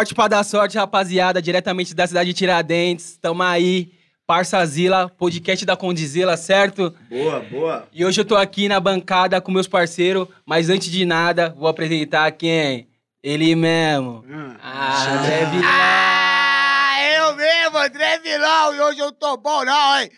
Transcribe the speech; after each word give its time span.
Forte 0.00 0.14
pra 0.14 0.28
dar 0.28 0.42
sorte, 0.44 0.78
rapaziada, 0.78 1.42
diretamente 1.42 1.94
da 1.94 2.06
cidade 2.06 2.30
de 2.30 2.34
Tiradentes. 2.34 3.18
Tamo 3.18 3.42
aí, 3.42 3.92
Parçazila, 4.26 5.10
podcast 5.10 5.66
da 5.66 5.76
Condizila, 5.76 6.38
certo? 6.38 6.96
Boa, 7.10 7.40
boa. 7.40 7.88
E 7.92 8.02
hoje 8.02 8.18
eu 8.18 8.24
tô 8.24 8.34
aqui 8.34 8.66
na 8.66 8.80
bancada 8.80 9.38
com 9.42 9.52
meus 9.52 9.68
parceiros, 9.68 10.26
mas 10.46 10.70
antes 10.70 10.90
de 10.90 11.04
nada, 11.04 11.54
vou 11.54 11.68
apresentar 11.68 12.32
quem? 12.32 12.88
Ele 13.22 13.54
mesmo. 13.54 14.24
Ah, 14.62 15.18
André 15.18 15.44
Vilão. 15.44 15.70
Ah, 15.70 16.96
eu 17.18 17.36
mesmo, 17.36 17.76
André 17.76 18.18
Vilão, 18.20 18.74
e 18.74 18.80
hoje 18.80 19.00
eu 19.00 19.12
tô 19.12 19.36
bom 19.36 19.66
não, 19.66 20.00
hein? 20.00 20.10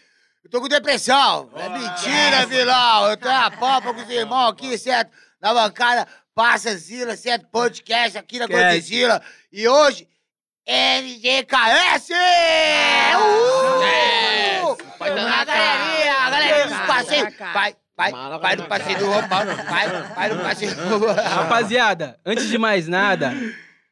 Eu 0.45 0.51
tô 0.53 0.61
com 0.61 0.69
depressão. 0.69 1.51
É 1.57 1.69
mentira, 1.69 2.47
Vilão. 2.47 3.11
Eu 3.11 3.17
tô 3.17 3.27
na 3.27 3.51
popa 3.51 3.93
com 3.93 4.01
os 4.01 4.09
irmãos 4.09 4.51
aqui, 4.51 4.79
certo? 4.79 5.11
Na 5.41 5.53
bancada, 5.53 6.07
passa 6.35 6.77
Zila, 6.77 7.17
certo? 7.17 7.47
Podcast 7.51 8.19
aqui 8.19 8.39
na. 8.39 8.49
Condizila. 8.49 9.21
E 9.53 9.67
hoje, 9.69 10.09
NGKS! 10.67 12.13
Uh! 13.17 14.77
Vai 14.99 15.15
dar 15.15 15.23
A 15.23 15.29
na 15.29 15.45
galerinha, 15.45 16.13
a 16.19 16.31
galerinha 16.31 16.67
dos 16.69 16.87
passeios. 16.87 17.35
Vai, 17.53 17.75
vai, 17.97 18.13
vai 18.39 18.57
no 18.57 18.67
passeio 18.67 18.99
do 18.99 19.07
Roupão, 19.07 19.45
vai, 19.69 19.89
vai 20.15 20.29
no 20.29 20.41
passeio 20.43 20.75
do 20.75 21.07
Rapaziada, 21.07 22.19
antes 22.25 22.49
de 22.49 22.57
mais 22.59 22.87
nada, 22.89 23.35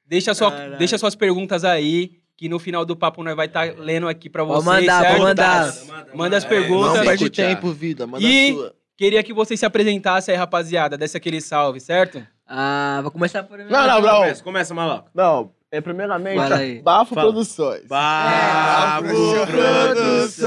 deixa, 0.07 0.33
sua, 0.35 0.51
deixa 0.79 0.97
suas 0.97 1.15
perguntas 1.17 1.65
aí, 1.65 2.13
que 2.37 2.49
no 2.49 2.59
final 2.59 2.85
do 2.85 2.97
papo 2.97 3.23
nós 3.23 3.35
vai 3.37 3.47
estar 3.47 3.75
lendo 3.77 4.09
aqui 4.09 4.31
pra 4.31 4.45
vocês, 4.45 4.65
Pode 4.65 4.81
mandar, 4.87 5.01
certo? 5.03 5.11
pode 5.17 5.25
mandar. 5.25 5.75
Manda 6.15 6.37
as 6.37 6.45
É, 6.45 6.49
perguntas. 6.49 6.95
Não 6.99 7.05
perde 7.05 7.31
tempo, 7.31 7.73
vida. 7.73 8.07
Manda 8.07 8.25
E- 8.25 8.51
a 8.51 8.55
sua. 8.55 8.75
Queria 8.97 9.23
que 9.23 9.33
vocês 9.33 9.59
se 9.59 9.65
apresentassem 9.65 10.35
aí, 10.35 10.39
rapaziada. 10.39 10.97
Desse 10.99 11.17
aquele 11.17 11.41
salve, 11.41 11.81
certo? 11.81 12.27
Ah, 12.53 12.99
vou 13.03 13.13
começar 13.13 13.45
por... 13.45 13.59
Não, 13.59 13.87
não, 13.87 14.01
não. 14.01 14.17
Começa, 14.19 14.43
começa, 14.43 14.75
maluco. 14.75 15.09
Não, 15.15 15.53
é 15.71 15.81
primeiramente. 15.81 16.83
Bafo 16.83 17.15
Fala. 17.15 17.29
Produções. 17.29 17.85
Bravo 17.87 19.07
Produções. 19.47 20.41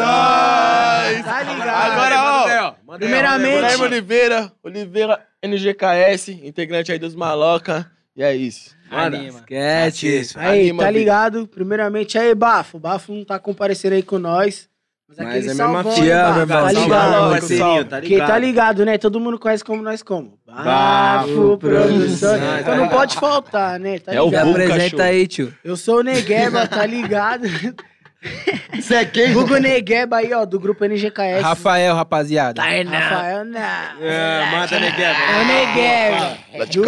Tá 1.24 1.44
ligado? 1.44 1.92
Agora, 1.92 2.76
ó. 2.88 2.96
Primeiramente- 2.98 3.56
Guilherme 3.56 3.84
Oliveira, 3.86 4.52
Oliveira 4.62 5.20
NGKS, 5.42 6.32
integrante 6.46 6.92
aí 6.92 7.00
dos 7.00 7.16
Maloca. 7.16 7.90
E 8.16 8.22
é 8.22 8.36
isso. 8.36 8.76
Anima. 8.92 9.40
Esquece. 9.40 10.34
Aí, 10.38 10.60
Anima, 10.62 10.84
tá 10.84 10.90
vida. 10.90 11.00
ligado? 11.00 11.48
Primeiramente, 11.48 12.18
aí, 12.18 12.36
Bafo. 12.36 12.78
Bafo 12.78 13.14
não 13.14 13.26
tá 13.26 13.40
comparecendo 13.40 13.96
aí 13.96 14.04
com 14.04 14.20
nós. 14.20 14.70
Mas, 15.08 15.18
Mas 15.18 15.28
aquele 15.28 15.46
é 15.46 15.54
mesmo 15.54 15.78
assim. 15.78 15.90
hein, 15.90 15.96
Te 15.96 16.10
amo, 16.12 16.46
Bafo? 16.46 16.52
irmão. 16.52 16.64
Tá 16.64 16.72
ligado? 16.72 17.30
parceirinho, 17.30 17.86
tá 17.86 18.02
tá 18.28 18.40
ligado, 18.40 18.86
né? 18.86 18.98
Todo 18.98 19.20
mundo 19.20 19.38
conhece 19.38 19.64
como 19.64 19.82
nós 19.84 20.02
como. 20.02 20.40
Bafo 20.48 21.58
Produções. 21.58 22.20
Produções. 22.20 22.42
Então 22.62 22.78
não 22.78 22.88
pode 22.90 23.16
faltar, 23.16 23.80
né? 23.80 24.00
Tá 24.00 24.14
É 24.14 24.22
o 24.22 24.26
Me 24.26 24.32
ligado? 24.32 24.46
Vulca 24.48 24.64
apresenta 24.64 25.04
aí, 25.04 25.28
tio. 25.28 25.54
Eu 25.64 25.76
sou 25.78 26.00
o 26.00 26.04
Negueba, 26.04 26.68
tá 26.68 26.86
ligado? 26.86 27.44
Você 28.74 28.96
é 28.96 29.06
quem? 29.06 29.34
Google 29.34 29.60
Negueba 29.60 30.18
aí, 30.18 30.34
ó, 30.34 30.46
do 30.46 30.60
grupo 30.60 30.84
NGKS. 30.86 31.42
Rafael, 31.42 31.96
rapaziada. 31.96 32.62
Rafael, 32.62 33.46
não. 33.46 33.60
É, 34.02 34.52
manda 34.52 34.80
negueba. 34.80 35.20
É 35.20 35.42
o 35.42 35.46
Negueba. 35.46 36.38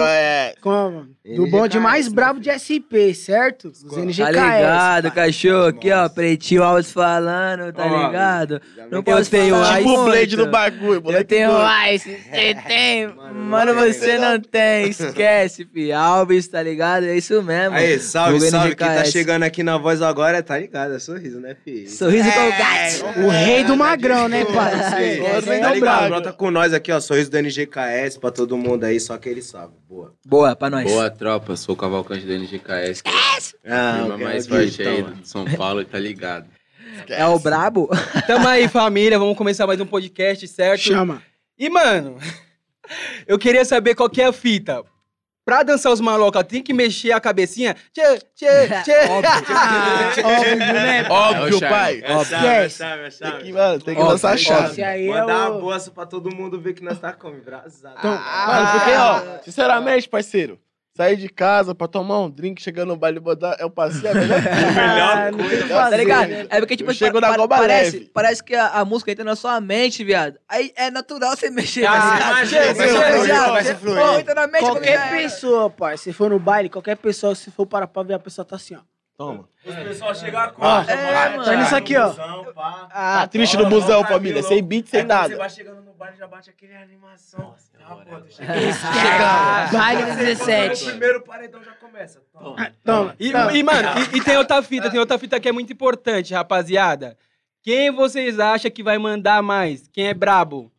É. 0.02 0.56
Como? 0.62 1.08
Do 1.36 1.48
bonde 1.48 1.80
mais 1.80 2.08
bravo 2.08 2.40
de 2.40 2.52
SP, 2.54 3.12
certo? 3.16 3.70
Os 3.70 3.82
Tá 3.82 4.00
NGKS. 4.00 4.32
ligado, 4.32 5.12
cachorro? 5.12 5.66
Aqui, 5.68 5.92
ó, 5.92 6.08
pretinho 6.08 6.64
Alves 6.64 6.92
falando, 6.92 7.74
tá 7.74 7.86
ligado? 7.86 8.62
Não 8.92 9.00
eu 9.00 9.04
posso 9.04 9.32
tenho 9.32 9.56
falar 9.56 9.78
Tipo 9.80 9.90
o. 9.90 10.06
Blade 10.06 10.36
do 10.36 10.48
bagulho. 10.48 11.04
Eu 11.12 11.24
tenho. 11.24 11.52
Ice, 11.92 12.10
você 12.32 12.56
tem, 12.68 13.08
mano, 13.34 13.74
você 13.74 14.18
não 14.20 14.40
tem, 14.40 14.90
esquece, 14.90 15.66
fi. 15.66 15.92
Alves, 15.92 16.48
tá 16.48 16.62
ligado? 16.62 17.06
É 17.08 17.18
isso 17.18 17.42
mesmo. 17.42 17.76
Aí, 17.76 18.00
salve, 18.00 18.40
salve. 18.42 18.76
Quem 18.76 18.88
tá 18.88 19.04
chegando 19.06 19.44
aqui 19.44 19.64
na 19.64 19.78
voz 19.78 20.02
agora, 20.04 20.44
tá 20.44 20.60
ligado? 20.60 20.94
É 20.94 21.00
sorriso, 21.00 21.25
né, 21.34 21.56
filho? 21.64 21.90
Sorriso 21.90 22.28
o 22.30 22.32
gato. 22.32 23.20
O 23.26 23.30
rei 23.30 23.64
do 23.64 23.76
magrão, 23.76 24.28
né, 24.28 24.46
pai? 24.46 24.74
É 24.74 25.42
Tá 25.60 25.72
o 25.72 25.74
ligado? 25.74 26.08
Brota 26.10 26.34
com 26.34 26.52
nós 26.52 26.74
aqui, 26.74 26.92
ó. 26.92 27.00
Sorriso 27.00 27.30
do 27.32 27.38
NGKS 27.38 28.20
pra 28.20 28.32
todo 28.32 28.58
mundo 28.58 28.84
aí, 28.84 29.00
só 29.00 29.18
que 29.18 29.28
ele 29.30 29.42
sabe. 29.42 29.74
Boa. 29.88 30.14
Boa, 30.26 30.56
pra 30.56 30.70
nós. 30.70 30.84
Boa 30.90 31.10
tropa, 31.10 31.56
sou 31.56 31.76
o 31.76 31.78
Cavalcante 31.78 32.26
do 32.26 32.32
NGKS, 32.34 33.02
que 33.04 33.10
é 33.10 33.72
Ah, 33.72 33.92
a 33.92 33.96
o 33.96 34.00
firma 34.02 34.18
mais 34.18 34.48
forte 34.48 34.82
aí 34.82 35.00
então, 35.00 35.14
de 35.14 35.28
São 35.28 35.46
Paulo, 35.46 35.84
tá 35.84 36.00
ligado? 36.00 36.46
É 37.10 37.26
o 37.26 37.38
brabo? 37.40 37.90
Tamo 38.26 38.48
aí, 38.48 38.68
família. 38.68 39.20
Vamos 39.20 39.38
começar 39.38 39.68
mais 39.68 39.80
um 39.82 39.86
podcast, 39.86 40.48
certo? 40.48 40.82
Chama. 40.82 41.22
E, 41.58 41.70
mano, 41.70 42.18
eu 43.28 43.38
queria 43.38 43.66
saber 43.66 43.96
qual 43.96 44.10
que 44.10 44.22
é 44.22 44.26
a 44.26 44.32
fita. 44.34 44.84
Pra 45.46 45.62
dançar 45.62 45.94
os 45.94 46.02
maloca, 46.02 46.44
tem 46.44 46.64
que 46.64 46.74
mexer 46.74 47.12
a 47.12 47.20
cabecinha? 47.22 47.76
Tchê, 47.94 48.18
tchê, 48.36 48.68
tchê. 48.84 48.96
Óbvio, 50.26 50.56
né? 50.58 51.08
Óbvio, 51.08 51.44
É 51.46 51.50
o 51.56 51.60
charme. 51.60 51.76
pai. 51.76 52.02
É 52.04 52.24
chave, 52.26 52.48
é 52.48 52.70
chave, 52.70 53.04
é 53.04 53.10
Tem 53.32 53.40
que, 53.46 53.54
mano, 53.54 53.80
tem 53.82 53.94
que 53.94 54.02
Óbvio, 54.02 54.12
lançar 54.12 54.34
a 54.34 54.38
chave. 54.38 54.84
aí 54.84 55.08
é 55.08 55.20
Mandar 55.22 55.52
uma 55.52 55.60
boa 55.60 55.80
pra 55.94 56.06
todo 56.08 56.36
mundo 56.36 56.60
ver 56.60 56.74
que 56.74 56.84
nós 56.84 56.98
tá 57.00 57.14
como, 57.14 57.36
embrasado. 57.38 57.96
Então, 58.00 58.12
Mano, 58.12 58.72
porque, 58.72 58.92
ó, 58.96 59.40
sinceramente, 59.44 60.10
parceiro, 60.10 60.60
sair 60.96 61.18
de 61.18 61.28
casa 61.28 61.76
pra 61.76 61.88
tomar 61.88 62.22
um 62.22 62.30
drink, 62.30 62.62
chegando 62.62 62.90
no 62.90 62.96
baile 62.96 63.20
bodar, 63.20 63.58
é 63.60 63.66
o 63.66 63.70
passeio, 63.70 64.08
é 64.08 64.12
a 64.12 64.16
melhor 64.16 64.40
Ah, 64.40 65.32
não 65.32 65.38
tem 65.50 65.60
o 65.60 65.64
que 65.64 65.68
Tá 65.68 65.98
ligado? 65.98 66.32
É 66.50 66.60
porque, 66.60 66.78
tipo, 66.78 66.90
Eu 66.92 66.96
chego 66.96 67.20
pa- 67.20 67.48
parece, 67.48 67.98
leve. 67.98 68.12
parece 68.14 68.42
que 68.44 68.56
a, 68.56 68.68
a 68.70 68.86
música 68.86 69.12
entra 69.12 69.26
na 69.26 69.36
sua 69.36 69.60
mente, 69.60 70.04
viado. 70.06 70.40
Aí 70.48 70.72
é 70.76 70.90
natural 70.90 71.36
você 71.36 71.50
mexer, 71.50 71.86
Ah, 71.86 71.92
tá 72.18 72.32
mas 72.32 72.50
mente, 74.48 74.62
Qualquer 74.62 75.10
pessoa, 75.12 75.70
pai, 75.70 75.98
se 75.98 76.14
for 76.14 76.30
no 76.30 76.40
baile, 76.40 76.70
qualquer 76.70 76.96
pessoa, 76.96 77.36
se 77.36 77.52
for 77.52 77.66
parar 77.66 77.88
pra 77.88 78.04
ver, 78.04 78.14
a 78.14 78.20
pessoa 78.20 78.46
tá 78.46 78.56
assim, 78.56 78.76
ó. 78.76 78.80
Toma. 79.18 79.48
Os 79.66 79.74
pessoal 79.76 80.14
chegam 80.14 80.42
a 80.42 80.54
Ó, 80.58 80.82
é, 80.82 81.30
mano. 81.30 81.46
tá 81.46 81.56
nisso 81.56 81.76
aqui, 81.76 81.96
ó. 81.96 82.14
Ah, 82.92 83.20
Tá 83.22 83.28
triste 83.28 83.56
no 83.56 83.70
busão, 83.70 84.04
família, 84.04 84.44
sem 84.44 84.62
beat, 84.62 84.88
sem 84.88 85.02
Você 85.02 85.08
nada. 85.08 85.38
vai 85.38 85.50
chegando 85.50 85.82
no 85.82 85.94
bar 85.94 86.12
e 86.14 86.18
já 86.18 86.28
bate 86.28 86.50
aquele 86.50 86.76
animação. 86.76 87.56
Ah, 87.82 87.96
pô, 88.04 88.18
Chega. 88.30 89.68
Baile 89.72 90.04
17. 90.16 90.84
O 90.84 90.90
primeiro 90.92 91.22
paredão 91.22 91.64
já 91.64 91.72
começa. 91.74 92.22
Toma. 92.34 92.72
Toma. 92.84 93.16
E, 93.18 93.32
toma. 93.32 93.54
e, 93.58 93.64
mano, 93.64 93.90
e, 94.14 94.18
e 94.18 94.22
tem 94.24 94.38
outra 94.38 94.62
fita, 94.62 94.90
tem 94.92 95.00
outra 95.00 95.18
fita 95.18 95.40
que 95.40 95.48
é 95.48 95.52
muito 95.52 95.72
importante, 95.72 96.34
rapaziada. 96.34 97.18
Quem 97.64 97.92
vocês 97.92 98.38
acham 98.38 98.70
que 98.70 98.84
vai 98.84 98.98
mandar 98.98 99.42
mais? 99.42 99.88
Quem 99.94 100.08
é 100.08 100.14
brabo? 100.14 100.72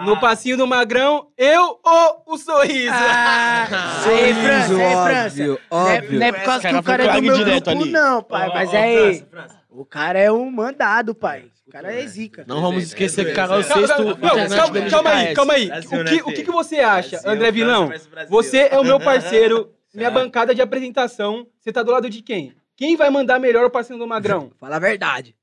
No 0.00 0.20
passinho 0.20 0.56
do 0.56 0.66
magrão, 0.66 1.28
eu 1.38 1.78
ou 1.82 2.22
o 2.26 2.38
sorriso? 2.38 2.92
Ah, 2.92 3.66
aí, 4.06 4.34
França, 4.34 4.74
aí, 4.74 5.04
França. 5.04 5.26
óbvio, 5.26 5.60
Não 5.70 5.88
é, 5.88 5.96
óbvio. 5.98 6.18
não 6.20 6.26
é 6.26 6.32
por 6.32 6.42
causa 6.44 6.58
Esse 6.58 6.66
que 6.66 6.72
cara 6.72 6.80
o 6.80 6.84
cara 6.84 7.04
é 7.04 7.12
do 7.20 7.22
meu 7.22 7.44
grupo, 7.44 7.70
ali. 7.70 7.90
não, 7.90 8.22
pai. 8.22 8.48
Mas 8.52 8.68
Ó, 8.70 8.76
ó, 8.76 8.78
aí, 8.78 8.96
França, 8.96 9.26
França. 9.30 9.60
o 9.70 9.84
cara 9.84 10.18
é 10.18 10.30
um 10.32 10.50
mandado, 10.50 11.14
pai. 11.14 11.44
O 11.66 11.70
cara 11.70 11.92
é 11.92 12.06
zica. 12.06 12.44
Não 12.46 12.60
vamos 12.60 12.84
esquecer 12.84 13.24
que 13.24 13.32
o 13.32 13.34
cara 13.34 13.56
é 13.56 13.58
o 13.58 13.64
Calma, 13.64 13.86
sexto 13.86 13.96
calma, 13.96 14.12
integrante 14.12 14.54
calma, 14.60 14.90
calma 14.90 15.10
aí, 15.10 15.34
calma 15.34 15.52
aí. 15.54 15.66
O 15.66 16.02
né, 16.02 16.10
que, 16.10 16.22
o 16.22 16.26
que, 16.26 16.44
que 16.44 16.50
você 16.52 16.78
acha, 16.78 17.20
André 17.24 17.50
Vilão? 17.50 17.90
Você 18.28 18.68
é 18.70 18.78
o 18.78 18.84
meu 18.84 19.00
parceiro, 19.00 19.70
minha 19.92 20.10
bancada 20.10 20.54
de 20.54 20.62
apresentação. 20.62 21.46
Você 21.60 21.72
tá 21.72 21.82
do 21.82 21.90
lado 21.90 22.08
de 22.08 22.22
quem? 22.22 22.54
Quem 22.76 22.96
vai 22.96 23.10
mandar 23.10 23.38
melhor 23.40 23.64
o 23.64 23.70
passinho 23.70 23.98
do 23.98 24.06
magrão? 24.06 24.52
Fala 24.60 24.76
a 24.76 24.78
verdade. 24.78 25.34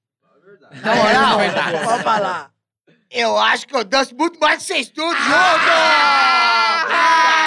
Na 0.84 0.96
moral, 0.96 1.40
Pode 1.86 2.04
falar. 2.04 2.53
Eu 3.14 3.38
acho 3.38 3.68
que 3.68 3.76
eu 3.76 3.84
danço 3.84 4.16
muito 4.16 4.40
mais 4.40 4.58
que 4.58 4.64
vocês 4.64 4.90
tudo 4.90 5.16
juntos! 5.16 5.74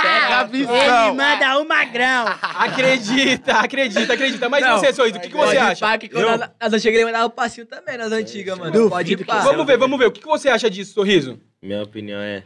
Pega 0.03 0.39
a 0.39 0.43
Ele 0.43 0.51
visão. 0.59 1.15
manda 1.15 1.59
o 1.59 1.67
magrão. 1.67 2.27
Acredita, 2.43 3.55
acredita, 3.59 4.13
acredita. 4.13 4.49
Mas 4.49 4.63
Não, 4.65 4.79
você, 4.79 4.93
Sorriso, 4.93 5.19
o 5.19 5.21
que, 5.21 5.29
que 5.29 5.37
você 5.37 5.57
acha? 5.57 5.81
pá, 5.87 5.99
que 5.99 6.09
quando 6.09 6.27
nas- 6.27 6.51
nas 6.61 6.73
antigas 6.73 6.95
ele 6.97 7.05
mandava 7.05 7.27
o 7.27 7.31
passinho 7.31 7.67
também, 7.67 7.97
nas 7.99 8.13
antigas, 8.13 8.59
mano. 8.59 8.71
Duvido 8.71 8.91
Pode 8.91 9.13
ir 9.13 9.25
pá. 9.25 9.41
Vamos 9.41 9.67
ver, 9.67 9.77
vamos 9.77 9.99
ver. 9.99 10.07
O 10.07 10.13
que, 10.13 10.21
que 10.21 10.27
você 10.27 10.49
acha 10.49 10.71
disso, 10.71 10.95
Sorriso? 10.95 11.39
Minha 11.63 11.83
opinião 11.83 12.21
é 12.21 12.45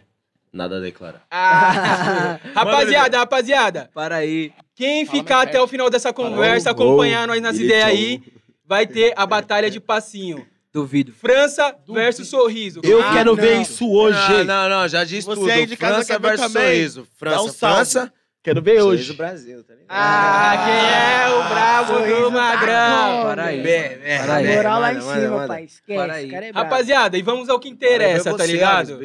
nada 0.52 0.76
a 0.76 0.80
declarar. 0.80 1.22
Ah, 1.30 2.38
rapaziada, 2.54 3.18
rapaziada. 3.18 3.90
Para 3.94 4.16
aí. 4.16 4.52
Quem 4.74 5.04
ficar 5.06 5.42
até 5.42 5.60
o 5.60 5.66
final 5.66 5.90
dessa 5.90 6.12
conversa, 6.12 6.70
acompanhar 6.70 7.26
nós 7.26 7.40
nas 7.40 7.56
ideias 7.58 7.84
aí, 7.86 8.22
vai 8.64 8.86
ter 8.86 9.12
a 9.16 9.26
batalha 9.26 9.70
de 9.70 9.78
passinho. 9.80 10.46
Duvido. 10.72 11.12
França 11.12 11.76
versus 11.88 12.28
Sorriso. 12.28 12.80
Eu 12.84 13.02
Ah, 13.02 13.12
quero 13.12 13.34
não. 13.34 13.42
ver 13.42 13.60
isso 13.60 13.90
hoje. 13.90 14.18
Não, 14.44 14.44
não, 14.44 14.68
não, 14.68 14.88
já 14.88 15.02
disse 15.04 15.26
Você 15.26 15.40
tudo. 15.40 15.50
aí 15.50 15.66
de 15.66 15.76
casa 15.76 15.94
França 15.94 16.12
quer 16.14 16.20
ver 16.20 16.28
versus 16.28 16.52
também? 16.52 16.68
sorriso. 16.74 17.08
França, 17.18 17.42
um 17.42 17.48
salve. 17.48 17.74
França. 17.76 18.12
Quero 18.42 18.62
ver 18.62 18.80
Sorriso 18.80 19.10
hoje. 19.10 19.12
Brasil, 19.18 19.64
tá 19.64 19.74
ligado? 19.74 19.86
Ah, 19.90 20.52
quem 20.64 20.74
é 20.74 21.36
o 21.36 21.48
brabo 21.50 22.22
do 22.24 22.30
magrão? 22.32 23.22
Para 23.24 23.44
aí. 23.46 23.60
Bem, 23.60 23.98
bem, 23.98 24.18
Para 24.18 24.32
A 24.32 24.36
aí. 24.36 24.46
bem, 24.46 24.56
moral 24.56 24.80
lá 24.80 24.92
em 24.92 24.94
manda, 24.94 25.06
manda, 25.06 25.20
cima, 25.20 25.36
manda. 25.36 25.48
pai. 25.48 25.64
Esquece. 25.64 25.98
Para 25.98 26.12
aí. 26.14 26.26
O 26.26 26.30
cara 26.30 26.46
é 26.46 26.52
brabo. 26.52 26.64
Rapaziada, 26.70 27.18
e 27.18 27.22
vamos 27.22 27.48
ao 27.50 27.60
que 27.60 27.68
interessa, 27.68 28.34
tá 28.34 28.46
ligado? 28.46 28.98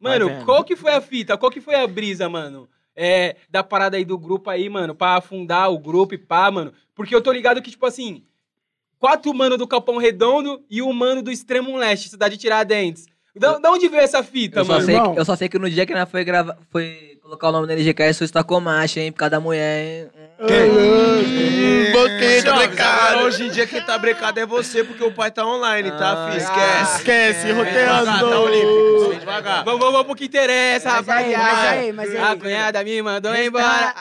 Mano, 0.00 0.28
vendo. 0.28 0.44
qual 0.46 0.64
que 0.64 0.74
foi 0.74 0.92
a 0.92 1.00
fita? 1.02 1.36
Qual 1.36 1.50
que 1.52 1.60
foi 1.60 1.74
a 1.74 1.86
brisa, 1.86 2.28
mano? 2.30 2.66
É, 2.96 3.36
da 3.50 3.62
parada 3.62 3.96
aí 3.98 4.04
do 4.06 4.16
grupo 4.16 4.48
aí, 4.48 4.68
mano, 4.70 4.94
pra 4.94 5.16
afundar 5.16 5.70
o 5.70 5.78
grupo 5.78 6.14
e 6.14 6.18
pá, 6.18 6.50
mano. 6.50 6.72
Porque 6.94 7.14
eu 7.14 7.20
tô 7.20 7.30
ligado 7.30 7.60
que, 7.60 7.70
tipo 7.70 7.84
assim, 7.84 8.24
quatro 8.98 9.32
mano 9.34 9.56
do 9.56 9.66
Capão 9.66 9.96
Redondo 9.98 10.60
e 10.70 10.82
um 10.82 10.92
mano 10.92 11.22
do 11.22 11.30
Extremo 11.30 11.76
Leste, 11.76 12.08
cidade 12.08 12.36
de 12.36 12.40
Tiradentes. 12.40 13.06
Da, 13.36 13.58
da 13.58 13.70
onde 13.70 13.88
veio 13.88 14.02
essa 14.02 14.22
fita, 14.24 14.60
Eu 14.60 14.64
só, 14.64 14.72
mano? 14.72 14.84
sei, 14.84 14.94
Irmão. 14.96 15.14
que- 15.14 15.20
eu 15.20 15.24
só 15.24 15.36
sei 15.36 15.48
que 15.48 15.58
no 15.60 15.70
dia 15.70 15.86
que 15.86 15.94
nós 15.94 16.10
foi 16.10 16.24
gravar, 16.24 16.56
foi 16.72 17.16
colocar 17.22 17.50
o 17.50 17.52
nome 17.52 17.68
da 17.68 17.74
LGK, 17.74 18.08
isso 18.10 18.24
está 18.24 18.42
com 18.42 18.58
macho, 18.58 18.98
hein? 18.98 19.12
Por 19.12 19.18
causa 19.18 19.30
da 19.30 19.40
mulher, 19.40 19.84
hein? 19.84 20.08
Hum, 20.40 21.92
Boquinha 21.92 22.42
tá 22.44 22.54
brecado. 22.56 23.18
hoje 23.24 23.44
em 23.44 23.50
dia 23.50 23.66
quem 23.66 23.80
tá 23.82 23.96
brecado 23.98 24.40
é 24.40 24.46
você, 24.46 24.82
porque 24.82 25.04
o 25.04 25.12
pai 25.12 25.30
tá 25.30 25.46
online, 25.46 25.90
tá, 25.92 26.12
Ah, 26.12 26.26
filho? 26.30 26.42
Esquece. 26.42 26.96
Esquece, 26.98 27.46
Vem 27.52 27.64
devagar, 27.64 28.04
tá, 28.04 28.12
roteando. 28.12 28.40
Olímpico? 28.42 29.08
Vem 29.10 29.18
devagar. 29.20 29.64
Vamos, 29.64 29.78
vamos, 29.80 29.92
vamos 29.92 30.06
pro 30.06 30.16
que 30.16 30.24
interessa, 30.24 30.90
Mas 30.90 31.08
aí, 31.08 31.32
rapaziada. 31.32 31.54
mas 31.54 31.68
aí, 31.78 31.92
mas 31.92 32.10
aí. 32.10 32.16
A 32.18 32.36
cunhada 32.36 32.82
me 32.84 33.02
mandou 33.02 33.34
embora. 33.36 33.94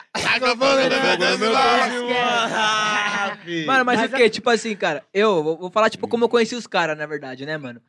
Mano, 3.65 3.85
mas, 3.85 3.99
Mas 3.99 4.13
o 4.13 4.15
quê? 4.15 4.29
Tipo 4.29 4.49
assim, 4.49 4.75
cara, 4.75 5.03
eu 5.13 5.43
vou, 5.43 5.57
vou 5.57 5.71
falar, 5.71 5.89
tipo, 5.89 6.07
como 6.07 6.25
eu 6.25 6.29
conheci 6.29 6.55
os 6.55 6.67
caras, 6.67 6.97
na 6.97 7.05
verdade, 7.05 7.45
né, 7.45 7.57
mano? 7.57 7.81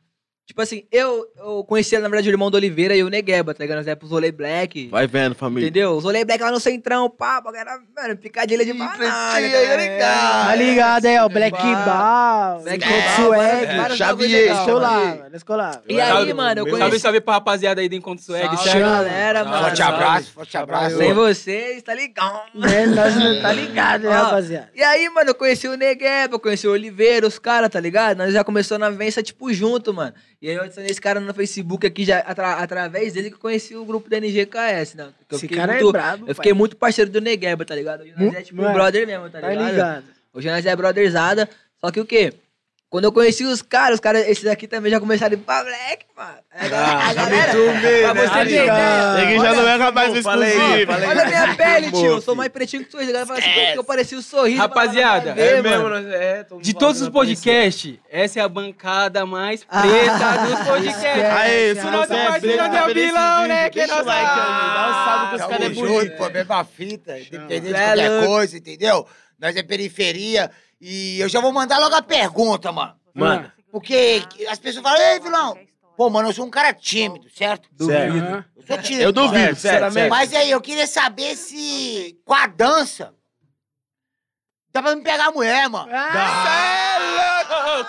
Tipo 0.49 0.63
assim, 0.63 0.83
eu, 0.91 1.27
eu 1.37 1.63
conhecia, 1.63 1.99
na 1.99 2.09
verdade, 2.09 2.27
o 2.27 2.31
irmão 2.31 2.49
do 2.49 2.55
Oliveira 2.55 2.95
e 2.95 3.03
o 3.03 3.07
Negueba, 3.07 3.53
tá 3.53 3.63
ligado? 3.63 3.77
Nós 3.77 3.85
íamos 3.85 3.99
pros 3.99 4.09
rolê 4.09 4.31
black. 4.31 4.87
Vai 4.87 5.05
vendo, 5.05 5.35
família. 5.35 5.67
Entendeu? 5.67 5.91
Os 5.91 6.03
rolê 6.03 6.25
black 6.25 6.41
lá 6.43 6.49
no 6.49 6.59
centrão, 6.59 7.07
pá, 7.07 7.39
bagulho 7.39 7.61
era, 7.61 7.79
mano, 7.95 8.17
picadilha 8.17 8.65
de 8.65 8.73
banana. 8.73 8.97
tá 8.97 9.33
Tá 10.47 10.55
ligado 10.55 11.05
aí, 11.05 11.19
ó. 11.19 11.29
Black 11.29 11.55
Ball, 11.55 12.61
Black 12.63 12.83
Swag. 13.15 13.95
Xavier, 13.95 14.65
colava, 14.65 15.29
nós 15.31 15.43
colava. 15.43 15.83
E 15.87 16.01
aí, 16.01 16.33
mano, 16.33 16.61
eu 16.61 16.65
Salve, 16.65 16.79
conheci... 16.79 16.99
salve 16.99 17.21
pra 17.21 17.35
rapaziada 17.35 17.81
aí 17.81 17.87
do 17.87 17.93
Encontro 17.93 18.25
Swag, 18.25 18.47
Salve, 18.47 18.63
certo? 18.63 18.79
galera, 18.79 19.45
mano. 19.45 19.65
Forte 19.65 19.81
abraço, 19.83 20.31
forte 20.31 20.57
abraço. 20.57 20.97
Sem 20.97 21.13
vocês, 21.13 21.83
tá 21.83 21.93
ligado? 21.93 22.41
É, 22.73 22.87
nós 22.87 23.15
não 23.15 23.39
tá 23.39 23.53
ligado, 23.53 24.01
né, 24.01 24.15
rapaziada? 24.15 24.71
E 24.73 24.81
aí, 24.81 25.07
mano, 25.09 25.29
eu 25.29 25.35
conheci 25.35 25.67
o 25.67 25.77
Negueba, 25.77 26.33
eu 26.33 26.39
conheci 26.39 26.67
o 26.67 26.71
Oliveira, 26.71 27.27
os 27.27 27.37
caras, 27.37 27.69
tá 27.69 27.79
ligado? 27.79 28.17
Nós 28.17 28.33
já 28.33 28.43
começou 28.43 28.79
na 28.79 28.89
vivência, 28.89 29.21
tipo, 29.21 29.53
junto, 29.53 29.93
mano. 29.93 30.11
E 30.41 30.49
aí 30.49 30.55
eu 30.55 30.63
adicionei 30.63 30.89
esse 30.89 31.01
cara 31.01 31.19
no 31.19 31.33
Facebook 31.33 31.85
aqui, 31.85 32.05
já 32.05 32.19
atra- 32.19 32.53
através 32.55 33.13
dele 33.13 33.29
que 33.29 33.35
eu 33.35 33.39
conheci 33.39 33.75
o 33.75 33.83
grupo 33.83 34.09
da 34.09 34.17
NGKS, 34.17 34.95
né? 34.95 35.09
Que 35.27 35.35
eu 35.35 35.37
Esse 35.37 35.41
fiquei 35.41 35.57
cara 35.57 35.73
é 35.73 35.75
muito- 35.81 35.91
brabo, 35.91 36.25
Eu 36.29 36.35
fiquei 36.35 36.51
pai. 36.53 36.57
muito 36.57 36.75
parceiro 36.77 37.11
do 37.11 37.19
Negueba, 37.19 37.65
tá 37.65 37.75
ligado? 37.75 38.01
Hoje 38.03 38.13
nós 38.17 38.33
é 38.33 38.41
tipo 38.41 38.61
mano, 38.61 38.73
brother 38.73 39.05
mesmo, 39.05 39.29
tá 39.29 39.41
Tá 39.41 39.49
ligado? 39.49 39.71
ligado? 39.71 40.03
Hoje 40.33 40.49
nós 40.49 40.65
é 40.65 40.75
brotherzada. 40.75 41.49
Só 41.81 41.91
que 41.91 41.99
o 41.99 42.05
quê? 42.05 42.33
Quando 42.89 43.03
eu 43.05 43.11
conheci 43.11 43.43
os 43.45 43.61
caras, 43.61 43.95
os 43.95 43.99
caras, 43.99 44.27
esses 44.27 44.47
aqui 44.47 44.67
também 44.67 44.91
já 44.91 44.99
começaram 44.99 45.35
a 45.35 45.39
ir 45.39 45.41
pra 45.43 45.63
black, 45.63 46.05
mano. 46.17 46.37
A 46.51 46.67
galera, 46.67 46.97
a 47.09 47.13
galera 47.13 47.51
pra 47.51 48.13
você 48.13 48.27
Tá 48.27 48.33
ter 48.33 48.45
ideia. 48.45 48.61
ligado. 48.63 49.17
Neguinho 49.17 49.41
já 49.43 49.49
Olha- 49.51 49.61
não 49.61 49.69
é 49.69 49.77
capaz 49.77 50.13
de 50.13 50.21
Falei, 50.23 50.49
exclusivo. 50.49 50.91
falei. 50.91 51.07
Olha 51.07 51.21
a 51.21 51.25
minha 51.27 51.55
pele, 51.55 51.91
tio. 51.91 52.05
Eu 52.07 52.21
sou 52.21 52.35
mais 52.35 52.49
pretinho 52.51 52.83
que 52.83 52.89
tu. 52.89 52.97
A 52.97 53.01
galera 53.03 53.25
fala 53.27 53.37
assim, 53.37 53.49
porque 53.51 53.77
eu 53.77 53.83
parecia 53.83 54.17
o 54.17 54.21
sorriso. 54.23 54.57
Rapaziada, 54.57 55.29
a 55.33 55.33
É 55.33 55.35
ver, 55.35 55.61
mesmo, 55.63 55.83
mano. 55.83 56.01
nós- 56.01 56.13
é, 56.13 56.45
De 56.61 56.73
todos 56.73 56.99
os 56.99 57.09
podcasts, 57.09 57.99
essa 58.09 58.39
é 58.39 58.41
a 58.41 58.49
bancada 58.49 59.23
mais 59.23 59.63
Ah, 59.69 59.81
preta 59.83 60.37
dos 60.47 60.59
podcasts. 60.67 61.23
Aê, 61.25 61.75
se 61.75 61.81
não 61.83 61.91
você 61.91 62.13
é 62.15 62.17
é 62.17 62.25
tá 62.25 62.31
vendo 62.39 62.89
esse 62.89 62.93
vilão, 63.05 63.47
né? 63.47 63.69
Que 63.69 63.79
like 63.85 63.93
ali, 63.93 64.09
dá 64.73 64.87
um 64.89 65.05
salve 65.05 65.29
que 65.29 65.35
os 65.35 65.41
Tamo 65.41 65.49
caras 65.51 65.65
é 65.65 65.69
bonito. 65.69 66.17
pô, 66.17 66.29
mesma 66.31 66.63
fita, 66.65 67.19
independente 67.19 67.61
de 67.67 67.73
É 67.75 67.85
qualquer 67.85 68.25
coisa, 68.25 68.57
entendeu? 68.57 69.05
Nós 69.39 69.55
é 69.55 69.61
periferia 69.63 70.49
e 70.81 71.19
eu 71.19 71.27
já 71.29 71.39
vou 71.41 71.51
mandar 71.51 71.77
logo 71.79 71.95
a 71.95 72.01
pergunta, 72.01 72.71
mano. 72.71 72.95
Manda. 73.13 73.53
Porque 73.71 74.23
as 74.49 74.57
pessoas 74.59 74.83
falam, 74.83 74.99
ei, 75.01 75.19
vilão, 75.19 75.57
pô, 75.95 76.09
mano, 76.09 76.29
eu 76.29 76.33
sou 76.33 76.45
um 76.45 76.49
cara 76.49 76.73
tímido, 76.73 77.29
certo? 77.29 77.69
Aham. 77.81 78.45
Eu 78.55 78.63
sou 78.65 78.77
tímido. 78.79 79.03
Eu 79.03 79.11
duvido, 79.11 79.37
Certo, 79.55 79.55
sinceramente. 79.57 80.09
Mas 80.09 80.33
aí, 80.33 80.49
eu 80.51 80.61
queria 80.61 80.87
saber 80.87 81.35
se 81.35 82.17
com 82.25 82.33
a 82.33 82.47
dança 82.47 83.13
dá 84.71 84.81
pra 84.81 84.95
me 84.95 85.01
pegar 85.03 85.27
a 85.27 85.31
mulher, 85.31 85.67
mano. 85.69 85.87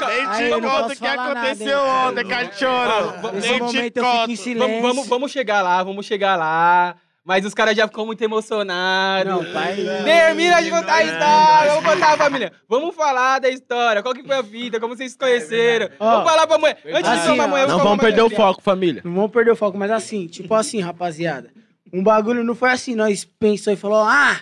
Nem 0.06 0.26
Aí, 0.26 0.36
te 0.46 0.50
eu 0.50 0.60
não 0.60 0.68
conta 0.70 0.80
o 0.80 0.82
posso 0.84 0.94
que 1.00 1.08
falar 1.08 1.16
nada, 1.16 1.40
aconteceu 1.40 1.78
hein? 1.78 1.92
ontem, 2.08 2.26
cachorro. 2.26 3.32
Nesse 3.32 3.48
Nem 3.48 3.54
te 3.58 3.60
momento 3.62 3.96
eu 3.96 4.04
fico 4.04 4.16
em 4.16 4.26
conto. 4.26 4.36
silêncio. 4.36 4.68
Vamos, 4.80 4.82
vamos, 4.82 5.08
vamos 5.08 5.30
chegar 5.32 5.62
lá, 5.62 5.82
vamos 5.82 6.06
chegar 6.06 6.36
lá. 6.36 6.96
Mas 7.30 7.44
os 7.44 7.54
caras 7.54 7.76
já 7.76 7.86
ficam 7.86 8.04
muito 8.04 8.20
emocionados. 8.22 9.32
Não, 9.32 9.52
pai. 9.52 9.76
Termina 10.02 10.60
de 10.60 10.68
contar 10.68 10.94
a 10.94 11.04
história. 11.04 11.74
Vamos 11.74 11.90
contar, 11.92 12.16
família. 12.16 12.52
Vamos 12.68 12.92
falar 12.92 13.38
da 13.38 13.48
história. 13.48 14.02
Qual 14.02 14.12
que 14.12 14.24
foi 14.24 14.34
a 14.34 14.42
vida? 14.42 14.80
Como 14.80 14.96
vocês 14.96 15.12
se 15.12 15.18
conheceram? 15.18 15.90
Ó, 16.00 16.10
vamos 16.10 16.28
falar 16.28 16.44
pra 16.48 16.58
mulher. 16.58 16.80
Antes 16.86 17.02
de 17.08 17.18
assim, 17.18 17.26
tomar 17.28 17.44
ó, 17.44 17.48
mulher, 17.48 17.68
Não 17.68 17.78
tomar 17.78 17.84
vamos 17.84 18.00
perder 18.00 18.22
o 18.22 18.30
foco, 18.30 18.60
família. 18.60 19.00
Não 19.04 19.14
vamos 19.14 19.30
perder 19.30 19.52
o 19.52 19.54
foco, 19.54 19.78
mas 19.78 19.92
assim, 19.92 20.26
tipo 20.26 20.52
assim, 20.54 20.80
rapaziada. 20.80 21.52
Um 21.92 22.02
bagulho 22.02 22.42
não 22.42 22.56
foi 22.56 22.70
assim, 22.70 22.96
nós 22.96 23.24
pensou 23.24 23.72
e 23.72 23.76
falou, 23.76 23.98
ah, 23.98 24.40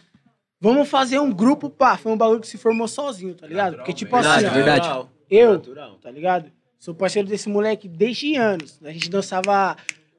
vamos 0.59 0.89
fazer 0.89 1.19
um 1.19 1.31
grupo, 1.31 1.69
pá. 1.69 1.99
Foi 1.99 2.11
um 2.11 2.17
bagulho 2.17 2.41
que 2.41 2.49
se 2.49 2.57
formou 2.57 2.89
sozinho, 2.89 3.35
tá 3.35 3.47
ligado? 3.47 3.77
Porque, 3.77 3.93
tipo 3.93 4.17
Verdade, 4.17 4.47
assim, 4.47 4.55
verdade. 4.55 5.07
eu, 5.29 5.61
tá 6.01 6.11
ligado? 6.11 6.51
Sou 6.79 6.95
parceiro 6.95 7.29
desse 7.29 7.51
moleque 7.51 7.87
desde 7.87 8.35
anos. 8.37 8.81
A 8.83 8.91
gente 8.93 9.11
dançava, 9.11 9.77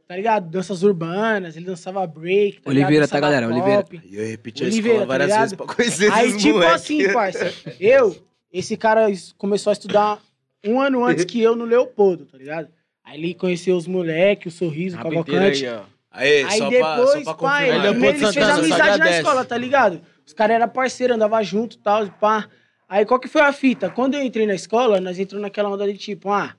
tá 0.10 0.16
ligado? 0.16 0.50
Danças 0.50 0.82
urbanas, 0.82 1.56
ele 1.56 1.68
dançava 1.68 2.06
break, 2.08 2.62
tá 2.62 2.72
Oliveira, 2.72 3.08
tá, 3.08 3.20
Dançava 3.20 3.22
galera? 3.22 3.48
Oliveira. 3.48 3.84
pop. 3.84 4.02
E 4.04 4.18
eu 4.18 4.26
repeti 4.26 4.64
a 4.64 4.66
Oliveira, 4.66 4.88
escola 4.88 5.02
tá 5.02 5.06
várias 5.08 5.28
ligado? 5.28 5.42
vezes 5.42 5.56
pra 5.56 5.66
conhecer 5.68 6.12
Aí, 6.12 6.28
esses 6.28 6.42
tipo 6.42 6.54
moleque. 6.56 6.74
assim, 6.74 7.14
parça, 7.14 7.54
eu, 7.80 8.18
esse 8.52 8.76
cara 8.76 9.06
começou 9.38 9.70
a 9.70 9.74
estudar 9.74 10.20
um 10.66 10.82
ano 10.82 11.06
antes 11.06 11.26
que 11.26 11.40
eu 11.40 11.56
no 11.56 11.64
Leopoldo, 11.64 12.26
tá 12.26 12.40
ligado? 12.40 12.70
Aí 13.04 13.20
ele 13.20 13.36
conheceu 13.36 13.78
os 13.78 13.86
moleques, 13.86 14.52
o 14.52 14.58
Sorriso, 14.58 14.98
o 14.98 15.04
Cavalcante. 15.04 15.68
Aí, 16.12 16.44
Aí 16.44 16.58
só 16.58 16.70
depois, 16.72 17.12
pra, 17.12 17.24
só 17.24 17.34
pra 17.36 17.48
pai, 17.48 17.70
primeiro 17.92 18.18
eles 18.18 18.34
fez 18.34 18.34
Santana, 18.34 18.54
amizade 18.66 18.98
na 18.98 19.12
escola, 19.12 19.46
tá 19.46 19.58
ligado? 19.58 20.02
Os 20.26 20.34
caras 20.34 20.56
eram 20.56 20.68
parceiros, 20.70 21.16
andavam 21.16 21.44
junto 21.44 21.76
e 21.76 21.80
tal, 21.80 22.08
pá. 22.20 22.50
Aí 22.90 23.06
qual 23.06 23.20
que 23.20 23.28
foi 23.28 23.42
a 23.42 23.54
fita? 23.54 23.92
Quando 23.92 24.16
eu 24.16 24.24
entrei 24.24 24.48
na 24.48 24.56
escola, 24.56 25.00
nós 25.00 25.20
entramos 25.20 25.44
naquela 25.44 25.70
onda 25.70 25.86
de 25.86 26.00
tipo, 26.00 26.32
ah, 26.32 26.56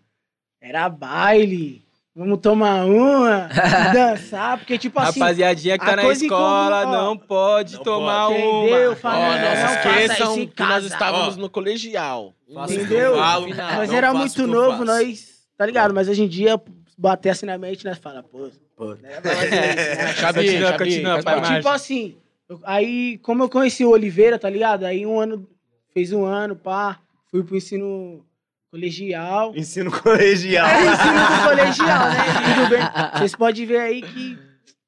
era 0.60 0.88
baile, 0.88 1.82
vamos 2.20 2.38
tomar 2.40 2.84
uma, 2.84 3.48
dançar, 3.94 4.58
porque 4.58 4.76
tipo 4.76 5.00
assim, 5.00 5.18
Rapaziadinha 5.20 5.78
que 5.78 5.84
a 5.84 5.88
tá 5.88 5.96
na 5.96 6.12
escola 6.12 6.82
comum, 6.84 6.94
ó. 6.94 7.04
não 7.04 7.16
pode 7.16 7.76
Não 7.76 7.82
tomar 7.82 8.26
pode. 8.28 8.40
entendeu, 8.40 8.88
uma. 8.90 8.96
família? 8.96 9.26
Ó, 9.26 9.54
não 9.54 9.56
faça 9.66 9.88
esqueçam 10.04 10.34
que 10.34 10.46
nós 10.62 10.68
casa. 10.68 10.86
estávamos 10.86 11.36
Ó. 11.36 11.40
no 11.40 11.48
colegial. 11.50 12.34
Entendeu? 12.48 12.98
eu 13.14 13.16
falo, 13.16 13.48
Nós 13.48 13.88
não 13.88 13.96
era 13.96 14.12
muito 14.12 14.46
novo, 14.46 14.70
faço. 14.72 14.84
nós, 14.84 15.28
tá 15.56 15.64
ligado? 15.64 15.94
Mas 15.94 16.08
hoje 16.08 16.22
em 16.24 16.28
dia, 16.28 16.60
bater 16.98 17.30
assim 17.30 17.46
na 17.46 17.56
mente, 17.56 17.84
nós 17.84 17.96
fala, 17.98 18.22
pô, 18.22 18.50
Pô. 18.76 18.94
né, 18.94 19.18
né? 19.24 20.14
Continua, 20.32 20.72
continua, 20.78 21.22
pai. 21.22 21.56
Tipo 21.56 21.68
assim, 21.68 22.16
aí, 22.64 23.18
como 23.22 23.44
eu 23.44 23.48
conheci 23.48 23.84
o 23.84 23.90
Oliveira, 23.90 24.38
tá 24.38 24.50
ligado? 24.50 24.84
Aí 24.84 25.06
um 25.06 25.18
ano, 25.20 25.48
fez 25.94 26.12
um 26.12 26.24
ano, 26.24 26.54
pá, 26.56 26.98
fui 27.30 27.42
pro 27.44 27.56
ensino 27.56 28.24
colegial. 28.70 29.52
Ensino 29.56 29.90
colegial. 29.90 30.66
É 30.68 30.86
ensino 30.86 31.36
do 31.36 31.48
colegial, 31.48 32.08
né? 32.10 32.16
Tudo 32.54 32.68
bem. 32.70 32.80
Vocês 33.18 33.34
podem 33.34 33.66
ver 33.66 33.80
aí 33.80 34.02
que 34.02 34.38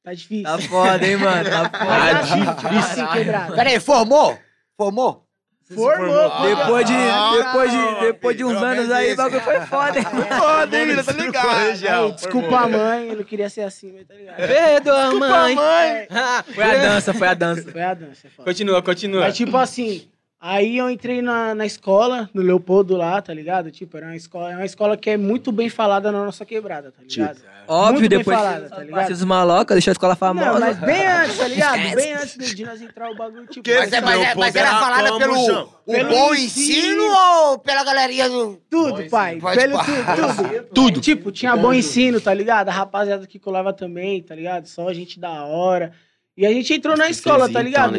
tá 0.05 0.15
difícil. 0.15 0.45
Tá 0.45 0.59
foda, 0.59 1.07
hein, 1.07 1.17
mano? 1.17 1.51
Tá 1.51 1.71
foda. 1.71 2.11
é 2.11 2.23
tipo 2.23 2.79
assim, 2.79 3.07
quebrado. 3.07 3.55
Pera 3.55 3.71
aí, 3.71 3.81
formou? 3.81 4.39
Formou? 4.77 5.27
Formou, 5.75 6.31
pô. 6.31 6.43
Depois 6.45 6.87
de, 6.87 6.93
Ah, 6.93 7.31
depois 7.37 7.71
de, 7.71 7.77
não, 7.77 8.01
depois 8.01 8.37
de 8.37 8.45
uns 8.45 8.53
pelo 8.53 8.65
anos 8.65 8.91
aí, 8.91 9.13
o 9.13 9.17
bagulho 9.17 9.41
foi 9.41 9.61
foda, 9.61 9.99
hein? 9.99 10.05
Foda, 10.05 10.79
hein, 10.79 10.97
tá 11.03 11.13
ligado? 11.13 11.49
Aí, 11.49 12.13
desculpa 12.13 12.59
a 12.59 12.69
mãe, 12.69 13.09
eu 13.09 13.17
não 13.17 13.25
queria 13.25 13.49
ser 13.49 13.63
assim, 13.63 13.93
mas 13.93 14.07
tá 14.07 14.15
ligado? 14.15 14.37
Perdoa, 14.37 15.15
mãe. 15.15 15.55
mãe. 15.55 16.07
Ah, 16.11 16.45
Foi 16.55 16.65
a 16.65 16.75
dança, 16.75 17.15
foi 17.15 17.29
a 17.29 17.35
dança. 17.35 17.73
Foi 17.73 17.83
a 17.83 17.95
dança, 17.95 18.27
é 18.27 18.31
foda. 18.31 18.51
Continua, 18.51 18.83
continua. 18.83 19.21
Mas, 19.23 19.37
tipo 19.37 19.57
assim, 19.57 20.09
aí 20.45 20.77
eu 20.77 20.91
entrei 20.91 21.23
na, 21.23 21.55
na 21.55 21.65
escola, 21.65 22.29
no 22.35 22.43
Leopoldo 22.43 22.97
lá, 22.97 23.23
tá 23.23 23.33
ligado? 23.33 23.71
Tipo, 23.71 23.97
era 23.97 24.07
uma 24.07 24.17
escola, 24.17 24.51
é 24.53 24.57
uma 24.57 24.65
escola 24.67 24.97
que 24.97 25.09
é 25.11 25.17
muito 25.17 25.53
bem 25.53 25.69
falada 25.69 26.11
na 26.11 26.25
nossa 26.25 26.45
quebrada, 26.45 26.91
tá 26.91 27.01
ligado? 27.09 27.39
Óbvio, 27.69 27.93
Muito 28.01 28.11
bem 28.11 28.19
depois 28.19 28.37
falada, 28.37 28.69
tá 28.69 28.79
ligado? 28.83 29.11
esses 29.13 29.25
malocas, 29.25 29.75
deixou 29.77 29.93
a 29.93 29.93
escola 29.93 30.17
famosa. 30.17 30.51
Não, 30.53 30.59
mas 30.61 30.79
bem 30.81 31.07
antes, 31.07 31.39
tá 31.39 31.47
ligado? 31.49 31.95
Bem 31.95 32.13
antes 32.15 32.37
de- 32.37 32.55
de 32.57 32.65
nós 32.65 32.83
entrar 32.83 33.09
o 33.09 33.15
bagulho, 33.17 33.47
tipo... 33.47 33.63
Que 33.63 33.79
Mas, 33.79 33.93
é- 33.93 34.01
mas, 34.01 34.15
é- 34.15 34.17
Leopoldo 34.19 34.41
mas 34.41 34.57
era 34.57 34.71
falada 34.81 35.17
pelo 35.19 35.35
o 35.63 35.67
Pelo 35.87 36.09
bom 36.11 36.35
ensino. 36.35 37.03
ou 37.05 37.59
pela 37.61 37.85
galerinha 37.85 38.29
do. 38.29 38.61
Tudo, 38.69 39.09
pai. 39.09 39.37
Pode 39.39 39.57
Pelo 39.61 39.79
tudo, 39.79 40.17
tudo. 40.17 40.65
Tudo. 40.75 41.01
Tipo, 41.01 41.31
tinha 41.31 41.57
bom 41.57 41.73
ensino, 41.73 42.21
tá 42.21 42.35
ligado? 42.35 42.69
A 42.69 42.73
rapaziada 42.73 43.27
que 43.29 43.39
colava 43.39 43.73
também, 43.73 44.21
tá 44.23 44.35
ligado? 44.35 44.67
Só 44.67 44.93
gente 44.93 45.19
da 45.21 45.45
hora. 45.45 45.93
E 46.37 46.47
a 46.47 46.53
gente 46.53 46.73
entrou 46.73 46.97
na 46.97 47.05
escola, 47.11 47.47
tá 47.53 47.61
ligado? 47.63 47.93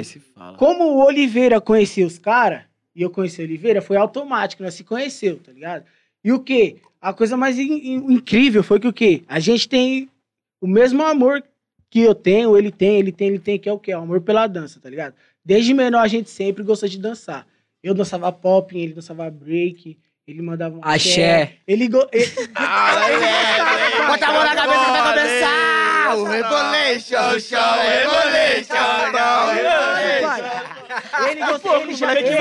Como 0.58 0.84
o 0.86 1.06
Oliveira 1.06 1.62
conhecia 1.62 2.06
os 2.06 2.18
caras, 2.18 2.62
e 2.96 3.02
eu 3.02 3.10
conheci 3.10 3.42
o 3.42 3.46
Oliveira, 3.46 3.82
foi 3.82 3.98
automático, 3.98 4.64
nós 4.64 4.74
se 4.74 4.84
conheceu, 4.84 5.38
tá 5.40 5.52
ligado? 5.52 5.84
E 6.24 6.32
o 6.32 6.40
quê? 6.40 6.78
A 7.02 7.14
coisa 7.14 7.36
mais 7.38 7.60
in- 7.60 7.74
in- 7.74 8.14
incrível 8.14 8.64
foi 8.64 8.80
que 8.80 8.88
o 8.88 8.94
quê? 8.94 9.24
A 9.28 9.40
gente 9.40 9.68
tem 9.68 10.10
o 10.62 10.68
mesmo 10.68 11.04
amor 11.04 11.44
que 11.90 12.00
eu 12.00 12.16
tenho, 12.16 12.58
ele 12.58 12.72
tem, 12.72 12.98
ele 13.00 13.12
tem, 13.12 13.28
ele 13.28 13.40
tem, 13.40 13.60
que 13.60 13.70
é 13.70 13.74
o 13.74 13.78
quê? 13.80 13.94
O 13.94 14.00
amor 14.00 14.22
pela 14.22 14.48
dança, 14.48 14.80
tá 14.80 14.90
ligado? 14.90 15.14
Desde 15.46 15.74
menor 15.74 16.00
a 16.00 16.08
gente 16.08 16.30
sempre 16.30 16.64
gostou 16.64 16.88
de 16.90 16.98
dançar. 16.98 17.46
Eu 17.84 17.94
dançava 17.94 18.32
pop, 18.32 18.76
ele 18.78 18.94
dançava 18.94 19.30
break, 19.30 19.98
ele 20.26 20.42
mandava 20.42 20.78
um 20.78 20.82
Axé. 20.82 21.58
Ele, 21.68 21.90
go... 21.90 22.08
ele... 22.12 22.32
Bota 24.08 24.26
a 24.26 24.32
mão 24.32 24.44
na 24.44 24.56
cabeça 24.56 24.86
que 24.86 24.92
vai 24.92 25.14
começar! 25.14 25.84
O 26.16 26.24
Rebolation 26.26 27.40
Show, 27.40 27.60
Rebolation 27.82 28.76
Ele 31.30 31.46
gostou, 31.46 31.82
ele 31.82 31.96
já 31.96 32.16
que 32.16 32.24
ele. 32.24 32.38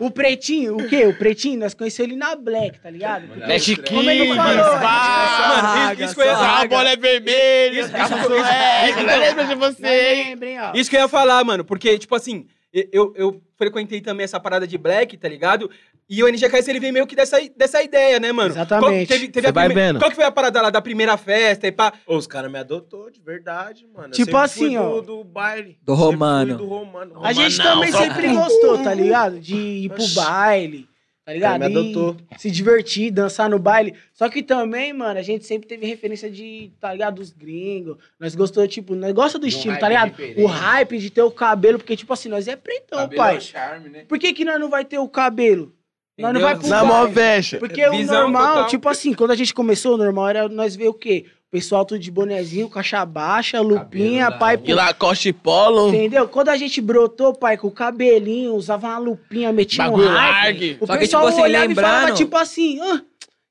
O 0.00 0.10
pretinho, 0.10 0.76
o 0.76 0.88
quê? 0.88 1.06
O 1.06 1.16
pretinho, 1.16 1.58
nós 1.58 1.74
conhecemos 1.74 2.10
ele 2.10 2.18
na 2.18 2.36
Black, 2.36 2.78
tá 2.80 2.90
ligado? 2.90 3.26
É 3.42 3.58
chiquinho, 3.58 3.98
Como 3.98 4.10
ele 4.10 4.34
falou, 4.34 4.78
Mano, 4.78 5.92
isso, 5.94 6.02
isso 6.04 6.14
que 6.14 6.20
eu 6.20 6.26
ia 6.26 6.32
A 6.32 6.36
falar. 6.36 6.68
bola 6.68 6.90
é 6.90 6.96
vermelha, 6.96 7.88
carros 7.88 8.22
são 8.22 8.44
é, 8.44 9.18
lembra 9.18 9.44
de 9.44 9.54
você. 9.54 10.36
Isso 10.74 10.90
que 10.90 10.96
eu 10.96 11.00
ia 11.00 11.08
falar, 11.08 11.42
mano, 11.44 11.64
porque, 11.64 11.98
tipo 11.98 12.14
assim, 12.14 12.46
eu, 12.92 13.12
eu 13.16 13.40
frequentei 13.56 14.00
também 14.00 14.24
essa 14.24 14.40
parada 14.40 14.66
de 14.66 14.76
black, 14.76 15.16
tá 15.16 15.28
ligado? 15.28 15.70
E 16.08 16.22
o 16.22 16.28
NGKS, 16.28 16.68
ele 16.70 16.80
vem 16.80 16.92
meio 16.92 17.06
que 17.06 17.16
dessa, 17.16 17.38
dessa 17.56 17.82
ideia, 17.82 18.20
né, 18.20 18.30
mano? 18.30 18.50
Exatamente. 18.50 19.06
Qual, 19.06 19.18
teve, 19.18 19.28
teve 19.28 19.46
Você 19.46 19.50
a 19.50 19.52
vai 19.52 19.66
prime- 19.68 19.80
vendo. 19.80 19.98
Qual 19.98 20.10
que 20.10 20.16
foi 20.16 20.24
a 20.24 20.30
parada 20.30 20.60
lá 20.60 20.68
da 20.70 20.82
primeira 20.82 21.16
festa 21.16 21.66
e 21.66 21.72
pá? 21.72 21.92
Ô, 22.06 22.16
os 22.16 22.26
caras 22.26 22.52
me 22.52 22.58
adotou 22.58 23.10
de 23.10 23.20
verdade, 23.22 23.86
mano. 23.94 24.10
Tipo 24.10 24.36
assim, 24.36 24.68
fui 24.68 24.76
ó. 24.76 25.00
Do, 25.00 25.02
do 25.02 25.24
baile. 25.24 25.78
Do 25.82 25.94
Romano. 25.94 26.58
Do 26.58 26.66
Romano. 26.66 27.24
A 27.24 27.32
gente 27.32 27.56
Romanão, 27.56 27.74
também 27.80 27.92
só 27.92 27.98
sempre 27.98 28.28
gostou, 28.34 28.82
tá 28.82 28.92
ligado? 28.92 29.40
De 29.40 29.56
ir 29.56 29.88
pro 29.88 30.06
baile, 30.08 30.86
tá 31.24 31.32
ligado? 31.32 31.60
Me 31.60 31.66
E 31.68 31.70
adotou. 31.70 32.16
se 32.36 32.50
divertir, 32.50 33.10
dançar 33.10 33.48
no 33.48 33.58
baile. 33.58 33.94
Só 34.12 34.28
que 34.28 34.42
também, 34.42 34.92
mano, 34.92 35.18
a 35.18 35.22
gente 35.22 35.46
sempre 35.46 35.66
teve 35.66 35.86
referência 35.86 36.30
de, 36.30 36.70
tá 36.78 36.92
ligado? 36.92 37.14
Dos 37.14 37.32
gringos. 37.32 37.96
Nós 38.20 38.34
gostou, 38.34 38.68
tipo, 38.68 38.94
nós 38.94 39.12
gosta 39.12 39.38
do 39.38 39.46
estilo, 39.46 39.78
tá 39.78 39.88
ligado? 39.88 40.10
diferente. 40.10 40.42
O 40.42 40.46
hype 40.46 40.98
de 40.98 41.08
ter 41.08 41.22
o 41.22 41.30
cabelo, 41.30 41.78
porque, 41.78 41.96
tipo 41.96 42.12
assim, 42.12 42.28
nós 42.28 42.46
é 42.46 42.56
pretão, 42.56 43.08
pai. 43.08 43.40
charme, 43.40 43.88
né? 43.88 44.04
Por 44.06 44.18
que 44.18 44.34
que 44.34 44.44
nós 44.44 44.60
não 44.60 44.68
vai 44.68 44.84
ter 44.84 44.98
o 44.98 45.08
cabelo? 45.08 45.72
Nós 46.16 46.32
não 46.32 46.40
vai 46.40 46.56
pro 46.56 46.68
Na 46.68 46.84
mó 46.84 47.06
vecha. 47.06 47.58
Porque 47.58 47.84
o 47.86 48.04
normal, 48.06 48.54
total. 48.54 48.66
tipo 48.68 48.88
assim, 48.88 49.12
quando 49.12 49.32
a 49.32 49.34
gente 49.36 49.52
começou, 49.52 49.94
o 49.94 49.96
normal 49.96 50.28
era 50.28 50.48
nós 50.48 50.76
ver 50.76 50.88
o 50.88 50.94
quê? 50.94 51.24
O 51.48 51.50
pessoal 51.54 51.84
tudo 51.84 52.00
de 52.00 52.10
bonezinho, 52.10 52.68
caixa 52.68 53.04
baixa, 53.04 53.60
lupinha, 53.60 54.24
Cabelo 54.24 54.38
pai. 54.40 54.60
E 54.64 54.74
Lacoste 54.74 55.32
Polo. 55.32 55.88
Entendeu? 55.88 56.26
Quando 56.28 56.48
a 56.48 56.56
gente 56.56 56.80
brotou, 56.80 57.32
pai, 57.34 57.56
com 57.56 57.68
o 57.68 57.70
cabelinho, 57.70 58.54
usava 58.54 58.88
uma 58.88 58.98
lupinha, 58.98 59.52
metia 59.52 59.84
um 59.84 59.90
Bagulho 59.90 60.08
hype, 60.08 60.16
largue. 60.18 60.78
o 60.80 60.86
Só 60.86 60.92
que, 60.94 60.98
pessoal 61.00 61.22
tipo 61.24 61.32
assim, 61.34 61.42
olhava 61.42 61.70
e 61.70 61.74
falava, 61.74 61.96
lembrando- 62.00 62.16
tipo 62.16 62.36
assim, 62.36 62.80
ah, 62.80 63.02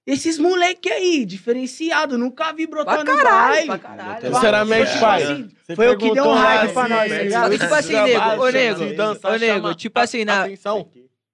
esses 0.05 0.38
moleque 0.38 0.89
aí, 0.89 1.25
diferenciado, 1.25 2.17
nunca 2.17 2.51
vi 2.53 2.67
Pra 2.67 2.84
brotando 2.84 3.12
no 3.12 3.17
caralho, 3.17 3.65
pra 3.67 3.77
caralho. 3.77 4.34
Sinceramente, 4.34 4.88
Tipo 4.91 5.00
pai. 5.00 5.24
assim, 5.24 5.50
foi 5.75 5.88
o 5.89 5.98
que 5.98 6.12
deu 6.13 6.25
um 6.25 6.34
hype 6.34 6.74
pra 6.74 6.89
nós, 6.89 7.10
tá 7.10 7.17
ligado? 7.24 7.51
Que, 7.51 7.60
tipo 7.60 7.74
assim, 7.74 7.93
nego, 7.93 8.41
ô, 8.41 8.50
nego, 8.50 8.84
ô, 9.27 9.38
nego, 9.38 9.74
tipo 9.75 10.00
assim, 10.00 10.25
na- 10.25 10.43
Atenção. 10.43 10.88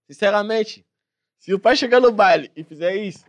Sinceramente, 0.08 0.84
se 1.40 1.54
o 1.54 1.60
pai 1.60 1.76
chegar 1.76 2.00
no 2.00 2.12
baile 2.12 2.52
e 2.56 2.64
fizer 2.64 2.96
isso, 2.96 3.24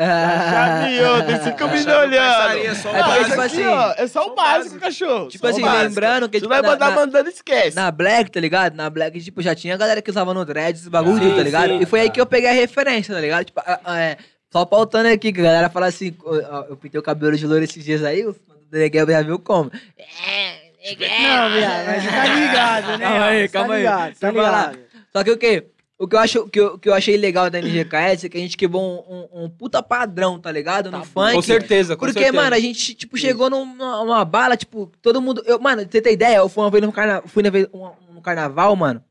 Ah, 0.00 0.82
chaveou, 0.82 1.22
tem 1.24 1.36
cinco 1.42 1.64
Achava 1.64 1.72
milhões 1.76 1.84
que 2.10 2.16
olhando. 2.16 2.76
só 2.76 2.92
o 2.92 2.96
É 2.96 3.02
porque, 3.02 3.18
Mas 3.18 3.26
tipo 3.26 3.36
básico. 3.36 3.40
aqui, 3.40 3.62
assim, 3.62 3.66
ó, 3.66 3.92
é 3.96 4.06
só 4.06 4.22
só 4.22 4.28
o 4.28 4.32
o 4.32 4.34
básico, 4.36 4.58
básico. 4.58 4.80
cachorro. 4.80 5.28
Tipo 5.28 5.44
Só 5.44 5.46
o 5.46 5.50
assim, 5.50 5.60
básico. 5.62 5.82
lembrando 5.88 6.28
que, 6.28 6.38
Tu 6.38 6.42
tipo, 6.42 6.48
vai 6.48 6.62
mandar 6.62 6.90
na- 6.90 6.94
mandando, 6.96 7.28
esquece. 7.30 7.74
Na 7.76 7.90
Black, 7.90 8.30
tá 8.30 8.38
ligado? 8.38 8.74
Na 8.76 8.88
Black, 8.88 9.20
tipo, 9.20 9.42
já 9.42 9.54
tinha 9.56 9.76
galera 9.76 10.00
que 10.00 10.08
usava 10.10 10.32
no 10.32 10.44
dread, 10.44 10.78
esse 10.78 10.88
bagulho, 10.88 11.30
Sim, 11.30 11.34
tá 11.36 11.42
ligado? 11.42 11.68
sim, 11.70 11.80
e 11.80 11.86
foi 11.86 12.00
aí 12.02 12.10
que 12.10 12.20
eu 12.20 12.26
peguei 12.26 12.48
a 12.48 12.52
referência, 12.52 13.12
tá 13.12 13.20
ligado? 13.20 13.46
Tipo, 13.46 13.60
é, 13.90 14.16
só 14.52 14.64
pautando 14.64 15.08
aqui, 15.08 15.32
que 15.32 15.40
a 15.40 15.44
galera 15.44 15.68
fala 15.68 15.86
assim, 15.86 16.14
ó, 16.24 16.66
eu 16.68 16.76
pintei 16.76 17.00
o 17.00 17.02
cabelo 17.02 17.36
de 17.36 17.44
louro 17.44 17.64
esses 17.64 17.84
dias 17.84 18.04
aí, 18.04 18.24
o 18.24 18.36
Neguel 18.70 19.04
já 19.10 19.22
viu 19.22 19.38
como. 19.40 19.68
Não, 19.68 21.50
viado, 21.50 21.86
mas 21.86 22.04
tá 22.06 22.24
ligado, 22.34 22.98
né? 22.98 23.04
Calma 23.08 23.24
aí, 23.26 23.42
Você 23.42 23.48
calma 23.52 23.68
tá 23.68 23.74
aí. 23.74 23.80
ligado, 23.80 24.14
tá 24.18 24.28
eu 24.28 24.32
ligado. 24.32 24.78
Só 25.12 25.24
que 25.24 25.30
o 25.32 25.36
quê? 25.36 25.66
O 25.98 26.06
que 26.06 26.14
eu, 26.14 26.20
acho, 26.20 26.48
que, 26.48 26.60
eu, 26.60 26.78
que 26.78 26.88
eu 26.88 26.94
achei 26.94 27.16
legal 27.16 27.50
da 27.50 27.58
NGKS 27.58 28.26
é 28.26 28.28
que 28.28 28.38
a 28.38 28.40
gente 28.40 28.56
quebrou 28.56 28.80
um, 29.10 29.16
um, 29.40 29.44
um 29.44 29.50
puta 29.50 29.82
padrão, 29.82 30.38
tá 30.38 30.52
ligado? 30.52 30.92
No 30.92 31.04
funk. 31.04 31.34
Com 31.34 31.42
certeza, 31.42 31.96
com 31.96 32.06
Porque, 32.06 32.20
certeza. 32.20 32.36
mano, 32.40 32.54
a 32.54 32.60
gente, 32.60 32.94
tipo, 32.94 33.16
chegou 33.16 33.50
numa, 33.50 34.04
numa 34.04 34.24
bala, 34.24 34.56
tipo, 34.56 34.92
todo 35.02 35.20
mundo. 35.20 35.42
Eu, 35.44 35.58
mano, 35.58 35.82
você 35.90 36.00
tem 36.00 36.12
ideia? 36.12 36.36
Eu 36.36 36.48
fui 36.48 36.62
uma 36.62 36.70
vez 36.70 36.84
no, 36.84 36.92
carna, 36.92 37.20
fui 37.26 37.42
na 37.42 37.50
vez, 37.50 37.66
um, 37.74 37.90
no 38.14 38.22
carnaval, 38.22 38.76
mano. 38.76 39.02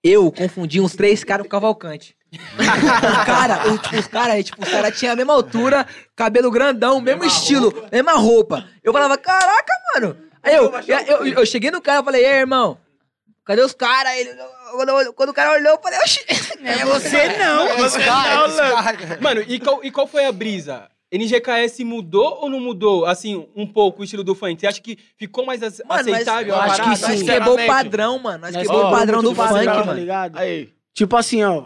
Eu 0.00 0.30
confundi 0.30 0.80
uns 0.80 0.94
três 0.94 1.24
caras 1.24 1.44
com 1.44 1.50
Cavalcante. 1.50 2.14
os 2.32 3.24
caras, 3.26 3.80
tipo, 3.80 3.96
os 3.98 4.06
caras, 4.06 4.44
tipo, 4.44 4.62
os 4.62 4.68
caras 4.70 4.98
tinham 4.98 5.12
a 5.12 5.16
mesma 5.16 5.32
altura, 5.34 5.86
cabelo 6.14 6.50
grandão, 6.52 7.00
mesmo 7.00 7.24
estilo, 7.24 7.72
mesma 7.90 8.12
roupa. 8.12 8.64
Eu 8.82 8.92
falava, 8.92 9.18
caraca, 9.18 9.72
mano. 9.94 10.16
Aí 10.40 10.54
eu, 10.54 10.72
eu, 10.86 10.98
eu, 10.98 11.26
eu 11.38 11.46
cheguei 11.46 11.70
no 11.72 11.80
cara 11.80 12.00
e 12.00 12.04
falei, 12.04 12.24
ei, 12.24 12.32
irmão, 12.38 12.78
cadê 13.44 13.60
os 13.62 13.74
caras? 13.74 14.12
Ele- 14.16 14.30
Quando, 14.72 15.12
quando 15.14 15.28
o 15.30 15.34
cara 15.34 15.52
olhou, 15.52 15.72
eu 15.74 15.80
falei, 15.82 15.98
oxi. 16.00 16.20
É 16.64 16.84
você 16.86 17.38
não. 17.38 17.66
Caras, 17.68 18.52
os 18.52 18.60
caras. 18.60 19.20
Mano, 19.20 19.42
e 19.46 19.58
qual, 19.60 19.84
e 19.84 19.90
qual 19.90 20.06
foi 20.06 20.24
a 20.26 20.32
brisa? 20.32 20.88
NGKS 21.12 21.84
mudou 21.84 22.38
ou 22.40 22.48
não 22.48 22.58
mudou, 22.58 23.04
assim, 23.04 23.46
um 23.54 23.66
pouco 23.66 24.00
o 24.00 24.04
estilo 24.04 24.24
do 24.24 24.34
funk? 24.34 24.58
Você 24.58 24.66
acha 24.66 24.80
que 24.80 24.98
ficou 25.18 25.44
mais 25.44 25.62
ace- 25.62 25.82
Mano, 25.86 26.10
mas 26.10 26.26
aceitável 26.28 26.56
acho 26.56 26.82
que 26.84 26.96
sim. 26.96 27.02
Nós 27.02 27.22
quebrou 27.22 27.54
o 27.54 27.66
padrão, 27.66 28.18
mano. 28.18 28.38
Nós 28.38 28.54
Nós 28.54 28.62
quebrou 28.66 28.86
o 28.86 28.90
padrão 28.90 29.22
do 29.22 29.34
funk, 29.34 29.48
padrão, 29.52 29.74
tá 29.74 29.84
mano. 29.84 29.98
ligado? 30.00 30.38
Aí, 30.38 30.70
Tipo 30.94 31.16
assim, 31.16 31.42
ó. 31.44 31.64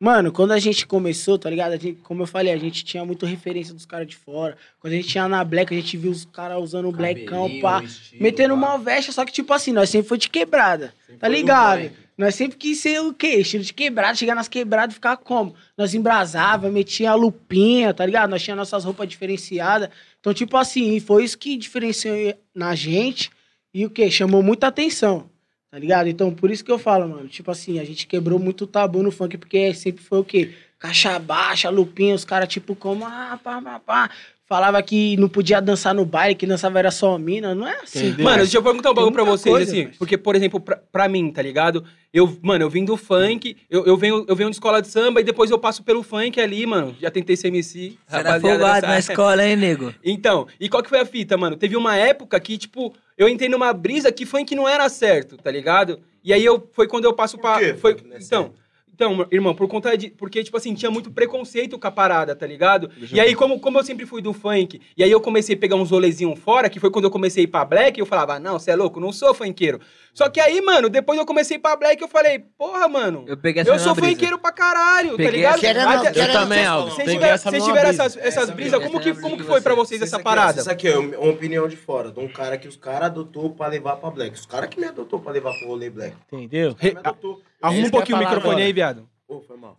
Mano, 0.00 0.32
quando 0.32 0.52
a 0.52 0.58
gente 0.58 0.86
começou, 0.86 1.38
tá 1.38 1.48
ligado? 1.48 1.72
A 1.72 1.76
gente, 1.76 2.00
como 2.02 2.22
eu 2.22 2.26
falei, 2.26 2.52
a 2.52 2.56
gente 2.58 2.84
tinha 2.84 3.04
muito 3.04 3.24
referência 3.24 3.72
dos 3.72 3.86
caras 3.86 4.06
de 4.06 4.16
fora. 4.16 4.56
Quando 4.80 4.92
a 4.92 4.96
gente 4.96 5.08
tinha 5.08 5.26
na 5.28 5.42
Black, 5.44 5.72
a 5.72 5.76
gente 5.78 5.96
viu 5.96 6.10
os 6.10 6.24
caras 6.26 6.58
usando 6.62 6.88
o 6.88 6.92
blackão, 6.92 7.48
pá. 7.60 7.82
Metendo 8.20 8.52
uma 8.54 8.76
vexa, 8.76 9.12
só 9.12 9.24
que 9.24 9.32
tipo 9.32 9.52
assim, 9.54 9.72
nós 9.72 9.88
sempre 9.88 10.08
foi 10.08 10.18
de 10.18 10.28
quebrada. 10.28 10.92
Tá 11.18 11.28
ligado? 11.28 11.90
Nós 12.16 12.36
sempre 12.36 12.56
quis 12.56 12.78
ser 12.78 13.00
o 13.00 13.12
quê? 13.12 13.40
Estilo 13.40 13.64
de 13.64 13.72
quebrada, 13.72 14.14
chegar 14.14 14.34
nas 14.34 14.46
quebradas 14.46 14.92
e 14.92 14.94
ficar 14.94 15.16
como? 15.16 15.54
Nós 15.76 15.94
embrasava, 15.94 16.70
metia 16.70 17.10
a 17.10 17.14
lupinha, 17.14 17.92
tá 17.92 18.06
ligado? 18.06 18.30
Nós 18.30 18.42
tinha 18.42 18.54
nossas 18.54 18.84
roupas 18.84 19.08
diferenciadas. 19.08 19.88
Então, 20.20 20.32
tipo 20.32 20.56
assim, 20.56 21.00
foi 21.00 21.24
isso 21.24 21.36
que 21.36 21.56
diferenciou 21.56 22.34
na 22.54 22.74
gente 22.74 23.30
e 23.72 23.84
o 23.84 23.90
quê? 23.90 24.10
Chamou 24.10 24.42
muita 24.42 24.68
atenção, 24.68 25.28
tá 25.70 25.78
ligado? 25.78 26.08
Então, 26.08 26.32
por 26.32 26.50
isso 26.50 26.64
que 26.64 26.70
eu 26.70 26.78
falo, 26.78 27.08
mano, 27.08 27.28
tipo 27.28 27.50
assim, 27.50 27.80
a 27.80 27.84
gente 27.84 28.06
quebrou 28.06 28.38
muito 28.38 28.66
tabu 28.66 29.02
no 29.02 29.10
funk, 29.10 29.36
porque 29.36 29.74
sempre 29.74 30.04
foi 30.04 30.20
o 30.20 30.24
quê? 30.24 30.54
Caixa 30.78 31.18
baixa, 31.18 31.68
lupinha, 31.68 32.14
os 32.14 32.24
caras 32.24 32.48
tipo 32.48 32.76
como, 32.76 33.04
ah, 33.04 33.38
pá, 33.42 33.60
pá, 33.60 33.80
pá. 33.80 34.10
Falava 34.54 34.80
que 34.84 35.16
não 35.16 35.28
podia 35.28 35.60
dançar 35.60 35.92
no 35.92 36.04
baile, 36.04 36.36
que 36.36 36.46
dançava 36.46 36.78
era 36.78 36.92
só 36.92 37.18
mina, 37.18 37.56
não 37.56 37.66
é 37.66 37.76
assim. 37.82 38.06
Entendeu? 38.06 38.24
Mano, 38.24 38.36
deixa 38.36 38.56
eu 38.56 38.62
perguntar 38.62 38.92
um 38.92 38.94
bagulho 38.94 39.12
pra 39.12 39.24
vocês, 39.24 39.52
coisa, 39.52 39.68
assim. 39.68 39.82
parceiro. 39.82 39.98
Porque, 39.98 40.16
por 40.16 40.36
exemplo, 40.36 40.60
pra, 40.60 40.76
pra 40.76 41.08
mim, 41.08 41.28
tá 41.32 41.42
ligado? 41.42 41.84
Eu, 42.12 42.38
mano, 42.40 42.64
eu 42.64 42.70
vim 42.70 42.84
do 42.84 42.96
funk, 42.96 43.56
eu, 43.68 43.84
eu, 43.84 43.96
venho, 43.96 44.24
eu 44.28 44.36
venho 44.36 44.48
de 44.48 44.54
escola 44.54 44.80
de 44.80 44.86
samba 44.86 45.20
e 45.20 45.24
depois 45.24 45.50
eu 45.50 45.58
passo 45.58 45.82
pelo 45.82 46.04
funk 46.04 46.40
ali, 46.40 46.64
mano. 46.66 46.94
Já 47.00 47.10
tentei 47.10 47.34
ser 47.36 47.48
MC. 47.48 47.98
Você 48.06 48.16
era 48.16 48.38
folgado 48.38 48.86
na 48.86 48.96
escola, 48.96 49.44
hein, 49.44 49.56
nego? 49.56 49.92
Então, 50.04 50.46
e 50.60 50.68
qual 50.68 50.84
que 50.84 50.88
foi 50.88 51.00
a 51.00 51.04
fita, 51.04 51.36
mano? 51.36 51.56
Teve 51.56 51.76
uma 51.76 51.96
época 51.96 52.38
que, 52.38 52.56
tipo, 52.56 52.94
eu 53.18 53.28
entrei 53.28 53.48
numa 53.48 53.72
brisa 53.72 54.12
que 54.12 54.24
funk 54.24 54.54
não 54.54 54.68
era 54.68 54.88
certo, 54.88 55.36
tá 55.36 55.50
ligado? 55.50 55.98
E 56.22 56.32
aí 56.32 56.44
eu, 56.44 56.64
foi 56.72 56.86
quando 56.86 57.06
eu 57.06 57.12
passo 57.12 57.36
pra... 57.38 57.58
quê 57.58 57.74
Foi, 57.74 57.96
é 58.12 58.18
então, 58.22 58.52
então, 58.94 59.26
irmão, 59.30 59.54
por 59.54 59.66
conta 59.68 59.96
de... 59.96 60.10
Porque, 60.10 60.42
tipo 60.44 60.56
assim, 60.56 60.74
tinha 60.74 60.90
muito 60.90 61.10
preconceito 61.10 61.78
com 61.78 61.86
a 61.86 61.90
parada, 61.90 62.34
tá 62.34 62.46
ligado? 62.46 62.90
E 63.12 63.18
aí, 63.20 63.34
como, 63.34 63.58
como 63.60 63.78
eu 63.78 63.84
sempre 63.84 64.06
fui 64.06 64.22
do 64.22 64.32
funk, 64.32 64.80
e 64.96 65.02
aí 65.02 65.10
eu 65.10 65.20
comecei 65.20 65.54
a 65.54 65.58
pegar 65.58 65.76
uns 65.76 65.90
rolezinhos 65.90 66.38
fora, 66.38 66.68
que 66.70 66.78
foi 66.80 66.90
quando 66.90 67.04
eu 67.06 67.10
comecei 67.10 67.42
a 67.42 67.44
ir 67.44 67.48
pra 67.48 67.64
black, 67.64 67.98
eu 67.98 68.06
falava, 68.06 68.38
não, 68.38 68.58
você 68.58 68.70
é 68.70 68.76
louco, 68.76 69.00
não 69.00 69.12
sou 69.12 69.34
funkeiro. 69.34 69.80
Só 70.12 70.28
que 70.28 70.38
aí, 70.40 70.60
mano, 70.60 70.88
depois 70.88 71.18
eu 71.18 71.26
comecei 71.26 71.56
a 71.56 71.58
ir 71.58 71.62
pra 71.62 71.74
black, 71.76 72.00
eu 72.00 72.06
falei, 72.08 72.38
porra, 72.56 72.88
mano... 72.88 73.24
Eu 73.26 73.36
peguei 73.36 73.62
essa 73.62 73.70
Eu 73.72 73.78
sou 73.78 73.94
brisa. 73.94 74.12
funkeiro 74.12 74.38
pra 74.38 74.52
caralho, 74.52 75.10
tá 75.10 75.16
Peguei 75.16 75.30
ligado? 75.32 75.52
essa- 75.54 75.60
Querendo- 75.60 75.88
Até- 75.88 76.20
Eu 76.28 76.32
também, 76.32 76.58
Vocês- 76.58 76.68
Aldo. 76.68 76.90
Vocês 76.90 77.10
tiveram, 77.12 77.34
essa 77.34 77.50
vocês 77.50 77.64
tiveram 77.64 77.90
essas, 77.90 78.16
essas 78.16 78.26
Essa 78.44 78.52
brisas, 78.52 78.78
como 78.84 79.00
que, 79.00 79.04
brisa 79.10 79.20
como 79.20 79.36
que 79.36 79.42
que 79.42 79.48
foi 79.48 79.60
pra 79.60 79.74
você- 79.74 79.98
vocês 79.98 80.02
essa 80.02 80.16
aqui, 80.16 80.22
ó, 80.22 80.30
parada? 80.30 80.60
Isso 80.60 80.70
aqui 80.70 80.88
é 80.88 80.96
uma 80.98 81.18
uma 81.18 81.32
opinião 81.32 81.66
de 81.68 81.76
fora, 81.76 82.10
de 82.12 82.20
um 82.20 82.28
cara 82.28 82.56
que 82.56 82.68
os 82.68 82.76
caras 82.76 83.06
adotou 83.06 83.50
pra 83.50 83.66
levar 83.66 83.96
pra 83.96 84.10
Black. 84.10 84.34
Os 84.34 84.46
caras 84.46 84.68
que 84.70 84.78
me 84.78 84.86
adotou 84.86 85.18
pra 85.20 85.32
levar 85.32 85.52
pro 85.58 85.68
rolê 85.68 85.90
Black. 85.90 86.14
entendeu? 86.32 86.68
Os 86.70 86.74
caras 86.74 86.94
me 86.94 87.00
adotou. 87.00 87.42
Arruma 87.66 87.86
um 87.86 87.90
pouquinho 87.90 88.16
o 88.18 88.20
microfone 88.20 88.52
agora. 88.52 88.64
aí, 88.64 88.72
viado. 88.72 89.08
Ô, 89.26 89.40
foi 89.40 89.56
mal. 89.56 89.78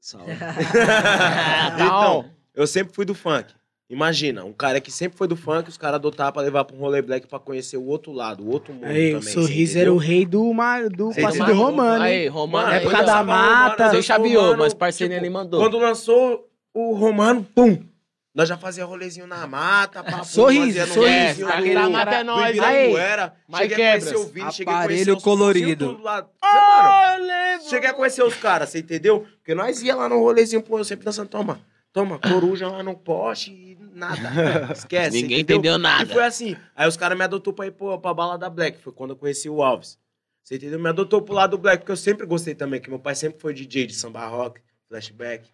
Salve. 0.00 0.32
então, 1.74 2.30
eu 2.54 2.66
sempre 2.66 2.94
fui 2.94 3.04
do 3.04 3.14
funk. 3.14 3.52
Imagina, 3.88 4.44
um 4.44 4.52
cara 4.52 4.80
que 4.80 4.90
sempre 4.90 5.16
foi 5.16 5.28
do 5.28 5.36
funk, 5.36 5.68
os 5.68 5.76
caras 5.76 5.96
adotaram 5.96 6.32
pra 6.32 6.42
levar 6.42 6.64
pra 6.64 6.76
um 6.76 6.78
rolê 6.80 7.00
black 7.00 7.26
pra 7.28 7.38
conhecer 7.38 7.76
o 7.76 7.84
outro 7.84 8.12
lado, 8.12 8.42
o 8.44 8.50
outro 8.50 8.74
mundo 8.74 8.86
Aí, 8.86 9.14
o 9.14 9.20
também. 9.20 9.32
sorriso 9.32 9.72
você 9.74 9.78
era 9.80 9.92
o 9.92 9.96
rei 9.96 10.26
do, 10.26 10.52
mar, 10.52 10.88
do 10.88 11.10
entendeu? 11.10 11.54
Romano. 11.54 12.04
hein? 12.04 12.12
Aí, 12.20 12.26
Romano, 12.28 12.66
Mano, 12.66 12.76
é 12.78 12.82
época 12.82 13.02
da 13.04 13.22
o 13.22 13.26
mata. 13.26 13.90
Você 13.90 14.02
chaveou, 14.02 14.56
mas 14.56 14.74
parceirinha 14.74 15.20
tipo, 15.20 15.32
nem 15.32 15.42
mandou. 15.42 15.60
Quando 15.60 15.78
lançou 15.78 16.48
o 16.74 16.94
Romano, 16.94 17.46
pum! 17.54 17.78
Nós 18.36 18.46
já 18.50 18.56
fazia 18.58 18.84
rolezinho 18.84 19.26
na 19.26 19.46
mata, 19.46 20.04
papo, 20.04 20.26
Sorriso, 20.26 20.76
ia 20.76 20.84
no 20.86 20.92
sorriso. 20.92 21.46
rolezinho 21.46 21.48
É, 21.48 21.60
do- 21.60 21.72
na 21.74 21.88
mata 21.88 22.14
é 22.16 22.18
do 22.18 22.26
nóis, 22.26 22.50
Ibirapuera. 22.56 23.34
Mas 23.48 23.60
Cheguei 23.62 23.74
a 23.86 23.90
conhecer 23.92 24.16
o 24.16 24.26
Vini, 24.26 24.52
cheguei 24.52 24.74
a 24.74 24.76
Aparelho 24.76 24.98
conhecer 25.04 25.16
os 25.16 25.22
colorido. 25.24 26.00
lá. 26.02 26.28
Cheguei 27.68 27.88
a 27.90 27.94
conhecer 27.94 28.22
os 28.22 28.34
caras, 28.34 28.68
você 28.68 28.78
entendeu? 28.80 29.26
Porque 29.38 29.54
nós 29.54 29.82
ia 29.82 29.94
lá 29.96 30.08
no 30.08 30.18
rolezinho, 30.20 30.62
pô, 30.62 30.78
eu 30.78 30.84
sempre 30.84 31.04
dançando, 31.04 31.28
toma, 31.28 31.60
toma, 31.92 32.18
coruja 32.18 32.68
lá 32.68 32.82
no 32.82 32.94
poste 32.94 33.50
e 33.50 33.78
nada. 33.94 34.18
Esquece. 34.72 35.16
Ninguém 35.16 35.40
entendeu? 35.40 35.56
entendeu 35.72 35.74
E 35.76 35.82
nada. 35.82 36.12
foi 36.12 36.24
assim. 36.24 36.56
Aí 36.74 36.86
os 36.86 36.96
caras 36.96 37.16
me 37.16 37.24
adotou 37.24 37.52
pra 37.54 37.66
ir 37.66 37.70
pô, 37.72 37.98
pra 37.98 38.12
bala 38.14 38.36
da 38.36 38.50
Black. 38.50 38.78
Foi 38.82 38.92
quando 38.92 39.10
eu 39.10 39.16
conheci 39.16 39.48
o 39.48 39.62
Alves. 39.62 39.98
Você 40.42 40.56
entendeu? 40.56 40.78
Me 40.78 40.88
adotou 40.88 41.22
pro 41.22 41.34
lado 41.34 41.52
do 41.52 41.58
Black, 41.58 41.78
porque 41.78 41.92
eu 41.92 41.96
sempre 41.96 42.24
gostei 42.26 42.54
também, 42.54 42.80
que 42.80 42.88
meu 42.90 42.98
pai 43.00 43.14
sempre 43.14 43.40
foi 43.40 43.52
DJ 43.52 43.86
de 43.86 43.94
samba 43.94 44.26
rock, 44.26 44.60
flashback. 44.88 45.48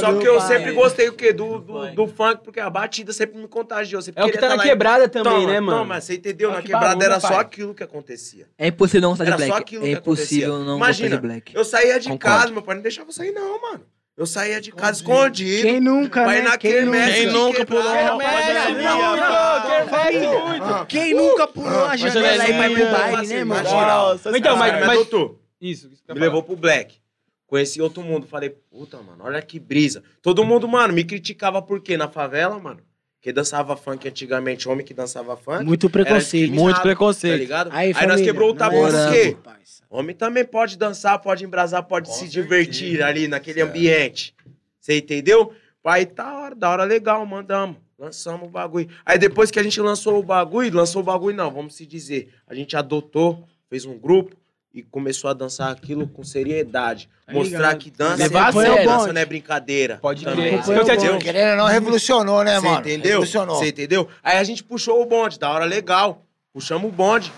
Só 0.00 0.12
do 0.12 0.18
que 0.18 0.26
eu 0.26 0.38
pai. 0.38 0.48
sempre 0.48 0.72
gostei 0.72 1.08
o 1.08 1.12
quê? 1.12 1.32
Do, 1.32 1.58
do, 1.60 1.90
do 1.94 2.06
funk, 2.08 2.42
porque 2.42 2.58
a 2.58 2.68
batida 2.68 3.12
sempre 3.12 3.38
me 3.38 3.46
contagiou. 3.46 4.02
Sempre 4.02 4.20
É 4.20 4.26
o 4.26 4.30
que 4.30 4.38
tá 4.38 4.48
na 4.48 4.54
lá 4.56 4.64
e- 4.64 4.68
quebrada 4.68 5.08
também, 5.08 5.32
Toma, 5.32 5.46
né, 5.52 5.60
mano? 5.60 5.78
Toma, 5.78 6.00
você 6.00 6.14
entendeu? 6.14 6.48
Olha 6.48 6.56
Na 6.56 6.62
que 6.62 6.66
quebrada 6.68 6.88
bagulho, 6.88 7.04
era 7.04 7.20
só 7.20 7.28
pai. 7.28 7.38
aquilo 7.40 7.74
que 7.74 7.82
acontecia. 7.84 8.48
É 8.58 8.66
impossível 8.66 9.02
não 9.02 9.10
gostar 9.10 9.24
de 9.24 9.30
Era 9.30 9.38
só 9.38 9.46
black. 9.46 9.62
aquilo 9.62 9.84
É 9.84 9.86
que 9.86 9.92
impossível 9.92 10.48
acontecia. 10.54 10.66
não 10.66 10.76
Imagina, 10.78 11.08
gostar 11.10 11.20
de 11.20 11.26
black. 11.28 11.54
Eu 11.54 11.64
saía 11.64 12.00
de 12.00 12.08
Concordo. 12.08 12.36
casa, 12.38 12.52
meu 12.52 12.62
pai 12.62 12.74
não 12.74 12.82
deixava 12.82 13.08
eu 13.08 13.12
sair, 13.12 13.30
não, 13.30 13.60
mano. 13.60 13.84
Eu 14.16 14.26
saía 14.26 14.60
de 14.60 14.70
casa 14.72 14.98
escondido. 15.00 15.62
Quem 15.62 15.80
nunca, 15.80 16.24
Vai 16.24 16.42
né? 16.42 16.48
na 16.50 16.58
Quem 16.58 16.72
quermesse 16.72 17.26
nunca? 17.26 17.26
Quem 17.26 17.26
de 17.26 17.32
nunca 17.32 17.66
pulou 17.66 17.92
uma. 17.92 18.22
Quem 20.86 21.14
nunca 21.14 21.46
pulou 21.48 21.84
a 21.86 21.96
janela 21.96 22.42
aí 22.44 22.52
pra 22.54 22.68
ir 22.68 22.74
pro 22.74 22.90
baile, 22.90 23.26
né, 23.28 23.44
mano? 23.44 23.70
Nossa, 23.70 24.36
Então, 24.36 24.56
mas- 24.56 24.86
Mas, 24.86 24.98
Isso, 25.60 25.88
isso 25.92 26.02
me 26.08 26.18
levou 26.20 26.42
pro 26.42 26.56
Black. 26.56 26.96
Conheci 27.46 27.80
outro 27.82 28.02
mundo. 28.02 28.26
Falei, 28.26 28.50
puta, 28.50 28.96
mano, 28.98 29.22
olha 29.24 29.40
que 29.42 29.60
brisa. 29.60 30.02
Todo 30.22 30.44
mundo, 30.44 30.66
mano, 30.66 30.92
me 30.92 31.04
criticava 31.04 31.60
por 31.62 31.80
quê? 31.80 31.96
Na 31.96 32.08
favela, 32.08 32.58
mano? 32.58 32.80
Que 33.20 33.32
dançava 33.32 33.76
funk 33.76 34.08
antigamente, 34.08 34.68
homem 34.68 34.84
que 34.84 34.92
dançava 34.92 35.36
funk. 35.36 35.64
Muito 35.64 35.88
preconceito. 35.88 36.52
Muito 36.52 36.76
Tá 36.76 36.82
preconceito. 36.82 37.38
ligado? 37.38 37.70
Aí, 37.72 37.88
Aí, 37.88 37.92
nós 37.92 38.00
família, 38.00 38.24
quebrou 38.24 38.50
o 38.50 38.54
tabu 38.54 38.80
do 38.80 38.86
assim, 38.96 39.12
quê? 39.12 39.36
parça. 39.44 39.81
Homem 39.92 40.16
também 40.16 40.42
pode 40.42 40.78
dançar, 40.78 41.18
pode 41.18 41.44
embrasar, 41.44 41.82
pode 41.82 42.14
se 42.14 42.26
divertir 42.26 43.02
ali 43.02 43.28
naquele 43.28 43.60
ambiente. 43.60 44.34
Você 44.80 44.96
entendeu? 44.96 45.52
Aí 45.84 46.06
tá 46.06 46.34
hora, 46.38 46.54
da 46.54 46.70
hora 46.70 46.84
legal, 46.84 47.26
mandamos. 47.26 47.76
Lançamos 47.98 48.48
o 48.48 48.50
bagulho. 48.50 48.88
Aí 49.04 49.18
depois 49.18 49.50
que 49.50 49.58
a 49.58 49.62
gente 49.62 49.78
lançou 49.82 50.18
o 50.18 50.22
bagulho, 50.22 50.74
lançou 50.74 51.02
o 51.02 51.04
bagulho 51.04 51.36
não, 51.36 51.50
vamos 51.50 51.74
se 51.74 51.84
dizer. 51.84 52.32
A 52.46 52.54
gente 52.54 52.74
adotou, 52.74 53.46
fez 53.68 53.84
um 53.84 53.98
grupo 53.98 54.34
e 54.72 54.82
começou 54.82 55.28
a 55.28 55.34
dançar 55.34 55.70
aquilo 55.70 56.08
com 56.08 56.24
seriedade. 56.24 57.06
Tá 57.26 57.34
Mostrar 57.34 57.58
ligado. 57.58 57.78
que 57.78 57.90
dança, 57.90 58.16
Levar 58.16 58.46
a 58.46 58.50
dança 58.50 58.66
sério. 58.74 58.90
dança 58.90 59.12
não 59.12 59.20
é 59.20 59.24
brincadeira. 59.26 59.98
Pode 60.00 60.24
também. 60.24 60.58
crer. 60.58 60.78
Então. 60.80 61.18
Querendo 61.18 61.50
ou 61.50 61.56
não, 61.58 61.66
revolucionou, 61.66 62.42
né, 62.42 62.58
Você 62.58 62.66
mano? 62.66 62.80
entendeu? 62.80 63.10
Revolucionou. 63.10 63.56
Você 63.56 63.68
entendeu? 63.68 64.08
Aí 64.22 64.38
a 64.38 64.44
gente 64.44 64.64
puxou 64.64 65.02
o 65.02 65.06
bonde, 65.06 65.38
da 65.38 65.50
hora 65.50 65.66
legal. 65.66 66.24
Puxamos 66.50 66.88
o 66.88 66.92
bonde, 66.92 67.30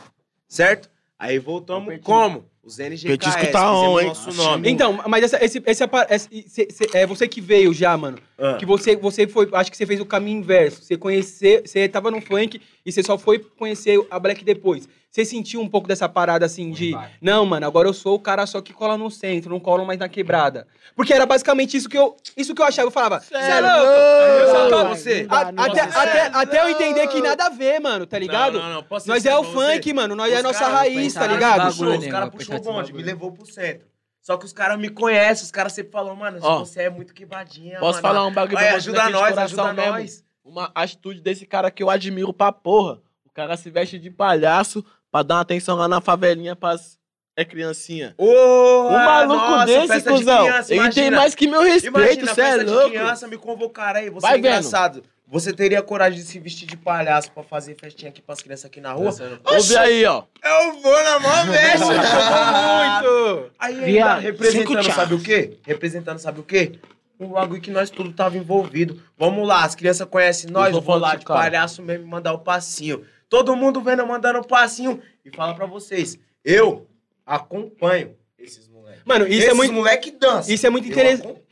certo? 0.47 0.94
Aí 1.19 1.39
voltamos 1.39 1.97
como? 2.03 2.45
Os 2.63 2.79
NGKS, 2.79 3.07
Petisco 3.19 3.53
tá 3.53 3.59
fizemos 3.61 3.89
on, 3.95 4.01
hein? 4.01 4.07
nosso 4.07 4.33
nome. 4.33 4.71
Então, 4.71 4.99
mas 5.07 5.23
essa, 5.25 5.45
esse, 5.45 5.63
esse, 5.67 5.85
esse- 6.11 6.67
cê- 6.71 6.89
é 6.95 7.07
você 7.07 7.29
que 7.29 7.39
veio 7.39 7.75
já, 7.75 7.95
mano. 7.95 8.17
Ah. 8.39 8.57
Que 8.59 8.65
você, 8.65 8.97
você 8.97 9.27
foi, 9.27 9.47
acho 9.53 9.71
que 9.71 9.77
você 9.77 9.85
fez 9.85 10.01
o 10.01 10.07
caminho 10.07 10.39
inverso. 10.39 10.83
Você 10.83 10.97
conhecer, 10.97 11.61
você 11.67 11.87
tava 11.89 12.11
no 12.11 12.23
funk 12.23 12.59
e 12.85 12.91
você 12.91 13.03
só 13.03 13.19
foi 13.19 13.39
conhecer 13.39 14.03
a 14.11 14.19
Black 14.19 14.43
depois. 14.43 14.89
Você 15.15 15.25
sentiu 15.25 15.61
um 15.61 15.69
pouco 15.69 15.87
dessa 15.87 16.09
parada 16.09 16.45
assim 16.45 16.73
de, 16.73 16.93
não, 17.21 17.47
mano, 17.47 17.65
agora 17.65 17.87
eu 17.87 17.95
sou 17.95 18.17
o 18.17 18.19
cara 18.19 18.45
só 18.47 18.61
que 18.61 18.73
cola 18.73 18.99
no 18.99 19.09
centro, 19.13 19.49
não 19.49 19.61
cola 19.61 19.85
mais 19.85 19.97
na 19.97 20.09
quebrada. 20.09 20.67
Porque 20.97 21.13
era 21.15 21.25
basicamente 21.25 21.77
isso 21.77 21.89
que 21.89 21.97
eu, 21.97 22.17
isso 22.37 22.53
que 22.53 22.61
eu 22.61 22.67
achava. 22.67 22.89
Eu 22.89 22.91
falava, 22.91 23.21
você 23.21 23.33
é 23.33 23.61
louco? 23.61 24.75
Eu 24.75 24.89
você. 24.89 25.27
A- 25.31 25.41
até, 25.41 25.87
dá. 25.87 26.03
até, 26.03 26.21
até 26.33 26.63
eu 26.65 26.69
entender 26.69 27.07
que 27.07 27.21
nada 27.23 27.45
a 27.47 27.49
ver, 27.49 27.79
mano, 27.79 28.07
tá 28.09 28.19
ligado? 28.19 28.55
Não, 28.59 28.65
não, 28.65 28.75
não, 28.75 28.83
posso 28.83 29.07
ser 29.07 29.13
Nós 29.13 29.25
é 29.25 29.39
o 29.39 29.45
você? 29.45 29.75
funk, 29.77 29.93
mano, 29.93 30.17
nós 30.17 30.33
é 30.33 30.35
a 30.35 30.39
Os 30.39 30.43
nossa 30.43 30.67
raiz, 30.67 31.15
tá 31.15 31.29
ligado? 31.29 31.59
bagulho, 31.59 31.93
Puxou, 31.93 31.99
os 31.99 32.07
caras 32.09 32.29
puxou 32.31 32.57
o 32.57 32.61
bonde, 32.61 32.93
me 32.93 33.03
levou 33.05 33.31
pro 33.31 33.47
centro. 33.47 33.87
Só 34.21 34.37
que 34.37 34.45
os 34.45 34.53
caras 34.53 34.81
me 34.81 34.89
conhecem, 34.89 35.45
os 35.45 35.53
caras 35.53 35.73
sempre 35.75 35.93
falam, 35.93 36.17
mano, 36.17 36.39
Ó, 36.43 36.59
você 36.65 36.83
é 36.83 36.91
muito 36.91 37.15
quebradinha, 37.15 37.79
Posso 37.79 38.03
mano. 38.03 38.03
falar 38.03 38.27
um 38.27 38.33
bagulho 38.33 38.59
Olha, 38.59 38.67
pra 38.67 38.77
ajuda 38.79 38.99
aqui 38.99 39.07
de 39.07 39.13
nós, 39.13 39.39
ajuda 39.39 39.73
mesmo? 39.73 39.93
nós. 39.93 40.25
Uma 40.45 40.73
atitude 40.75 41.21
desse 41.21 41.47
cara 41.47 41.71
que 41.71 41.85
eu 41.85 41.89
admiro 41.89 42.33
pra 42.33 42.51
porra. 42.51 42.99
O 43.25 43.31
cara 43.35 43.57
se 43.57 43.69
veste 43.69 43.99
de 43.99 44.11
palhaço 44.11 44.85
pra 45.15 45.23
dar 45.23 45.37
uma 45.37 45.41
atenção 45.43 45.77
lá 45.77 45.87
na 45.87 46.01
favelinha 46.01 46.57
pras... 46.57 46.99
É 47.37 47.45
criancinha. 47.45 48.15
Ô, 48.19 48.89
Um 48.89 48.93
maluco 48.93 49.35
nossa, 49.51 49.67
desse, 49.67 49.87
festa 49.89 50.13
de 50.13 50.19
cuzão. 50.19 50.45
criança, 50.45 50.75
ele 50.75 50.91
tem 50.91 51.11
mais 51.11 51.35
que 51.35 51.47
meu 51.49 51.63
respeito, 51.63 51.97
Imagina, 51.99 52.35
cê 52.35 52.41
é 52.43 52.57
louco. 52.63 52.91
criança, 52.91 53.27
me 53.29 53.37
convocaram 53.37 53.99
aí, 54.01 54.11
você 54.11 54.21
Vai 54.21 54.33
é 54.33 54.35
vendo. 54.37 54.47
engraçado. 54.47 55.03
Você 55.27 55.53
teria 55.53 55.83
coragem 55.83 56.19
de 56.21 56.25
se 56.25 56.39
vestir 56.39 56.67
de 56.69 56.77
palhaço 56.77 57.31
pra 57.33 57.43
fazer 57.43 57.75
festinha 57.77 58.09
aqui 58.11 58.21
pras 58.23 58.41
crianças 58.41 58.67
aqui 58.67 58.81
na 58.81 58.93
rua? 58.93 59.13
Ouve 59.45 59.77
aí, 59.77 60.05
ó. 60.05 60.23
Eu 60.45 60.81
vou 60.81 61.03
na 61.03 61.19
mão 61.19 61.47
mesmo. 61.47 61.87
Muito! 61.91 63.51
Aí 63.59 63.99
tá 63.99 64.15
representando, 64.19 64.93
sabe 64.93 65.15
o 65.15 65.21
quê? 65.21 65.59
Representando, 65.67 66.19
sabe 66.19 66.41
o 66.41 66.45
quê? 66.45 66.73
Um 67.19 67.29
bagulho 67.29 67.61
que 67.61 67.71
nós 67.71 67.91
tudo 67.91 68.13
tava 68.13 68.37
envolvido. 68.37 69.01
Vamos 69.17 69.47
lá, 69.47 69.65
as 69.65 69.75
crianças 69.75 70.07
conhecem 70.09 70.51
nós, 70.51 70.73
vou 70.77 70.97
lá 70.99 71.15
de 71.17 71.25
cara. 71.25 71.41
palhaço 71.41 71.83
mesmo 71.83 72.07
mandar 72.07 72.33
o 72.33 72.39
passinho. 72.39 73.05
Todo 73.35 73.57
mundo 73.57 73.81
vendo 73.81 73.99
eu 73.99 74.07
mandando 74.07 74.39
o 74.39 74.47
passinho. 74.47 75.03
E 75.25 75.31
fala 75.35 75.55
pra 75.55 75.67
vocês, 75.67 76.17
eu 76.45 76.87
acompanho 77.27 78.15
esses 78.39 78.69
moleques. 78.69 79.03
Mano, 79.05 79.27
isso 79.27 79.39
esses 79.39 79.49
é 79.49 79.55
muito. 79.55 79.73
moleque 79.73 80.13
dança. 80.13 80.53
Isso 80.53 80.65
é 80.65 80.71
muito 80.71 80.87
interessante. 80.87 81.43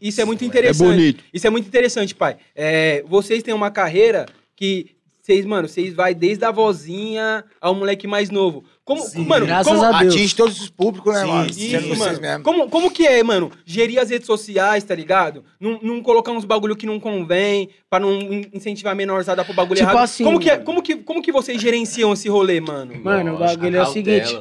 Isso 0.00 0.20
é 0.20 0.24
muito 0.24 0.42
É 0.42 0.46
interessante. 0.48 0.88
bonito. 0.88 1.24
Isso 1.32 1.46
é 1.46 1.50
muito 1.50 1.68
interessante, 1.68 2.12
pai. 2.12 2.38
É, 2.56 3.04
vocês 3.06 3.40
têm 3.44 3.54
uma 3.54 3.70
carreira 3.70 4.26
que 4.56 4.96
vocês, 5.22 5.44
mano, 5.46 5.68
vocês 5.68 5.94
vai 5.94 6.12
desde 6.12 6.44
a 6.44 6.50
vozinha 6.50 7.44
ao 7.60 7.72
moleque 7.72 8.08
mais 8.08 8.30
novo. 8.30 8.64
Como, 8.88 9.02
Sim. 9.02 9.26
mano, 9.26 9.44
Graças 9.44 9.70
como, 9.70 9.84
a 9.84 10.00
Deus. 10.00 10.14
Atinge 10.14 10.34
todos 10.34 10.58
os 10.62 10.70
públicos, 10.70 11.12
né, 11.12 11.20
Sim, 11.20 11.26
mano? 11.28 11.52
Sendo 11.52 11.88
vocês 11.88 11.98
mano. 11.98 12.20
mesmo. 12.22 12.42
Como, 12.44 12.70
como 12.70 12.90
que 12.90 13.06
é, 13.06 13.22
mano, 13.22 13.52
gerir 13.66 13.98
as 14.00 14.08
redes 14.08 14.26
sociais, 14.26 14.82
tá 14.82 14.94
ligado? 14.94 15.44
Não, 15.60 15.78
não 15.82 16.02
colocar 16.02 16.32
uns 16.32 16.46
bagulho 16.46 16.74
que 16.74 16.86
não 16.86 16.98
convém, 16.98 17.68
pra 17.90 18.00
não 18.00 18.14
in- 18.14 18.48
incentivar 18.50 18.94
a 18.94 18.96
menorzada 18.96 19.44
pro 19.44 19.52
bagulho 19.52 19.76
Tipo 19.76 19.90
errado. 19.90 20.04
assim, 20.04 20.24
como, 20.24 20.40
que 20.40 20.48
é, 20.48 20.56
como, 20.56 20.82
que, 20.82 20.96
como 20.96 21.20
que 21.22 21.30
vocês 21.30 21.60
gerenciam 21.60 22.14
esse 22.14 22.30
rolê, 22.30 22.60
mano? 22.62 22.94
Mano, 23.04 23.34
o 23.34 23.38
Lógico, 23.38 23.58
bagulho 23.60 23.76
é 23.76 23.82
o 23.82 23.86
seguinte. 23.92 24.40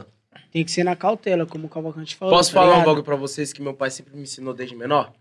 Tem 0.50 0.64
que 0.64 0.72
ser 0.72 0.86
na 0.86 0.96
cautela, 0.96 1.46
como 1.46 1.66
o 1.68 1.70
Cavalcante 1.70 2.16
falou. 2.16 2.34
Posso 2.34 2.50
tá 2.52 2.54
falar 2.54 2.68
um 2.68 2.72
ligado? 2.76 2.86
bagulho 2.86 3.04
pra 3.04 3.18
vocês 3.18 3.52
que 3.52 3.62
meu 3.62 3.74
pai 3.74 3.92
sempre 3.92 4.16
me 4.16 4.24
ensinou 4.24 4.54
desde 4.54 4.78
menor? 4.78 5.12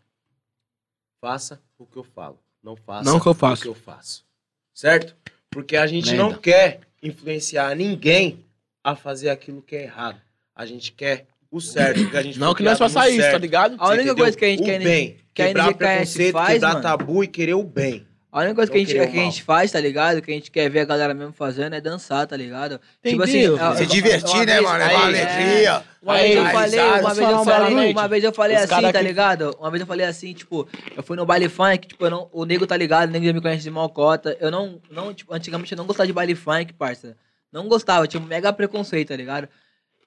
Faça 1.21 1.61
o 1.79 1.85
que 1.85 1.97
eu 1.97 2.05
falo. 2.05 2.39
Não 2.63 2.77
faça 2.77 3.11
Não 3.11 3.17
o 3.17 3.21
que 3.21 3.27
eu 3.27 3.35
faço. 3.35 3.61
o 3.61 3.63
que 3.63 3.69
eu 3.69 3.75
faço. 3.75 4.25
Certo? 4.73 5.17
Porque 5.51 5.77
a 5.77 5.87
gente 5.87 6.11
Lenda. 6.13 6.23
não 6.23 6.35
quer 6.35 6.81
influenciar 7.03 7.75
ninguém 7.75 8.45
a 8.87 8.95
fazer 8.95 9.31
aquilo 9.31 9.61
que 9.61 9.75
é 9.75 9.83
errado. 9.83 10.21
A 10.55 10.65
gente 10.65 10.93
quer 10.93 11.27
o 11.51 11.61
certo. 11.61 12.01
Porque 12.03 12.17
a 12.17 12.23
gente 12.23 12.39
Não 12.39 12.55
que 12.55 12.63
nós 12.63 12.79
no 12.79 12.89
faça 12.89 13.09
isso, 13.09 13.19
certo. 13.21 13.33
tá 13.33 13.39
ligado? 13.39 13.75
A 13.79 13.87
única 13.89 13.95
Entendeu? 14.05 14.17
coisa 14.17 14.37
que 14.37 14.45
a 14.45 14.49
gente 14.49 14.63
o 14.63 14.65
quer- 14.65 14.79
bem, 14.81 15.17
que 15.35 15.43
a 15.43 15.47
quebrar 15.49 15.75
preconceito, 15.75 16.33
faz, 16.33 16.53
quebrar 16.55 16.69
mano. 16.71 16.83
tabu 16.83 17.25
e 17.25 17.27
querer 17.27 17.55
o 17.55 17.65
bem. 17.65 18.07
A 18.31 18.41
única 18.41 18.55
coisa 18.57 18.71
que 18.71 18.77
a, 18.77 18.81
gente, 18.81 18.93
que 18.93 19.01
a 19.01 19.07
gente 19.07 19.43
faz, 19.43 19.73
tá 19.73 19.81
ligado? 19.81 20.21
Que 20.21 20.31
a 20.31 20.35
gente 20.35 20.51
quer 20.51 20.69
ver 20.69 20.81
a 20.81 20.85
galera 20.85 21.15
mesmo 21.15 21.33
fazendo 21.33 21.75
é 21.75 21.81
dançar, 21.81 22.27
tá 22.27 22.37
ligado? 22.37 22.79
Entendeu? 23.03 23.57
eu- 23.57 23.77
Se 23.77 23.83
eu- 23.85 23.87
divertir, 23.87 24.31
uma 24.35 24.45
né, 24.45 24.61
mano? 24.61 24.79
Levar 24.79 24.91
é. 25.15 25.23
alegria. 25.23 25.83
Uma 26.03 26.15
vez 26.17 26.37
eu 26.37 26.45
falei, 26.45 26.81
uma 26.81 27.15
vez 27.15 27.31
eu 27.31 27.45
falei, 27.45 27.93
uma 27.93 28.09
vez 28.09 28.25
eu 28.25 28.33
falei 28.33 28.57
assim, 28.57 28.69
tá 28.69 28.93
que- 28.93 29.03
ligado? 29.03 29.57
Uma 29.59 29.71
vez 29.71 29.81
eu 29.81 29.87
falei 29.87 30.07
assim, 30.07 30.33
tipo, 30.35 30.69
eu 30.95 31.03
fui 31.03 31.17
no 31.17 31.25
baile 31.27 31.49
funk, 31.49 31.89
tipo, 31.89 32.05
eu 32.05 32.11
não, 32.11 32.29
o 32.31 32.45
nego 32.45 32.67
tá 32.67 32.77
ligado, 32.77 33.09
o 33.09 33.13
nego 33.13 33.25
já 33.25 33.33
me 33.33 33.41
conhece 33.41 33.63
de 33.65 33.71
malcota. 33.71 34.37
Eu 34.39 34.51
não, 34.51 34.81
não, 34.91 35.15
tipo, 35.15 35.33
antigamente 35.35 35.73
eu 35.73 35.79
não 35.79 35.87
gostava 35.87 36.07
de 36.07 36.13
baile 36.13 36.35
funk, 36.35 36.73
parça. 36.75 37.17
Não 37.57 37.69
gostava, 37.69 38.07
tinha 38.07 38.23
um 38.23 38.27
mega 38.27 38.53
preconceito, 38.53 39.09
tá 39.09 39.17
ligado? 39.17 39.49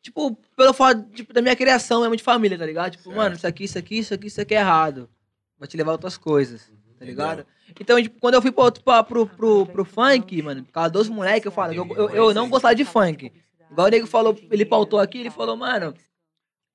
Tipo, 0.04 0.38
pelo 0.56 0.72
fato 0.72 1.04
tipo, 1.14 1.34
da 1.34 1.42
minha 1.42 1.56
criação 1.56 2.02
mesmo 2.02 2.16
de 2.16 2.22
família, 2.24 2.58
tá 2.58 2.66
ligado? 2.66 2.92
Tipo, 2.92 3.14
mano, 3.16 3.36
isso 3.36 3.48
aqui, 3.48 3.64
isso 3.64 3.78
aqui, 3.78 3.98
isso 3.98 4.14
aqui, 4.14 4.28
isso 4.28 4.40
aqui 4.40 4.54
é 4.54 4.60
errado. 4.60 5.10
Vai 5.58 5.68
te 5.68 5.76
levar 5.76 5.92
a 5.92 5.94
outras 5.94 6.16
coisas, 6.16 6.72
tá 6.98 7.04
ligado? 7.06 7.46
Então, 7.80 8.02
tipo, 8.02 8.20
quando 8.20 8.36
eu 8.36 8.42
fui 8.42 8.52
pro, 8.52 8.72
pra- 8.72 9.04
pro, 9.04 9.26
pro, 9.26 9.66
pro 9.66 9.84
funk, 9.86 10.42
mano, 10.44 10.64
por 10.64 10.72
causa 10.72 10.90
dos 10.92 11.10
moleques, 11.10 11.46
eu 11.48 11.52
falo, 11.52 11.74
eu, 11.74 11.86
eu, 11.96 12.10
eu 12.12 12.34
não 12.36 12.50
gostava 12.50 12.76
de 12.76 12.86
funk. 12.86 13.32
Igual 13.72 13.88
o 13.88 13.90
nego 13.90 14.08
falou, 14.08 14.38
ele 14.52 14.66
pautou 14.66 15.00
aqui, 15.00 15.20
ele 15.20 15.30
falou, 15.32 15.58
mano, 15.58 15.94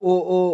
o, 0.00 0.10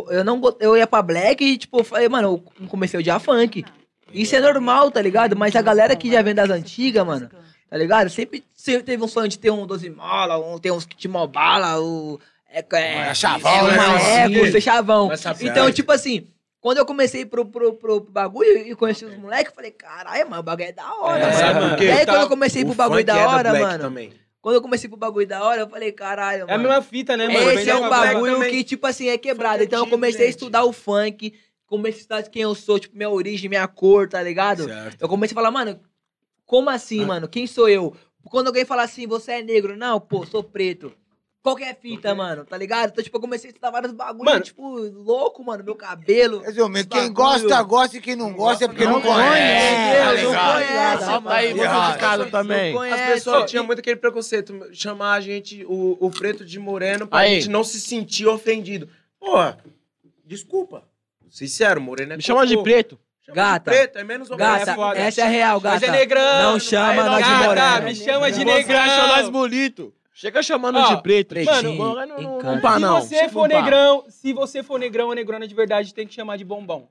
o, 0.06 0.12
eu 0.12 0.22
não 0.22 0.40
eu 0.60 0.76
ia 0.76 0.86
pra 0.86 1.02
black 1.02 1.42
e, 1.42 1.56
tipo, 1.58 1.78
eu 1.80 1.84
falei, 1.84 2.08
mano, 2.08 2.42
eu 2.60 2.68
comecei 2.68 2.98
a 2.98 3.00
odiar 3.00 3.20
funk. 3.20 3.64
Isso 4.12 4.36
é 4.36 4.40
normal, 4.40 4.90
tá 4.90 5.00
ligado? 5.00 5.34
Mas 5.34 5.56
a 5.56 5.62
galera 5.62 5.96
que 5.96 6.10
já 6.10 6.20
vem 6.22 6.34
das 6.34 6.50
antigas, 6.50 7.06
mano, 7.06 7.28
tá 7.70 7.76
ligado? 7.78 8.10
Sempre, 8.10 8.44
sempre 8.54 8.82
teve 8.82 9.02
um 9.02 9.08
sonho 9.08 9.28
de 9.28 9.38
ter 9.38 9.50
um 9.50 9.66
12 9.66 9.88
mola, 9.90 10.36
um, 10.38 10.58
ter 10.58 10.72
uns 10.72 10.84
kit 10.84 11.06
mó 11.08 11.26
bala, 11.26 11.80
o. 11.80 12.18
É, 12.52 12.64
é, 12.72 12.96
É 13.10 13.14
chavão, 13.14 13.68
é, 13.68 13.70
né? 13.70 13.76
marreco, 13.76 14.44
Sim. 14.46 14.52
ser 14.52 14.60
chavão. 14.60 15.10
Então, 15.40 15.70
tipo 15.72 15.92
assim, 15.92 16.26
quando 16.60 16.78
eu 16.78 16.84
comecei 16.84 17.24
pro, 17.24 17.46
pro, 17.46 17.74
pro, 17.74 18.00
pro 18.00 18.12
bagulho 18.12 18.50
e 18.66 18.74
conheci 18.74 19.04
os 19.04 19.16
moleques, 19.16 19.46
eu 19.46 19.54
falei, 19.54 19.70
caralho, 19.70 20.28
mano, 20.28 20.40
o 20.40 20.42
bagulho 20.42 20.68
é 20.68 20.72
da 20.72 20.92
hora, 20.96 21.22
É, 21.24 21.54
mano. 21.54 21.76
quê? 21.76 21.84
E 21.84 21.90
aí, 21.92 22.04
Tá- 22.04 22.12
quando 22.14 22.22
eu 22.22 22.28
comecei 22.28 22.64
pro 22.64 22.74
bagulho 22.74 23.04
da 23.04 23.16
é 23.16 23.24
hora, 23.26 23.50
black 23.50 23.64
mano. 23.64 23.78
Também. 23.84 24.12
Quando 24.42 24.54
eu 24.56 24.62
comecei 24.62 24.88
pro 24.88 24.98
bagulho 24.98 25.26
da 25.28 25.44
hora, 25.44 25.60
eu 25.60 25.68
falei, 25.68 25.92
caralho, 25.92 26.40
É 26.40 26.42
a 26.42 26.46
mano. 26.58 26.68
mesma 26.68 26.82
fita, 26.82 27.16
né, 27.16 27.28
mano? 27.28 27.50
Esse 27.52 27.70
é 27.70 27.76
um 27.76 27.82
da 27.82 27.88
bagulho 27.90 28.34
também. 28.34 28.50
que, 28.50 28.64
tipo 28.64 28.86
assim, 28.86 29.08
é 29.08 29.16
quebrado. 29.18 29.62
É 29.62 29.66
Então 29.66 29.78
eu 29.80 29.86
comecei 29.86 30.26
a 30.26 30.30
estudar 30.30 30.64
o 30.64 30.72
funk, 30.72 31.32
comecei 31.66 31.98
a 31.98 32.00
estudar 32.00 32.22
quem 32.24 32.42
eu 32.42 32.54
sou, 32.56 32.80
tipo, 32.80 32.96
minha 32.96 33.10
origem, 33.10 33.48
minha 33.48 33.68
cor, 33.68 34.08
tá 34.08 34.20
ligado? 34.20 34.66
Eu 34.98 35.08
comecei 35.08 35.34
a 35.34 35.36
falar, 35.36 35.50
mano, 35.52 35.78
como 36.50 36.68
assim, 36.68 37.04
mano? 37.04 37.28
Quem 37.28 37.46
sou 37.46 37.68
eu? 37.68 37.94
Quando 38.24 38.48
alguém 38.48 38.64
fala 38.64 38.82
assim, 38.82 39.06
você 39.06 39.34
é 39.34 39.42
negro, 39.42 39.76
não, 39.76 40.00
pô, 40.00 40.26
sou 40.26 40.42
preto. 40.42 40.92
Qual 41.42 41.54
que 41.54 41.62
é 41.62 41.70
a 41.70 41.74
fita, 41.76 42.12
mano? 42.12 42.44
Tá 42.44 42.56
ligado? 42.58 42.90
Então, 42.90 43.02
tipo, 43.04 43.16
eu 43.16 43.20
comecei 43.20 43.48
a 43.48 43.52
estudar 43.52 43.70
vários 43.70 43.92
bagulhos, 43.92 44.24
Mano. 44.32 44.44
tipo, 44.44 44.78
louco, 44.78 45.42
mano, 45.44 45.62
meu 45.62 45.76
cabelo. 45.76 46.40
Resumindo, 46.40 46.88
quem 46.88 47.00
bagulho. 47.12 47.14
gosta, 47.14 47.62
gosta 47.62 47.96
e 47.96 48.00
quem 48.00 48.16
não 48.16 48.32
gosta 48.34 48.64
é 48.64 48.68
porque 48.68 48.84
não, 48.84 48.94
Não 48.94 49.00
conhece. 49.00 49.30
conhece, 49.30 49.96
tá 49.96 50.04
não 50.04 50.14
ligado? 50.16 50.52
conhece, 50.66 51.04
Solta 51.04 51.20
mano. 51.20 51.36
aí, 51.36 51.54
muito 51.54 51.92
de 51.92 51.98
casa 51.98 52.26
também. 52.26 52.70
As 52.72 52.76
conhece. 52.78 53.12
pessoas 53.12 53.50
tinham 53.50 53.64
muito 53.64 53.78
aquele 53.78 53.96
preconceito, 53.96 54.68
chamar 54.72 55.12
a 55.14 55.20
gente, 55.20 55.64
o, 55.66 55.96
o 55.98 56.10
preto 56.10 56.44
de 56.44 56.58
moreno, 56.58 57.06
pra 57.06 57.20
Aí. 57.20 57.36
gente 57.36 57.48
não 57.48 57.62
se 57.64 57.80
sentir 57.80 58.26
ofendido. 58.26 58.88
Porra, 59.18 59.56
desculpa. 60.26 60.82
Sincero, 61.30 61.80
moreno 61.80 62.12
é 62.12 62.16
Me 62.16 62.22
chama 62.22 62.44
de 62.46 62.54
cocô. 62.54 62.64
preto. 62.64 62.98
Chama 63.30 63.34
Gata. 63.34 63.70
Preto, 63.70 63.98
é 63.98 64.04
menos 64.04 64.28
Gata, 64.28 64.70
É 64.70 64.74
foda. 64.74 64.98
essa 64.98 65.20
é 65.22 65.28
real, 65.28 65.60
Mas 65.62 65.80
gata. 65.80 65.86
é 65.86 65.90
negrão. 65.90 66.42
Não 66.52 66.60
chama 66.60 67.04
nós 67.04 67.16
de 67.24 67.30
gata, 67.30 67.46
moreno. 67.46 67.82
me 67.86 67.94
chama 67.94 68.32
de 68.32 68.44
Você 68.44 68.72
acha 68.74 69.06
nós 69.06 69.16
negrão. 69.16 69.30
bonito. 69.32 69.94
Chega 70.14 70.42
chamando 70.42 70.78
Ó, 70.78 70.94
de 70.94 71.02
preto. 71.02 71.28
pretinho, 71.28 71.72
moreno 71.74 72.14
não, 72.14 72.22
não 72.32 72.38
encanta. 72.38 72.60
pá, 72.60 72.74
Se 72.74 72.80
não. 72.80 73.00
você 73.00 73.28
for 73.30 73.48
Não 73.48 73.56
negrão, 73.62 74.04
se 74.10 74.32
você 74.34 74.62
for 74.62 74.78
negrão 74.78 75.08
ou 75.08 75.14
negrona 75.14 75.46
de 75.48 75.54
verdade, 75.54 75.94
tem 75.94 76.06
que 76.06 76.12
chamar 76.14 76.36
de 76.36 76.44
bombom. 76.44 76.88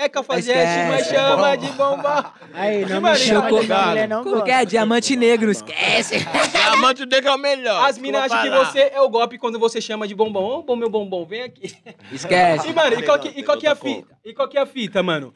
É 0.00 0.08
cafajeste, 0.08 0.52
Esquece. 0.52 0.88
mas 0.88 1.06
chama 1.08 1.56
de 1.56 1.66
bomba. 1.72 2.32
Aí, 2.54 2.86
não 2.86 3.00
Mano, 3.00 3.18
me 3.18 3.20
chocou. 3.20 3.60
não 4.08 4.22
Como 4.22 4.44
que 4.44 4.50
é? 4.52 4.64
Diamante 4.64 5.16
negro, 5.16 5.50
esquece. 5.50 6.18
Diamante 6.52 7.04
negro 7.04 7.30
é 7.30 7.34
o 7.34 7.38
melhor. 7.38 7.84
As 7.88 7.98
minas 7.98 8.30
acham 8.30 8.42
que 8.44 8.64
você 8.64 8.92
é 8.94 9.00
o 9.00 9.08
golpe 9.08 9.38
quando 9.38 9.58
você 9.58 9.80
chama 9.80 10.06
de 10.06 10.14
bombom. 10.14 10.58
Ô, 10.58 10.62
bom, 10.62 10.76
meu 10.76 10.88
bombom, 10.88 11.24
vem 11.26 11.42
aqui. 11.42 11.74
Esquece. 12.12 12.68
E, 12.68 12.72
mano, 12.72 13.00
e 13.00 13.02
qual, 13.02 13.18
que, 13.18 13.28
e 13.40 13.42
qual 13.42 13.58
que 13.58 13.66
é 13.66 13.70
a 13.70 13.74
fita? 13.74 14.06
E 14.24 14.32
qual 14.32 14.46
que 14.48 14.56
é 14.56 14.60
a 14.60 14.66
fita, 14.66 15.02
mano? 15.02 15.34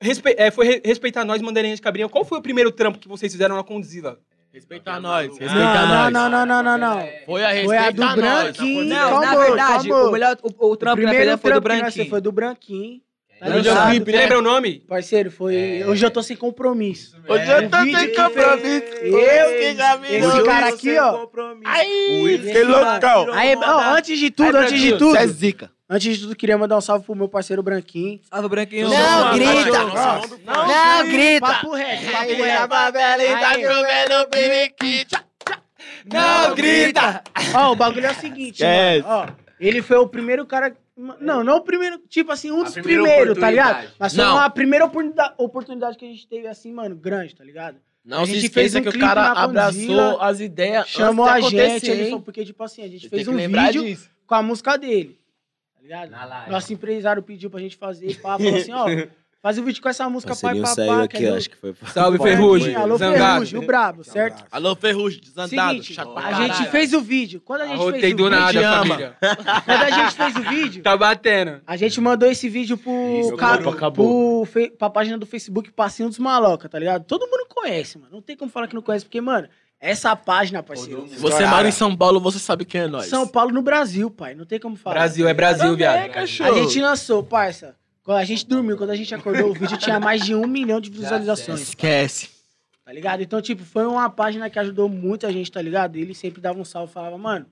Respe 0.00 0.34
é, 0.38 0.50
foi 0.50 0.66
re- 0.66 0.82
respeitar 0.84 1.24
nós, 1.24 1.42
Mandarinha 1.42 1.74
de 1.74 1.82
Cabrinha. 1.82 2.08
Qual 2.08 2.24
foi 2.24 2.38
o 2.38 2.42
primeiro 2.42 2.70
trampo 2.72 2.98
que 2.98 3.06
vocês 3.08 3.30
fizeram 3.32 3.56
na 3.56 3.62
Condzilla? 3.62 4.18
Respeita 4.52 4.98
nós, 4.98 5.28
respeita 5.28 5.54
Não, 5.54 5.88
nós. 5.88 6.12
não, 6.12 6.28
não, 6.28 6.46
não, 6.46 6.62
não, 6.62 6.78
não. 6.78 7.08
Foi 7.24 7.44
a 7.44 7.64
Foi 7.64 7.76
a 7.76 7.90
do 7.90 8.00
nós. 8.02 8.14
Branquinho. 8.16 8.84
Não, 8.84 9.20
na 9.20 9.26
calma, 9.28 9.44
verdade, 9.44 9.88
calma. 9.88 10.08
o 10.08 10.12
melhor, 10.12 10.36
o, 10.42 10.66
o 10.70 10.76
trampo 10.76 10.96
que 10.96 11.02
nós 11.02 11.10
primeiro 11.14 11.18
fizemos 11.38 11.40
foi 11.40 11.50
do 11.52 11.60
trampo 11.60 11.68
que 11.76 11.82
nós 11.82 11.94
fez 11.94 12.08
branquinho. 12.08 12.10
foi 12.10 12.20
do 12.20 12.32
Branquinho. 12.32 13.00
Tá 13.38 13.48
ligado? 13.48 13.62
videoclipe, 13.62 14.10
Você 14.10 14.16
lembra 14.18 14.38
o 14.38 14.42
nome? 14.42 14.80
Parceiro, 14.80 15.30
foi. 15.30 15.82
Hoje 15.86 16.04
eu 16.04 16.10
tô 16.10 16.22
sem 16.22 16.36
compromisso. 16.36 17.16
Hoje 17.26 17.50
eu 17.50 17.70
tô 17.70 17.78
vídeo 17.84 17.98
sem 18.00 18.08
que 18.10 18.16
compromisso. 18.16 18.86
Eu, 19.02 19.50
que 19.58 19.74
já 19.76 19.96
vi. 19.96 20.14
esse 20.16 20.42
cara 20.44 20.68
aqui, 20.68 20.98
ó. 20.98 21.26
Aí. 21.64 22.40
Aí, 23.32 23.56
ó, 23.56 23.94
antes 23.96 24.18
de 24.18 24.30
tudo, 24.30 24.56
Aí, 24.58 24.64
antes 24.64 24.78
de 24.80 24.90
tudo. 24.92 25.12
Você 25.12 25.18
é 25.18 25.26
zica. 25.26 25.70
Antes 25.92 26.16
de 26.16 26.22
tudo, 26.22 26.36
queria 26.36 26.56
mandar 26.56 26.76
um 26.78 26.80
salve 26.80 27.04
pro 27.04 27.16
meu 27.16 27.28
parceiro 27.28 27.64
Branquinho. 27.64 28.20
Salve, 28.30 28.48
branquinho. 28.48 28.88
Não, 28.88 29.32
grita. 29.34 29.84
Não, 30.46 30.66
Não, 30.68 31.08
grita. 31.08 31.40
Papo 31.46 31.74
reto, 31.74 32.12
papo 32.12 32.42
reto. 32.42 33.40
tá 33.40 33.54
comendo. 33.56 34.28
Não, 36.04 36.54
grita! 36.54 37.22
Ó, 37.54 37.72
o 37.72 37.76
bagulho 37.76 38.06
é 38.06 38.10
o 38.12 38.14
seguinte, 38.14 38.62
mano. 38.62 39.04
Ó, 39.06 39.26
ele 39.58 39.82
foi 39.82 39.96
o 39.96 40.06
primeiro 40.08 40.46
cara. 40.46 40.74
Não, 41.20 41.42
não 41.42 41.56
o 41.56 41.60
primeiro, 41.62 41.98
tipo 42.08 42.30
assim, 42.30 42.50
um 42.50 42.60
A 42.60 42.64
dos 42.64 42.74
primeiros, 42.74 43.38
tá 43.38 43.50
ligado? 43.50 43.88
Mas 43.98 44.14
foi 44.14 44.22
Não. 44.24 44.34
uma 44.36 44.50
primeira 44.50 44.84
oportunidade, 44.84 45.34
oportunidade 45.38 45.96
que 45.98 46.04
a 46.04 46.08
gente 46.08 46.26
teve, 46.28 46.46
assim, 46.46 46.72
mano, 46.72 46.94
grande, 46.94 47.34
tá 47.34 47.42
ligado? 47.42 47.78
Não 48.04 48.22
A 48.22 48.26
se 48.26 48.34
gente 48.34 48.46
esqueça 48.46 48.54
fez 48.60 48.74
um 48.74 48.82
que 48.82 48.88
o 48.88 48.92
clipe 48.92 49.06
cara 49.06 49.32
abraçou 49.32 50.20
as 50.20 50.40
ideias 50.40 50.88
Chamou 50.88 51.26
a 51.26 51.36
antes 51.36 51.50
de 51.50 51.56
gente, 51.56 51.90
ele 51.90 52.04
falou, 52.04 52.20
porque, 52.22 52.44
tipo 52.44 52.62
assim, 52.62 52.82
a 52.82 52.88
gente 52.88 53.08
Você 53.08 53.08
fez 53.08 53.28
um 53.28 53.36
vídeo 53.36 53.82
disso. 53.84 54.10
com 54.26 54.34
a 54.34 54.42
música 54.42 54.76
dele, 54.78 55.19
tá 55.80 55.82
ligado? 55.82 56.10
Na 56.10 56.24
live. 56.24 56.50
Nosso 56.50 56.72
empresário 56.72 57.22
pediu 57.22 57.50
pra 57.50 57.60
gente 57.60 57.76
fazer, 57.76 58.14
pá, 58.20 58.38
falou 58.38 58.54
assim, 58.56 58.72
ó, 58.72 58.84
faz 59.42 59.56
o 59.58 59.64
vídeo 59.64 59.80
com 59.82 59.88
essa 59.88 60.08
música, 60.10 60.34
pai, 60.36 60.60
Parceirinho 60.60 60.62
pá, 60.64 60.74
saiu 60.74 60.88
pá, 60.92 61.02
aqui, 61.04 61.16
que 61.18 61.24
é 61.24 61.30
do- 61.30 61.36
acho 61.36 61.50
que 61.50 61.56
foi. 61.56 61.74
Salve. 61.92 62.18
Ferrugem. 62.18 62.74
Alô. 62.74 62.98
Ferrugem, 62.98 63.58
o 63.58 63.66
brabo, 63.66 64.04
certo? 64.04 64.44
Alô, 64.52 64.76
Ferrugem, 64.76 65.20
desandado. 65.20 65.70
Seguinte, 65.70 65.94
chato 65.94 66.10
a 66.18 66.22
caralho. 66.22 66.54
gente 66.54 66.68
fez 66.70 66.92
o 66.92 67.00
vídeo. 67.00 67.40
Quando 67.40 67.62
a 67.62 67.66
gente 67.66 67.76
Arrotei 67.80 68.00
fez 68.02 68.12
o 68.12 68.16
do 68.16 68.24
vídeo, 68.24 68.38
nada, 68.38 68.76
família. 68.78 69.16
quando 69.64 69.82
a 69.82 69.90
gente 69.90 70.14
fez 70.14 70.36
o 70.36 70.42
vídeo, 70.42 70.82
Tá 70.82 70.96
batendo. 70.96 71.62
a 71.66 71.76
gente 71.76 72.00
mandou 72.00 72.28
esse 72.30 72.48
vídeo 72.48 72.76
pro, 72.76 72.92
Isso, 73.20 73.36
ca- 73.36 73.54
acabou, 73.54 73.72
acabou. 73.72 74.44
pro 74.44 74.52
fe- 74.52 74.70
pra 74.70 74.90
página 74.90 75.16
do 75.16 75.24
Facebook 75.26 75.72
Passinho 75.72 76.08
dos 76.10 76.18
Maloca, 76.18 76.68
tá 76.68 76.78
ligado? 76.78 77.04
Todo 77.04 77.26
mundo 77.26 77.46
conhece, 77.48 77.96
mano. 77.98 78.10
Não 78.12 78.20
tem 78.22 78.36
como 78.36 78.50
falar 78.50 78.68
que 78.68 78.74
não 78.74 78.82
conhece, 78.82 79.06
porque, 79.06 79.20
mano, 79.22 79.48
essa 79.80 80.14
página, 80.14 80.62
parceiro. 80.62 81.08
Se 81.08 81.16
você 81.16 81.46
mora 81.46 81.66
em 81.66 81.72
São 81.72 81.96
Paulo, 81.96 82.20
você 82.20 82.38
sabe 82.38 82.64
quem 82.66 82.82
é 82.82 82.86
nós. 82.86 83.06
São 83.06 83.26
Paulo 83.26 83.50
no 83.50 83.62
Brasil, 83.62 84.10
pai. 84.10 84.34
Não 84.34 84.44
tem 84.44 84.60
como 84.60 84.76
falar. 84.76 84.94
Brasil, 84.94 85.26
é 85.26 85.32
Brasil, 85.32 85.62
Também, 85.62 85.76
viado. 85.78 86.10
cachorro. 86.12 86.52
A 86.52 86.62
gente 86.62 86.80
lançou, 86.80 87.22
parça. 87.22 87.74
Quando 88.02 88.18
a 88.18 88.24
gente 88.24 88.46
dormiu, 88.46 88.76
quando 88.76 88.90
a 88.90 88.96
gente 88.96 89.14
acordou, 89.14 89.50
o 89.50 89.54
vídeo 89.54 89.78
tinha 89.78 89.98
mais 89.98 90.24
de 90.24 90.34
um 90.34 90.46
milhão 90.46 90.80
de 90.80 90.90
visualizações. 90.90 91.60
Esquece. 91.62 92.28
Tá 92.84 92.92
ligado? 92.92 93.22
Então, 93.22 93.40
tipo, 93.40 93.64
foi 93.64 93.86
uma 93.86 94.10
página 94.10 94.50
que 94.50 94.58
ajudou 94.58 94.88
muita 94.88 95.32
gente, 95.32 95.50
tá 95.50 95.62
ligado? 95.62 95.96
Ele 95.96 96.14
sempre 96.14 96.40
dava 96.40 96.58
um 96.58 96.64
salve, 96.64 96.92
falava, 96.92 97.16
mano, 97.16 97.46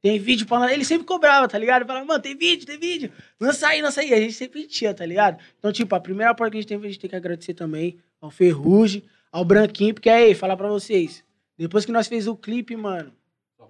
tem 0.00 0.18
vídeo 0.18 0.46
pra. 0.46 0.72
Ele 0.72 0.84
sempre 0.84 1.06
cobrava, 1.06 1.46
tá 1.46 1.58
ligado? 1.58 1.84
Falava, 1.86 2.06
mano, 2.06 2.20
tem 2.22 2.36
vídeo, 2.36 2.66
tem 2.66 2.78
vídeo. 2.78 3.12
Lança 3.40 3.68
aí, 3.68 3.82
lança 3.82 4.00
aí. 4.00 4.14
A 4.14 4.20
gente 4.20 4.32
sempre 4.32 4.66
tinha, 4.66 4.94
tá 4.94 5.04
ligado? 5.04 5.38
Então, 5.58 5.72
tipo, 5.72 5.94
a 5.94 6.00
primeira 6.00 6.34
parte 6.34 6.52
que 6.52 6.58
a 6.58 6.60
gente 6.60 6.68
teve, 6.68 6.86
a 6.86 6.90
gente 6.90 7.00
tem 7.00 7.10
que 7.10 7.16
agradecer 7.16 7.54
também 7.54 7.98
ao 8.20 8.30
Ferrugem, 8.30 9.02
ao 9.30 9.44
Branquinho, 9.44 9.92
porque 9.92 10.08
aí, 10.08 10.34
falar 10.34 10.56
pra 10.56 10.68
vocês, 10.68 11.22
depois 11.58 11.84
que 11.84 11.92
nós 11.92 12.06
fez 12.08 12.26
o 12.26 12.36
clipe, 12.36 12.76
mano, 12.76 13.12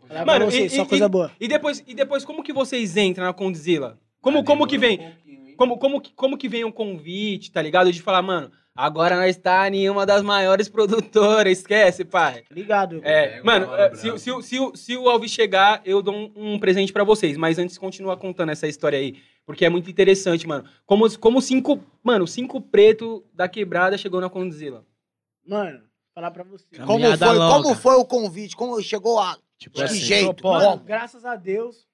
pra 0.09 0.24
Mano, 0.24 0.46
vocês, 0.46 0.72
e- 0.72 0.77
só 0.77 0.83
e- 0.83 0.87
coisa 0.87 1.09
boa. 1.09 1.31
E 1.40 1.48
depois, 1.48 1.83
e 1.87 1.94
depois, 1.94 2.24
como 2.24 2.42
que 2.42 2.53
vocês 2.53 2.96
entram 2.96 3.24
na 3.27 3.33
Condzilla? 3.33 3.98
Como, 4.20 4.42
como 4.44 4.66
que 4.66 4.77
vem? 4.79 5.14
Como, 5.57 5.79
como, 5.79 6.01
que- 6.01 6.12
como 6.14 6.37
que 6.38 6.48
vem 6.48 6.64
um 6.64 6.70
convite, 6.72 7.51
tá 7.51 7.61
ligado? 7.61 7.92
De 7.92 8.01
falar, 8.01 8.22
mano, 8.22 8.51
agora 8.74 9.16
nós 9.16 9.37
tá 9.37 9.68
em 9.68 9.88
uma 9.90 10.07
das 10.07 10.22
maiores 10.22 10.68
produtoras, 11.48 11.59
esquece, 11.59 12.05
pai. 12.05 12.44
Ligado? 12.51 13.01
É, 13.03 13.38
É, 13.38 13.42
mano, 13.42 13.66
o 13.66 13.68
Cavalo 13.70 13.92
é, 13.92 13.94
se, 13.96 14.18
se, 14.18 14.31
o- 14.31 14.42
se, 14.42 14.59
o- 14.61 14.77
se 14.77 14.96
o 14.96 15.09
Alves 15.09 15.31
chegar, 15.33 15.81
eu 15.85 16.01
dou 16.03 16.14
um, 16.14 16.55
um 16.55 16.59
presente 16.59 16.92
pra 16.92 17.03
vocês. 17.05 17.37
Mas 17.37 17.59
antes, 17.59 17.77
continua 17.79 18.16
contando 18.16 18.51
essa 18.53 18.68
história 18.68 18.98
aí. 18.98 19.16
Porque 19.44 19.64
é 19.64 19.68
muito 19.70 19.90
interessante, 19.90 20.46
mano. 20.46 20.64
Como, 20.87 21.18
como 21.18 21.40
cinco, 21.40 21.83
mano, 22.05 22.27
cinco 22.27 22.61
preto 22.61 23.24
da 23.33 23.48
quebrada 23.48 23.96
chegou 23.98 24.20
na 24.20 24.29
Condzilla. 24.29 24.85
Mano, 25.46 25.81
falar 26.18 26.31
pra 26.33 26.42
vocês. 26.42 26.83
Como 26.85 27.16
foi, 27.16 27.33
longa. 27.38 27.62
como 27.62 27.74
foi 27.76 27.94
o 27.94 28.04
convite? 28.04 28.57
Como 28.57 28.83
chegou 28.83 29.20
a. 29.20 29.37
Tipo 29.57 29.76
De 29.76 29.83
que 29.83 29.88
assim, 29.90 30.00
jeito? 30.00 30.44
Mano, 30.46 30.70
Como? 30.72 30.85
graças 30.85 31.24
a 31.24 31.37
Deus. 31.37 31.87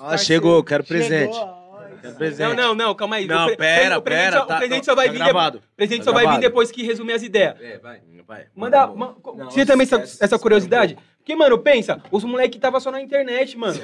Ah, 0.00 0.16
chegou, 0.16 0.62
quero 0.64 0.84
Chegou, 0.84 1.08
presente. 1.08 2.16
presente. 2.16 2.48
Não, 2.48 2.54
não, 2.54 2.74
não, 2.74 2.94
calma 2.94 3.16
aí. 3.16 3.26
Não, 3.26 3.54
pera, 3.56 3.98
o 3.98 4.02
pera. 4.02 4.38
só- 4.38 4.44
tá- 4.46 4.54
o 4.56 4.58
presente 4.58 4.78
tá- 4.80 4.84
só 4.84 4.94
vai 4.96 5.06
tá 5.06 5.12
vir 5.12 5.18
depois. 5.18 5.32
gravado. 5.34 5.58
O 5.58 5.76
presente 5.76 5.98
Tá 5.98 6.04
só 6.04 6.12
vai 6.12 6.26
vir 6.28 6.40
depois 6.40 6.70
que 6.72 6.82
resumir 6.82 7.12
as 7.12 7.22
ideias. 7.22 7.56
É, 7.60 7.78
vai. 7.78 8.00
Vai. 8.26 8.46
Manda, 8.56 8.88
ma- 8.88 9.14
Não, 9.36 9.48
tinha 9.48 9.64
também 9.64 9.84
essa, 9.84 10.24
essa 10.24 10.36
curiosidade? 10.38 10.98
Porque, 11.18 11.36
mano, 11.36 11.58
pensa, 11.58 12.02
os 12.10 12.24
moleque 12.24 12.58
tava 12.58 12.80
só 12.80 12.90
na 12.90 13.00
internet, 13.00 13.56
mano. 13.56 13.78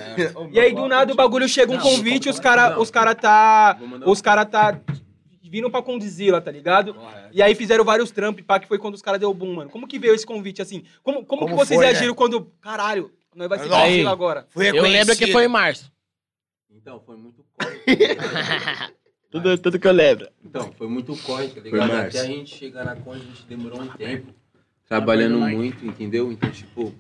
E 0.51 0.59
aí, 0.59 0.75
do 0.75 0.89
nada, 0.89 1.13
o 1.13 1.17
bagulho 1.17 1.49
chega 1.49 1.71
um 1.71 1.77
Não, 1.77 1.83
convite, 1.83 2.29
os 2.29 2.37
não, 2.37 2.43
cara, 2.43 2.81
os 2.81 2.91
cara 2.91 3.15
tá... 3.15 3.79
Os 4.05 4.21
cara 4.21 4.45
tá 4.45 4.81
vindo 5.53 5.71
pra 5.71 5.83
Condizila, 5.83 6.41
tá 6.41 6.51
ligado? 6.51 6.95
Correto. 6.95 7.29
E 7.31 7.43
aí 7.43 7.55
fizeram 7.55 7.85
vários 7.85 8.11
trampos, 8.11 8.43
pá, 8.43 8.59
que 8.59 8.67
foi 8.67 8.79
quando 8.79 8.95
os 8.95 9.03
caras 9.03 9.21
deu 9.21 9.35
boom, 9.35 9.53
mano. 9.53 9.71
Como 9.71 9.87
que 9.87 9.99
veio 9.99 10.15
esse 10.15 10.25
convite, 10.25 10.63
assim? 10.63 10.83
Como, 11.03 11.27
como, 11.27 11.43
Como 11.43 11.49
que 11.49 11.55
vocês 11.55 11.77
foi, 11.77 11.85
né? 11.85 11.93
reagiram 11.93 12.15
quando... 12.15 12.51
Caralho, 12.63 13.13
nós 13.37 13.51
vai 13.51 13.59
ser. 13.59 13.69
Condizila 13.69 14.11
agora. 14.11 14.47
Eu 14.57 14.83
lembro 14.83 15.15
que 15.15 15.31
foi 15.31 15.45
em 15.45 15.49
março. 15.49 15.93
Então, 16.71 17.03
foi 17.05 17.17
muito 17.19 17.45
corre. 17.53 17.83
Tudo, 19.31 19.57
tudo 19.57 19.79
que 19.79 19.87
eu 19.89 19.93
lembro. 19.93 20.29
Então, 20.45 20.71
foi 20.73 20.87
muito 20.87 21.17
corre, 21.23 21.49
tá 21.49 21.55
Foi 21.55 21.71
ligado? 21.71 21.89
março. 21.91 22.19
Até 22.19 22.21
a 22.21 22.27
gente 22.27 22.55
chegar 22.55 22.85
na 22.85 22.95
conta, 22.97 23.17
a 23.17 23.21
gente 23.21 23.47
demorou 23.47 23.81
um 23.81 23.89
tempo. 23.89 24.35
Trabalhando 24.87 25.39
muito, 25.39 25.87
entendeu? 25.87 26.31
Então, 26.31 26.51
tipo, 26.51 26.95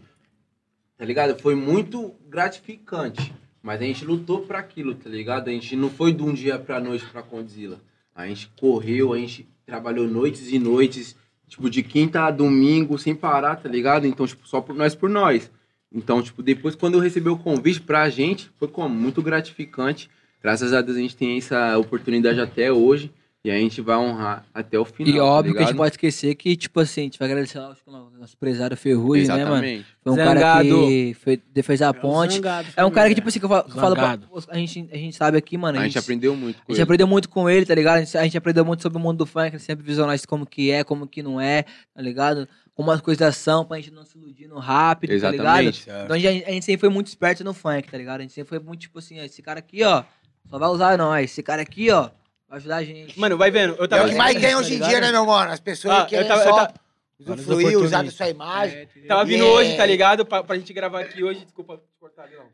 tá 0.97 1.05
ligado? 1.05 1.39
Foi 1.43 1.55
muito 1.55 2.15
gratificante. 2.27 3.35
Mas 3.63 3.83
a 3.83 3.85
gente 3.85 4.07
lutou 4.07 4.41
pra 4.47 4.61
aquilo, 4.61 4.95
tá 4.95 5.11
ligado? 5.11 5.49
A 5.49 5.53
gente 5.53 5.77
não 5.77 5.91
foi 5.91 6.11
de 6.15 6.23
um 6.23 6.33
dia 6.33 6.59
pra 6.59 6.81
noite 6.81 7.05
pra 7.05 7.23
Condzilla. 7.23 7.79
A 8.15 8.27
gente 8.27 8.51
correu, 8.59 9.13
a 9.13 9.19
gente 9.19 9.49
trabalhou 9.65 10.07
noites 10.07 10.51
e 10.51 10.59
noites, 10.59 11.17
tipo, 11.49 11.71
de 11.71 11.83
quinta 11.83 12.23
a 12.23 12.31
domingo, 12.31 12.99
sem 12.99 13.15
parar, 13.15 13.57
tá 13.57 13.69
ligado? 13.69 14.07
Então, 14.07 14.27
tipo, 14.27 14.47
só 14.47 14.61
por 14.61 14.75
nós 14.75 14.95
por 14.95 15.09
nós. 15.09 15.51
Então, 15.95 16.23
tipo, 16.23 16.43
depois 16.43 16.75
quando 16.75 16.95
eu 16.95 17.01
recebi 17.01 17.29
o 17.29 17.37
convite 17.37 17.81
pra 17.81 18.09
gente, 18.09 18.51
foi 18.59 18.69
como? 18.69 18.95
Muito 18.95 19.23
gratificante. 19.23 20.11
Graças 20.43 20.73
a 20.73 20.81
Deus 20.81 20.97
a 20.97 21.01
gente 21.01 21.17
tem 21.17 21.37
essa 21.37 21.79
oportunidade 21.79 22.41
até 22.41 22.73
hoje. 22.73 23.13
E 23.45 23.51
a 23.51 23.57
gente 23.59 23.81
vai 23.81 23.97
honrar 23.97 24.47
até 24.55 24.79
o 24.79 24.85
final. 24.85 25.13
E 25.13 25.17
tá 25.19 25.25
óbvio 25.25 25.53
que 25.55 25.63
a 25.63 25.67
gente 25.67 25.77
pode 25.77 25.95
esquecer 25.95 26.33
que, 26.37 26.55
tipo 26.57 26.79
assim, 26.79 27.01
a 27.01 27.05
gente 27.05 27.19
vai 27.19 27.27
agradecer 27.29 27.59
ao 27.59 27.75
nosso 28.17 28.35
empresário 28.37 28.77
Ferrugem, 28.77 29.27
né, 29.27 29.45
mano? 29.45 29.47
Exatamente. 29.65 29.87
Foi 30.01 30.13
um 30.13 30.15
Zangado. 30.15 30.41
cara 30.41 30.65
que 30.65 31.17
foi, 31.21 31.43
fez 31.65 31.83
a 31.83 31.87
É 31.87 31.91
um 31.91 31.95
ponte. 31.95 32.35
zangado, 32.37 32.69
É 32.77 32.85
um 32.85 32.91
cara 32.93 33.09
que, 33.09 33.17
tipo 33.17 33.29
assim, 33.29 33.41
que 33.41 33.45
eu 33.45 33.49
falo, 33.49 33.69
falo 33.69 33.95
pra, 33.97 34.17
a, 34.49 34.57
gente, 34.59 34.89
a 34.93 34.97
gente 34.97 35.17
sabe 35.17 35.37
aqui, 35.39 35.59
mano. 35.59 35.77
A 35.81 35.83
gente 35.83 35.99
aprendeu 35.99 36.37
muito 36.37 36.59
com 36.63 36.71
A 36.71 36.73
gente 36.73 36.77
ele. 36.79 36.83
aprendeu 36.85 37.07
muito 37.09 37.29
com 37.29 37.51
ele, 37.51 37.67
tá 37.67 37.75
ligado? 37.75 37.97
A 37.97 38.05
gente, 38.05 38.17
a 38.17 38.23
gente 38.23 38.39
aprendeu 38.39 38.65
muito 38.65 38.81
sobre 38.83 38.97
o 38.99 39.01
mundo 39.01 39.19
do 39.19 39.27
funk, 39.27 39.49
ele 39.49 39.59
sempre 39.59 39.85
visou 39.85 40.07
nós 40.07 40.25
como 40.25 40.47
que 40.47 40.71
é, 40.71 40.85
como 40.85 41.05
que 41.09 41.21
não 41.21 41.41
é, 41.41 41.65
tá 41.93 42.01
ligado? 42.01 42.49
Como 42.77 42.93
as 42.93 43.01
coisas 43.01 43.37
são, 43.37 43.65
pra 43.65 43.77
gente 43.79 43.91
não 43.91 44.05
se 44.05 44.17
iludir 44.17 44.47
no 44.47 44.61
rápido, 44.61 45.11
tá 45.21 45.31
ligado? 45.33 45.63
Exatamente. 45.63 45.83
Então 46.05 46.15
a 46.15 46.19
gente, 46.21 46.45
a 46.45 46.51
gente 46.53 46.65
sempre 46.65 46.81
foi 46.81 46.89
muito 46.91 47.09
esperto 47.09 47.43
no 47.43 47.53
funk, 47.53 47.91
tá 47.91 47.99
ligado? 47.99 48.21
A 48.21 48.23
gente 48.23 48.35
sempre 48.35 48.51
foi 48.51 48.61
muito, 48.61 48.83
tipo 48.83 49.01
assim, 49.01 49.19
ó, 49.21 49.25
esse 49.25 49.43
cara 49.43 49.59
aqui, 49.59 49.83
ó, 49.83 50.05
só 50.49 50.61
vai 50.61 50.69
usar 50.69 50.97
nós. 50.97 51.25
Esse 51.25 51.43
cara 51.43 51.61
aqui, 51.63 51.91
ó, 51.91 52.09
ajudar 52.53 52.77
a 52.77 52.85
gente. 52.85 53.19
Mano, 53.19 53.37
vai 53.37 53.51
vendo. 53.51 53.75
Eu 53.79 53.85
É 53.85 53.89
tava, 53.89 54.07
o 54.07 54.09
que 54.11 54.15
mais 54.15 54.41
tá 54.41 54.57
hoje 54.59 54.75
em 54.75 54.81
dia, 54.81 55.01
né, 55.01 55.11
meu 55.11 55.27
mano? 55.27 55.51
As 55.51 55.61
pessoas 55.61 55.99
Ah, 55.99 56.07
querem 56.07 56.25
eu 56.25 56.29
tava- 56.29 56.41
eu 56.41 56.49
só 56.49 56.57
tava- 56.57 56.75
usufruir, 57.21 57.79
usar 57.79 58.03
da 58.03 58.11
sua 58.11 58.29
imagem. 58.29 58.79
É, 58.79 59.07
tava 59.07 59.25
vindo 59.25 59.45
Yeah. 59.45 59.59
hoje, 59.61 59.77
tá 59.77 59.87
ligado? 59.87 60.25
Pra, 60.27 60.43
pra 60.43 60.57
gente 60.57 60.73
gravar 60.73 61.01
aqui 61.01 61.23
hoje. 61.23 61.41
Desculpa 61.45 61.81
cortar, 62.01 62.29
não. 62.31 62.45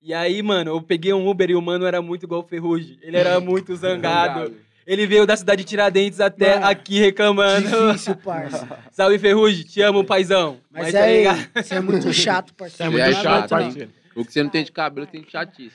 E 0.00 0.14
aí, 0.14 0.42
mano, 0.42 0.70
eu 0.72 0.82
peguei 0.82 1.12
um 1.12 1.28
Uber 1.28 1.50
e 1.50 1.54
o 1.56 1.62
mano 1.62 1.84
era 1.86 2.00
muito 2.00 2.24
igual 2.24 2.40
o 2.42 2.46
Ferrugem. 2.46 2.98
Ele 3.02 3.16
era 3.16 3.38
muito 3.40 3.74
zangado. 3.76 4.54
Ele 4.86 5.06
veio 5.06 5.26
da 5.26 5.36
cidade 5.36 5.62
de 5.64 5.68
Tiradentes 5.68 6.18
até 6.18 6.54
Mano, 6.54 6.66
aqui 6.66 6.98
reclamando. 6.98 7.92
Difícil, 7.92 8.16
parça. 8.24 8.66
Salve, 8.90 9.18
Ferrugem. 9.18 9.62
Te 9.64 9.82
amo, 9.82 10.02
paizão. 10.02 10.58
Mas, 10.70 10.92
tá 10.92 11.02
aí, 11.02 11.18
ligado? 11.18 11.48
você 11.54 11.74
é 11.74 11.80
muito 11.80 12.12
chato, 12.12 12.54
parceiro. 12.54 12.92
Ele 12.94 13.02
é 13.02 13.06
Não 13.10 13.12
chato, 13.22 13.26
aguento, 13.26 13.50
não. 13.50 13.58
parceiro. 13.58 13.90
O 14.18 14.24
que 14.24 14.32
você 14.32 14.42
não 14.42 14.50
tem 14.50 14.64
de 14.64 14.72
cabelo 14.72 15.06
tem 15.06 15.22
de 15.22 15.30
chatice. 15.30 15.74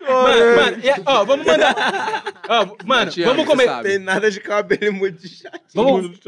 Mano, 0.00 0.56
mano, 0.56 0.76
e- 0.84 1.02
ó, 1.04 1.24
vamos 1.24 1.46
mandar. 1.46 1.74
Ó, 2.48 2.76
mano, 2.86 3.10
te 3.10 3.22
amo, 3.22 3.32
vamos 3.32 3.44
você 3.44 3.50
começar. 3.50 3.72
sabe. 3.76 3.88
Tem 3.90 3.98
nada 3.98 4.30
de 4.30 4.40
cabelo 4.40 4.92
muito 4.92 5.28
chato. 5.28 5.60
Vamos, 5.74 6.18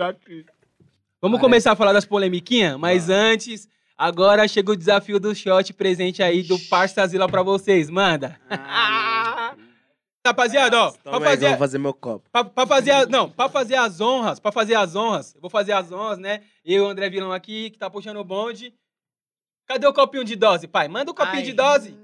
vamos 1.22 1.40
começar 1.40 1.72
a 1.72 1.76
falar 1.76 1.94
das 1.94 2.04
polemiquinhas, 2.04 2.76
mas 2.78 3.08
antes, 3.08 3.66
agora 3.96 4.46
chega 4.46 4.70
o 4.72 4.76
desafio 4.76 5.18
do 5.18 5.34
shot 5.34 5.72
presente 5.72 6.22
aí 6.22 6.42
do 6.42 6.58
Parça 6.68 7.06
Zila 7.06 7.26
pra 7.26 7.42
vocês. 7.42 7.88
Manda. 7.88 8.38
Rapaziada, 10.26 10.78
ó, 10.78 10.92
pra 10.92 11.18
fazer, 11.20 11.48
vou 11.48 11.58
fazer 11.58 11.78
meu 11.78 11.94
copo. 11.94 12.28
pra, 12.30 12.44
pra 12.44 12.66
fazer, 12.66 12.90
a- 12.90 13.06
não, 13.06 13.30
pra 13.30 13.48
fazer 13.48 13.76
as 13.76 13.98
honras, 14.02 14.38
pra 14.38 14.52
fazer 14.52 14.74
as 14.74 14.94
honras, 14.94 15.34
eu 15.34 15.40
vou 15.40 15.48
fazer 15.48 15.72
as 15.72 15.90
honras, 15.90 16.18
né? 16.18 16.40
Eu 16.62 16.84
e 16.84 16.86
o 16.86 16.88
André 16.90 17.08
Vilão 17.08 17.32
aqui, 17.32 17.70
que 17.70 17.78
tá 17.78 17.88
puxando 17.88 18.18
o 18.18 18.24
bonde. 18.24 18.74
Cadê 19.70 19.86
o 19.86 19.92
copinho 19.92 20.24
de 20.24 20.34
dose, 20.34 20.66
pai? 20.66 20.88
Manda 20.88 21.12
o 21.12 21.14
copinho 21.14 21.36
Ai. 21.36 21.42
de 21.44 21.52
dose. 21.52 21.96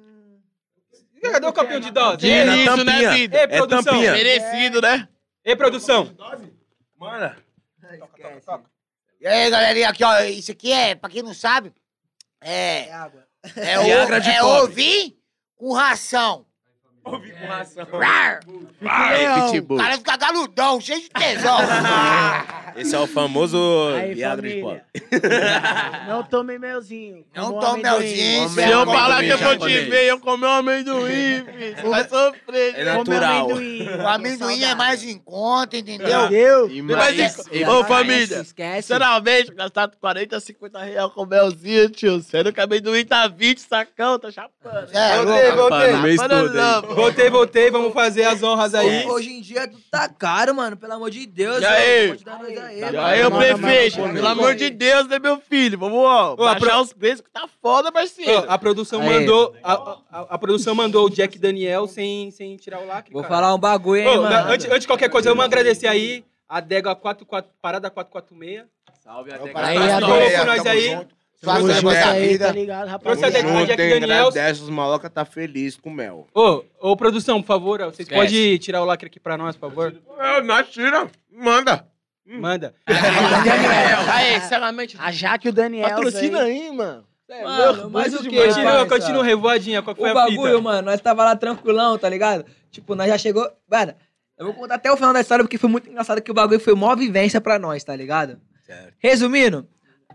Cadê 1.20 1.46
o 1.48 1.52
copinho 1.52 1.80
de 1.80 1.90
dose? 1.90 2.18
Que 2.18 2.30
É, 2.30 2.44
isso, 2.44 2.54
né, 2.54 2.64
tampinha. 2.64 3.10
vida? 3.10 3.36
Ei, 3.36 3.42
É 3.42 3.46
produção. 3.48 3.82
tampinha. 3.82 4.12
Merecido, 4.12 4.80
né? 4.80 5.08
Ei, 5.44 5.56
produção. 5.56 6.14
Manda. 6.96 7.36
E 9.20 9.26
aí, 9.26 9.50
galerinha, 9.50 9.88
aqui, 9.88 10.04
ó, 10.04 10.20
isso 10.20 10.52
aqui 10.52 10.70
é, 10.70 10.94
pra 10.94 11.10
quem 11.10 11.24
não 11.24 11.34
sabe, 11.34 11.72
é, 12.40 12.92
água. 12.92 13.26
é, 13.56 13.80
o, 13.80 13.82
é 14.30 14.44
ouvir 14.44 15.18
com 15.56 15.72
ração. 15.72 16.45
Ouvi 17.06 17.30
com 17.30 17.46
ração. 17.46 17.86
O 19.68 19.76
cara 19.76 19.96
fica 19.96 20.16
galudão, 20.16 20.80
cheio 20.80 21.00
de 21.00 21.08
tesão. 21.10 21.56
Esse 22.76 22.94
é 22.94 22.98
o 22.98 23.06
famoso 23.06 23.56
Aí, 23.96 24.12
Viagra 24.14 24.46
de 24.48 24.60
pobre. 24.60 24.82
família. 24.92 26.04
Não 26.08 26.22
tome 26.24 26.58
melzinho. 26.58 27.24
Não 27.34 27.58
tome 27.58 27.82
melzinho, 27.82 28.48
Se 28.50 28.68
eu 28.70 28.84
falar 28.84 29.20
que 29.22 29.28
eu 29.30 29.38
vou 29.38 29.56
te 29.56 29.80
ver, 29.80 30.04
eu 30.10 30.20
comer 30.20 30.46
um 30.46 30.50
amendoim, 30.50 31.44
filho. 31.44 31.88
Vai 31.90 32.06
sofrer. 32.06 32.74
É 32.76 32.84
né? 32.84 32.96
Come 32.96 33.08
natural. 33.10 33.44
amendoim. 33.50 33.88
O 33.88 34.06
amendoim 34.08 34.62
é 34.62 34.74
mais 34.74 35.02
em 35.02 35.18
conta, 35.18 35.78
entendeu? 35.78 36.26
Entendeu? 36.26 36.70
E 36.70 36.82
Mas 36.82 36.96
mais- 37.16 37.38
isso- 37.38 37.70
Ô, 37.70 37.84
família. 37.84 38.44
Sinceramente, 38.44 39.54
gastar 39.54 39.88
40, 39.98 40.38
50 40.38 40.78
reais 40.82 41.12
com 41.12 41.24
melzinho, 41.24 41.88
tio. 41.88 42.20
Sendo 42.20 42.52
que 42.52 42.60
amendoim 42.60 43.04
tá 43.06 43.26
20, 43.26 43.58
sacão, 43.60 44.18
tá 44.18 44.30
chapando. 44.30 44.90
É, 44.92 45.16
louco. 45.22 45.56
voltei. 45.70 45.92
no 45.92 46.02
mês 46.02 46.20
todo 46.20 46.52
não, 46.52 46.82
Voltei, 46.96 47.30
voltei, 47.30 47.70
vamos 47.70 47.92
fazer 47.92 48.24
as 48.24 48.42
honras 48.42 48.74
aí. 48.74 49.04
Hoje 49.06 49.30
em 49.30 49.40
dia 49.40 49.68
tudo 49.68 49.82
tá 49.90 50.08
caro, 50.08 50.54
mano. 50.54 50.76
Pelo 50.76 50.94
amor 50.94 51.10
de 51.10 51.26
Deus. 51.26 51.60
E 51.60 51.64
aí? 51.66 52.08
pode 52.08 52.24
dar 52.24 52.38
nós 52.38 52.58
aí, 52.58 52.78
E 52.78 52.80
mano. 52.84 53.00
aí, 53.00 53.24
ô 53.24 53.30
mais 53.30 53.54
prefeito, 53.60 53.96
pelo 54.12 54.26
amor 54.28 54.54
de 54.54 54.70
Deus, 54.70 55.06
né, 55.06 55.18
meu 55.18 55.38
filho? 55.40 55.78
Vamos, 55.78 55.98
ó, 55.98 56.34
Ô, 56.38 56.42
a 56.44 56.54
baixar 56.54 56.70
pro- 56.70 56.80
os 56.80 56.92
preços 56.92 57.20
que 57.20 57.30
tá 57.30 57.46
foda, 57.62 57.92
parceiro. 57.92 58.44
A 58.48 58.58
produção 58.58 59.00
Aí. 59.02 59.08
mandou. 59.08 59.54
A, 59.62 59.72
a- 59.74 60.26
a 60.30 60.38
produção 60.38 60.74
mandou 60.74 61.06
o 61.06 61.10
Jack 61.10 61.38
Daniel 61.38 61.86
sem, 61.86 62.30
sem 62.30 62.56
tirar 62.56 62.80
o 62.80 62.86
lacre. 62.86 63.12
Vou 63.12 63.22
cara. 63.22 63.34
falar 63.34 63.54
um 63.54 63.58
bagulho, 63.58 64.00
hein, 64.00 64.18
Ô, 64.18 64.22
mano. 64.22 64.50
antes, 64.52 64.66
antes 64.66 64.80
de 64.80 64.86
qualquer 64.86 65.10
coisa, 65.10 65.28
vamos 65.28 65.44
agradecer 65.44 65.86
aí 65.86 66.24
a 66.48 66.60
Dega 66.60 66.94
44, 66.94 67.50
Parada 67.60 67.90
446. 67.90 68.64
Salve, 69.02 69.32
Aí, 69.32 69.38
até 69.38 69.52
Aí, 69.60 69.76
a 69.78 69.96
Adão. 69.98 70.08
com 70.08 70.44
nós 70.46 70.66
aí. 70.66 71.06
Coisas 71.44 71.76
junto 71.76 71.92
da 71.94 72.10
aí, 72.10 72.38
tá 72.38 72.46
vida. 72.46 72.52
ligado, 72.52 72.88
rapaziada? 72.88 73.32
Jack- 73.32 73.48
Junto, 73.48 73.70
hein? 73.70 74.00
Daniels. 74.00 74.28
Agradece, 74.36 74.62
os 74.62 74.70
maloca 74.70 75.08
tá 75.10 75.24
feliz 75.24 75.76
com 75.76 75.90
mel. 75.90 76.26
Ô, 76.34 76.62
ô, 76.80 76.96
produção, 76.96 77.40
por 77.42 77.46
favor, 77.46 77.80
ó, 77.82 77.86
vocês 77.86 78.00
Esquece. 78.08 78.20
podem 78.20 78.58
tirar 78.58 78.82
o 78.82 78.84
lacre 78.84 79.06
aqui 79.08 79.20
pra 79.20 79.36
nós, 79.36 79.54
por 79.56 79.68
favor? 79.70 79.94
É, 80.18 80.42
nós 80.42 80.68
tira, 80.68 81.08
manda. 81.30 81.86
Manda. 82.26 82.74
Aí, 84.12 84.40
sinceramente, 84.40 84.96
A 84.98 85.10
Jaque 85.12 85.46
e 85.46 85.50
o 85.50 85.52
Daniel. 85.52 85.88
patrocina 85.88 86.40
aí, 86.42 86.70
mano. 86.72 87.04
É 87.28 87.42
Mano, 87.42 87.90
mas 87.90 88.14
o 88.14 88.18
quê, 88.22 88.28
demais. 88.30 88.54
Continua, 88.54 88.86
continua, 88.86 89.24
revoadinha. 89.24 89.82
Qual 89.82 89.94
que 89.96 90.00
foi 90.00 90.10
O 90.10 90.12
a 90.12 90.14
bagulho, 90.14 90.42
fita? 90.52 90.60
mano, 90.62 90.82
nós 90.90 91.00
tava 91.00 91.24
lá 91.24 91.34
tranquilão, 91.34 91.98
tá 91.98 92.08
ligado? 92.08 92.44
Tipo, 92.70 92.94
nós 92.94 93.08
já 93.08 93.18
chegou. 93.18 93.48
Mano, 93.68 93.94
eu 94.38 94.44
vou 94.46 94.54
contar 94.54 94.76
até 94.76 94.92
o 94.92 94.96
final 94.96 95.12
da 95.12 95.20
história 95.20 95.44
porque 95.44 95.58
foi 95.58 95.68
muito 95.68 95.90
engraçado 95.90 96.22
que 96.22 96.30
o 96.30 96.34
bagulho 96.34 96.60
foi 96.60 96.74
mó 96.76 96.94
vivência 96.94 97.40
pra 97.40 97.58
nós, 97.58 97.82
tá 97.82 97.96
ligado? 97.96 98.40
Certo. 98.64 98.94
Resumindo, 98.98 99.66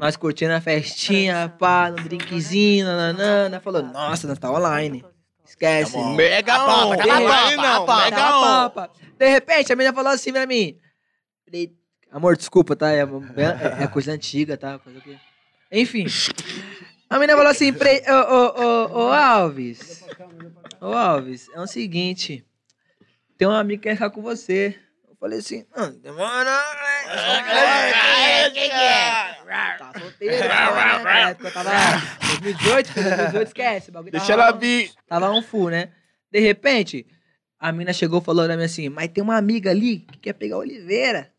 nós 0.02 0.18
curtindo 0.18 0.52
a 0.54 0.60
festinha, 0.60 1.48
pá, 1.60 1.92
no 1.92 1.98
drinkzinho, 1.98 2.88
nananana. 2.88 3.60
Falou, 3.60 3.84
nossa, 3.84 4.28
nós 4.28 4.40
tá 4.40 4.52
online. 4.52 5.06
Esquece. 5.46 5.94
Tá. 5.94 6.10
Mega 6.14 6.64
on. 6.66 6.96
tá 6.98 7.06
não, 7.06 7.20
mega 7.20 7.80
on. 7.80 7.86
papa. 7.86 8.90
De 9.16 9.30
repente, 9.30 9.72
a 9.72 9.76
menina 9.76 9.94
falou 9.94 10.12
assim 10.12 10.34
pra 10.34 10.48
mim. 10.48 10.76
Falei, 11.46 11.72
Amor, 12.12 12.36
desculpa, 12.36 12.76
tá? 12.76 12.92
É, 12.92 13.02
é- 13.02 13.84
é 13.84 13.88
coisa 13.88 14.12
antiga, 14.12 14.58
tá? 14.58 14.80
Coisa 14.80 15.00
que... 15.00 15.18
Enfim. 15.72 16.08
A 17.08 17.20
menina 17.20 17.38
falou 17.38 17.52
assim, 17.52 17.72
pre... 17.72 18.02
ô, 18.10 18.14
ô, 18.14 18.64
ô, 18.64 19.04
ô, 19.06 19.12
Alves. 19.14 20.04
Ô, 20.82 20.88
Alves, 20.94 21.48
é 21.54 21.62
o 21.62 21.68
seguinte. 21.68 22.44
Tem 23.38 23.48
um 23.48 23.52
amigo 23.52 23.82
que 23.82 23.90
quer 23.90 23.96
ficar 23.96 24.10
com 24.10 24.22
você. 24.22 24.78
Eu 25.08 25.16
falei 25.20 25.38
assim, 25.40 25.64
não, 25.76 25.92
demora, 25.92 26.50
É, 27.08 28.50
quem 28.50 28.70
que 28.70 28.76
é? 28.76 29.40
Tá 29.78 29.92
solteiro, 30.00 30.36
né? 30.40 31.04
Na 31.04 31.30
época 31.30 31.48
eu 31.48 31.54
tava 31.54 31.70
2018, 32.40 32.94
2018, 32.94 33.48
esquece. 33.48 33.92
bagulho 33.92 34.12
Deixa 34.12 34.28
tava- 34.28 34.42
ela 34.44 34.52
vir. 34.52 34.92
Tava 35.08 35.32
um 35.32 35.42
full, 35.42 35.70
né? 35.70 35.90
De 36.32 36.40
repente, 36.40 37.06
a 37.60 37.72
mina 37.72 37.92
chegou 37.94 38.22
falou 38.22 38.46
pra 38.46 38.56
mim 38.58 38.64
assim, 38.64 38.90
mas 38.90 39.10
tem 39.10 39.24
uma 39.24 39.38
amiga 39.38 39.70
ali 39.72 40.00
que 40.00 40.18
quer 40.20 40.34
pegar 40.34 40.58
Oliveira. 40.58 41.31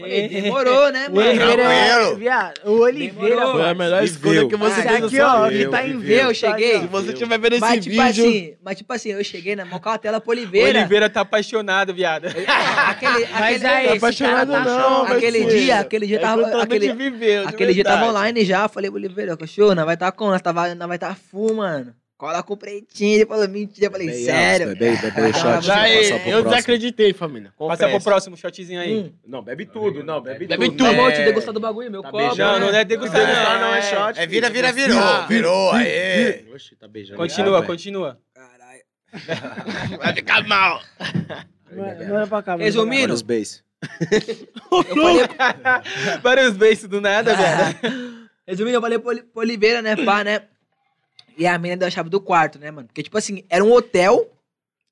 Falei, 0.00 0.28
demorou, 0.28 0.92
né, 0.92 1.08
O 1.08 1.14
mano? 1.14 1.28
Oliveira 1.28 1.62
é. 1.62 2.14
Viado, 2.14 2.60
o 2.64 2.80
Oliveira. 2.80 3.36
Demorou. 3.36 3.52
Foi 3.52 3.68
a 3.68 3.74
melhor 3.74 4.04
escolha 4.04 4.48
que 4.48 4.56
você 4.56 4.82
fez 4.82 5.04
aqui, 5.04 5.20
ó, 5.20 5.48
que 5.48 5.68
tá 5.68 5.86
em 5.86 5.98
verde. 5.98 6.24
Eu 6.26 6.34
cheguei. 6.34 6.80
Se 6.80 6.86
você 6.86 7.12
estiver 7.12 7.38
vendo 7.38 7.52
esse 7.52 7.60
Mas 7.60 7.84
tipo 7.84 8.02
vídeo... 8.02 8.24
assim, 8.26 8.54
mas 8.64 8.76
tipo 8.78 8.92
assim, 8.92 9.10
eu 9.10 9.24
cheguei 9.24 9.54
na 9.56 9.64
mão 9.64 9.78
com 9.78 9.88
a 9.88 9.98
tela 9.98 10.20
pro 10.20 10.30
Oliveira. 10.30 10.78
Oliveira 10.80 11.10
tá 11.10 11.20
apaixonado, 11.20 11.94
viado. 11.94 12.26
Aquele, 12.26 13.26
Mas 13.26 13.64
aquele, 13.64 13.88
Tá 13.88 13.94
apaixonado 13.94 14.52
cara 14.52 14.64
tá 14.64 14.70
não, 14.70 15.02
aquele 15.04 15.44
dia, 15.46 15.80
aquele 15.80 16.06
dia 16.06 16.16
É 16.16 16.20
tava. 16.20 16.62
Aquele, 16.62 16.92
viveu, 16.92 17.48
aquele 17.48 17.74
dia 17.74 17.84
tava 17.84 18.06
online 18.06 18.44
já. 18.44 18.68
Falei, 18.68 18.90
Oliveira, 18.90 19.36
cachorro, 19.36 19.74
nós 19.74 19.84
vai 19.84 19.96
tá 19.96 20.10
com, 20.12 20.26
nós, 20.26 20.42
tava, 20.42 20.74
nós 20.74 20.88
vai 20.88 20.98
tá 20.98 21.14
full, 21.14 21.54
mano. 21.54 21.94
Cola 22.20 22.42
com 22.42 22.52
o 22.52 22.56
pretinho. 22.58 23.14
Ele 23.14 23.24
falou, 23.24 23.48
mentira. 23.48 23.86
Eu 23.86 23.90
falei, 23.90 24.06
Bem, 24.08 24.24
sério. 24.26 24.66
Alves, 24.68 24.78
Bebe, 24.78 25.10
bebe 25.10 25.30
o 25.30 25.32
shot. 25.32 25.70
Ah, 25.70 25.88
eu 25.88 26.18
próximo. 26.20 26.42
desacreditei, 26.50 27.14
família. 27.14 27.50
Passa 27.58 27.88
pro 27.88 27.98
próximo 28.02 28.36
shotzinho 28.36 28.78
aí. 28.78 28.94
Hum. 28.94 29.12
Não, 29.26 29.40
bebe 29.42 29.64
tudo. 29.64 30.04
Não, 30.04 30.20
bebe, 30.20 30.46
Bebe 30.46 30.66
tudo. 30.66 30.76
tudo. 30.76 30.90
Tá 30.90 30.94
bom, 30.94 31.08
É- 31.08 31.12
te 31.12 31.24
degustar 31.24 31.54
do 31.54 31.60
bagulho, 31.60 31.90
meu 31.90 32.02
Tá 32.02 32.10
copo. 32.10 32.22
beijando, 32.28 32.60
Não, 32.60 32.70
não 32.72 32.78
é 32.78 32.84
degustar, 32.84 33.24
Degustar 33.26 33.58
não. 33.58 33.68
não 33.68 33.74
é 33.74 33.80
shot. 33.80 34.20
É 34.20 34.26
vira, 34.26 34.50
filho. 34.50 34.68
vira, 34.68 34.70
virou. 34.70 35.26
Virou, 35.28 35.72
aí. 35.72 36.44
Oxi, 36.54 36.76
tá 36.76 36.86
beijando. 36.86 37.16
Continua, 37.16 37.60
Ah, 37.60 37.62
continua. 37.62 38.18
Caralho. 38.34 38.82
Vai 39.98 40.12
ficar 40.12 40.46
mal. 40.46 40.82
Manda 41.74 42.04
manda 42.06 42.26
pra 42.26 42.42
cá. 42.42 42.54
Resumindo, 42.56 43.16
falei, 43.16 43.44
Vários 46.22 46.54
beijos 46.54 46.84
do 46.86 47.00
nada, 47.00 47.34
velho. 47.34 48.28
Resumindo, 48.46 48.76
eu 48.76 48.80
falei 48.82 48.98
pro 48.98 49.10
Oliveira, 49.36 49.80
né, 49.80 49.96
pá, 49.96 50.22
né? 50.22 50.42
E 51.36 51.46
a 51.46 51.58
menina 51.58 51.78
deu 51.78 51.88
a 51.88 51.90
chave 51.90 52.08
do 52.10 52.20
quarto, 52.20 52.58
né, 52.58 52.70
mano? 52.70 52.86
Porque, 52.88 53.02
tipo 53.02 53.16
assim, 53.16 53.44
era 53.48 53.64
um 53.64 53.72
hotel. 53.72 54.30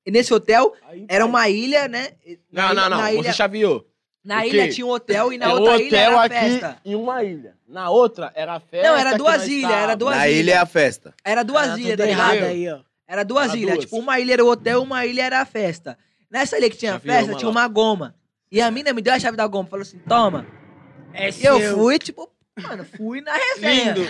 E 0.05 0.11
nesse 0.11 0.33
hotel 0.33 0.73
era 1.07 1.25
uma 1.25 1.47
ilha, 1.49 1.87
né? 1.87 2.09
Não, 2.51 2.73
Na 2.73 2.73
não, 2.73 2.73
ilha- 2.73 2.89
não. 2.89 2.97
Na 2.97 3.13
ilha, 3.13 3.23
Você 3.23 3.33
chaveou. 3.33 3.85
na 4.23 4.41
o 4.41 4.45
ilha 4.45 4.63
quê? 4.67 4.73
tinha 4.73 4.85
um 4.87 4.89
hotel 4.89 5.31
e 5.33 5.37
na 5.37 5.45
É 5.45 5.53
outra 5.53 5.75
ilha 5.77 5.87
hotel 5.87 6.11
era 6.11 6.21
aqui 6.23 6.35
festa. 6.51 6.77
em 6.85 6.95
uma 6.95 7.23
ilha. 7.23 7.55
Na 7.67 7.89
outra 7.89 8.31
era 8.35 8.53
a 8.55 8.59
festa. 8.59 8.87
Não, 8.89 8.97
era 8.97 9.11
que 9.11 9.17
duas 9.17 9.37
nós 9.39 9.47
ilhas, 9.47 9.71
era 9.71 9.81
tava. 9.81 9.95
duas 9.97 10.15
Na 10.17 10.27
ilhas. 10.27 10.39
ilha 10.39 10.51
é 10.53 10.57
a 10.57 10.65
festa. 10.65 11.13
Era 11.23 11.43
duas 11.43 11.67
Tá 11.67 11.77
ilhas, 11.79 11.97
tá 11.97 12.07
errado 12.07 12.33
ligado? 12.33 12.49
aí, 12.49 12.69
ó. 12.69 12.79
Era 13.07 13.23
duas 13.23 13.49
Era 13.49 13.57
ilhas. 13.57 13.73
duas. 13.73 13.85
Tipo, 13.85 13.97
uma 13.99 14.19
ilha 14.19 14.33
era 14.33 14.45
o 14.45 14.47
hotel, 14.49 14.81
uma 14.81 15.05
ilha 15.05 15.21
era 15.23 15.41
a 15.41 15.45
festa. 15.45 15.97
Nessa 16.31 16.57
ilha 16.57 16.69
que 16.69 16.77
tinha 16.77 16.93
Já 16.93 16.97
virou, 16.99 17.15
festa, 17.17 17.35
tinha 17.35 17.49
uma 17.49 17.67
goma. 17.67 18.15
E 18.51 18.61
a 18.61 18.71
mina 18.71 18.93
me 18.93 19.01
deu 19.01 19.13
a 19.13 19.19
chave 19.19 19.35
da 19.37 19.45
goma. 19.47 19.67
Falou 19.67 19.81
assim, 19.83 19.99
toma. 20.07 20.45
É 21.13 21.29
E 21.29 21.43
eu 21.45 21.75
fui, 21.75 21.99
tipo, 21.99 22.29
mano, 22.61 22.85
fui 22.85 23.21
na 23.21 23.33
resenha. 23.33 23.93
Lindo. 23.93 24.01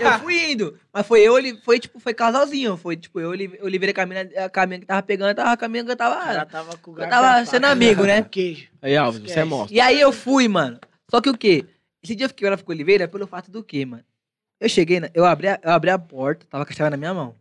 Eu 0.00 0.18
fui 0.20 0.52
indo. 0.52 0.78
Mas 0.92 1.06
foi 1.06 1.20
eu, 1.20 1.38
ele 1.38 1.56
foi, 1.58 1.78
tipo, 1.80 1.98
foi 1.98 2.14
casalzinho. 2.14 2.76
Foi, 2.76 2.96
tipo, 2.96 3.18
eu, 3.20 3.30
Oli- 3.30 3.58
Oliveira 3.62 3.90
e 4.32 4.38
a 4.38 4.48
caminha 4.48 4.80
que 4.80 4.86
tava 4.86 5.02
pegando, 5.02 5.34
tava 5.34 5.52
a 5.52 5.56
caminha 5.56 5.84
que 5.84 5.90
eu 5.90 5.96
Ela 5.98 6.44
tava... 6.44 6.46
tava 6.46 6.76
com 6.78 6.92
o 6.92 7.00
Eu 7.00 7.08
tava 7.08 7.44
sendo 7.46 7.66
amigo, 7.66 8.04
né? 8.04 8.22
Queijo. 8.22 8.68
Aí, 8.82 8.96
Alves, 8.96 9.20
você 9.22 9.40
é 9.40 9.44
monstro. 9.44 9.74
E 9.74 9.80
aí 9.80 10.00
eu 10.00 10.12
fui, 10.12 10.46
mano. 10.48 10.78
Só 11.10 11.20
que 11.20 11.30
o 11.30 11.36
quê? 11.36 11.64
Esse 12.02 12.14
dia 12.14 12.26
eu 12.26 12.28
fiquei 12.28 12.46
olhando 12.46 12.62
com 12.62 12.70
o 12.70 12.74
Oliveira 12.74 13.08
pelo 13.08 13.26
fato 13.26 13.50
do 13.50 13.62
quê, 13.64 13.84
mano? 13.86 14.04
Eu 14.60 14.68
cheguei, 14.68 15.00
na- 15.00 15.10
eu, 15.14 15.24
abri 15.24 15.48
a, 15.48 15.58
eu 15.62 15.70
abri 15.70 15.90
a 15.90 15.98
porta, 15.98 16.46
tava 16.48 16.64
com 16.64 16.72
a 16.72 16.76
chave 16.76 16.90
na 16.90 16.96
minha 16.96 17.12
mão. 17.14 17.34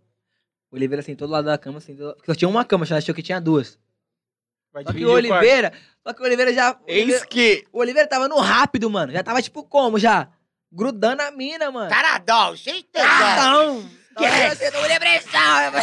O 0.72 0.76
Oliveira 0.76 1.02
sentou 1.04 1.28
do 1.28 1.32
lado 1.32 1.46
da 1.46 1.58
cama, 1.58 1.80
sentou... 1.80 2.14
Porque 2.16 2.32
só 2.32 2.36
tinha 2.36 2.50
uma 2.50 2.66
cama, 2.66 2.86
já 2.86 2.98
achou 2.98 3.14
que 3.14 3.22
tinha 3.22 3.40
duas. 3.40 3.78
Vai 4.74 4.84
Só 4.84 4.92
que 4.92 5.06
o. 5.06 5.12
Oliveira... 5.12 5.72
Só 6.06 6.14
que 6.14 6.22
o 6.22 6.26
Oliveira 6.26 6.52
já... 6.52 6.72
O 6.72 6.84
Oliveira, 6.92 7.12
Eis 7.14 7.26
que... 7.26 7.64
o 7.72 7.80
Oliveira 7.80 8.08
tava 8.10 8.28
no 8.28 8.38
rápido, 8.40 8.90
mano. 8.90 9.12
Já 9.14 9.22
tava, 9.24 9.42
tipo, 9.42 9.64
como, 9.64 10.00
já? 10.00 10.28
Grudando 10.74 11.22
a 11.22 11.30
mina, 11.30 11.70
mano. 11.70 11.90
Taradão, 11.90 12.56
cheio 12.56 12.78
de 12.78 12.84
tesão. 12.86 13.82
Não! 13.82 14.03
Que 14.18 14.26
é? 14.26 14.50
Você 14.56 14.70
não 14.72 14.82
pressão! 15.00 15.74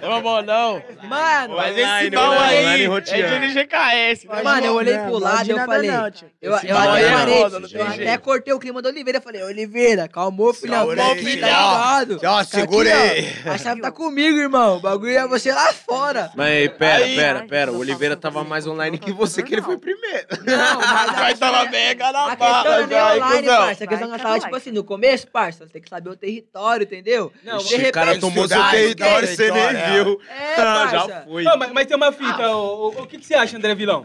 Eu 0.00 0.10
não 0.10 0.20
vou, 0.22 0.42
não. 0.42 0.82
Mano, 1.04 1.56
Mas 1.56 1.72
Online, 1.74 2.06
esse 2.08 2.10
pau 2.14 2.32
online, 2.32 2.66
aí 2.66 2.86
roteando. 2.86 3.22
é 3.24 3.38
de 3.38 3.44
LGKS. 3.46 4.28
né? 4.28 4.42
Mano, 4.42 4.66
eu 4.66 4.74
olhei 4.74 4.96
Não, 4.98 5.06
pro 5.06 5.18
lado 5.18 5.46
e 5.46 5.50
eu 5.50 5.58
falei. 5.64 5.90
não. 5.90 6.10
Eu, 6.42 6.54
Esse 6.56 6.66
pau 6.66 6.78
até 6.78 6.90
aí 6.90 7.04
é 7.04 7.10
parei, 7.12 7.42
foda, 7.42 7.60
não 7.60 7.68
eu 7.70 7.82
até 7.86 7.96
jeito. 7.96 8.20
cortei 8.20 8.52
o 8.52 8.58
clima 8.58 8.82
do 8.82 8.88
Oliveira. 8.88 9.20
Falei, 9.22 9.42
Oliveira, 9.44 10.06
calmou, 10.06 10.52
filha 10.52 10.72
da 10.76 10.80
Segura 10.80 11.02
puta, 11.04 11.14
aí, 11.14 11.16
tá 11.24 11.30
filha. 11.30 11.46
ligado? 11.46 12.20
Ó, 12.22 12.44
segura 12.44 12.94
aí. 12.94 13.34
ó. 13.46 13.50
A 13.52 13.58
chave 13.58 13.80
tá 13.80 13.90
comigo, 13.90 14.36
irmão. 14.36 14.76
O 14.76 14.80
bagulho 14.80 15.16
é 15.16 15.26
você 15.26 15.50
lá 15.52 15.72
fora. 15.72 16.30
Mas 16.36 16.68
pera, 16.76 17.04
Aí- 17.04 17.16
pera, 17.16 17.46
pera. 17.48 17.72
O 17.72 17.78
Oliveira 17.78 18.14
tava 18.16 18.44
mais 18.44 18.66
online 18.66 18.98
que 18.98 19.10
você, 19.12 19.42
que 19.42 19.54
ele 19.54 19.62
foi 19.62 19.78
primeiro. 19.78 20.26
Não, 20.44 20.80
mas 20.80 21.32
a 21.32 21.36
tava 21.38 21.64
é- 21.66 21.70
mega 21.70 22.12
na 22.12 22.26
A 22.26 22.36
questão 22.36 22.46
não 22.46 22.62
bala, 22.62 22.74
é 22.74 22.78
nem 22.86 22.88
já, 22.90 23.14
hein, 23.16 23.22
online, 23.22 23.42
cuzão? 23.42 23.56
parça. 23.64 23.84
A 23.84 23.86
questão 23.86 24.08
que 24.08 24.14
eu 24.14 24.18
tava, 24.18 24.40
tipo 24.40 24.56
assim, 24.56 24.70
no 24.70 24.84
começo, 24.84 25.26
parça, 25.28 25.66
você 25.66 25.72
tem 25.72 25.80
que 25.82 25.88
saber 25.88 26.10
o 26.10 26.16
território, 26.40 26.84
entendeu? 26.84 27.32
Não, 27.42 27.58
de 27.58 27.74
O 27.74 27.92
cara 27.92 28.06
repente, 28.06 28.20
tomou 28.20 28.46
seu 28.48 28.70
território 28.70 29.24
estudar, 29.28 29.36
sem 29.36 29.50
nem 29.52 29.62
história, 29.80 30.04
viu? 30.04 30.20
É, 30.28 30.54
Ah, 30.60 30.88
já 30.90 31.22
foi. 31.24 31.46
Ô, 31.46 31.56
mas, 31.58 31.72
mas 31.72 31.86
tem 31.86 31.96
uma 31.96 32.12
fita, 32.12 32.50
o, 32.56 32.88
o, 32.88 33.02
o 33.02 33.06
que, 33.06 33.18
que 33.18 33.26
você 33.26 33.34
acha, 33.34 33.56
André 33.56 33.74
Vilão? 33.74 34.04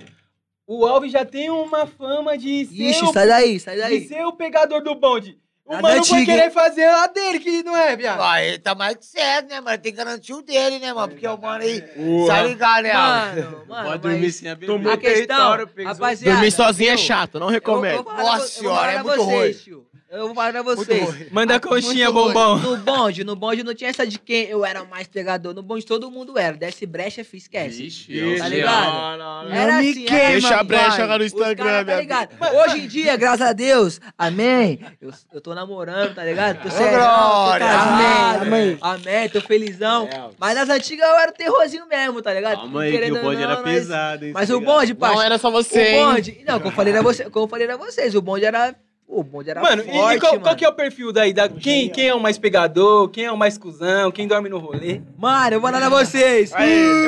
O 0.68 0.86
Alves 0.86 1.12
já 1.12 1.26
tem 1.26 1.50
uma 1.50 1.88
fama 1.88 2.38
de 2.38 2.66
ser, 2.66 2.90
Ixi, 2.92 3.04
o, 3.06 3.12
sai 3.14 3.28
daí, 3.28 3.60
sai 3.60 3.76
de 3.76 3.82
daí. 3.82 4.08
ser 4.08 4.24
o 4.26 4.34
pegador 4.34 4.84
do 4.84 4.94
bonde. 4.94 5.38
O 5.66 5.72
Nada 5.74 5.84
mano 5.84 6.00
antiga, 6.00 6.26
querer 6.26 6.46
hein? 6.46 6.50
fazer 6.52 6.86
a 6.86 7.06
dele, 7.06 7.38
que 7.40 7.62
não 7.62 7.78
é, 7.78 7.96
viado. 7.96 8.20
Ah, 8.24 8.44
ele 8.44 8.58
tá 8.58 8.74
mais 8.74 8.96
que 8.96 9.06
certo, 9.06 9.50
né, 9.50 9.62
mano? 9.62 9.78
Tem 9.78 9.92
que 9.92 9.98
garantir 10.00 10.34
o 10.34 10.42
dele, 10.42 10.80
né, 10.80 10.92
mano? 10.92 11.10
Porque 11.14 11.28
o 11.28 11.38
mano 11.38 11.64
aí, 11.64 11.80
Porra. 11.82 12.28
tá 12.36 12.42
ligado, 12.42 12.84
né, 12.84 12.92
Alves? 12.92 13.44
Mano, 13.46 13.66
mano, 13.68 13.88
Pode 13.90 14.02
dormir 14.02 14.32
sem 14.32 14.50
a 14.50 14.56
Tomou 14.56 14.78
bebida. 14.80 14.94
a 14.94 14.98
questão, 14.98 15.58
rapaziada... 15.86 16.36
Dormir 16.38 16.52
sozinho 16.52 16.90
é 16.90 16.94
eu- 16.94 16.98
chato, 16.98 17.36
não 17.40 17.42
eu- 17.48 17.50
eu 17.52 17.54
recomendo. 17.54 18.04
Nossa 18.04 18.14
pra- 18.16 18.24
eu 18.24 18.38
vou 18.38 18.48
senhora, 18.48 18.92
é 18.94 19.04
muito 19.04 19.16
vocês, 19.26 19.56
ruim. 19.58 19.64
tio. 19.64 19.89
Eu 20.12 20.26
vou 20.26 20.34
falar 20.36 20.52
pra 20.52 20.64
vocês. 20.64 21.32
Manda 21.32 21.56
a 21.56 21.60
conchinha, 21.60 22.10
Muito 22.12 22.34
bombom. 22.34 22.58
No 22.58 22.78
bonde, 22.78 23.24
no 23.24 23.36
bonde 23.36 23.62
não 23.64 23.76
tinha 23.76 23.92
essa 23.92 24.08
de 24.08 24.18
quem 24.18 24.46
eu 24.48 24.66
era 24.66 24.82
o 24.82 24.90
mais 24.90 25.08
pegador. 25.08 25.54
No 25.54 25.62
bonde 25.62 25.86
todo 25.86 26.10
mundo 26.10 26.36
era. 26.36 26.58
Desce 26.58 26.84
brecha, 26.88 27.24
fiz, 27.24 27.44
esquece. 27.44 27.84
Vixe, 27.84 28.08
Tá 28.40 28.46
eu- 28.48 28.50
ligado? 28.50 28.86
Não, 28.86 29.18
não, 29.18 29.44
não. 29.46 29.52
Era 29.56 29.74
Não 29.74 29.82
me 29.84 29.90
assim, 29.92 30.06
queima, 30.06 30.20
era 30.22 30.32
Deixa 30.32 30.48
a 30.50 30.58
assim, 30.58 30.66
brecha 30.68 31.06
lá 31.06 31.18
no 31.20 31.24
Instagram, 31.26 31.66
cara, 31.66 31.86
tá 31.86 32.00
ligado? 32.00 32.30
Hoje 32.58 32.78
em 32.80 32.88
dia, 32.88 33.16
graças 33.18 33.42
a 33.48 33.54
Deus, 33.54 34.02
amém. 34.18 34.80
Eu, 35.00 35.12
eu 35.32 35.42
tô 35.42 35.54
namorando, 35.54 36.16
tá 36.16 36.24
ligado? 36.26 36.64
Tô 36.64 36.72
serão, 36.72 37.52
tô 37.54 37.60
casado. 37.60 38.42
Amém. 38.48 38.78
Amém, 38.82 39.30
tô 39.30 39.42
felizão. 39.42 40.10
Mas 40.40 40.56
nas 40.56 40.70
antigas 40.70 41.08
eu 41.08 41.20
era 41.20 41.30
o 41.30 41.36
terrorzinho 41.36 41.86
mesmo, 41.88 42.20
tá 42.20 42.34
ligado? 42.34 42.56
Calma 42.62 42.82
aí, 42.82 42.98
que 42.98 43.12
o 43.12 43.22
bonde 43.22 43.42
não, 43.44 43.52
era 43.52 43.58
pesado, 43.58 44.26
hein? 44.26 44.32
Mas 44.34 44.50
tá 44.50 44.56
o 44.58 44.60
bonde, 44.62 44.94
Não 44.94 45.00
parça. 45.00 45.24
era 45.24 45.38
só 45.38 45.50
O 45.50 45.52
você, 45.52 45.82
hein? 45.82 46.04
bonde. 46.06 46.42
Não, 46.48 46.58
como 46.60 46.72
eu 46.72 46.76
falei 46.76 46.94
pra 46.94 47.04
você, 47.04 47.30
como 47.30 47.46
eu 47.46 47.50
falei 47.50 47.68
pra 47.68 47.78
vocês, 47.78 48.16
o 48.16 48.22
bonde 48.24 48.44
era. 48.46 48.76
O 49.12 49.24
bonde 49.24 49.50
era 49.50 49.60
Mano, 49.60 49.82
e- 49.82 49.92
forte, 49.92 50.18
e, 50.18 50.20
qual, 50.20 50.32
mano. 50.34 50.44
qual 50.44 50.56
que 50.56 50.64
é 50.64 50.70
o 50.70 50.74
perfil 50.74 51.12
daí? 51.12 51.34
Da, 51.34 51.50
quem, 51.50 51.90
quem 51.90 52.10
é 52.10 52.14
o 52.14 52.20
mais 52.20 52.38
pegador? 52.38 53.10
Quem 53.10 53.26
é 53.26 53.32
o 53.32 53.36
mais 53.38 53.58
cuzão? 53.58 54.12
Quem 54.12 54.28
dorme 54.28 54.50
no 54.50 54.60
rolê? 54.60 55.02
Mano, 55.18 55.56
eu 55.56 55.60
vou 55.60 55.72
dar 55.72 55.80
pra 55.80 55.90
vocês. 55.90 56.52
Eu 56.52 56.58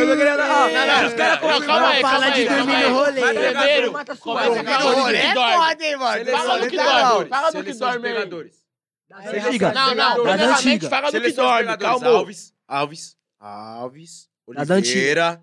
tô 0.09 0.17
querendo. 0.17 0.39
Ó, 0.39 0.67
Não, 0.67 0.87
não, 0.87 1.07
os 1.07 1.13
caras 1.13 1.33
não, 1.33 1.37
colocam 1.39 1.67
calma 1.67 1.87
aí, 1.89 2.01
fala 2.01 2.19
calma 2.21 2.31
de 2.35 2.45
dormir 2.49 2.77
no 2.89 2.93
rolê. 2.95 3.21
Mas 3.21 3.37
primeiro, 3.37 3.91
mata 3.93 4.15
sua 4.15 4.23
começa 4.33 4.47
alma. 4.49 4.61
a 4.61 4.79
falar 4.79 4.91
do 4.95 4.99
rolê 5.01 5.19
que 5.19 5.25
é 5.27 5.33
dorme. 5.35 5.53
foda, 5.53 5.83
hein, 5.85 5.95
mano? 5.97 6.25
Fala 6.25 6.59
do 6.59 6.67
que 6.67 6.75
dorme. 6.77 7.29
Fala 7.29 7.51
do 7.51 7.63
que 7.63 7.73
dorme 7.73 8.07
aí. 8.07 8.51
Da 9.07 9.17
antiga. 9.19 9.73
Não, 9.73 9.87
não, 9.89 9.95
Da 9.95 10.13
primeiramente 10.15 10.67
antiga. 10.69 10.89
fala 10.89 11.11
do 11.11 11.21
que 11.21 11.31
dorme, 11.33 11.59
pegadores, 11.77 12.01
calma. 12.01 12.07
Alves, 12.17 12.53
Alves, 12.67 13.17
Alves, 13.39 14.27
Das 14.55 14.69
antigas. 14.71 14.95
Oliveira, 14.95 15.41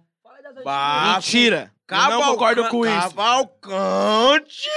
Mentira. 1.15 1.73
Eu 1.89 2.11
não 2.11 2.23
concordo 2.33 2.69
com 2.69 2.85
isso. 2.85 3.15
Cavalcante, 3.15 4.69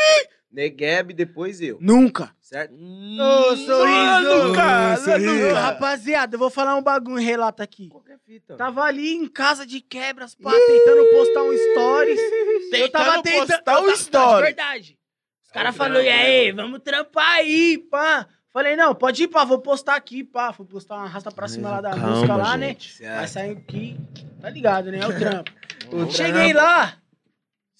Negueb, 0.51 1.13
depois 1.13 1.61
eu, 1.61 1.77
Nunca. 1.79 2.35
certo? 2.41 2.73
Ô, 2.73 3.55
sorriso. 3.55 4.47
Nunca, 4.47 4.95
Ô, 5.51 5.53
Rapaziada, 5.53 6.35
eu 6.35 6.39
vou 6.39 6.49
falar 6.49 6.75
um 6.75 6.81
bagulho, 6.83 7.23
relato 7.23 7.63
aqui. 7.63 7.87
Qualquer 7.87 8.19
fita. 8.25 8.57
Tava 8.57 8.83
ali 8.83 9.15
em 9.15 9.27
casa 9.27 9.65
de 9.65 9.79
quebras, 9.79 10.35
pá, 10.35 10.51
tentando 10.51 11.05
postar 11.11 11.43
um 11.43 11.57
stories. 11.57 12.19
eu 12.73 12.91
tava 12.91 13.23
Tentando 13.23 13.47
postar 13.47 13.73
eu 13.75 13.83
um. 13.83 14.35
De 14.35 14.41
verdade. 14.41 14.97
Os 15.43 15.51
caras 15.51 15.75
falaram, 15.75 16.01
e 16.01 16.09
aí, 16.09 16.51
vamos 16.51 16.79
trampar 16.79 17.35
aí, 17.35 17.77
pá. 17.89 18.27
Falei, 18.51 18.75
não, 18.75 18.93
pode 18.93 19.23
ir, 19.23 19.27
pá, 19.29 19.45
vou 19.45 19.59
postar 19.59 19.95
aqui, 19.95 20.23
pá. 20.23 20.51
Vou 20.51 20.67
postar 20.67 20.95
uma 20.95 21.05
arrasta 21.05 21.31
pra 21.31 21.47
cima 21.47 21.69
lá 21.69 21.81
da 21.81 21.95
música 21.95 22.35
lá, 22.35 22.57
né? 22.57 22.75
Vai 22.99 23.27
sair 23.27 23.51
aqui, 23.51 23.97
tá 24.41 24.49
ligado, 24.49 24.91
né? 24.91 24.99
É 24.99 25.07
o 25.07 25.17
trampo. 25.17 25.51
Cheguei 26.11 26.51
lá. 26.51 27.00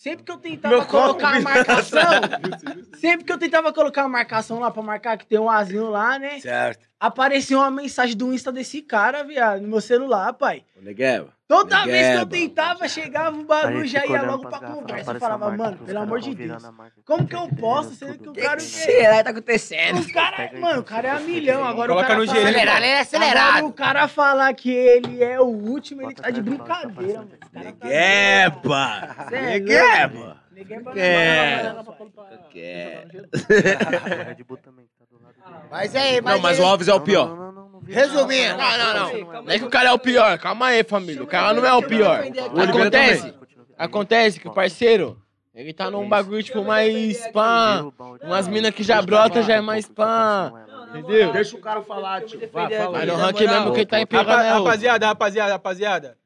Sempre 0.02 0.24
que 0.24 0.32
eu 0.32 0.38
tentava 0.38 0.76
Meu 0.76 0.86
colocar 0.88 1.36
a 1.36 1.42
marcação, 1.42 2.02
sempre 3.00 3.24
que 3.24 3.32
eu 3.32 3.38
tentava 3.38 3.72
colocar 3.72 4.02
a 4.02 4.10
marcação 4.10 4.60
lá 4.60 4.72
pra 4.72 4.82
marcar 4.82 5.16
que 5.16 5.28
tem 5.28 5.38
um 5.38 5.48
azinho 5.48 5.92
lá, 5.92 6.18
né? 6.18 6.40
Certo. 6.40 6.90
Apareceu 7.00 7.60
uma 7.60 7.70
mensagem 7.70 8.18
do 8.18 8.34
Insta 8.34 8.52
desse 8.52 8.82
cara, 8.82 9.24
viado, 9.24 9.62
no 9.62 9.68
meu 9.68 9.80
celular, 9.80 10.34
pai. 10.34 10.64
Ô, 10.76 10.82
Negueba. 10.82 11.32
Toda 11.52 11.84
vez 11.86 12.08
que 12.08 12.14
eu 12.14 12.26
Negueba. 12.26 12.32
tentava, 12.32 12.88
chegava 12.88 13.38
o 13.38 13.44
bagulho, 13.44 13.86
já 13.86 14.06
ia 14.06 14.22
logo 14.22 14.48
pra 14.48 14.60
conversa. 14.60 15.12
Eu 15.12 15.20
falava, 15.20 15.52
mano, 15.52 15.78
pelo 15.80 16.00
amor 16.00 16.22
de 16.22 16.34
Deus. 16.34 16.64
Como 17.06 17.28
que 17.28 17.36
eu 17.36 17.50
posso, 17.60 17.94
sendo 17.94 18.18
que 18.18 18.28
o 18.30 18.32
O 18.32 18.34
que, 18.34 18.42
cara... 18.42 18.60
será 18.62 19.18
que 19.18 19.24
tá 19.26 19.30
acontecendo? 19.32 20.00
Os 20.00 20.10
caras, 20.12 20.58
mano, 20.58 20.80
o 20.80 20.84
cara 20.84 21.10
é 21.10 21.12
a 21.12 21.20
milhão. 21.20 21.66
Agora 21.66 21.90
Coloca 21.90 22.06
o 22.06 22.08
cara 22.08 22.20
no 22.22 22.26
fala-. 22.26 22.40
Acelerar, 22.42 22.78
ele 22.78 22.86
é 22.86 22.90
Agora 22.92 23.02
acelerado. 23.02 23.68
o 23.68 23.74
cara 23.74 24.08
falar 24.08 24.54
que 24.54 24.72
ele 24.72 25.22
é 25.22 25.42
o 25.42 25.46
último, 25.46 26.04
ele 26.04 26.16
tá 26.16 26.30
de 26.30 26.42
brincadeira, 26.42 27.20
mano. 27.20 27.32
Cara 27.54 27.74
tá- 27.74 27.88
Negueba. 27.88 29.16
É 29.32 29.42
Negueba. 29.42 30.38
Negueba 30.54 30.94
É. 30.98 31.74
não. 31.74 31.86
Mas 35.70 35.96
aí, 35.96 36.22
mas 36.22 36.34
Não, 36.36 36.42
mas 36.42 36.60
o 36.60 36.64
Alves 36.64 36.88
é 36.88 36.94
o 36.94 37.00
pior. 37.02 37.51
Resumindo. 37.88 38.58
Não, 38.58 38.78
não, 38.78 38.94
não. 38.94 39.44
Não 39.44 39.52
é 39.52 39.60
que 39.60 39.66
o 39.66 39.70
cara 39.70 39.90
é 39.90 39.94
o 39.94 40.00
pior. 40.00 40.38
Calma 40.38 40.68
aí, 40.68 40.84
família. 40.84 41.24
O 41.24 41.28
cara 41.28 41.54
não 41.54 41.66
é 41.66 41.74
o 41.74 41.84
pior. 41.84 42.24
Acontece. 42.62 43.34
Acontece 43.78 44.40
que 44.40 44.48
o 44.48 44.54
parceiro, 44.54 45.20
ele 45.54 45.74
tá 45.74 45.90
num 45.90 46.08
bagulho, 46.08 46.44
tipo, 46.44 46.64
mais 46.64 47.28
pá. 47.30 47.84
Umas 48.22 48.48
minas 48.48 48.72
que 48.72 48.84
já 48.84 49.02
brota 49.02 49.42
já 49.42 49.56
é 49.56 49.62
mais 49.62 49.88
pá. 49.88 50.54
Entendeu? 50.90 51.32
Deixa 51.32 51.56
o 51.56 51.60
cara 51.60 51.82
falar, 51.82 52.22
tio. 52.22 52.40
Vai, 52.52 52.70
fala 52.70 52.92
Mas 52.92 53.02
aí. 53.02 53.08
no 53.08 53.16
ranking 53.16 53.48
mesmo 53.48 53.74
quem 53.74 53.86
tá 53.86 54.00
em 54.00 54.08
né? 54.12 54.52
rapaziada, 54.52 55.08
rapaziada, 55.08 55.52
rapaziada. 55.54 56.18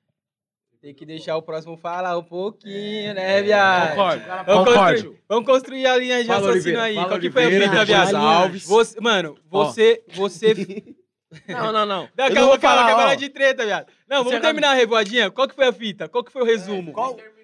Tem 0.82 0.94
que 0.94 1.06
deixar 1.06 1.36
o 1.36 1.42
próximo 1.42 1.78
falar 1.78 2.18
um 2.18 2.24
pouquinho, 2.24 3.14
né, 3.16 3.42
viado? 3.42 3.90
Concordo. 3.90 4.24
Vamos 4.46 4.46
Concordo. 4.46 4.92
construir, 4.92 5.22
vamos 5.28 5.46
construir 5.46 5.86
a 5.88 5.98
linha 5.98 6.22
de 6.22 6.28
Fala, 6.28 6.48
raciocínio 6.48 6.80
Oliveira. 6.80 7.02
aí. 7.02 7.08
Qual 7.08 7.20
que 7.20 7.32
foi 7.32 7.44
a 7.46 7.62
fita, 7.62 7.86
viado? 7.86 8.16
Alves. 8.16 8.68
Você, 8.68 9.02
mano, 9.02 9.36
você, 9.50 10.04
você... 10.14 10.54
Não, 11.48 11.72
não, 11.72 11.86
não. 11.86 12.10
Não, 12.18 12.26
Eu 12.28 12.34
calma, 12.34 12.40
não 12.42 12.48
vou 12.48 12.58
calma, 12.60 13.06
ó. 13.06 13.10
é 13.12 13.16
de 13.16 13.30
treta, 13.30 13.66
viado. 13.66 13.88
Não, 14.10 14.24
vamos 14.24 14.40
terminar 14.40 14.72
a 14.72 14.74
revoadinha. 14.74 15.30
Qual 15.32 15.48
que 15.48 15.56
foi 15.56 15.68
a 15.68 15.74
fita? 15.74 16.08
Qual 16.10 16.24
que 16.24 16.32
foi 16.32 16.42
o 16.42 16.46
resumo? 16.46 16.94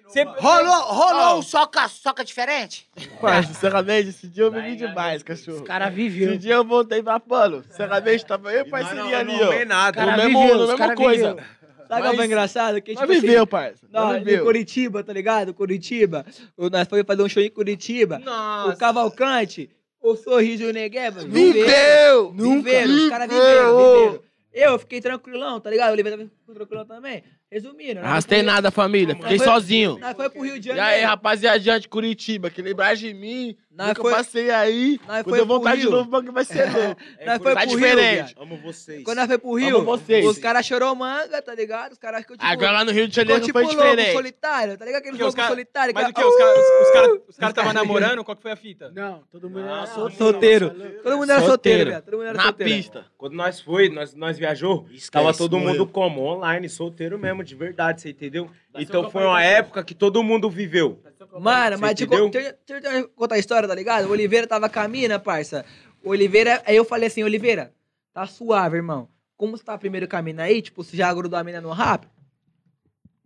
Você- 0.06 0.24
Rolou, 0.24 0.80
rolou 0.82 1.22
Ó. 1.22 1.38
um 1.38 1.42
soca, 1.42 1.88
soca 1.88 2.22
diferente? 2.22 2.86
Mas, 3.22 3.46
sinceramente, 3.48 4.10
esse 4.10 4.28
dia 4.28 4.44
eu 4.44 4.50
bebi 4.50 4.76
demais, 4.76 5.22
cachorro. 5.22 5.58
Os 5.58 5.62
caras 5.62 5.88
Esse 5.88 5.96
viveu. 5.96 6.36
dia 6.36 6.54
eu 6.54 6.64
voltei 6.64 7.02
pra 7.02 7.18
pano. 7.18 7.64
Sinceramente, 7.64 8.26
tava 8.26 8.52
eu 8.52 8.66
e 8.66 8.68
parceria 8.70 9.02
não- 9.04 9.14
ali, 9.32 9.38
não 9.38 9.46
ó. 9.46 9.50
vê 9.50 9.64
nada. 9.64 10.04
No 10.04 10.16
mesmo, 10.18 10.42
viveu, 10.42 10.76
cara 10.76 10.94
coisa. 10.94 11.28
viveu. 11.34 11.44
Sabe 11.88 12.06
o 12.06 12.10
que 12.10 12.16
foi 12.16 12.26
engraçado? 12.26 12.80
Que, 12.82 12.92
Nós 12.94 13.00
tipo 13.00 13.12
assim, 13.12 13.20
viveu, 13.22 13.46
parça. 13.46 13.86
Não, 13.90 14.08
Nós 14.12 14.26
em. 14.26 14.38
Curitiba, 14.40 15.02
tá 15.02 15.12
ligado? 15.12 15.52
Curitiba. 15.54 16.24
Nós 16.58 16.88
fomos 16.88 17.04
fazer 17.06 17.22
um 17.22 17.28
show 17.28 17.42
em 17.42 17.50
Curitiba. 17.50 18.18
Nossa. 18.18 18.70
O 18.74 18.76
Cavalcante, 18.78 19.70
o 20.02 20.16
Sorriso 20.16 20.64
e 20.64 20.66
o 20.66 20.72
Negueba. 20.72 21.20
Viveu! 21.24 22.32
Viveram, 22.32 22.94
os 22.94 23.08
caras 23.08 23.28
viveram, 23.28 23.76
viveram. 23.76 24.22
Eu 24.52 24.78
fiquei 24.78 25.00
tranquilão, 25.00 25.58
tá 25.60 25.70
ligado? 25.70 25.88
O 25.90 25.92
Oliveira 25.92 26.18
ficou 26.18 26.54
tranquilão 26.54 26.84
também. 26.84 27.22
Resumindo. 27.50 27.94
nós 28.00 28.04
Arrastei 28.04 28.42
nada, 28.42 28.70
família. 28.70 29.14
Fiquei 29.14 29.38
sozinho. 29.38 29.98
Nós 29.98 30.14
foi 30.14 30.28
pro 30.28 30.42
Rio 30.42 30.58
de 30.60 30.68
E 30.70 30.74
Janeiro. 30.74 30.88
aí, 30.98 31.02
rapaziada 31.02 31.80
de 31.80 31.88
Curitiba, 31.88 32.50
que 32.50 32.60
lembrar 32.60 32.94
de 32.94 33.14
mim, 33.14 33.56
Nós 33.74 33.96
eu 33.96 34.02
foi- 34.02 34.12
passei 34.12 34.50
aí, 34.50 35.00
nós 35.08 35.22
quando 35.22 35.30
foi 35.30 35.40
eu 35.40 35.46
voltar 35.46 35.76
de 35.76 35.84
novo, 35.84 36.02
o 36.02 36.04
bagulho 36.04 36.32
vai 36.32 36.44
ser 36.44 36.64
louco. 36.70 37.00
Nós 37.24 37.42
foi 37.42 37.54
Tá 37.54 37.60
pro 37.62 37.70
Rio, 37.70 37.78
diferente. 37.78 38.34
Amo 38.38 38.56
vocês. 38.58 39.02
Quando 39.02 39.16
nós 39.18 39.26
foi 39.26 39.38
pro 39.38 39.54
Rio, 39.54 39.76
Amo 39.76 39.84
vocês. 39.86 40.26
os 40.26 40.38
caras 40.38 40.66
chorou 40.66 40.94
manga, 40.94 41.40
tá 41.40 41.54
ligado? 41.54 41.92
Os 41.92 41.98
caras 41.98 42.20
ficou 42.20 42.36
tipo... 42.36 42.46
Agora 42.46 42.70
lá 42.72 42.84
no 42.84 42.92
Rio 42.92 43.08
de 43.08 43.14
ficou 43.14 43.24
Janeiro 43.24 43.44
tipo 43.46 43.58
foi 43.58 43.68
diferente. 43.68 44.12
solitário, 44.12 44.76
tá 44.76 44.84
ligado? 44.84 45.00
Aquele 45.00 45.16
Que 45.16 45.22
os 45.22 45.26
lobo 45.28 45.36
cara- 45.36 45.48
solitário. 45.48 45.94
Mas 45.94 46.08
o 46.08 46.12
que-? 46.12 46.22
Os 46.24 46.36
caras 46.36 46.58
os, 46.58 46.90
cara, 46.92 47.22
os 47.28 47.36
cara 47.36 47.52
tava 47.54 47.72
namorando? 47.72 48.24
Qual 48.24 48.36
que 48.36 48.42
foi 48.42 48.52
a 48.52 48.56
fita? 48.56 48.90
Não, 48.94 49.22
todo 49.30 49.48
mundo 49.48 49.66
era 49.66 49.86
solteiro. 49.86 50.70
Todo 51.02 51.16
mundo 51.16 51.30
era 51.32 51.40
solteiro, 51.42 51.90
viado. 51.90 52.04
Todo 52.04 52.14
mundo 52.18 52.26
era 52.26 52.36
Na 52.36 52.42
solteiro. 52.44 52.72
pista. 52.74 53.06
Quando 53.16 53.34
nós 53.34 53.60
foi, 53.60 53.88
nós, 53.88 54.14
nós 54.14 54.36
viajou, 54.38 54.86
tava 55.10 55.32
todo 55.32 55.58
mundo 55.58 55.86
como? 55.86 56.20
Online, 56.22 56.68
solteiro 56.68 57.18
mesmo, 57.18 57.42
de 57.42 57.54
verdade, 57.54 58.02
você 58.02 58.10
entendeu? 58.10 58.50
Então 58.76 59.10
foi 59.10 59.24
uma 59.24 59.42
época 59.42 59.84
que 59.84 59.94
todo 59.94 60.22
mundo 60.22 60.48
viveu. 60.48 61.02
Mano, 61.38 61.78
mas 61.78 61.94
deixa 61.94 62.04
eu 62.04 62.06
entendeu? 62.06 62.24
con- 62.24 62.30
deixa 62.30 62.48
eu- 62.68 62.80
deixa 62.80 62.98
eu 62.98 63.08
contar 63.10 63.34
a 63.34 63.38
história, 63.38 63.68
tá 63.68 63.74
ligado? 63.74 64.06
O 64.06 64.10
Oliveira 64.12 64.46
tava 64.46 64.68
com 64.68 64.80
a 64.80 64.88
mina, 64.88 65.18
parça. 65.18 65.64
O 66.02 66.10
Oliveira, 66.10 66.62
aí 66.66 66.76
eu 66.76 66.84
falei 66.84 67.06
assim, 67.08 67.22
Oliveira, 67.22 67.72
tá 68.12 68.26
suave, 68.26 68.76
irmão. 68.76 69.08
Como 69.36 69.56
você 69.56 69.64
tá 69.64 69.76
primeiro 69.76 70.08
com 70.08 70.16
a 70.16 70.22
mina 70.22 70.44
aí, 70.44 70.62
tipo, 70.62 70.82
você 70.82 70.96
já 70.96 71.12
grudou 71.12 71.38
a 71.38 71.44
mina 71.44 71.60
no 71.60 71.70
rap? 71.72 72.06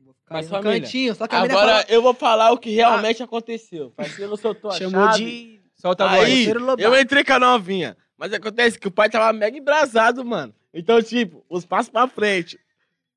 Vou 0.05 0.15
ficar 0.15 0.35
Mas, 0.35 0.47
ali 0.47 0.57
no 0.57 0.63
família, 0.63 0.81
cantinho, 0.83 1.15
só 1.15 1.27
que 1.27 1.35
a 1.35 1.43
mina 1.43 1.55
Agora 1.55 1.73
falou... 1.73 1.85
eu 1.89 2.03
vou 2.03 2.15
falar 2.15 2.53
o 2.53 2.59
que 2.59 2.71
realmente 2.71 3.23
aconteceu. 3.23 3.91
Parceiro 3.97 4.37
soltou 4.37 4.71
a 4.71 4.75
Chamou 4.75 5.05
chave. 5.07 5.25
de... 5.25 5.61
Solta 5.77 6.05
a 6.05 6.17
voz. 6.17 6.25
Aí, 6.29 6.49
eu 6.79 6.99
entrei 6.99 7.23
com 7.23 7.33
a 7.35 7.39
novinha. 7.39 7.97
Mas 8.17 8.33
acontece 8.33 8.79
que 8.79 8.89
o 8.89 8.91
pai 8.91 9.11
tava 9.11 9.31
mega 9.33 9.59
embrasado, 9.59 10.25
mano. 10.25 10.55
Então, 10.73 11.03
tipo, 11.03 11.45
os 11.51 11.67
passos 11.67 11.91
pra 11.91 12.09
frente. 12.09 12.59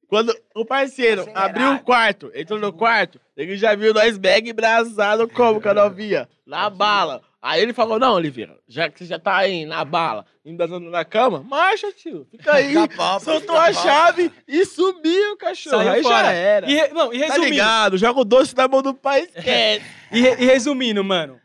Quando 0.10 0.36
o 0.56 0.66
parceiro 0.66 1.26
abriu 1.36 1.74
o 1.76 1.80
quarto, 1.82 2.32
entrou 2.34 2.60
no 2.60 2.74
quarto, 2.74 3.22
ele 3.38 3.56
já 3.56 3.76
viu 3.76 3.94
nós 3.94 4.18
mega 4.18 4.50
embrasado 4.50 5.28
como 5.30 5.62
com 5.62 5.70
a 5.70 5.74
novinha? 5.74 6.28
Na 6.46 6.68
bala. 6.70 7.22
Aí 7.42 7.62
ele 7.62 7.72
falou, 7.74 7.98
não, 8.00 8.16
Oliveira, 8.16 8.58
já 8.68 8.90
que 8.90 8.98
você 9.00 9.06
já 9.06 9.18
tá 9.20 9.38
aí 9.38 9.66
na 9.66 9.86
bala, 9.86 10.26
embrasando 10.44 10.90
na 10.90 11.06
cama, 11.06 11.42
marcha, 11.48 11.92
tio. 11.94 12.28
Fica 12.32 12.54
aí. 12.56 12.74
Soltou 13.22 13.56
a 13.56 13.66
papo. 13.68 13.74
chave 13.76 14.32
e 14.48 14.66
subiu, 14.66 15.38
cachorro. 15.38 15.78
Saiu 15.78 15.92
aí 15.92 16.02
fora. 16.02 16.16
já 16.26 16.32
era. 16.32 16.70
E, 16.70 16.74
re- 16.74 16.88
não, 16.90 17.14
e 17.14 17.20
Tá 17.20 17.26
resumindo, 17.28 17.50
ligado? 17.52 17.98
Joga 17.98 18.20
o 18.20 18.26
doce 18.26 18.56
na 18.58 18.68
mão 18.68 18.82
do 18.82 18.94
pai, 18.96 19.22
esquece. 19.34 19.86
e, 20.12 20.20
re- 20.22 20.36
e 20.40 20.46
resumindo, 20.46 21.04
mano. 21.04 21.40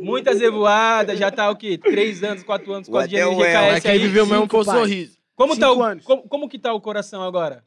Muitas 0.00 0.40
revoadas, 0.40 1.18
já 1.18 1.30
tá 1.30 1.50
o 1.50 1.56
quê? 1.56 1.76
Três 1.76 2.22
anos, 2.24 2.42
quatro 2.42 2.72
anos 2.72 2.88
com 2.88 2.96
o 2.96 3.06
de 3.06 3.16
El, 3.16 3.36
Mas 3.36 3.46
GKS 3.52 3.82
quem 3.82 3.90
aí. 3.90 3.98
viveu 3.98 4.24
mesmo 4.26 4.48
foi 4.48 4.60
o 4.60 4.64
sorriso. 4.64 5.18
Como 5.36 5.56
tá, 5.56 5.70
o, 5.72 6.00
como, 6.02 6.22
como 6.28 6.48
que 6.48 6.58
tá 6.58 6.72
o 6.72 6.80
coração 6.80 7.22
agora? 7.22 7.62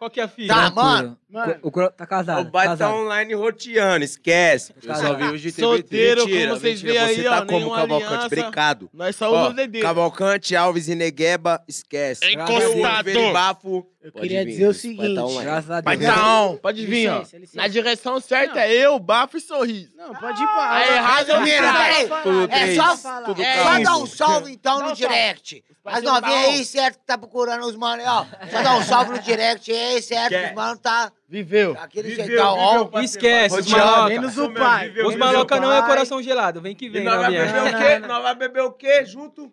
Qual 0.00 0.10
que 0.10 0.18
é 0.18 0.22
a 0.22 0.28
fita? 0.28 0.54
Tá, 0.54 0.70
mano. 0.70 1.18
Mano. 1.28 1.56
O 1.60 1.70
Cro 1.70 1.90
tá 1.90 2.04
O 2.04 2.06
casado. 2.06 2.50
pai 2.50 2.64
tá 2.68 2.70
casado. 2.70 2.94
online 2.94 3.34
roteando, 3.34 4.02
esquece. 4.02 4.72
Eu 4.82 4.94
só 4.94 5.12
vi 5.14 5.38
de 5.38 5.52
TBT. 5.52 5.60
Solteiro, 5.60 6.20
Mentira, 6.24 6.48
como 6.48 6.60
vocês 6.60 6.80
veem 6.80 6.94
Você 6.98 7.20
aí, 7.20 7.26
ó, 7.26 7.30
tá 7.30 7.38
como 7.44 7.58
nenhuma 7.58 7.76
Cavalcante, 7.76 8.12
aliança. 8.14 8.28
brincado. 8.30 8.90
Nós 8.94 9.14
só 9.14 9.26
Ó, 9.26 9.30
usamos 9.30 9.50
o 9.52 9.56
Dedê. 9.56 9.80
Cavalcante, 9.80 10.56
Alves 10.56 10.88
e 10.88 10.94
Negueba, 10.94 11.62
esquece. 11.68 12.24
Encostado. 12.32 12.64
Oliveira 13.08 13.20
e 13.28 13.32
Bafo. 13.34 13.86
Eu 14.02 14.10
Pode 14.12 14.22
queria 14.28 14.44
vir, 14.46 14.50
dizer 14.52 14.64
o 14.66 14.72
tá 14.72 14.78
seguinte. 14.78 15.42
Graças 15.42 15.70
a 15.70 15.80
Deus. 15.82 16.04
tá. 16.04 16.58
Pode 16.62 16.86
vir, 16.86 17.08
ó. 17.10 17.18
Licença, 17.18 17.38
licença. 17.38 17.56
Na 17.58 17.68
direção 17.68 18.18
certa 18.18 18.54
Não. 18.54 18.60
é 18.62 18.72
eu, 18.72 18.98
bafo 18.98 19.36
e 19.36 19.40
sorriso. 19.42 19.94
Não, 19.94 20.14
pode 20.14 20.42
ir 20.42 20.46
pra. 20.46 20.70
Aí, 20.72 20.88
errado 20.88 21.30
é 21.30 21.44
peraí. 21.44 22.08
Tudo 22.22 22.48
É 22.50 22.74
só, 22.74 23.22
tudo 23.24 23.42
é 23.42 23.56
quatro. 23.62 23.84
só 23.84 23.90
dar 23.92 23.96
um 23.98 24.06
salve 24.06 24.52
então 24.52 24.78
Dá 24.78 24.84
no 24.88 24.96
salve. 24.96 25.02
direct. 25.06 25.64
As 25.84 26.02
novinhas 26.02 26.22
tá 26.44 26.50
aí, 26.50 26.64
certo, 26.64 26.98
que 26.98 27.04
tá 27.06 27.18
procurando 27.18 27.66
os 27.66 27.76
mano 27.76 28.00
aí, 28.02 28.08
ó. 28.08 28.24
Só 28.50 28.62
dar 28.62 28.76
um 28.78 28.82
salve 28.82 29.10
no 29.12 29.18
direct 29.18 29.70
aí, 29.70 30.00
certo? 30.00 30.48
Os 30.48 30.54
mano 30.54 30.78
tá 30.78 31.12
Viveu. 31.28 31.74
daquele 31.74 32.14
jeitão, 32.14 32.56
ó. 32.58 33.00
Esquece, 33.02 33.58
os 33.60 33.66
maloca. 33.66 34.08
Menos 34.08 34.38
o 34.38 34.50
pai. 34.54 34.92
Os 35.04 35.14
maloca 35.16 35.60
não 35.60 35.70
é 35.72 35.82
coração 35.82 36.22
gelado. 36.22 36.60
Vem 36.62 36.74
que 36.74 36.86
E 36.86 36.88
vem, 36.88 37.04
nós 37.04 37.16
vai 37.16 37.24
novinha. 37.24 37.44
beber 37.44 37.60
o 37.60 37.72
Não, 37.72 37.80
quê? 37.80 37.98
não, 37.98 38.08
Nós 38.08 38.22
vai 38.22 38.34
beber 38.34 38.62
o 38.62 38.72
quê 38.72 39.04
junto? 39.04 39.52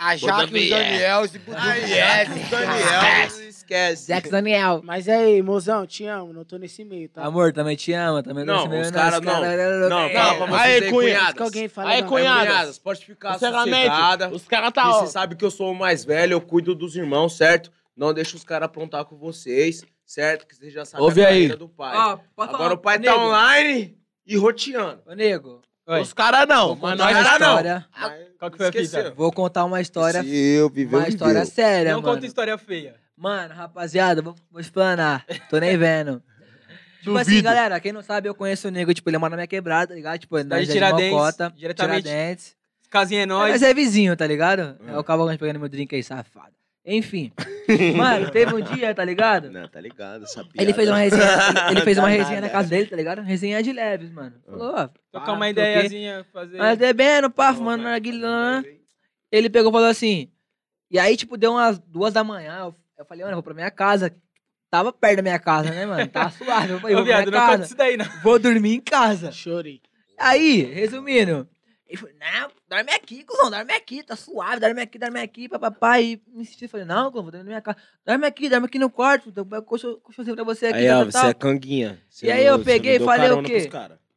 A 0.00 0.16
Jaque 0.16 0.56
e 0.56 0.66
o 0.68 0.70
Daniel, 0.70 1.24
esse 1.24 1.38
puto 1.40 1.58
Esquece, 1.58 2.50
Daniel, 2.50 3.48
esquece. 3.48 4.02
Zex 4.04 4.30
Daniel. 4.30 4.80
Mas 4.84 5.08
aí, 5.08 5.42
mozão, 5.42 5.84
te 5.84 6.06
amo, 6.06 6.32
não 6.32 6.44
tô 6.44 6.56
nesse 6.56 6.84
meio, 6.84 7.08
tá? 7.08 7.24
Amor, 7.24 7.52
também 7.52 7.74
te 7.74 7.92
ama, 7.92 8.22
também 8.22 8.44
Não, 8.44 8.54
nesse 8.58 8.68
meio, 8.68 8.82
os 8.82 8.90
caras 8.92 9.20
não. 9.20 9.40
Não, 9.88 9.98
é, 10.04 10.14
fala 10.14 10.34
pra 10.36 10.46
vocês 10.46 10.60
Aí, 10.60 10.72
aí, 10.74 10.90
cunha. 10.90 10.90
cunhadas. 11.14 11.34
Que 11.34 11.42
alguém 11.42 11.68
fala. 11.68 11.90
Aí, 11.90 12.00
não. 12.00 12.08
cunha. 12.08 12.30
Cunhadas. 12.30 12.78
Pode 12.78 13.04
ficar 13.04 13.38
sossegada. 13.40 14.28
os 14.28 14.46
caras 14.46 14.72
tá, 14.72 14.88
ó. 14.88 15.00
Você 15.00 15.10
sabe 15.10 15.34
que 15.34 15.44
eu 15.44 15.50
sou 15.50 15.72
o 15.72 15.74
mais 15.74 16.04
velho, 16.04 16.34
eu 16.34 16.40
cuido 16.40 16.76
dos 16.76 16.94
irmãos, 16.94 17.36
certo? 17.36 17.72
Não 17.96 18.14
deixa 18.14 18.36
os 18.36 18.44
caras 18.44 18.66
aprontar 18.66 19.04
com 19.04 19.16
vocês, 19.16 19.82
certo? 20.06 20.46
Que 20.46 20.54
vocês 20.54 20.72
já 20.72 20.84
sabem 20.84 21.04
Ouve 21.04 21.24
a 21.24 21.28
aí. 21.28 21.48
do 21.48 21.68
pai. 21.68 21.96
Ó, 21.96 22.18
pode 22.36 22.50
Agora 22.50 22.56
falar, 22.58 22.72
o 22.74 22.78
pai 22.78 22.98
nego. 22.98 23.16
tá 23.16 23.20
online 23.20 23.98
e 24.24 24.36
roteando. 24.36 25.02
Ô, 25.04 25.12
nego, 25.14 25.60
Oi. 25.88 26.02
Os 26.02 26.12
caras 26.12 26.46
não, 26.46 26.76
mas 26.76 26.98
nós 26.98 27.16
uma 27.16 27.24
tá 27.24 27.38
não. 27.38 27.48
história. 27.48 27.86
Qual 28.38 28.50
que 28.50 28.56
foi 28.58 28.66
a 28.68 28.72
fita? 28.72 29.10
Vou 29.16 29.32
contar 29.32 29.64
uma 29.64 29.80
história, 29.80 30.18
eu 30.22 30.68
viveu, 30.68 30.98
uma 30.98 31.08
história 31.08 31.44
séria, 31.46 31.92
Não 31.94 32.02
mano. 32.02 32.14
conta 32.14 32.26
história 32.26 32.58
feia. 32.58 32.94
Mano, 33.16 33.54
rapaziada, 33.54 34.20
vou, 34.20 34.34
vou 34.50 34.60
explanar. 34.60 35.24
Tô 35.48 35.58
nem 35.58 35.78
vendo. 35.78 36.22
Tipo 37.02 37.16
assim, 37.16 37.30
Duvido. 37.30 37.44
galera, 37.44 37.80
quem 37.80 37.92
não 37.92 38.02
sabe, 38.02 38.28
eu 38.28 38.34
conheço 38.34 38.68
o 38.68 38.70
nego, 38.70 38.92
tipo, 38.92 39.08
ele 39.08 39.16
mora 39.16 39.30
na 39.30 39.36
minha 39.36 39.46
quebrada, 39.46 39.86
tá 39.88 39.94
ligado? 39.94 40.18
Tipo, 40.18 40.42
na 40.44 40.58
de 40.58 40.66
de 40.66 40.72
Tiradentes, 40.72 41.12
Mocota, 41.12 41.52
diretamente. 41.56 42.02
Tiradentes. 42.02 42.56
Casinha 42.90 43.22
é 43.22 43.26
Mas 43.26 43.38
nóis. 43.38 43.62
é 43.62 43.72
vizinho, 43.72 44.14
tá 44.16 44.26
ligado? 44.26 44.76
É 44.86 44.98
o 44.98 45.04
Cavalcante 45.04 45.38
pegando 45.38 45.60
meu 45.60 45.68
drink 45.68 45.94
aí, 45.94 46.02
safado. 46.02 46.52
Enfim. 46.90 47.30
Mano, 47.94 48.30
teve 48.30 48.54
um 48.54 48.62
dia, 48.62 48.94
tá 48.94 49.04
ligado? 49.04 49.50
Não, 49.50 49.68
tá 49.68 49.78
ligado, 49.78 50.26
sabia. 50.26 50.52
Ele 50.62 50.72
fez 50.72 50.88
uma 50.88 50.96
resenha, 50.96 51.22
ele, 51.22 51.70
ele 51.72 51.80
fez 51.84 51.98
uma 51.98 52.08
resenha 52.08 52.40
na 52.40 52.48
casa 52.48 52.70
dele, 52.70 52.86
tá 52.86 52.96
ligado? 52.96 53.20
Resenha 53.20 53.62
de 53.62 53.72
leves, 53.74 54.10
mano. 54.10 54.32
Falou, 54.46 54.74
ó. 54.74 54.88
Trocar 55.12 55.26
pá, 55.26 55.32
uma 55.32 55.52
troquei. 55.52 55.74
ideiazinha, 55.74 56.26
fazer... 56.32 56.56
Nós 56.56 56.78
bebendo, 56.78 57.30
pá, 57.30 57.52
fumando 57.52 57.82
narguilã. 57.82 58.64
Ele 59.30 59.50
pegou 59.50 59.70
e 59.70 59.74
falou 59.74 59.88
assim. 59.88 60.30
E 60.90 60.98
aí, 60.98 61.14
tipo, 61.14 61.36
deu 61.36 61.52
umas 61.52 61.78
duas 61.78 62.14
da 62.14 62.24
manhã. 62.24 62.56
Eu, 62.60 62.74
eu 62.98 63.04
falei, 63.04 63.22
mano, 63.22 63.32
eu 63.32 63.36
vou 63.36 63.42
pra 63.42 63.52
minha 63.52 63.70
casa. 63.70 64.10
Tava 64.70 64.90
perto 64.90 65.16
da 65.16 65.22
minha 65.22 65.38
casa, 65.38 65.70
né, 65.70 65.84
mano? 65.84 66.08
Tava 66.08 66.30
suave. 66.30 66.72
Eu 66.72 66.80
falei, 66.80 66.96
Ô, 66.96 66.98
vou 67.00 67.06
pra 67.06 67.16
viado, 67.16 67.28
minha 67.28 67.40
não 67.40 67.50
casa. 67.50 67.64
isso 67.64 67.76
daí, 67.76 67.98
não. 67.98 68.06
Vou 68.22 68.38
dormir 68.38 68.72
em 68.72 68.80
casa. 68.80 69.30
Chorei. 69.30 69.82
Aí, 70.18 70.62
resumindo. 70.62 71.46
Ele 71.88 71.96
falou, 71.96 72.14
não, 72.20 72.50
dorme 72.68 72.92
aqui, 72.92 73.24
cuzão, 73.24 73.50
dorme 73.50 73.72
aqui, 73.72 74.02
tá 74.02 74.14
suave, 74.14 74.60
dorme 74.60 74.82
aqui, 74.82 74.98
dorme 74.98 75.20
aqui, 75.20 75.48
papapá. 75.48 75.98
E 76.00 76.20
me 76.28 76.42
insistiu, 76.42 76.66
eu 76.66 76.68
falei, 76.70 76.84
não, 76.84 77.10
cuzão, 77.10 77.22
vou 77.22 77.32
dormir 77.32 77.44
na 77.44 77.50
minha 77.50 77.62
casa. 77.62 77.78
Dorme 78.04 78.26
aqui, 78.26 78.48
dorme 78.50 78.66
aqui 78.66 78.78
no 78.78 78.90
quarto, 78.90 79.32
eu 79.34 79.46
pego 79.46 79.62
colchão- 79.64 79.98
colchãozinho 80.00 80.36
pra 80.36 80.44
você 80.44 80.66
aqui, 80.66 80.80
Aí, 80.80 80.86
tal, 80.88 80.96
ó, 81.00 81.02
tal, 81.04 81.10
você 81.12 81.18
tal. 81.20 81.30
é 81.30 81.34
canguinha. 81.34 82.02
Você 82.10 82.26
E 82.26 82.30
aí 82.30 82.44
eu 82.44 82.62
peguei 82.62 82.96
e 82.96 83.00
falei 83.00 83.30
o 83.30 83.42
quê? 83.42 83.70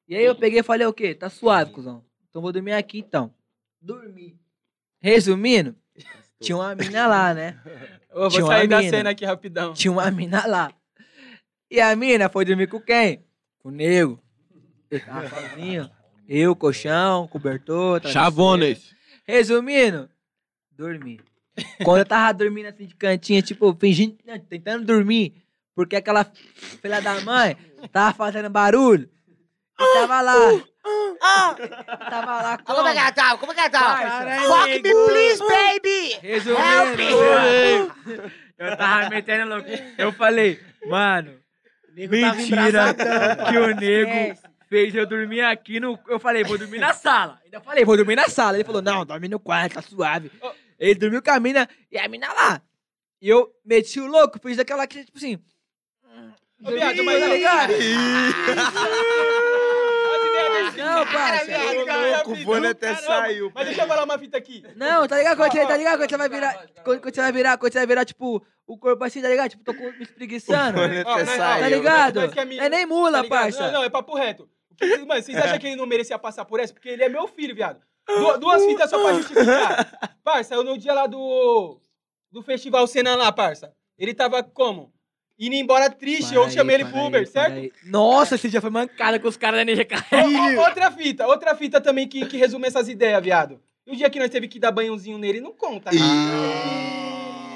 E 0.09 0.15
aí 0.17 0.25
eu 0.25 0.35
peguei 0.35 0.59
e 0.59 0.63
falei 0.63 0.85
o 0.85 0.91
quê? 0.93 1.15
Tá 1.15 1.29
suave, 1.29 1.71
cuzão. 1.71 2.03
Então 2.29 2.41
vou 2.41 2.51
dormir 2.51 2.73
aqui, 2.73 2.99
então. 2.99 3.33
Dormi. 3.81 4.37
Resumindo, 5.01 5.75
tinha 6.41 6.57
uma 6.57 6.75
mina 6.75 7.07
lá, 7.07 7.33
né? 7.33 7.57
Tinha 8.11 8.29
vou 8.29 8.39
uma 8.41 8.47
sair 8.57 8.67
da 8.67 8.79
mina. 8.79 8.89
cena 8.89 9.09
aqui 9.11 9.23
rapidão. 9.23 9.73
Tinha 9.73 9.89
uma 9.93 10.11
mina 10.11 10.45
lá. 10.45 10.73
E 11.69 11.79
a 11.79 11.95
mina 11.95 12.27
foi 12.27 12.43
dormir 12.43 12.67
com 12.67 12.81
quem? 12.81 13.23
Com 13.59 13.69
o 13.69 13.71
nego. 13.71 14.21
Ele 14.91 14.99
tava 15.05 15.29
sozinho. 15.29 15.89
Eu, 16.33 16.55
colchão, 16.55 17.27
cobertor. 17.27 17.99
travesseiro. 17.99 18.13
Chavones. 18.25 18.95
Resumindo, 19.27 20.09
dormi. 20.71 21.19
Quando 21.83 21.99
eu 21.99 22.05
tava 22.05 22.33
dormindo 22.33 22.67
assim 22.67 22.85
de 22.85 22.95
cantinho, 22.95 23.41
tipo, 23.41 23.75
fingindo, 23.77 24.17
não, 24.25 24.39
tentando 24.39 24.85
dormir, 24.85 25.33
porque 25.75 25.97
aquela 25.97 26.23
filha 26.81 27.01
da 27.01 27.19
mãe 27.19 27.57
tava 27.91 28.13
fazendo 28.13 28.49
barulho. 28.49 29.09
E 29.77 29.93
tava 29.93 30.21
lá. 30.21 30.35
Tava 32.09 32.41
lá 32.41 32.57
Como 32.59 32.87
é 32.87 32.93
que 32.93 32.97
como? 32.97 32.99
ela 32.99 33.11
tava? 33.11 33.37
Como 33.37 33.51
é 33.51 33.55
que 33.55 33.59
ela 33.59 33.69
tava? 33.69 34.41
Fuck 34.47 34.69
me, 34.69 34.81
please, 34.81 35.39
baby! 35.39 36.17
Resumindo, 36.21 37.93
eu 38.57 38.77
tava 38.77 39.09
metendo 39.09 39.49
louco. 39.53 39.69
Eu 39.97 40.13
falei, 40.13 40.61
mano, 40.87 41.37
mentira 41.93 42.93
que 42.93 43.57
o 43.57 43.75
nego 43.75 44.11
Esquece. 44.11 44.50
Fez 44.71 44.95
eu 44.95 45.05
dormir 45.05 45.41
aqui 45.41 45.81
no. 45.81 45.99
Eu 46.07 46.17
falei, 46.17 46.45
vou 46.45 46.57
dormir 46.57 46.79
na 46.79 46.93
sala. 46.93 47.37
Ainda 47.43 47.59
falei, 47.59 47.83
vou 47.83 47.97
dormir 47.97 48.15
na 48.15 48.29
sala. 48.29 48.55
Ele 48.55 48.63
falou, 48.63 48.81
não, 48.81 49.05
dorme 49.05 49.27
no 49.27 49.37
quarto, 49.37 49.73
tá 49.73 49.81
suave. 49.81 50.31
Ele 50.79 50.95
dormiu 50.95 51.21
com 51.21 51.29
a 51.29 51.39
mina 51.41 51.67
e 51.91 51.97
a 51.99 52.07
mina 52.07 52.31
lá. 52.31 52.61
E 53.21 53.27
eu 53.27 53.53
meti 53.65 53.99
o 53.99 54.07
louco, 54.07 54.39
fiz 54.41 54.57
aquela 54.57 54.87
que, 54.87 55.03
tipo 55.03 55.17
assim. 55.17 55.37
Ô, 56.63 56.71
viado, 56.71 57.03
mas 57.03 57.19
tá 57.19 57.27
ligado? 57.27 57.73
Não, 60.77 61.05
parça. 61.05 61.51
louco, 62.25 62.51
o 62.51 62.65
até 62.67 62.95
saiu, 62.95 63.51
Mas 63.53 63.65
deixa 63.65 63.81
eu 63.83 63.87
falar 63.87 64.03
uma 64.03 64.17
fita 64.17 64.37
aqui. 64.37 64.63
Não, 64.75 65.07
tá 65.07 65.17
ligado? 65.17 65.37
Quando 65.37 65.51
você, 65.51 65.65
tá 65.67 65.77
ligado? 65.77 65.97
Quando 65.97 66.09
você 66.09 66.17
vai 66.17 66.29
virar. 66.29 66.65
Quando, 66.83 67.03
você 67.03 67.21
vai 67.21 67.31
virar, 67.31 67.57
quando 67.57 67.73
você 67.73 67.79
vai 67.79 67.87
virar, 67.87 68.05
tipo, 68.05 68.45
o 68.65 68.77
corpo 68.77 69.03
assim, 69.03 69.21
tá 69.21 69.27
ligado? 69.29 69.49
Tipo, 69.49 69.63
tô 69.63 69.73
com- 69.73 69.91
me 69.91 70.03
espreguiçando. 70.03 70.79
Ó, 70.79 70.83
até 70.83 71.03
Tá 71.03 71.25
saiu. 71.25 71.77
ligado? 71.77 72.29
Que 72.31 72.39
a 72.39 72.45
mina- 72.45 72.63
É 72.65 72.69
nem 72.69 72.85
mula, 72.85 73.17
Tá 73.17 73.21
ligado? 73.23 73.39
parça. 73.41 73.65
Não, 73.67 73.71
não, 73.73 73.83
é 73.83 73.89
papo 73.89 74.15
reto. 74.15 74.49
Porque, 74.77 74.97
Mano, 75.05 75.21
vocês 75.21 75.37
acham 75.37 75.59
que 75.59 75.67
ele 75.67 75.75
não 75.75 75.85
merecia 75.85 76.17
passar 76.19 76.45
por 76.45 76.59
essa? 76.59 76.73
Porque 76.73 76.89
ele 76.89 77.03
é 77.03 77.09
meu 77.09 77.27
filho, 77.27 77.53
viado. 77.55 77.79
Du- 78.07 78.37
duas 78.39 78.65
fitas 78.65 78.89
só 78.89 79.01
pra 79.01 79.13
justificar. 79.13 80.17
Parça, 80.23 80.55
eu 80.55 80.63
no 80.63 80.77
dia 80.77 80.93
lá 80.93 81.07
do, 81.07 81.79
do 82.31 82.41
Festival 82.41 82.85
Cena 82.87 83.15
lá, 83.15 83.31
parça. 83.31 83.73
Ele 83.97 84.13
tava 84.13 84.41
como? 84.43 84.91
Indo 85.39 85.55
embora 85.55 85.89
triste, 85.89 86.27
Para 86.29 86.35
eu 86.37 86.43
aí, 86.43 86.51
chamei 86.51 86.75
ele 86.75 86.85
pro 86.85 86.97
aí, 86.99 87.07
Uber, 87.07 87.23
para 87.23 87.31
certo? 87.31 87.53
aí. 87.57 87.71
Nossa, 87.85 88.35
esse 88.35 88.49
dia 88.49 88.61
foi 88.61 88.69
mancada 88.69 89.19
com 89.19 89.27
os 89.27 89.37
caras 89.37 89.59
da 89.59 89.63
NGK. 89.71 89.95
Outra 90.59 90.91
fita, 90.91 91.25
outra 91.27 91.55
fita 91.55 91.79
também 91.81 92.07
que, 92.07 92.25
que 92.25 92.37
resume 92.37 92.67
essas 92.67 92.87
ideias, 92.89 93.23
viado. 93.23 93.59
E 93.87 93.91
o 93.91 93.95
dia 93.95 94.09
que 94.09 94.19
nós 94.19 94.29
teve 94.29 94.47
que 94.47 94.59
dar 94.59 94.71
banhozinho 94.71 95.17
nele, 95.17 95.41
não 95.41 95.51
conta. 95.51 95.89
né? 95.91 95.97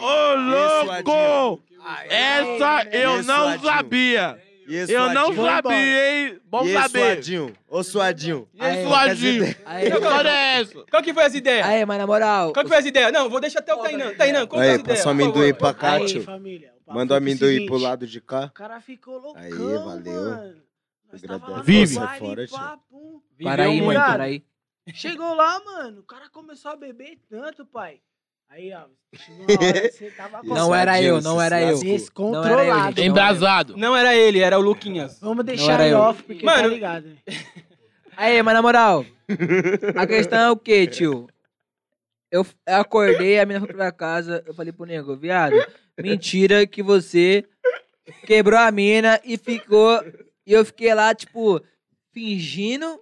Ô, 0.01 0.35
louco! 0.35 1.63
Essa 2.09 2.87
eu 2.91 3.23
não 3.23 3.59
sabia. 3.59 4.39
E 4.67 4.75
Eu 4.91 5.09
não 5.13 5.33
suadinho? 5.33 5.45
sabia, 5.45 6.17
hein? 6.29 6.39
Bom 6.45 6.65
E 6.65 6.73
saber. 6.73 6.99
suadinho? 7.13 7.53
Ô, 7.67 7.83
suadinho. 7.83 8.49
E 8.53 8.61
Aí, 8.61 8.83
suadinho? 8.85 9.55
Aí, 9.65 9.89
Que 9.91 9.97
história 9.97 10.29
é 10.29 10.61
essa? 10.61 10.83
Qual 10.89 11.03
que 11.03 11.13
foi 11.13 11.23
as 11.23 11.35
ideias? 11.35 11.65
aí, 11.67 11.85
mas 11.85 11.97
na 11.97 12.07
moral. 12.07 12.51
Qual 12.53 12.63
que 12.63 12.69
foi 12.69 12.77
as 12.79 12.85
ideias? 12.85 13.11
Não, 13.11 13.29
vou 13.29 13.39
deixar 13.39 13.59
até 13.59 13.73
o 13.73 13.77
Tainan. 13.77 14.13
Tainan, 14.15 14.47
conta 14.47 14.63
Aí, 14.63 14.69
as 14.71 14.79
ideias. 14.79 14.97
passa 14.99 15.09
o 15.11 15.15
por 15.15 15.23
amendoim 15.23 15.53
pra 15.53 15.73
cá, 15.73 15.91
Aí, 15.93 16.05
tio. 16.05 16.23
família. 16.23 16.73
o 16.85 16.93
Manda 16.93 17.13
o 17.13 17.17
foi 17.17 17.17
amendoim 17.17 17.53
seguinte, 17.53 17.67
pro 17.69 17.77
lado 17.77 18.07
de 18.07 18.21
cá. 18.21 18.45
O 18.45 18.51
cara 18.51 18.81
ficou 18.81 19.19
loucão, 19.19 19.41
Aí, 19.41 19.51
valeu. 19.51 20.13
mano. 20.31 20.61
Nós 21.11 21.21
tava 21.21 21.47
lá 21.49 21.57
no 21.57 21.63
Vive. 21.63 21.95
Fora. 21.95 22.45
Para 23.43 23.63
aí, 23.65 23.81
mãe, 23.81 23.95
para 23.97 24.23
aí. 24.23 24.43
Chegou 24.93 25.33
lá, 25.33 25.59
mano, 25.63 26.01
o 26.01 26.03
cara 26.03 26.29
começou 26.29 26.71
a 26.71 26.75
beber 26.75 27.17
tanto, 27.29 27.65
pai. 27.65 27.99
Aí, 28.49 28.71
ó, 28.73 28.77
hora 28.79 29.91
você 29.91 30.11
tava 30.11 30.41
com 30.41 30.47
Não 30.53 30.73
era 30.73 31.01
eu, 31.01 31.21
não 31.21 31.41
era 31.41 31.61
eu. 31.61 31.79
descontrolado. 31.79 33.01
Embrasado. 33.01 33.75
Não 33.77 33.95
era 33.95 34.15
ele, 34.15 34.39
era 34.39 34.57
o 34.57 34.61
Luquinhas. 34.61 35.19
Vamos 35.19 35.43
deixar 35.45 35.79
ele 35.85 35.93
off, 35.95 36.23
porque 36.23 36.45
Mano. 36.45 36.61
tá 36.61 36.67
ligado. 36.67 37.05
né? 37.07 37.15
Aí, 38.15 38.41
mas 38.41 38.53
na 38.53 38.61
moral. 38.61 39.05
A 39.95 40.07
questão 40.07 40.39
é 40.39 40.51
o 40.51 40.55
quê, 40.57 40.87
tio? 40.87 41.27
Eu, 42.31 42.45
eu 42.67 42.75
acordei, 42.75 43.39
a 43.39 43.45
menina 43.45 43.65
foi 43.65 43.75
pra 43.75 43.91
casa, 43.91 44.43
eu 44.45 44.53
falei 44.53 44.71
pro 44.73 44.85
nego, 44.85 45.15
viado, 45.15 45.55
mentira 45.97 46.65
que 46.67 46.81
você 46.83 47.45
quebrou 48.25 48.59
a 48.59 48.71
mina 48.71 49.19
e 49.23 49.37
ficou. 49.37 50.01
E 50.45 50.53
eu 50.53 50.63
fiquei 50.65 50.93
lá, 50.93 51.13
tipo, 51.13 51.61
fingindo 52.13 52.99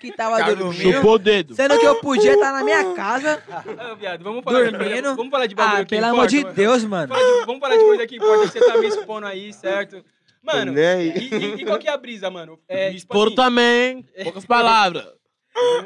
que 0.00 0.12
tava 0.12 0.36
Cara, 0.38 0.54
dormindo. 0.54 0.92
Chupou 0.92 1.14
o 1.14 1.18
dedo. 1.18 1.54
Sendo 1.54 1.78
que 1.78 1.86
eu 1.86 2.00
podia 2.00 2.34
estar 2.34 2.52
na 2.52 2.62
minha 2.62 2.94
casa. 2.94 3.42
Ah, 3.78 3.94
viado, 3.94 4.22
vamos 4.22 4.44
falar 4.44 4.70
Dormindo. 4.70 4.94
De, 4.94 5.00
vamos 5.16 5.30
falar 5.30 5.46
de 5.46 5.54
bagulho 5.54 5.76
Ah, 5.76 5.84
que 5.84 5.88
pelo 5.90 6.00
importa, 6.06 6.16
amor 6.18 6.26
de 6.28 6.42
mano. 6.42 6.54
Deus, 6.54 6.84
mano. 6.84 7.08
Vamos 7.14 7.22
falar 7.24 7.40
de- 7.40 7.46
vamos 7.46 7.60
falar 7.60 7.76
de 7.76 7.84
coisa 7.84 8.06
que 8.06 8.16
importa, 8.16 8.42
que 8.46 8.58
você 8.58 8.66
tá 8.66 8.76
me 8.78 8.86
expondo 8.86 9.26
aí, 9.26 9.52
certo? 9.52 10.04
Mano, 10.42 10.72
Né? 10.72 11.04
e, 11.06 11.08
e- 11.34 11.54
e 11.60 11.64
qual 11.64 11.78
que 11.78 11.88
é 11.88 11.92
a 11.92 11.96
brisa, 11.96 12.30
mano? 12.30 12.58
É, 12.68 12.86
tipo 12.86 12.96
Expor 12.98 13.26
assim, 13.28 13.36
também, 13.36 13.88
hein? 13.98 14.06
Poucas 14.24 14.44
palavras. 14.44 15.04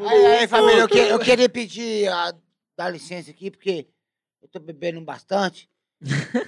Aí, 0.08 0.26
aí, 0.26 0.48
família, 0.48 0.80
eu, 0.80 0.88
que- 0.88 0.98
eu 0.98 1.18
queria 1.20 1.48
pedir, 1.48 2.08
ah, 2.08 2.32
dar 2.76 2.90
licença 2.90 3.30
aqui, 3.30 3.50
porque 3.50 3.86
eu 4.42 4.48
tô 4.48 4.58
bebendo 4.58 5.00
bastante. 5.00 5.68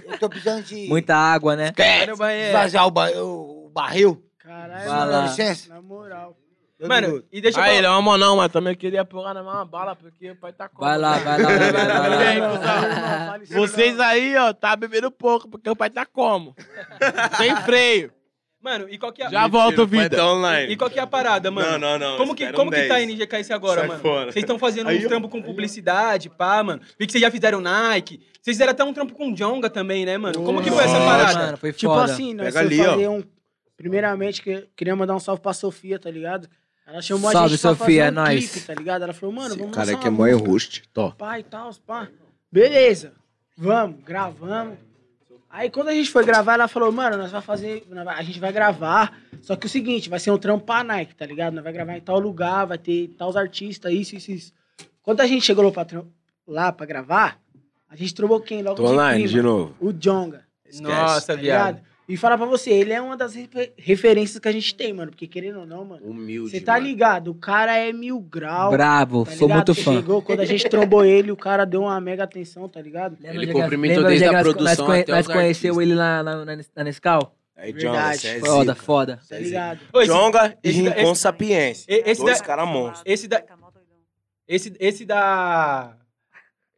Eu 0.06 0.18
tô 0.18 0.28
precisando 0.28 0.62
de 0.64 0.88
Muita 0.88 1.14
água, 1.14 1.54
né? 1.54 1.72
Banheiro. 2.16 2.48
esvaziar 2.48 2.86
o, 2.86 2.90
ba- 2.90 3.10
o- 3.12 3.70
barril. 3.72 4.22
Caralho. 4.38 5.10
Dá 5.10 5.22
licença. 5.22 5.68
na 5.68 5.80
moral. 5.80 6.36
Mano, 6.88 7.22
e 7.32 7.40
deixa 7.40 7.58
eu 7.58 7.62
Aí, 7.62 7.82
falar. 7.82 8.02
não, 8.02 8.18
não, 8.18 8.36
mas 8.36 8.50
também 8.52 8.74
queria 8.74 9.04
pegar 9.04 9.34
na 9.34 9.42
mesma 9.42 9.64
bala, 9.64 9.94
porque 9.94 10.30
o 10.30 10.36
pai 10.36 10.52
tá 10.52 10.68
com. 10.68 10.80
Vai 10.84 10.98
lá, 10.98 11.18
vai 11.18 11.40
lá, 11.40 11.48
vai 11.48 11.72
lá, 11.72 12.00
vai 12.00 12.08
lá. 12.08 12.08
Vai 12.08 12.40
lá. 12.40 13.38
Vocês 13.46 14.00
aí, 14.00 14.36
ó, 14.36 14.52
tá 14.52 14.74
bebendo 14.74 15.10
pouco, 15.10 15.48
porque 15.48 15.68
o 15.70 15.76
pai 15.76 15.90
tá 15.90 16.04
como? 16.04 16.54
Sem 17.36 17.54
freio. 17.58 18.12
Mano, 18.62 18.86
e 18.88 18.96
qual 18.96 19.12
que 19.12 19.20
é 19.20 19.26
a... 19.26 19.28
Já 19.28 19.48
volto, 19.48 19.84
vida. 19.84 20.16
tá 20.16 20.32
online. 20.32 20.72
E 20.72 20.76
qual 20.76 20.88
que 20.88 20.96
é 20.96 21.02
a 21.02 21.06
parada, 21.06 21.50
mano? 21.50 21.72
Não, 21.72 21.78
não, 21.78 21.98
não. 21.98 22.16
Como 22.16 22.32
que, 22.32 22.52
como 22.52 22.70
um 22.70 22.72
que 22.72 22.86
tá 22.86 22.94
a 22.94 22.98
10. 22.98 23.08
NGKS 23.08 23.52
agora, 23.52 23.80
Sai 23.80 23.88
mano? 23.88 24.02
Vocês 24.02 24.36
estão 24.36 24.56
fazendo 24.56 24.88
Aí, 24.88 24.98
uns 24.98 25.04
ó. 25.04 25.08
trampos 25.08 25.30
com 25.32 25.42
publicidade, 25.42 26.30
pá, 26.30 26.62
mano. 26.62 26.80
Vi 26.96 27.06
que 27.06 27.10
vocês 27.10 27.20
já 27.20 27.28
fizeram 27.28 27.60
Nike. 27.60 28.20
Vocês 28.40 28.56
fizeram 28.56 28.70
até 28.70 28.84
um 28.84 28.92
trampo 28.92 29.14
com 29.14 29.34
Jonga 29.34 29.68
também, 29.68 30.06
né, 30.06 30.16
mano? 30.16 30.40
Como 30.44 30.62
que 30.62 30.70
foi 30.70 30.84
essa 30.84 30.98
parada? 30.98 31.38
Mano, 31.46 31.56
foi 31.56 31.72
Tipo 31.72 31.92
foda. 31.92 32.04
assim, 32.12 32.34
nós 32.34 32.54
Pega 32.54 32.60
ali, 32.60 33.06
ó. 33.06 33.10
um... 33.10 33.24
Primeiramente, 33.76 34.40
que, 34.40 34.68
queria 34.76 34.94
mandar 34.94 35.16
um 35.16 35.18
salve 35.18 35.42
pra 35.42 35.52
Sofia, 35.52 35.98
tá 35.98 36.08
ligado? 36.08 36.48
Ela 36.86 37.00
chamou 37.00 37.28
a 37.30 37.32
Salve, 37.32 37.50
gente 37.50 37.60
pra 37.60 37.70
Sofia, 37.76 38.02
é 38.02 38.06
fazer 38.06 38.10
um 38.10 38.22
nóis. 38.24 38.50
clipe, 38.50 38.66
tá 38.66 38.74
ligado? 38.74 39.02
Ela 39.02 39.12
falou, 39.12 39.34
mano, 39.34 39.48
Esse 39.48 39.58
vamos 39.58 39.74
cara 39.74 39.86
lançar 39.86 39.98
aqui 39.98 40.06
é 40.08 40.10
música. 40.10 40.36
enruste. 40.38 40.82
Tó. 40.92 41.10
Pá 41.12 41.38
e 41.38 41.42
tal, 41.44 41.70
pá. 41.86 42.08
Beleza. 42.50 43.12
Vamos, 43.56 44.02
gravamos. 44.04 44.76
Aí 45.48 45.70
quando 45.70 45.88
a 45.88 45.94
gente 45.94 46.10
foi 46.10 46.24
gravar, 46.24 46.54
ela 46.54 46.66
falou, 46.68 46.90
mano, 46.90 47.16
nós 47.16 47.30
vamos 47.30 47.44
fazer. 47.46 47.86
A 48.08 48.22
gente 48.22 48.40
vai 48.40 48.52
gravar. 48.52 49.18
Só 49.42 49.54
que 49.56 49.66
o 49.66 49.68
seguinte, 49.68 50.08
vai 50.08 50.18
ser 50.18 50.30
um 50.30 50.38
trampo 50.38 50.64
pra 50.64 50.82
Nike, 50.84 51.14
tá 51.14 51.26
ligado? 51.26 51.54
Nós 51.54 51.64
vai 51.64 51.72
gravar 51.72 51.96
em 51.96 52.00
tal 52.00 52.18
lugar, 52.18 52.64
vai 52.66 52.78
ter 52.78 53.08
tais 53.18 53.36
artistas, 53.36 53.92
isso, 53.92 54.16
isso, 54.16 54.30
isso. 54.32 54.52
Quando 55.02 55.20
a 55.20 55.26
gente 55.26 55.44
chegou 55.44 55.64
lá 55.64 55.70
pra, 55.72 55.84
tram- 55.84 56.06
lá 56.46 56.72
pra 56.72 56.86
gravar, 56.86 57.38
a 57.90 57.96
gente 57.96 58.14
trombou 58.14 58.40
quem 58.40 58.62
logo 58.62 58.76
Tô 58.76 58.86
online 58.86 59.24
prima? 59.24 59.28
de 59.38 59.42
novo. 59.42 59.74
O 59.80 59.92
Jonga, 59.92 60.44
Esquece. 60.64 60.82
Nossa, 60.82 61.26
tá 61.26 61.34
viado. 61.34 61.76
ligado? 61.76 61.91
E 62.12 62.16
falar 62.16 62.36
pra 62.36 62.46
você, 62.46 62.70
ele 62.70 62.92
é 62.92 63.00
uma 63.00 63.16
das 63.16 63.34
refer- 63.34 63.72
referências 63.78 64.38
que 64.38 64.46
a 64.48 64.52
gente 64.52 64.74
tem, 64.74 64.92
mano. 64.92 65.10
Porque 65.10 65.26
querendo 65.26 65.60
ou 65.60 65.66
não, 65.66 65.82
mano, 65.84 66.04
Humilde. 66.06 66.50
você 66.50 66.60
tá 66.60 66.74
mano. 66.74 66.86
ligado? 66.86 67.28
O 67.30 67.34
cara 67.34 67.76
é 67.76 67.90
mil 67.92 68.20
grau. 68.20 68.70
Bravo, 68.70 69.24
Tá 69.24 69.30
sou 69.32 69.48
muito 69.48 69.74
fã. 69.74 69.94
Chegou, 69.94 70.20
quando 70.20 70.40
a 70.40 70.44
gente 70.44 70.68
trombou 70.68 71.04
ele, 71.04 71.32
o 71.32 71.36
cara 71.36 71.64
deu 71.64 71.82
uma 71.82 71.98
mega 72.00 72.24
atenção, 72.24 72.68
tá 72.68 72.80
ligado? 72.82 73.16
Lembra 73.20 73.42
Ele 73.42 73.52
cumprimentou 73.52 74.04
desde 74.04 74.26
a 74.26 74.40
produção 74.40 74.86
Nós, 74.88 75.04
nós 75.08 75.26
os 75.26 75.32
conheceu 75.32 75.70
artistas. 75.74 75.78
ele 75.78 75.94
lá 75.94 76.22
na, 76.22 76.44
na, 76.44 76.56
na 76.76 76.84
Nescau? 76.84 77.34
Aí, 77.56 77.72
Verdade. 77.72 78.18
Jonga, 78.22 78.36
é 78.36 78.40
Foda, 78.40 78.72
zica. 78.72 78.84
foda. 78.84 79.20
Tá 79.28 79.38
ligado? 79.38 79.80
Esse- 79.94 80.06
Jonga 80.06 80.58
e 80.62 80.70
Rincon 80.70 81.00
esse- 81.12 81.20
Sapiência. 81.20 81.86
esse 81.88 82.20
Dois 82.20 82.38
da- 82.40 82.44
caras 82.44 82.68
monstros. 82.68 83.02
Esse 83.06 83.26
da. 83.28 83.42
Esse, 84.46 84.72
esse 84.80 85.04
da. 85.06 85.94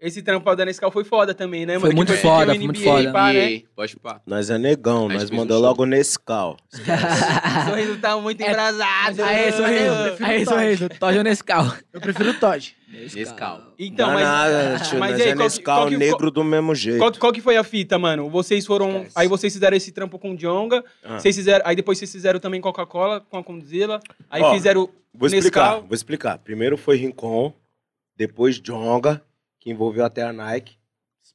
Esse 0.04 0.20
trampo 0.22 0.54
da 0.54 0.66
Nescau 0.66 0.90
foi 0.90 1.02
foda 1.02 1.32
também, 1.32 1.64
né, 1.64 1.78
mano? 1.78 1.80
Foi 1.80 1.90
Que 1.90 1.96
muito 1.96 2.12
foi 2.12 2.18
foda, 2.18 2.54
foi 2.54 2.58
muito 2.58 2.78
NBA, 2.78 2.90
foda. 2.90 3.10
pá, 3.12 3.32
né? 3.32 3.62
Pode 3.74 3.96
pá. 3.96 4.20
Nós 4.26 4.50
é 4.50 4.58
negão, 4.58 5.08
nós 5.08 5.30
mandou 5.30 5.58
logo 5.58 5.86
Nescau. 5.86 6.58
Sorriso 7.70 7.96
tá 7.98 8.14
muito 8.18 8.42
embrasado. 8.42 9.22
Aê, 9.22 9.50
sorriso. 9.52 10.24
Aê, 10.24 10.44
sorriso. 10.44 10.88
Toja 11.00 11.22
Nescau. 11.22 11.72
Eu 11.90 12.02
prefiro 12.02 12.32
o 12.32 12.34
Todd. 12.34 12.76
Nescau. 13.14 13.62
Então, 13.78 14.12
mas. 14.12 14.22
nada, 14.22 14.78
tio, 14.84 14.98
mas 14.98 15.12
nós 15.12 15.20
aí, 15.22 15.28
é 15.28 15.34
qual 15.34 15.44
Nescau 15.44 15.88
qual 15.88 15.90
negro 15.98 16.30
do 16.30 16.44
mesmo 16.44 16.74
jeito. 16.74 16.98
Qual, 16.98 17.12
qual 17.12 17.32
que 17.32 17.40
foi 17.40 17.56
a 17.56 17.64
fita, 17.64 17.98
mano? 17.98 18.28
Vocês 18.28 18.66
foram. 18.66 18.98
Esquece. 18.98 19.12
Aí 19.16 19.26
vocês 19.26 19.52
fizeram 19.54 19.76
esse 19.76 19.90
trampo 19.90 20.18
com 20.18 20.32
o 20.32 20.36
Jonga. 20.36 20.84
Ah. 21.02 21.18
Vocês 21.18 21.34
fizeram, 21.34 21.64
aí 21.66 21.74
depois 21.74 21.96
vocês 21.98 22.12
fizeram 22.12 22.38
também 22.38 22.60
Coca-Cola 22.60 23.20
com 23.20 23.38
a 23.38 23.42
Condzilla. 23.42 24.00
Aí 24.30 24.42
Ó, 24.42 24.52
fizeram. 24.52 24.88
Vou 25.14 25.28
explicar, 25.28 25.60
Nescau. 25.70 25.80
vou 25.88 25.94
explicar. 25.94 26.38
Primeiro 26.38 26.76
foi 26.76 26.96
Rincon, 26.98 27.54
depois 28.16 28.60
Jonga, 28.60 29.22
que 29.64 29.70
envolveu 29.70 30.04
até 30.04 30.22
a 30.22 30.32
Nike. 30.32 30.76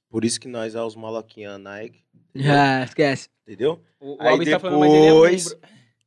Por 0.10 0.24
isso 0.24 0.40
que 0.40 0.48
nós 0.48 0.76
é 0.76 0.82
os 0.82 0.96
maloquinhos 0.96 1.60
Nike, 1.60 2.00
Ah, 2.46 2.84
esquece. 2.84 3.28
entendeu? 3.46 3.82
O, 4.00 4.16
o 4.16 4.22
Aí 4.22 4.28
Alves 4.30 4.50
tá 4.50 4.60
falando, 4.60 4.80
mas 4.80 4.94
ele 4.94 5.06
é 5.06 5.12
depois-. 5.12 5.58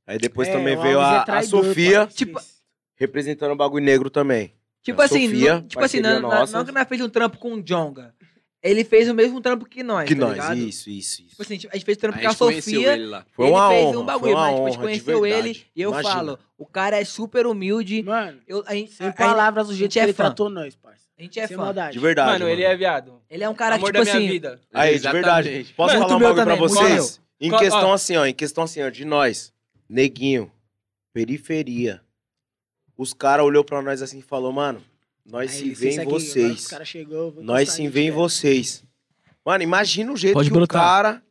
Aí 0.06 0.18
depois 0.18 0.48
É, 0.48 0.52
também 0.52 0.76
o 0.76 0.80
veio 0.82 1.00
Alves 1.00 1.28
é 1.28 1.30
a, 1.32 1.38
a 1.38 1.42
Sofia. 1.42 2.06
Tipo- 2.06 2.40
representando 2.96 3.52
o 3.52 3.56
bagulho 3.56 3.84
negro 3.84 4.08
também. 4.08 4.54
Tipo 4.82 5.02
A 5.02 5.04
assim, 5.04 5.28
Sofia, 5.28 5.54
não, 5.54 5.62
tipo 5.66 5.84
assim, 5.84 6.00
não, 6.00 6.20
nossa. 6.20 6.56
não 6.56 6.64
que 6.64 6.72
nós 6.72 6.88
fez 6.88 7.00
um 7.00 7.08
trampo 7.08 7.38
com 7.38 7.54
o 7.54 7.62
Jonga. 7.62 8.14
Ele 8.62 8.84
fez 8.84 9.08
o 9.08 9.14
mesmo 9.14 9.40
trampo 9.40 9.64
que 9.64 9.82
nós, 9.82 10.06
que 10.08 10.14
tá 10.14 10.20
nós, 10.20 10.32
ligado? 10.34 10.56
isso, 10.56 10.88
isso, 10.88 11.20
isso. 11.22 11.30
Tipo 11.30 11.42
assim, 11.42 11.54
a 11.54 11.74
gente 11.76 11.84
fez 11.84 11.98
A 11.98 12.00
trampo 12.00 12.20
com 12.20 12.28
a 12.28 12.32
Sofia. 12.32 12.92
ele 12.94 13.06
lá. 13.06 13.26
Foi 13.32 13.46
ele 13.46 13.54
uma 13.54 13.68
fez 13.70 13.86
honra, 13.86 13.98
um 13.98 14.04
bagulho, 14.04 14.34
mas 14.34 14.54
tipo, 14.54 14.66
a 14.66 14.70
gente 14.70 14.80
conheceu 14.80 15.26
ele 15.26 15.64
e 15.74 15.82
eu 15.82 15.90
Imagina. 15.90 16.14
falo, 16.14 16.38
o 16.56 16.64
cara 16.66 17.00
é 17.00 17.04
super 17.04 17.44
humilde. 17.46 18.02
Mano, 18.04 18.38
Eu, 18.46 18.62
a, 18.66 18.74
gente, 18.74 18.92
sem 18.92 19.06
a- 19.08 19.10
a- 19.10 19.12
palavras 19.12 19.66
do 19.66 19.74
jeito 19.74 19.92
gente 19.92 19.98
é 19.98 20.02
que 20.02 20.06
ele 20.06 20.12
fã. 20.12 20.24
tratou 20.26 20.48
nós, 20.48 20.76
parça. 20.76 21.01
A 21.18 21.22
gente 21.22 21.38
é 21.40 21.46
sem 21.46 21.56
fã. 21.56 21.62
maldade. 21.64 21.92
De 21.92 21.98
verdade. 21.98 22.32
Mano, 22.32 22.48
ele 22.48 22.62
é 22.62 22.76
viado. 22.76 23.20
Ele 23.30 23.44
é 23.44 23.48
um 23.48 23.54
cara 23.54 23.76
Amor 23.76 23.92
que, 23.92 23.92
tipo 23.92 24.04
da 24.04 24.10
minha 24.12 24.24
assim, 24.24 24.32
vida. 24.32 24.60
Aí, 24.72 24.90
de 24.90 24.96
Exatamente. 24.96 25.22
verdade. 25.24 25.74
Posso 25.76 25.94
Mano, 25.94 26.08
falar 26.08 26.16
um 26.16 26.20
bagulho 26.20 26.34
meu 26.34 26.44
pra 26.44 26.54
também, 26.56 26.68
vocês? 26.96 27.20
Em 27.40 27.48
Qual- 27.50 27.60
questão 27.60 27.88
ó. 27.90 27.92
assim, 27.94 28.16
ó, 28.16 28.26
em 28.26 28.34
questão 28.34 28.64
assim, 28.64 28.82
ó, 28.82 28.88
de 28.88 29.04
nós, 29.04 29.52
neguinho, 29.88 30.50
periferia. 31.12 32.00
Os 32.96 33.12
caras 33.12 33.44
olhou 33.44 33.64
pra 33.64 33.82
nós 33.82 34.00
assim 34.02 34.18
e 34.18 34.22
falou, 34.22 34.52
mano, 34.52 34.82
nós 35.24 35.50
Aí, 35.52 35.58
se 35.58 35.64
licença 35.64 35.80
vê 35.82 35.88
em 35.90 35.92
aqui, 35.98 36.00
agora 36.08 36.20
vocês. 36.20 36.66
Cara 36.68 36.84
chegou, 36.84 37.30
vou 37.32 37.42
Nós 37.44 37.62
encostar 37.62 37.76
se 37.76 37.82
aí, 37.82 37.88
vê 37.88 38.00
em 38.00 38.04
gente, 38.06 38.14
vocês. 38.14 38.84
Mano, 39.44 39.62
imagina 39.64 40.12
o 40.12 40.16
jeito 40.16 40.34
Pode 40.34 40.48
que 40.50 40.52
o 40.54 40.58
brotar. 40.58 40.82
cara 40.82 41.22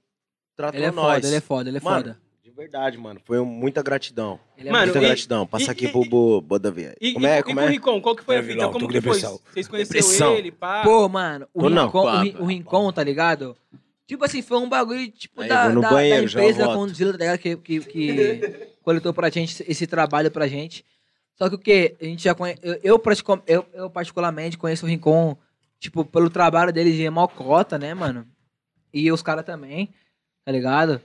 tratou 0.55 0.77
ele 0.79 0.85
é 0.87 0.91
nós. 0.91 1.15
foda, 1.15 1.27
ele 1.27 1.35
é 1.35 1.41
foda, 1.41 1.69
ele 1.69 1.77
é 1.77 1.81
Mano, 1.81 1.97
foda. 2.03 2.20
De 2.61 2.67
verdade, 2.69 2.97
mano. 2.97 3.19
Foi 3.25 3.39
um- 3.39 3.45
muita 3.45 3.81
gratidão. 3.81 4.39
Ele 4.55 4.69
é 4.69 4.71
Mano, 4.71 4.85
muita 4.85 4.99
e- 4.99 5.07
gratidão. 5.07 5.47
Passa 5.47 5.65
e- 5.65 5.69
aqui 5.71 5.85
e- 5.85 5.91
pro 5.91 6.05
Bo- 6.05 6.41
Bodavier. 6.41 6.95
E, 7.01 7.13
Como 7.13 7.25
é? 7.25 7.39
e 7.39 7.43
Como 7.43 7.55
com 7.55 7.61
o 7.61 7.67
é? 7.67 7.69
Rincon, 7.71 8.01
qual 8.01 8.15
que 8.15 8.23
foi 8.23 8.35
a 8.35 8.39
É, 8.39 8.41
fita? 8.43 8.53
vilão, 8.53 8.71
Como 8.71 8.87
que 8.87 9.01
foi? 9.01 9.19
Vocês 9.19 9.67
conheceram 9.67 9.99
Depressão. 10.01 10.33
ele, 10.35 10.51
pá? 10.51 10.83
Pô, 10.83 11.09
mano, 11.09 11.47
o. 11.53 11.67
Rincon, 11.67 12.07
o, 12.39 12.45
Rincon, 12.45 12.85
pá. 12.87 12.93
tá 12.93 13.03
ligado? 13.03 13.57
Tipo 14.05 14.25
assim, 14.25 14.41
foi 14.41 14.57
um 14.59 14.69
bagulho, 14.69 15.09
tipo, 15.09 15.41
Aí, 15.41 15.49
da, 15.49 15.69
da, 15.69 15.89
banheiro, 15.89 16.25
da 16.25 16.41
empresa 16.43 16.65
volto. 16.65 16.77
Condzilla, 16.77 17.11
tá 17.13 17.17
ligado? 17.17 17.37
Que, 17.39 17.55
que, 17.57 17.79
que 17.79 18.67
coletou 18.83 19.13
pra 19.13 19.29
gente 19.29 19.63
esse- 19.67 19.87
trabalho 19.87 20.29
pra 20.29 20.47
gente. 20.47 20.85
Só 21.35 21.49
que 21.49 21.55
o 21.55 21.57
que? 21.57 21.95
A 21.99 22.05
gente 22.05 22.23
já 22.23 22.35
conhece. 22.35 22.59
Eu, 22.61 22.79
eu, 22.83 22.99
pratico- 22.99 23.41
eu, 23.47 23.65
eu 23.73 23.89
particularmente 23.89 24.57
conheço 24.57 24.85
o 24.85 24.89
Rincon, 24.89 25.35
tipo, 25.79 26.05
pelo 26.05 26.29
trabalho 26.29 26.71
dele 26.71 26.91
de 26.95 27.09
Mocota, 27.09 27.79
né, 27.79 27.93
mano? 27.95 28.27
E 28.93 29.11
os 29.11 29.23
caras 29.23 29.45
também, 29.45 29.89
tá 30.45 30.51
ligado? 30.51 31.01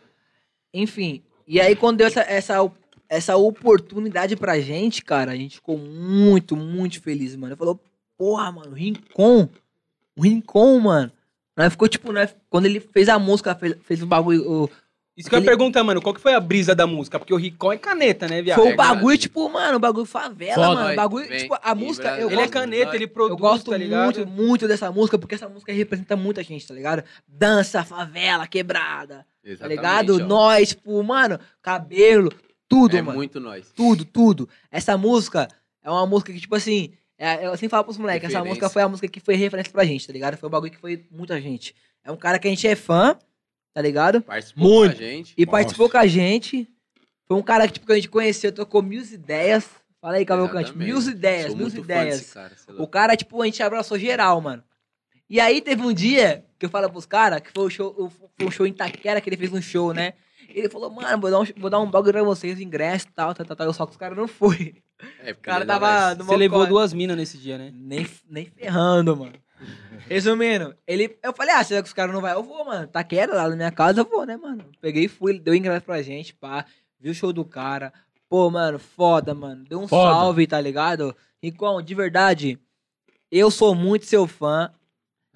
Enfim. 0.75 1.23
E 1.47 1.61
aí, 1.61 1.77
quando 1.77 1.99
deu 1.99 2.07
essa, 2.07 2.21
essa, 2.23 2.71
essa 3.09 3.37
oportunidade 3.37 4.37
pra 4.37 4.59
gente, 4.61 5.03
cara, 5.05 5.33
a 5.33 5.37
gente 5.37 5.57
ficou 5.57 5.79
muito, 5.79 6.57
muito 6.57 7.01
feliz, 7.01 7.37
mano. 7.37 7.53
Ele 7.53 7.59
falou, 7.59 7.81
porra, 8.19 8.51
mano, 8.51 8.71
o 8.73 8.75
Rincon. 8.75 9.49
O 10.17 10.23
Rincon, 10.23 10.79
mano. 10.81 11.13
Nós 11.57 11.73
ficou, 11.73 11.89
tipo, 11.89 12.13
nós, 12.13 12.35
quando 12.51 12.67
ele 12.67 12.81
fez 12.81 13.09
a 13.09 13.19
música, 13.19 13.55
fez, 13.55 13.77
fez 13.83 14.03
o 14.03 14.07
bagulho. 14.07 14.43
o- 14.65 14.71
Isso 15.17 15.31
que 15.31 15.35
eu 15.35 15.39
ia 15.39 15.41
Aquele- 15.41 15.57
perguntar, 15.57 15.83
mano, 15.83 16.03
qual 16.03 16.15
que 16.15 16.21
foi 16.21 16.35
a 16.35 16.41
brisa 16.41 16.75
da 16.75 16.87
música? 16.87 17.19
Porque 17.19 17.33
o 17.33 17.39
Rincon 17.39 17.73
é 17.73 17.79
caneta, 17.79 18.29
né, 18.29 18.43
viado? 18.43 18.59
foi 18.59 18.73
é 18.73 18.75
o 18.75 18.77
bagulho, 18.77 18.99
verdade. 19.07 19.23
tipo, 19.23 19.49
mano, 19.49 19.77
o 19.77 19.81
bagulho 19.81 20.05
favela, 20.05 20.55
Foda. 20.67 20.75
mano. 20.83 20.93
O 20.93 20.97
bagulho, 20.97 21.27
Vem, 21.29 21.39
tipo, 21.39 21.57
a 21.63 21.75
música, 21.75 22.03
Brasil. 22.09 22.23
eu 22.25 22.29
Ele 22.29 22.35
é 22.37 22.39
gosto, 22.43 22.53
caneta, 22.53 22.95
ele 22.95 23.07
produz, 23.07 23.31
eu 23.31 23.37
gosto 23.39 23.71
tá 23.71 23.77
ligado? 23.79 24.05
muito, 24.05 24.27
muito 24.31 24.69
dessa 24.69 24.93
música, 24.93 25.19
porque 25.19 25.35
essa 25.35 25.49
música 25.49 25.73
representa 25.73 26.15
muita 26.17 26.43
gente, 26.43 26.67
tá 26.67 26.75
ligado? 26.75 27.03
Dança, 27.27 27.83
favela, 27.83 28.47
quebrada, 28.47 29.25
tá 29.47 29.51
Exatamente, 29.53 29.77
ligado? 29.79 30.15
ó. 30.23 30.27
Nós, 30.27 30.69
tipo, 30.71 31.03
mano, 31.03 31.39
cabelo, 31.63 32.33
tudo, 32.69 32.97
É 32.97 33.03
mano. 33.03 33.17
muito 33.19 33.39
nós. 33.41 33.71
Tudo, 33.75 34.05
tudo. 34.05 34.49
Essa 34.71 34.97
música 34.97 35.49
é 35.83 35.91
uma 35.91 36.07
música 36.07 36.33
que, 36.33 36.41
tipo 36.41 36.55
assim, 36.55 36.93
é- 37.19 37.47
eu 37.47 37.53
sempre 37.53 37.69
falo 37.69 37.85
pros 37.85 37.99
moleques, 37.99 38.29
essa 38.29 38.45
música 38.45 38.69
foi 38.69 38.83
a 38.83 38.89
música 38.89 39.09
que 39.09 39.21
foi 39.21 39.35
referência 39.37 39.73
pra 39.73 39.85
gente, 39.85 40.07
tá 40.07 40.13
ligado? 40.13 40.37
Foi 40.37 40.49
um 40.49 40.53
bagulho 40.53 40.73
que 40.73 40.79
foi 40.79 41.05
muita 41.11 41.41
gente. 41.41 41.75
É 42.05 42.11
um 42.11 42.17
cara 42.17 42.39
que 42.39 42.47
a 42.47 42.51
gente 42.51 42.67
é 42.67 42.75
fã, 42.77 43.17
tá 43.73 43.81
ligado? 43.83 44.21
Participou 44.23 44.65
Muito. 44.69 44.97
com 44.97 45.03
a 45.03 45.07
gente. 45.07 45.35
E 45.37 45.47
participou 45.47 45.89
com 45.91 45.99
a 45.99 46.07
gente. 46.07 46.69
Foi 47.27 47.37
um 47.37 47.43
cara 47.43 47.67
que, 47.67 47.75
tipo, 47.75 47.87
que 47.87 47.93
a 47.93 47.97
gente 47.97 48.09
conheceu, 48.09 48.53
trocou 48.53 48.83
mil 48.83 49.03
ideias. 49.03 49.69
Fala 50.01 50.17
aí, 50.17 50.25
Cavalcante, 50.25 50.77
mil 50.77 50.99
ideias, 51.01 51.53
mil 51.55 51.67
ideias. 51.69 52.33
cara, 52.33 52.55
sei 52.57 52.75
lá. 52.75 52.83
O 52.83 52.87
cara, 52.87 53.17
tipo, 53.17 53.43
a 53.43 53.45
gente 53.47 53.61
abraçou 53.63 53.99
geral, 53.99 54.41
mano. 54.41 54.63
E 55.29 55.41
aí 55.41 55.61
teve 55.61 55.83
um 55.83 55.93
dia 55.93 56.45
que 56.59 56.67
eu 56.67 56.71
falo 56.71 56.91
pros 56.91 57.07
caras 57.07 57.41
que 57.41 57.51
foi, 57.53 57.65
o 57.67 57.71
show, 57.71 57.95
o- 57.99 58.09
foi 58.11 58.47
um 58.47 58.51
show 58.51 58.67
em 58.67 58.71
Itaquera, 58.71 59.21
que 59.21 59.29
ele 59.29 59.37
fez 59.37 59.53
um 59.53 59.61
show, 59.61 59.93
né? 59.93 60.15
Ele 60.49 60.69
falou, 60.71 60.91
mano, 60.91 61.21
vou 61.21 61.31
dar 61.31 61.41
um, 61.41 61.45
vou 61.57 61.71
dar 61.71 61.81
um 61.81 61.91
bagulho 61.91 62.13
pra 62.13 62.23
vocês, 62.23 62.61
ingresso 62.61 63.07
e 63.09 63.13
tal, 63.13 63.35
tal, 63.35 63.45
tal, 63.45 63.57
tal. 63.57 63.73
Só 63.73 63.85
que 63.85 63.93
os 63.93 63.97
caras 63.99 64.17
não 64.17 64.29
foi. 64.29 64.77
É, 65.21 65.35
porque 65.35 65.51
O 65.51 65.53
cara 65.53 65.67
tava 65.67 66.15
no 66.15 66.25
Você 66.25 66.37
levou 66.37 66.67
duas 66.67 66.93
minas 66.95 67.17
nesse 67.17 67.37
dia, 67.37 67.59
né? 67.59 67.71
Nem, 67.75 68.07
nem 68.31 68.47
ferrando, 68.47 69.17
mano. 69.17 69.33
Resumindo, 70.09 70.75
ele, 70.87 71.19
eu 71.23 71.33
falei, 71.33 71.55
ah, 71.55 71.65
será 71.65 71.83
que 71.83 71.89
os 71.89 71.93
caras 71.95 72.15
não 72.15 72.21
vão? 72.21 72.31
Eu 72.31 72.43
vou, 72.43 72.65
mano. 72.65 72.87
Tá 72.87 73.03
quieto 73.03 73.31
lá 73.35 73.49
na 73.49 73.57
minha 73.57 73.71
casa, 73.71 74.01
eu 74.01 74.05
vou, 74.05 74.25
né, 74.25 74.37
mano? 74.37 74.65
Peguei 74.81 75.05
e 75.05 75.09
fui, 75.09 75.33
ele 75.33 75.41
deu 75.41 75.55
ingresso 75.55 75.85
pra 75.85 76.01
gente, 76.03 76.33
pá. 76.35 76.65
Viu 77.01 77.13
o 77.13 77.15
show 77.15 77.33
do 77.33 77.45
cara. 77.45 77.93
Pô, 78.29 78.49
mano, 78.51 78.79
foda, 78.79 79.35
mano. 79.35 79.65
Deu 79.65 79.81
um 79.81 79.89
Foda. 79.89 80.11
salve, 80.13 80.47
tá 80.47 80.61
ligado? 80.61 81.15
Rincon, 81.43 81.83
de 81.83 81.95
verdade, 81.95 82.59
eu 83.31 83.51
sou 83.51 83.75
muito 83.75 84.07
seu 84.07 84.27
fã. 84.27 84.71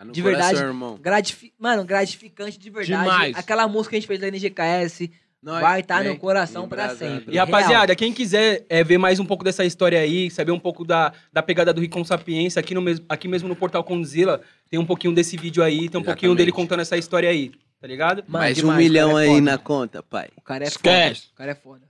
Tá 0.01 0.05
no 0.07 0.13
de 0.13 0.23
coração, 0.23 0.47
verdade, 0.49 0.67
irmão. 0.67 0.99
Gratifi... 0.99 1.53
Mano, 1.59 1.85
gratificante 1.85 2.59
de 2.59 2.71
verdade. 2.71 3.03
Demais. 3.03 3.37
Aquela 3.37 3.69
música 3.69 3.91
que 3.91 3.97
a 3.97 4.01
gente 4.01 4.07
fez 4.09 4.19
da 4.19 4.29
NGKS, 4.29 5.11
Nós, 5.43 5.61
vai 5.61 5.81
estar 5.81 6.03
vem, 6.03 6.09
no 6.09 6.19
coração 6.19 6.67
pra 6.67 6.85
embrasado. 6.85 6.99
sempre. 7.19 7.35
E 7.35 7.37
rapaziada, 7.37 7.95
quem 7.95 8.11
quiser 8.11 8.65
é, 8.71 8.83
ver 8.83 8.97
mais 8.97 9.21
um 9.21 9.27
pouco 9.27 9.45
dessa 9.45 9.63
história 9.63 10.01
aí, 10.01 10.31
saber 10.31 10.53
um 10.53 10.59
pouco 10.59 10.87
da, 10.87 11.13
da 11.31 11.43
pegada 11.43 11.71
do 11.71 11.83
Ricon 11.83 12.03
Sapiência, 12.03 12.59
aqui, 12.61 12.73
no 12.75 12.83
aqui 13.11 13.29
mesmo 13.29 13.47
no 13.47 13.55
Portal 13.55 13.85
Condzilla, 13.85 14.41
tem 14.71 14.81
um 14.81 14.87
pouquinho 14.87 15.15
desse 15.15 15.37
vídeo 15.37 15.63
aí, 15.63 15.87
tem 15.91 16.01
um 16.01 16.05
pouquinho 16.05 16.35
dele 16.35 16.49
Exatamente. 16.49 16.67
contando 16.69 16.81
essa 16.81 16.97
história 16.97 17.29
aí, 17.29 17.53
tá 17.79 17.87
ligado? 17.87 18.25
Mano, 18.27 18.43
Mais 18.43 18.57
um 18.57 18.61
demais, 18.63 18.79
milhão 18.79 19.11
o 19.11 19.13
cara 19.13 19.21
é 19.21 19.29
aí 19.29 19.35
foda. 19.35 19.51
na 19.51 19.59
conta, 19.59 20.03
pai. 20.03 20.29
O 20.35 20.41
cara 20.41 20.65
é 20.65 20.69
Esquece. 20.69 21.21
foda. 21.21 21.33
O 21.35 21.37
cara 21.37 21.51
é 21.51 21.55
foda. 21.55 21.83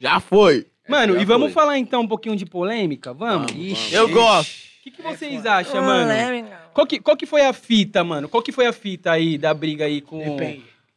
Já 0.00 0.18
foi. 0.18 0.66
Mano, 0.88 1.12
já 1.14 1.20
e 1.20 1.24
vamos 1.26 1.52
foi. 1.52 1.62
falar 1.62 1.76
então 1.76 2.00
um 2.00 2.08
pouquinho 2.08 2.34
de 2.36 2.46
polêmica? 2.46 3.12
Vamos? 3.12 3.52
Vamos, 3.52 3.66
Ixi. 3.66 3.94
Eu 3.94 4.08
gosto. 4.08 4.59
O 4.90 4.92
que, 4.92 5.02
que 5.02 5.02
vocês 5.16 5.46
acham, 5.46 5.82
mano? 5.82 6.10
Qual 6.74 6.86
que, 6.86 6.98
qual 7.00 7.16
que 7.16 7.26
foi 7.26 7.44
a 7.44 7.52
fita, 7.52 8.02
mano? 8.04 8.28
Qual 8.28 8.42
que 8.42 8.52
foi 8.52 8.66
a 8.66 8.72
fita 8.72 9.12
aí 9.12 9.36
da 9.38 9.52
briga 9.54 9.84
aí 9.84 10.00
com, 10.00 10.36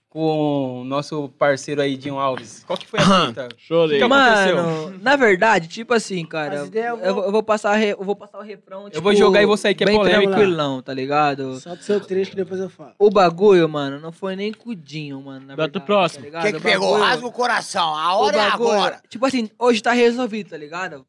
com 0.09 0.81
o 0.81 0.83
nosso 0.83 1.27
parceiro 1.29 1.81
aí, 1.81 1.97
Dinho 1.97 2.19
Alves? 2.19 2.63
Qual 2.67 2.77
que 2.77 2.85
foi 2.85 2.99
a 2.99 3.27
fita? 3.27 3.49
Chorei. 3.57 3.97
Que 3.97 4.03
aconteceu? 4.03 4.55
Mano, 4.57 4.99
na 5.01 5.15
verdade, 5.15 5.67
tipo 5.67 5.91
assim, 5.93 6.23
cara, 6.25 6.55
eu 6.57 6.97
eu, 6.99 7.15
vou- 7.15 7.23
eu 7.25 7.31
vou 7.31 7.41
passar, 7.41 7.73
re- 7.75 7.93
eu 7.93 8.03
vou 8.03 8.15
passar 8.15 8.37
o 8.37 8.43
refrão, 8.43 8.87
tipo, 8.89 9.01
vou 9.01 9.15
jogar 9.15 9.41
e 9.41 9.45
vou 9.47 9.57
sair, 9.57 9.73
que 9.73 9.83
é 9.83 9.87
bem 9.87 9.95
polêmico. 9.97 10.31
tranquilão, 10.31 10.81
tá 10.83 10.93
ligado? 10.93 11.59
Solta 11.59 11.81
o 11.81 11.83
seu 11.83 11.99
trecho 11.99 12.29
que 12.29 12.35
depois 12.37 12.59
eu 12.61 12.69
falo. 12.69 12.93
O 12.99 13.09
bagulho, 13.09 13.67
mano, 13.67 13.99
não 13.99 14.11
foi 14.11 14.35
nem 14.35 14.53
cudinho, 14.53 15.19
mano, 15.21 15.47
na 15.47 15.55
Bota 15.55 15.69
o 15.69 15.71
verdade, 15.81 15.85
próximo. 15.85 16.31
tá 16.31 16.39
O 16.39 16.41
que 16.43 16.53
que 16.53 16.59
pegou? 16.61 16.95
Rasga 16.99 17.25
o 17.25 17.31
coração. 17.31 17.95
A 17.95 18.15
o 18.15 18.21
hora 18.25 18.37
é 18.37 18.49
bagulho- 18.51 18.69
agora. 18.71 19.01
Tipo 19.09 19.25
assim, 19.25 19.49
hoje 19.57 19.81
tá 19.81 19.93
resolvido, 19.93 20.51
tá 20.51 20.57
ligado? 20.57 21.03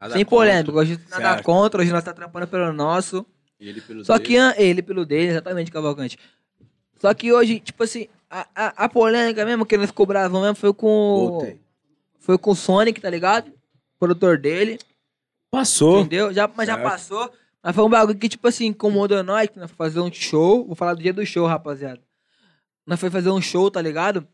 Nada 0.00 0.14
Sem 0.14 0.24
polêmica, 0.24 0.72
hoje 0.76 0.98
nada 1.10 1.22
Certo. 1.22 1.44
contra, 1.44 1.80
hoje 1.82 1.90
nós 1.92 2.04
tá 2.04 2.12
trampando 2.12 2.46
pelo 2.46 2.72
nosso. 2.72 3.26
E 3.58 3.68
ele 3.68 3.80
pelo 3.80 4.04
Só 4.04 4.14
dele. 4.16 4.24
que 4.28 4.36
an- 4.36 4.54
ele 4.56 4.82
pelo 4.82 5.04
dele, 5.04 5.28
exatamente, 5.32 5.70
Cavalcante. 5.72 6.16
Só 7.00 7.12
que 7.14 7.32
hoje, 7.32 7.58
tipo 7.60 7.82
assim, 7.82 8.06
a, 8.30 8.46
a, 8.54 8.84
a 8.84 8.88
polêmica 8.88 9.44
mesmo, 9.44 9.66
que 9.66 9.76
nós 9.76 9.86
ficou 9.88 10.06
bravão 10.06 10.42
mesmo, 10.42 10.54
foi 10.56 10.72
com. 10.72 11.28
Voltei. 11.30 11.60
Foi 12.20 12.38
com 12.38 12.50
o 12.52 12.56
Sonic, 12.56 13.00
tá 13.00 13.10
ligado? 13.10 13.52
Produtor 13.98 14.38
dele. 14.38 14.78
Passou. 15.50 16.00
Entendeu? 16.00 16.32
Já, 16.32 16.46
mas 16.54 16.66
já 16.66 16.74
Certo. 16.74 16.88
passou. 16.88 17.32
Mas 17.62 17.74
foi 17.74 17.84
um 17.84 17.88
bagulho 17.88 18.18
que, 18.18 18.28
tipo 18.28 18.46
assim, 18.46 18.66
incomodou 18.66 19.22
nós, 19.24 19.48
que 19.48 19.58
nós 19.58 19.70
fomos 19.70 19.76
fazer 19.94 20.00
um 20.00 20.12
show. 20.12 20.64
Vou 20.66 20.76
falar 20.76 20.94
do 20.94 21.02
dia 21.02 21.12
do 21.12 21.24
show, 21.26 21.46
rapaziada. 21.46 22.00
Nós 22.86 23.00
foi 23.00 23.10
fazer 23.10 23.30
um 23.30 23.40
show, 23.40 23.70
tá 23.70 23.80
ligado? 23.82 24.26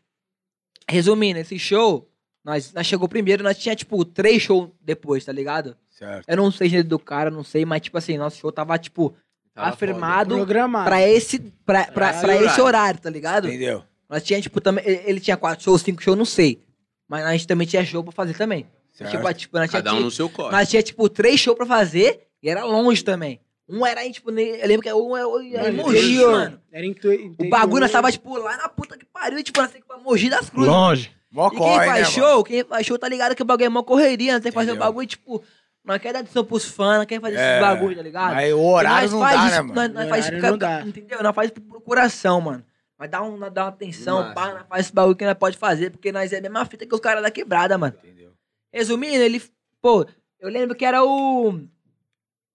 Resumindo, 0.87 1.39
esse 1.39 1.57
show, 1.57 2.07
nós, 2.45 2.71
nós 2.73 2.85
chegou 2.85 3.09
primeiro, 3.09 3.43
nós 3.43 3.57
tinha, 3.57 3.75
tipo, 3.75 4.05
três 4.05 4.41
shows 4.41 4.69
depois, 4.81 5.25
tá 5.25 5.31
ligado? 5.31 5.75
Certo. 5.89 6.23
Eu 6.27 6.37
não 6.37 6.51
sei 6.51 6.69
se 6.69 6.77
é 6.77 6.83
do 6.83 6.99
cara, 6.99 7.31
não 7.31 7.43
sei, 7.43 7.65
mas, 7.65 7.81
tipo 7.81 7.97
assim, 7.97 8.17
nosso 8.17 8.37
show 8.37 8.51
tava, 8.51 8.77
tipo, 8.77 9.13
Tava 9.53 9.69
afirmado 9.69 10.35
Programado. 10.35 10.85
pra 10.85 11.01
esse, 11.01 11.39
pra, 11.65 11.85
pra, 11.85 12.09
Esse 12.11 12.19
pra 12.21 12.35
esse 12.35 12.43
horário. 12.45 12.63
horário, 12.65 12.99
tá 12.99 13.09
ligado? 13.09 13.47
Entendeu? 13.47 13.83
Nós 14.09 14.21
tinha, 14.21 14.39
tipo, 14.41 14.59
também. 14.61 14.83
Ele 14.85 15.01
ele 15.05 15.19
tinha 15.21 15.37
quatro 15.37 15.63
shows, 15.63 15.81
cinco 15.81 16.03
shows, 16.03 16.17
não 16.17 16.25
sei. 16.25 16.61
Mas 17.07 17.25
a 17.25 17.31
gente 17.31 17.47
também 17.47 17.65
tinha 17.65 17.83
show 17.85 18.03
pra 18.03 18.11
fazer 18.11 18.33
também. 18.35 18.65
Certo. 18.91 19.11
Tipo, 19.11 19.33
tipo, 19.33 19.57
nós 19.57 19.69
tinha, 19.69 19.81
Cada 19.81 19.95
um 19.95 20.01
no 20.01 20.11
seu 20.11 20.29
corte. 20.29 20.51
nós 20.51 20.69
tinha, 20.69 20.83
tipo, 20.83 21.07
três 21.09 21.39
shows 21.39 21.55
pra 21.57 21.65
fazer 21.65 22.27
e 22.43 22.49
era 22.49 22.63
longe 22.65 23.01
também. 23.03 23.39
Um 23.67 23.85
era 23.85 24.01
aí, 24.01 24.11
tipo, 24.11 24.29
eu 24.29 24.67
lembro 24.67 24.81
que 24.83 24.93
um 24.93 25.15
era 25.15 25.25
era 25.57 25.69
em 25.69 25.77
Mano, 25.77 25.83
Mogi, 25.89 26.17
mano. 26.25 26.61
Era 26.71 26.85
intu- 26.85 27.35
O 27.39 27.49
bagulho 27.49 27.81
nós 27.81 27.91
tava, 27.91 28.11
tipo, 28.11 28.37
lá 28.37 28.57
na 28.57 28.67
puta 28.69 28.97
que 28.97 29.05
pariu, 29.05 29.41
tipo, 29.41 29.59
nós 29.59 29.71
temos 29.71 29.85
que 29.87 29.91
ir 29.91 29.95
pra 29.95 30.03
Mogi 30.03 30.29
das 30.29 30.49
Cruzes. 30.49 30.69
Longe. 30.69 31.11
Mó 31.35 31.47
E 31.47 31.49
quem 31.51 31.59
corre, 31.59 31.79
né, 31.79 31.85
faz 31.85 32.01
mano? 32.01 32.11
show, 32.29 32.43
quem 32.43 32.63
faz 32.63 32.85
show 32.87 32.97
tá 32.97 33.09
ligado 33.09 33.35
que 33.35 33.41
o 33.41 33.45
bagulho 33.45 33.65
é 33.65 33.69
mó 33.69 33.83
correria, 33.83 34.33
nós 34.33 34.41
tem 34.41 34.51
que 34.51 34.55
fazer 34.55 34.71
o 34.71 34.73
Entendeu? 34.73 34.87
bagulho, 34.87 35.07
tipo, 35.07 35.43
não 35.83 35.99
quer 35.99 36.13
dar 36.13 36.19
atenção 36.19 36.45
pros 36.45 36.65
fãs, 36.65 36.99
não 36.99 37.05
quer 37.05 37.19
fazer 37.19 37.35
É, 37.37 37.49
esses 37.51 37.61
bagulho, 37.61 37.95
tá 37.97 38.01
ligado? 38.01 38.33
Mas 38.33 38.53
o 38.53 38.59
horário 38.61 39.11
não 39.11 39.19
nós 39.19 39.29
faz 39.29 39.41
dá, 39.41 39.47
isso, 39.47 39.55
né, 39.55 39.61
mano? 39.61 39.75
Nós, 39.75 39.93
nós 39.93 40.09
faz 40.09 40.25
isso, 40.25 40.35
não 40.51 40.57
dá. 40.57 40.81
entendeu? 40.81 41.21
Nós 41.21 41.35
faz 41.35 41.51
pro 41.51 41.81
coração, 41.81 42.39
mano. 42.41 42.63
Nós 42.97 43.09
dá, 43.11 43.21
um, 43.21 43.35
nós 43.37 43.51
dá 43.53 43.63
uma 43.63 43.69
atenção, 43.69 44.33
pá, 44.33 44.53
nós 44.53 44.63
faz 44.69 44.85
esse 44.85 44.93
bagulho 44.93 45.15
que 45.17 45.25
nós 45.25 45.33
pode 45.37 45.57
fazer, 45.57 45.89
porque 45.91 46.13
nós 46.13 46.31
é 46.31 46.37
a 46.37 46.41
mesma 46.41 46.63
fita 46.65 46.85
que 46.85 46.95
os 46.95 47.01
caras 47.01 47.21
da 47.21 47.29
quebrada, 47.29 47.77
mano. 47.77 47.93
Entendeu? 48.01 48.31
Resumindo, 48.71 49.21
ele, 49.21 49.43
pô, 49.81 50.05
eu 50.39 50.49
lembro 50.49 50.73
que 50.75 50.85
era 50.85 51.03
o 51.03 51.59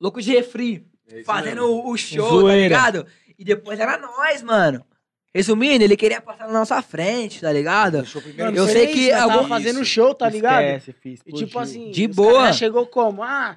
Louco 0.01 0.21
de 0.23 0.33
Refri, 0.33 0.87
É 1.11 1.23
fazendo 1.25 1.61
mesmo. 1.63 1.85
o, 1.87 1.91
o 1.93 1.97
show, 1.99 2.25
tá 2.25 2.31
Zoeira. 2.41 2.63
ligado? 2.63 3.07
E 3.39 3.45
depois 3.45 3.79
era 3.79 3.99
nós, 3.99 4.43
mano. 4.43 4.85
Resumindo, 5.35 5.85
ele 5.85 5.97
queria 5.97 6.21
passar 6.21 6.47
na 6.49 6.53
nossa 6.53 6.83
frente, 6.83 7.41
tá 7.41 7.53
ligado? 7.53 8.05
Mano, 8.37 8.57
Eu 8.57 8.67
sei 8.67 8.89
que 8.89 9.11
nós 9.13 9.21
tava 9.21 9.33
algum- 9.35 9.49
fazendo 9.49 9.85
show, 9.85 10.13
tá 10.15 10.29
ligado? 10.29 10.63
Esquece, 10.65 10.93
filho, 10.93 11.19
E 11.27 11.33
tipo 11.33 11.59
assim, 11.59 11.91
De 11.93 12.07
os 12.07 12.17
boa. 12.17 12.53
chegou 12.53 12.85
como? 12.87 13.23
Ah, 13.23 13.57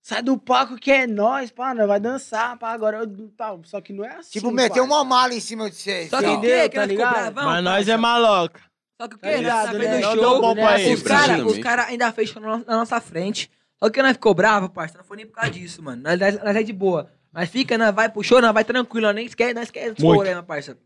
sai 0.00 0.22
do 0.22 0.38
palco 0.38 0.76
que 0.76 0.92
é 0.92 1.08
nós, 1.08 1.50
pá, 1.50 1.74
nós 1.74 1.88
vai 1.88 1.98
dançar, 1.98 2.56
pá, 2.56 2.70
agora 2.70 2.98
eu, 2.98 3.28
tá, 3.36 3.56
só 3.64 3.80
que 3.80 3.92
não 3.92 4.04
é 4.04 4.14
assim. 4.14 4.30
Tipo, 4.30 4.52
meteu 4.52 4.84
uma 4.84 5.02
mala 5.02 5.34
em 5.34 5.40
cima 5.40 5.68
de 5.68 5.74
vocês. 5.74 6.08
Só 6.08 6.18
que 6.20 6.26
o 6.26 6.34
Entendeu, 6.34 6.62
quê? 6.62 6.68
Que 6.68 6.74
tá 6.76 6.80
nós 6.82 6.90
ficou 6.92 7.06
ligado? 7.06 7.32
bravão, 7.32 7.44
Mas 7.52 7.64
nós 7.64 7.88
é 7.88 7.96
maloca. 7.96 8.60
Só 9.00 9.08
que 9.08 9.14
o 9.16 9.18
Tá 9.18 9.28
quê? 9.28 9.36
ligado, 9.38 9.78
Nós 9.78 9.88
né? 9.88 10.02
show, 10.02 10.40
bom 10.40 10.54
pra 10.54 10.76
os 10.76 11.02
caras 11.02 11.58
cara 11.62 11.84
ainda 11.86 12.12
fez 12.12 12.28
show 12.30 12.40
na 12.42 12.58
nossa 12.76 13.00
frente. 13.00 13.50
Só 13.76 13.90
que 13.90 14.00
nós 14.02 14.12
ficou 14.12 14.34
bravo, 14.34 14.68
parça, 14.68 14.98
não 14.98 15.04
foi 15.04 15.16
nem 15.18 15.26
por 15.26 15.34
causa 15.34 15.50
disso, 15.50 15.82
mano. 15.82 16.00
Nós, 16.02 16.18
nós, 16.18 16.42
nós 16.44 16.56
é 16.56 16.62
de 16.62 16.72
boa. 16.72 17.10
Nós 17.32 17.48
fica, 17.48 17.76
nós 17.78 17.94
vai 17.94 18.08
pro 18.08 18.22
show, 18.22 18.40
nós 18.40 18.52
vai 18.52 18.64
tranquilo, 18.64 19.06
nós 19.06 19.14
nem 19.16 19.26
esquece, 19.26 19.54
nós 19.54 19.64
esquece 19.64 19.94
dos 19.94 20.04
problemas, 20.04 20.44
parça. 20.44 20.78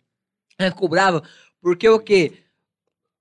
Ficou 0.60 0.88
bravo, 0.88 1.22
porque 1.60 1.88
o 1.88 1.98
quê? 1.98 2.32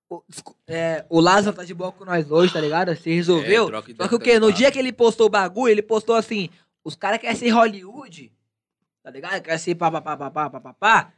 O, 0.08 0.22
é, 0.66 1.04
o 1.08 1.20
Lázaro 1.20 1.56
tá 1.56 1.64
de 1.64 1.72
boa 1.72 1.90
com 1.90 2.04
nós 2.04 2.30
hoje, 2.30 2.52
tá 2.52 2.60
ligado? 2.60 2.94
Se 2.96 3.14
resolveu. 3.14 3.64
É, 3.64 3.66
troca 3.70 3.86
Só 3.86 3.92
ideia 3.92 4.08
que 4.08 4.14
o 4.14 4.18
quê? 4.18 4.38
No 4.38 4.52
dia 4.52 4.70
que 4.70 4.78
ele 4.78 4.92
postou 4.92 5.26
o 5.26 5.30
bagulho, 5.30 5.70
ele 5.70 5.82
postou 5.82 6.14
assim, 6.14 6.50
os 6.84 6.94
caras 6.94 7.18
querem 7.18 7.34
ser 7.36 7.48
Hollywood, 7.48 8.30
tá 9.02 9.10
ligado? 9.10 9.40
Quer 9.40 9.58
ser 9.58 9.74
pá, 9.74 9.90
pá, 9.90 10.00
pá, 10.02 10.16
pá, 10.16 10.30
pá, 10.30 10.50
pá, 10.50 10.60
pá, 10.60 10.74
pá. 10.74 11.12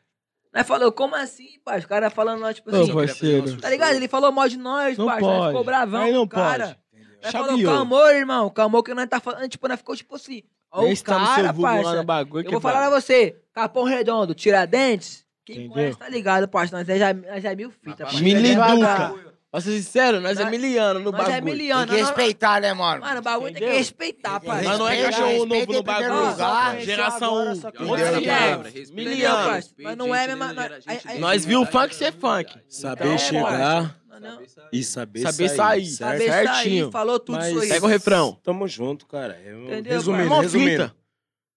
Nós 0.53 0.65
falou, 0.67 0.93
como 0.93 1.17
assim, 1.17 1.59
pai? 1.65 1.81
Os 1.81 1.87
caras 1.87 2.13
falando, 2.13 2.41
nós, 2.41 2.55
tipo 2.55 2.71
Ô, 2.71 2.83
assim, 2.83 2.93
parceiro. 2.95 3.61
Tá 3.61 3.69
ligado? 3.69 3.97
Ele 3.97 4.07
falou 4.07 4.31
mal 4.31 4.49
de 4.49 4.57
nós, 4.57 4.97
Não 4.97 5.07
pode. 5.07 5.49
ficou 5.49 5.65
bravão 5.65 6.03
Aí 6.03 6.13
não 6.13 6.23
o 6.23 6.29
cara. 6.29 6.67
pode. 6.67 6.85
Nós 7.25 7.33
falou, 7.33 7.63
calmou, 7.65 8.11
irmão. 8.11 8.51
Calmou 8.51 8.83
que 8.83 8.95
nós 8.95 9.09
tá 9.09 9.19
falando. 9.19 9.49
Tipo, 9.49 9.67
nós 9.67 9.79
ficou 9.79 9.97
tipo 9.97 10.15
assim. 10.15 10.43
Ó, 10.71 10.83
o 10.83 11.03
tá 11.03 11.19
no 11.19 11.27
seu 11.27 11.35
cara, 11.35 11.53
vulgo 11.53 11.63
lá 11.63 11.83
parça. 11.83 11.97
no 11.97 12.05
bagulho. 12.05 12.47
Eu 12.47 12.53
vou 12.53 12.61
falar 12.61 12.89
pra 12.89 13.01
você. 13.01 13.37
Capão 13.53 13.85
Redondo, 13.85 14.35
Tiradentes. 14.35 15.24
Quem 15.45 15.57
Entendeu? 15.57 15.73
conhece 15.75 15.99
tá 15.99 16.09
ligado, 16.09 16.49
parça. 16.49 16.77
Nós 16.77 16.89
é 16.89 16.99
já, 16.99 17.13
nós 17.13 17.45
é 17.45 17.55
mil 17.55 17.71
fita, 17.71 18.05
parça. 18.05 18.21
Miliduca. 18.21 18.75
Nós 18.75 19.21
é. 19.31 19.35
Pra 19.55 19.61
ser 19.61 19.71
sincero, 19.77 20.21
nós 20.21 20.37
é 20.37 20.43
Nós- 20.43 20.51
miliano 20.51 20.99
no 20.99 21.13
Nós 21.13 21.29
é 21.29 21.33
bagulho. 21.35 21.45
miliano. 21.53 21.87
Tem 21.87 21.95
que 21.95 22.01
nós- 22.03 22.11
respeitar, 22.11 22.61
né, 22.61 22.75
mano? 22.75 23.03
Mano, 23.03 23.21
o 23.21 23.23
bagulho 23.23 23.47
tem 23.47 23.55
que 23.55 23.61
Entendeu? 23.61 23.79
respeitar, 23.79 24.41
parça. 24.41 24.65
Nós 24.65 24.79
não 24.81 24.89
é 24.89 25.03
cachorro 25.05 25.47
novo 25.47 25.73
no 25.73 25.83
bagulho. 25.85 26.31
lugar. 26.31 26.81
Geração 26.81 27.35
Agora, 27.37 27.51
1. 27.51 27.55
só 27.61 27.71
que- 27.71 27.83
Outra 27.85 28.11
Entendeu? 28.11 28.33
palavra, 28.35 28.65
respeito. 28.71 28.95
Miliano. 28.95 29.57
Entendeu? 29.59 29.75
Mas 29.85 29.97
não 29.97 30.13
é 30.15 30.27
mesmo- 30.27 30.45
nós- 30.55 31.19
Nós 31.21 31.45
viu 31.45 31.61
o 31.63 31.67
funk 31.67 31.95
ser 31.95 32.13
funk. 32.15 32.53
Saber 32.69 33.05
Então, 33.05 33.19
chegar 33.19 33.97
Não, 34.21 34.43
e 34.73 34.83
saber, 34.83 35.21
Saber 35.21 35.49
sair. 35.49 35.57
sair. 35.57 35.87
certo? 35.87 36.11
Saber 36.11 36.33
certinho. 36.33 36.85
sair, 36.87 36.93
falou 36.93 37.21
tudo 37.21 37.39
Mas- 37.39 37.49
isso 37.53 37.61
aí. 37.61 37.69
Pega 37.69 37.87
o 37.87 37.89
refrão. 37.89 38.39
Tamo 38.43 38.67
junto, 38.67 39.07
cara. 39.07 39.41
Eu- 39.45 39.67
Entendeu, 39.67 39.93
resumindo, 39.93 40.41
resumindo. 40.41 40.93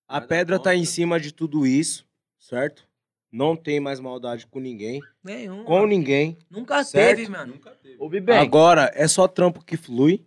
A 0.08 0.22
pedra 0.22 0.60
tá 0.60 0.76
em 0.76 0.86
cima 0.86 1.20
de 1.20 1.32
tudo 1.34 1.66
isso, 1.66 2.06
certo? 2.40 2.87
Não 3.32 3.56
tem 3.56 3.80
mais 3.80 4.00
maldade 4.00 4.48
com 4.48 4.60
ninguém. 4.60 5.02
Nenhum. 5.24 5.64
Com 5.66 5.86
ninguém. 5.86 6.38
Nunca 6.50 6.84
Certo? 6.84 7.18
teve, 7.18 7.30
mano. 7.30 7.54
Nunca 7.54 7.72
teve. 7.72 7.96
Ouvi 8.00 8.20
bem. 8.22 8.38
Agora 8.38 8.92
é 8.96 9.08
só 9.08 9.28
trampo 9.28 9.64
que 9.64 9.76
flui 9.78 10.26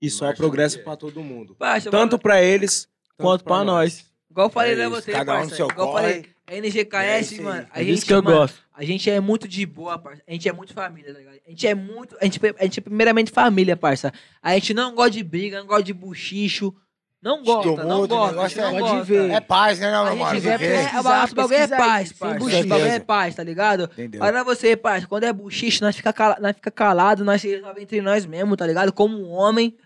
e 0.00 0.10
só 0.10 0.32
progresso 0.34 0.78
é. 0.80 0.82
pra 0.82 0.96
todo 0.96 1.22
mundo. 1.22 1.54
Parça, 1.54 1.90
Tanto 1.90 2.18
pra 2.18 2.42
eles 2.42 2.82
tanto 3.16 3.22
Quanto 3.22 3.44
pra 3.44 3.62
nós. 3.62 4.10
Igual 4.30 4.46
eu 4.46 4.50
falei 4.50 4.72
É 4.72 4.76
pra 4.76 4.84
isso, 4.86 4.90
você, 4.94 5.12
cada 5.12 5.32
um 5.32 5.34
parça. 5.36 5.50
no 5.50 5.56
seu 5.56 5.68
Igual 5.68 5.86
eu 5.88 5.92
corre. 5.92 6.02
falei, 6.12 6.26
a 6.46 6.56
NGKS, 6.56 6.96
É 7.06 7.20
isso 7.20 7.42
mano, 7.42 7.60
aí. 7.60 7.66
a 7.70 7.80
É 7.80 7.84
gente, 7.84 7.94
disso 7.94 8.06
que 8.06 8.12
eu 8.14 8.22
mano, 8.22 8.36
gosto. 8.38 8.58
a 8.74 8.84
gente 8.84 9.10
é 9.10 9.20
muito 9.20 9.46
de 9.46 9.64
boa, 9.66 9.98
parça. 9.98 10.22
A 10.26 10.32
gente 10.32 10.48
é 10.48 10.52
muito 10.52 10.72
família, 10.74 11.12
tá 11.12 11.18
ligado? 11.20 11.38
A 11.46 11.50
gente 11.50 11.66
é 11.68 11.74
muito, 11.74 12.16
a 12.20 12.24
gente, 12.24 12.40
a 12.58 12.64
gente 12.64 12.78
é 12.80 12.82
primeiramente 12.82 13.30
família, 13.30 13.76
parça. 13.76 14.12
A 14.42 14.54
gente 14.54 14.74
não 14.74 14.94
gosta 14.94 15.12
de 15.12 15.22
briga, 15.22 15.60
não 15.60 15.66
gosta 15.66 15.84
de 15.84 15.92
buchicho. 15.92 16.74
Não 17.22 17.40
gosta, 17.44 17.62
Tumulto, 17.62 17.86
não 17.86 18.02
o 18.02 18.08
gosta, 18.08 18.26
negócio 18.32 18.60
não 18.62 18.68
é- 18.68 18.80
gosta. 18.80 18.96
pode 18.96 19.06
ver. 19.08 19.30
É 19.30 19.40
paz, 19.40 19.78
né, 19.78 19.92
não, 19.92 20.04
meu 20.06 20.16
mano? 20.16 20.34
quiser 20.34 20.58
Viver. 20.58 20.74
é, 20.74 20.82
é, 20.96 21.00
o 21.00 21.02
bagulho 21.04 21.54
é 21.54 21.68
paz. 21.68 22.08
Nosso 22.20 22.66
bagulho 22.66 22.86
é 22.86 22.98
paz, 23.00 23.34
tá 23.36 23.44
ligado? 23.44 23.84
Entendeu? 23.92 24.20
Olha 24.22 24.42
você, 24.42 24.76
parça, 24.76 25.06
quando 25.06 25.22
é 25.24 25.32
buchicho, 25.32 25.84
nós 25.84 25.94
fica, 25.94 26.12
cala, 26.12 26.36
nós 26.40 26.56
fica 26.56 26.70
calado, 26.72 27.24
nós 27.24 27.40
se 27.40 27.48
resolve 27.48 27.80
entre 27.80 28.00
nós 28.02 28.26
mesmo, 28.26 28.56
tá 28.56 28.66
ligado? 28.66 28.92
Como 28.92 29.16
um 29.16 29.30
homem, 29.30 29.76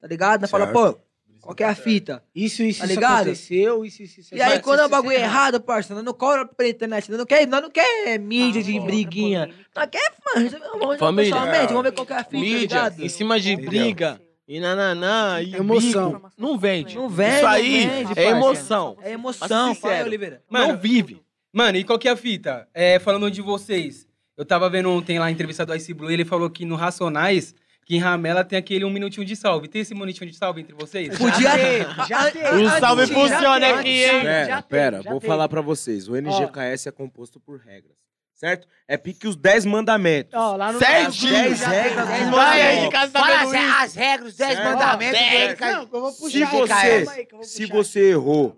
tá 0.00 0.06
ligado? 0.06 0.42
Nós 0.42 0.50
fala, 0.50 0.66
pô, 0.66 0.98
qual 1.40 1.54
que 1.54 1.62
é 1.62 1.66
a 1.68 1.74
fita? 1.74 2.22
Isso, 2.34 2.62
isso, 2.62 2.80
Tá 2.80 2.84
isso 2.84 2.94
ligado? 2.94 3.14
aconteceu, 3.22 3.82
isso, 3.84 4.02
isso, 4.02 4.20
isso 4.20 4.34
E 4.34 4.42
aí, 4.42 4.58
quando 4.60 4.80
é 4.80 4.82
um 4.82 4.86
isso, 4.86 4.94
isso 4.94 5.02
bagulho 5.02 5.16
errado, 5.16 5.60
parça, 5.62 5.94
nós 5.94 6.04
não 6.04 6.12
cobra 6.12 6.44
pela 6.44 6.68
internet, 6.68 7.08
nós 7.08 7.18
não 7.18 7.24
quer, 7.24 7.46
nós 7.46 7.62
não 7.62 7.70
quer 7.70 8.18
mídia 8.18 8.62
de 8.62 8.78
briguinha. 8.80 9.48
Nós 9.74 9.88
quer, 9.90 10.12
mano, 10.34 10.50
vamos 10.78 10.98
Família. 10.98 11.32
pessoalmente, 11.32 11.68
vamos 11.72 11.84
ver 11.84 11.92
qual 11.92 12.06
que 12.06 12.12
é 12.12 12.16
a 12.16 12.24
fita, 12.24 12.36
Mídia, 12.36 12.68
tá 12.68 12.84
ligado? 12.88 13.02
em 13.02 13.08
cima 13.08 13.40
de 13.40 13.52
Entendeu? 13.52 13.70
briga, 13.70 14.20
e 14.48 14.60
nananã, 14.60 15.40
e 15.42 15.54
Emoção. 15.56 16.12
bico, 16.12 16.30
não 16.38 16.56
vende. 16.56 16.94
Não 16.94 17.08
vende, 17.08 17.36
Isso 17.36 17.46
aí 17.46 17.86
vende, 17.86 18.18
é 18.18 18.24
emoção. 18.28 18.96
É 19.02 19.12
emoção, 19.12 19.74
ser 19.74 19.80
fala. 19.80 20.04
Oliveira. 20.04 20.42
Mano, 20.48 20.68
não 20.74 20.78
vive. 20.78 21.20
Mano, 21.52 21.78
e 21.78 21.84
qual 21.84 21.98
que 21.98 22.08
é 22.08 22.12
a 22.12 22.16
fita? 22.16 22.68
É, 22.72 22.98
falando 22.98 23.30
de 23.30 23.42
vocês, 23.42 24.06
eu 24.36 24.44
tava 24.44 24.68
vendo 24.70 24.90
ontem 24.90 25.18
lá 25.18 25.26
a 25.26 25.30
entrevista 25.30 25.66
do 25.66 25.74
Ice 25.74 25.92
Blue, 25.92 26.10
ele 26.10 26.24
falou 26.24 26.48
que 26.48 26.64
no 26.64 26.76
Racionais, 26.76 27.54
que 27.84 27.96
em 27.96 27.98
Ramela 27.98 28.44
tem 28.44 28.58
aquele 28.58 28.84
um 28.84 28.90
minutinho 28.90 29.26
de 29.26 29.34
salve. 29.34 29.66
Tem 29.66 29.80
esse 29.80 29.94
minutinho 29.94 30.30
de 30.30 30.36
salve 30.36 30.60
entre 30.60 30.74
vocês? 30.74 31.16
Podia 31.16 31.52
teve, 31.52 32.08
já 32.08 32.30
teve. 32.30 32.62
O 32.62 32.70
salve 32.78 33.06
funciona 33.06 33.68
já 33.68 33.80
aqui, 33.80 34.04
hein? 34.04 34.22
Pera, 34.22 34.62
pera, 34.62 35.02
vou 35.02 35.20
falar 35.20 35.48
pra 35.48 35.60
vocês. 35.60 36.08
O 36.08 36.14
NGKS 36.14 36.88
é 36.88 36.92
composto 36.92 37.40
por 37.40 37.58
regras 37.58 38.05
certo? 38.36 38.68
É 38.88 38.96
pique 38.96 39.26
os 39.26 39.34
10 39.34 39.64
mandamentos. 39.64 40.32
Ó, 40.34 40.54
lá 40.56 40.72
no 40.72 40.78
Certinho! 40.78 41.32
10 41.32 41.60
regras 41.60 42.08
dos 42.08 42.30
Vai 42.30 42.60
aí 42.60 42.68
de 42.76 42.82
mandamentos. 42.86 42.92
casa 42.92 43.12
tá 43.12 43.20
Fala 43.20 43.50
vendo 43.50 43.74
as- 43.82 43.94
regras, 43.94 44.28
os 44.30 44.36
10 44.36 44.58
mandamentos. 44.64 45.18
Ó, 45.18 45.28
dez. 45.30 45.58
Não, 45.60 45.82
eu 45.82 45.88
vou 45.88 46.12
puxar 46.12 46.28
Se 46.30 46.38
cara. 46.40 46.56
você, 46.66 46.96
Calma 47.04 47.12
aí, 47.12 47.26
que 47.26 47.34
eu 47.34 47.42
se 47.42 47.66
você 47.66 48.10
errou 48.10 48.56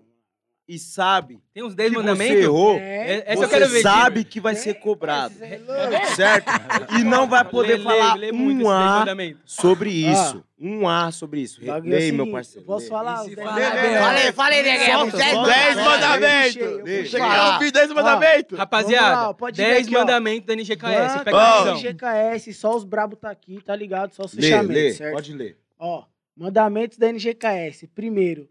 e 0.69 0.77
sabe. 0.77 1.41
Tem 1.51 1.63
uns 1.63 1.73
10 1.73 1.93
mandamentos. 1.93 2.35
Você 2.35 2.43
errou, 2.43 2.77
é. 2.77 3.23
é 3.25 3.35
você 3.35 3.67
ver, 3.67 3.81
sabe 3.81 4.23
que 4.23 4.39
vai 4.39 4.53
é. 4.53 4.55
ser 4.55 4.75
cobrado. 4.75 5.33
É. 5.41 6.05
Certo? 6.15 6.47
E 6.99 7.03
não 7.03 7.27
vai 7.27 7.43
poder 7.43 7.77
lê, 7.77 7.83
falar 7.83 8.13
lê, 8.15 8.31
lê 8.31 8.37
ah. 8.37 8.41
um 8.41 8.69
A 8.69 9.05
sobre 9.45 9.89
isso. 9.89 10.43
Ah. 10.43 10.59
Um 10.59 10.87
A 10.87 11.11
sobre 11.11 11.41
isso. 11.41 11.59
Lei, 11.83 12.11
meu 12.11 12.31
parceiro. 12.31 12.65
Posso 12.65 12.87
falar? 12.87 13.17
Falei, 13.17 14.31
falei, 14.31 14.63
negão. 14.63 15.09
10 15.09 15.75
mandamentos. 15.77 16.55
Eu 16.55 17.59
vi 17.59 17.71
10 17.71 17.91
mandamentos. 17.91 18.57
Rapaziada, 18.57 19.35
10 19.51 19.89
mandamentos 19.89 20.45
da 20.45 20.53
NGKS. 20.53 21.23
Pega 21.23 21.71
NGKS, 21.71 22.53
só 22.53 22.75
os 22.75 22.83
brabos 22.83 23.17
tá 23.19 23.31
aqui, 23.31 23.59
tá 23.63 23.75
ligado? 23.75 24.13
Só 24.13 24.25
os 24.25 24.33
fechamentos, 24.33 24.97
certo? 24.97 25.13
Pode 25.13 25.33
ler. 25.33 25.57
Ó, 25.79 26.03
mandamentos 26.35 26.97
da 26.97 27.07
NGKS. 27.07 27.87
Primeiro, 27.87 28.47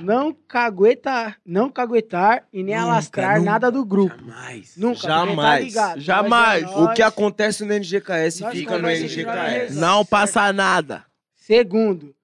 não 0.00 0.32
caguetar, 0.32 1.38
não 1.44 1.68
caguetar 1.68 2.46
e 2.52 2.62
nem 2.62 2.74
nunca, 2.74 2.86
alastrar 2.86 3.38
nunca, 3.38 3.50
nada 3.50 3.70
do 3.70 3.84
grupo. 3.84 4.16
Jamais. 4.18 4.76
Nunca. 4.76 5.00
Tá 5.02 5.08
jamais. 5.08 5.74
Tá 5.74 5.98
jamais. 5.98 6.62
Nós, 6.62 6.76
o 6.76 6.92
que 6.94 7.02
acontece 7.02 7.64
no 7.64 7.72
NGKS 7.72 8.44
fica 8.50 8.78
no 8.78 8.88
NGKS. 8.88 9.76
Não 9.78 10.04
passa 10.04 10.52
nada. 10.52 11.04
Segundo, 11.34 12.14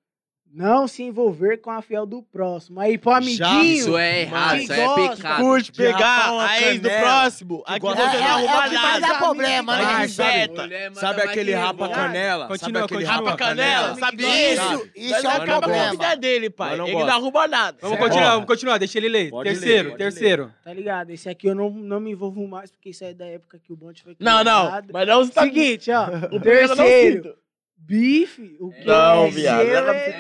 não 0.58 0.88
se 0.88 1.04
envolver 1.04 1.58
com 1.58 1.70
a 1.70 1.80
fiel 1.80 2.04
do 2.04 2.20
próximo. 2.20 2.80
Aí 2.80 2.98
pro 2.98 3.12
amiguinho. 3.12 3.36
Já, 3.38 3.62
isso 3.62 3.96
é 3.96 4.22
errado, 4.22 4.56
isso 4.58 4.72
é 4.72 4.84
gosta, 4.84 5.00
é 5.00 5.08
pecado. 5.16 5.40
Curte 5.40 5.70
pegar 5.72 6.40
a 6.40 6.60
ex 6.62 6.80
do 6.80 6.88
próximo. 6.90 7.62
Aqui 7.64 7.80
você 7.86 8.02
é, 8.02 8.04
não 8.18 8.26
arruma 8.26 8.66
é 8.66 8.70
nada. 8.70 9.18
Problema, 9.18 9.76
né? 9.76 9.84
Mas, 9.84 10.12
sabe, 10.12 10.48
problema 10.48 10.96
sabe 10.96 11.22
aquele 11.22 11.54
rapa 11.54 11.88
canela? 11.88 12.48
Continua, 12.48 12.88
com. 12.88 13.04
Rapa 13.04 13.36
canela? 13.36 13.94
Sabe 13.94 14.24
isso? 14.24 14.90
Isso 14.96 15.28
acaba 15.28 15.68
com 15.68 15.74
a 15.78 15.90
vida 15.92 16.16
dele, 16.16 16.50
pai. 16.50 16.74
Ele 16.74 16.92
não 16.92 17.08
arruma 17.08 17.46
nada. 17.46 17.78
Vamos 17.80 17.98
continuar, 17.98 18.30
vamos 18.32 18.46
continuar. 18.46 18.78
Deixa 18.78 18.98
ele 18.98 19.08
ler. 19.08 19.30
Terceiro, 19.44 19.96
terceiro. 19.96 20.52
Tá 20.64 20.72
ligado? 20.72 21.10
Esse 21.10 21.28
aqui 21.28 21.46
eu 21.46 21.54
não, 21.54 21.70
não 21.70 22.00
me 22.00 22.10
envolvo 22.10 22.48
mais, 22.48 22.72
porque 22.72 22.90
isso 22.90 23.04
é 23.04 23.14
da 23.14 23.26
época 23.26 23.60
que 23.62 23.72
o 23.72 23.76
bonde 23.76 24.02
foi. 24.02 24.16
Não, 24.18 24.42
não. 24.42 24.72
Mas 24.92 25.06
não, 25.06 25.28
tá- 25.28 25.42
seguinte, 25.42 25.88
ó. 25.92 26.34
O 26.34 26.40
terceiro. 26.40 27.36
Bife, 27.78 28.56
o 28.60 28.70
que 28.70 28.84
não, 28.84 29.24
é 29.24 29.30
viado, 29.30 29.66
seu 29.66 29.82
não 29.82 29.92
é... 29.94 30.10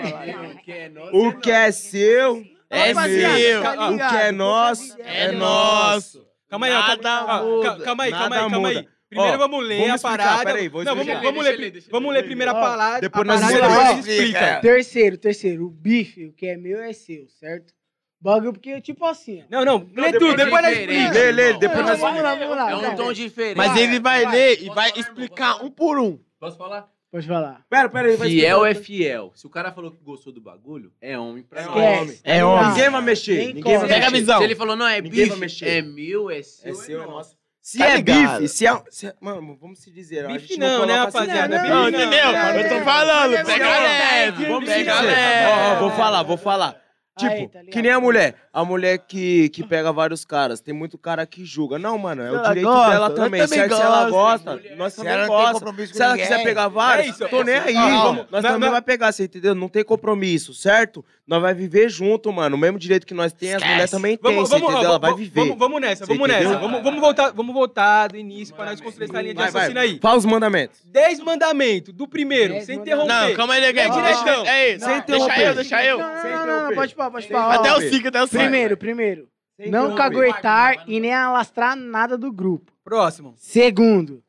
O 0.48 0.58
que 0.58 0.72
é 0.72 0.90
o 1.12 1.28
é, 1.28 1.32
que 1.40 1.50
é 1.50 1.72
seu 1.72 2.44
é, 2.70 2.90
é 2.90 3.58
o 3.58 3.96
que 3.96 4.16
é 4.16 4.32
nosso 4.32 4.96
é, 5.02 5.32
nosso. 5.32 6.26
Calma 6.48 6.66
aí, 6.66 6.72
tá, 6.72 6.96
calma, 6.98 7.84
calma 7.84 8.04
aí, 8.04 8.10
calma 8.10 8.36
aí, 8.36 8.50
calma 8.50 8.68
aí. 8.68 8.88
Primeiro 9.08 9.38
vamos 9.38 9.66
ler 9.66 9.86
vamos 9.86 10.04
a 10.04 10.08
parada. 10.08 10.44
Peraí, 10.44 10.68
vou 10.68 10.84
não, 10.84 10.94
vamos, 10.94 11.22
vamos, 11.22 11.44
ler, 11.44 11.84
vamos 11.90 12.12
ler 12.12 12.22
primeiro 12.24 12.52
a 12.52 12.54
palavra. 12.54 13.00
Depois 13.00 13.26
nós 13.26 13.40
parada, 13.40 14.00
explica. 14.00 14.38
É. 14.38 14.60
Terceiro, 14.60 15.16
terceiro. 15.16 15.66
O 15.66 15.70
bife, 15.70 16.26
o 16.26 16.32
que 16.32 16.46
é 16.46 16.56
meu 16.58 16.82
é 16.82 16.92
seu, 16.92 17.26
certo? 17.40 17.72
Bagulho, 18.20 18.52
porque, 18.52 18.80
tipo 18.82 19.06
assim. 19.06 19.44
Não, 19.48 19.64
não, 19.64 19.88
lê 19.94 20.12
tudo, 20.12 20.36
depois 20.36 20.62
é 20.64 20.68
nós 20.68 20.78
explica. 20.78 21.10
Lê, 21.12 21.32
lê, 21.32 21.52
depois 21.54 21.86
nós 21.86 22.00
Vamos 22.00 22.22
lá, 22.22 22.34
vamos 22.34 22.56
lá. 22.56 22.70
É 22.70 22.76
um 22.76 22.96
tom 22.96 23.12
diferente. 23.12 23.56
Mas 23.56 23.76
ele 23.78 23.98
vai 23.98 24.26
ler 24.26 24.62
e 24.62 24.68
vai 24.68 24.92
explicar 24.94 25.64
um 25.64 25.70
por 25.70 25.98
um. 25.98 26.18
Posso 26.38 26.58
falar? 26.58 26.90
Pode 27.10 27.26
falar. 27.26 27.64
Pera, 27.70 27.88
pera 27.88 28.08
aí. 28.08 28.16
Fiel 28.18 28.66
é 28.66 28.74
fiel. 28.74 29.32
Se 29.34 29.46
o 29.46 29.50
cara 29.50 29.72
falou 29.72 29.90
que 29.90 30.02
gostou 30.04 30.30
do 30.30 30.42
bagulho, 30.42 30.92
é 31.00 31.18
homem 31.18 31.42
pra 31.42 31.62
é 31.62 31.64
nós. 31.64 31.76
Homem. 31.76 32.18
É, 32.22 32.44
homem. 32.44 32.68
Ninguém 32.68 32.90
vai 32.90 33.02
mexer. 33.02 33.46
Ninguém, 33.46 33.62
vai 33.62 33.78
vai 33.78 33.88
Pega 33.88 34.06
a 34.06 34.10
visão. 34.10 34.38
Se 34.38 34.44
ele 34.44 34.54
falou, 34.54 34.76
não, 34.76 34.86
é 34.86 35.00
Ninguém 35.00 35.10
bife, 35.10 35.28
vai 35.30 35.38
mexer. 35.38 35.68
é 35.68 35.82
meu, 35.82 36.30
é 36.30 36.42
seu, 36.42 36.68
é, 36.68 36.70
é 36.70 36.74
seu, 36.74 37.02
é 37.02 37.06
nosso. 37.06 37.38
Se 37.62 37.82
é 37.82 37.86
tá 37.86 37.92
é 37.92 38.02
bife, 38.02 38.48
se 38.48 38.66
é, 38.66 38.82
se 38.90 39.06
é, 39.06 39.14
Mano, 39.20 39.56
vamos 39.58 39.78
se 39.80 39.90
dizer. 39.90 40.24
Né, 40.24 40.28
assim, 40.28 40.32
né, 40.34 40.38
bife 40.38 40.58
não, 40.58 40.78
não 40.80 40.86
né, 40.86 40.98
rapaziada? 40.98 41.56
Não, 41.56 41.62
não, 41.62 41.68
não, 41.68 41.82
não 41.82 41.88
entendeu? 41.88 42.30
eu 42.30 42.78
tô 42.78 42.84
falando. 42.84 43.46
Pega 43.46 43.78
leve. 43.78 44.44
Vamos 44.44 44.68
pegar 44.68 45.00
leve. 45.00 45.80
Vou 45.80 45.90
falar, 45.92 46.22
vou 46.22 46.36
falar. 46.36 46.88
Tipo, 47.18 47.48
tá 47.48 47.64
que 47.64 47.82
nem 47.82 47.90
a 47.90 48.00
mulher 48.00 48.36
a 48.58 48.64
mulher 48.64 48.98
que, 48.98 49.48
que 49.50 49.62
pega 49.62 49.92
vários 49.92 50.24
caras. 50.24 50.60
Tem 50.60 50.74
muito 50.74 50.98
cara 50.98 51.24
que 51.24 51.44
julga. 51.44 51.78
Não, 51.78 51.96
mano, 51.96 52.22
é 52.22 52.32
o 52.32 52.42
direito 52.42 52.66
gosta, 52.66 52.90
dela 52.90 53.10
também. 53.10 53.40
também 53.40 53.68
se, 53.68 53.74
se 53.76 53.80
ela 53.80 54.10
gosta, 54.10 54.60
nós 54.76 54.96
também 54.96 55.12
ela 55.12 55.26
gosta. 55.28 55.86
Se 55.86 56.02
ela 56.02 56.18
quiser 56.18 56.42
pegar 56.42 56.64
é 56.64 56.68
vários, 56.68 57.20
é 57.20 57.28
tô 57.28 57.44
nem 57.44 57.54
aí. 57.54 57.74
Não, 57.74 58.02
vamos, 58.02 58.26
nós 58.32 58.42
não, 58.42 58.50
também 58.50 58.66
não. 58.66 58.72
vai 58.72 58.82
pegar, 58.82 59.12
você 59.12 59.24
entendeu? 59.24 59.54
Não 59.54 59.68
tem 59.68 59.84
compromisso, 59.84 60.52
certo? 60.52 61.04
Nós 61.24 61.40
vai 61.40 61.54
viver 61.54 61.88
junto, 61.88 62.32
mano. 62.32 62.56
O 62.56 62.58
mesmo 62.58 62.78
direito 62.78 63.06
que 63.06 63.14
nós 63.14 63.32
temos, 63.32 63.62
as 63.62 63.68
mulheres 63.68 63.90
também 63.90 64.16
têm, 64.16 64.34
vamos, 64.34 64.48
tem, 64.48 64.58
vamos, 64.58 64.72
vamos, 64.74 64.86
Ela 64.86 64.98
vai 64.98 65.14
viver. 65.14 65.40
Vamos, 65.40 65.58
vamos 65.58 65.80
nessa, 65.80 66.06
vamos 66.06 66.28
entendeu? 66.28 66.48
nessa. 66.48 66.60
Vamos, 66.60 66.82
vamos, 66.82 67.00
voltar, 67.00 67.30
vamos 67.30 67.54
voltar 67.54 68.08
do 68.08 68.16
início 68.16 68.54
para 68.56 68.70
nós 68.70 68.80
construir 68.80 69.04
essa 69.04 69.22
linha 69.22 69.34
de 69.34 69.40
raciocínio 69.40 69.80
aí. 69.80 69.98
Fala 70.02 70.18
os 70.18 70.24
mandamentos. 70.24 70.80
Dez 70.84 71.20
mandamentos. 71.20 71.94
Do 71.94 72.08
primeiro, 72.08 72.60
sem 72.64 72.78
interromper. 72.78 73.12
Não, 73.12 73.34
calma 73.34 73.54
aí, 73.54 73.60
negão. 73.60 73.84
É 73.84 73.88
direção. 73.90 74.46
É 74.46 74.74
isso. 74.74 74.86
Deixa 75.06 75.40
eu, 75.42 75.54
deixa 75.54 75.84
eu. 75.84 75.98
Não, 75.98 76.46
não, 76.46 76.68
não, 76.68 76.74
pode 76.74 76.94
pode 76.94 77.34
Até 77.34 77.72
o 77.74 77.80
cinco, 77.82 78.08
até 78.08 78.22
o 78.22 78.26
cinco. 78.26 78.47
Primeiro, 78.50 78.76
primeiro. 78.76 79.28
Sem 79.56 79.70
não 79.70 79.94
caguetar 79.96 80.84
e 80.86 81.00
nem 81.00 81.12
alastrar 81.12 81.74
nada 81.74 82.16
do 82.16 82.30
grupo. 82.32 82.72
Próximo. 82.84 83.34
Segundo, 83.36 84.22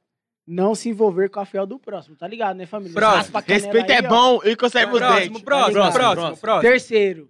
não 0.46 0.74
se 0.74 0.90
envolver 0.90 1.30
com 1.30 1.40
a 1.40 1.46
fiel 1.46 1.68
do 1.68 1.78
próximo, 1.78 2.16
tá 2.16 2.28
ligado, 2.28 2.58
né, 2.58 2.66
família? 2.66 2.94
Próximo. 2.94 3.40
Respeito 3.46 3.92
é 3.92 4.02
bom 4.02 4.40
e 4.44 4.56
conserva 4.56 4.94
os 4.94 5.00
dentes. 5.00 5.38
Tá 5.38 5.46
próximo, 5.46 5.74
próximo, 5.74 5.92
próximo, 5.92 6.38
próximo. 6.38 6.62
Terceiro, 6.62 7.30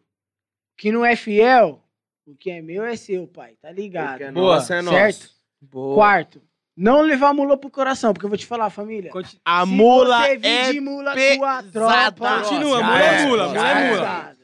que 0.78 0.92
não 0.92 1.06
é 1.06 1.18
fiel, 1.18 1.84
o 2.26 2.34
que 2.36 2.50
é 2.50 2.62
meu 2.62 2.86
é 2.86 2.96
seu, 2.96 3.28
pai, 3.28 3.56
tá 3.62 3.70
ligado? 3.70 4.22
É 4.22 4.32
Boa, 4.32 4.62
você 4.62 4.76
é 4.76 4.82
nosso. 4.82 4.96
Certo? 4.96 5.30
Boa. 5.62 5.96
Quarto, 5.96 6.42
não 6.78 7.02
levar 7.02 7.30
a 7.30 7.34
mula 7.34 7.58
pro 7.58 7.70
coração, 7.70 8.14
porque 8.14 8.26
eu 8.26 8.30
vou 8.30 8.38
te 8.38 8.46
falar, 8.46 8.70
família. 8.70 9.12
A 9.44 9.66
mula 9.66 10.20
você 10.20 10.40
é 10.42 10.72
de 10.72 10.80
mula 10.80 11.14
pesada. 11.14 11.72
tropa. 11.74 12.42
Continua, 12.44 12.82
mula 12.82 13.02
é 13.02 13.26
mula, 13.26 13.48
mula 13.50 13.70
é 13.70 13.90
mula. 13.90 14.38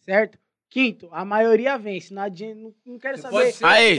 Certo? 0.00 0.38
Quinto, 0.74 1.08
a 1.12 1.24
maioria 1.24 1.78
vence. 1.78 2.12
Não, 2.12 2.22
adianta, 2.22 2.56
não, 2.56 2.74
não 2.84 2.98
quero 2.98 3.16
saber. 3.16 3.54
Aí, 3.62 3.96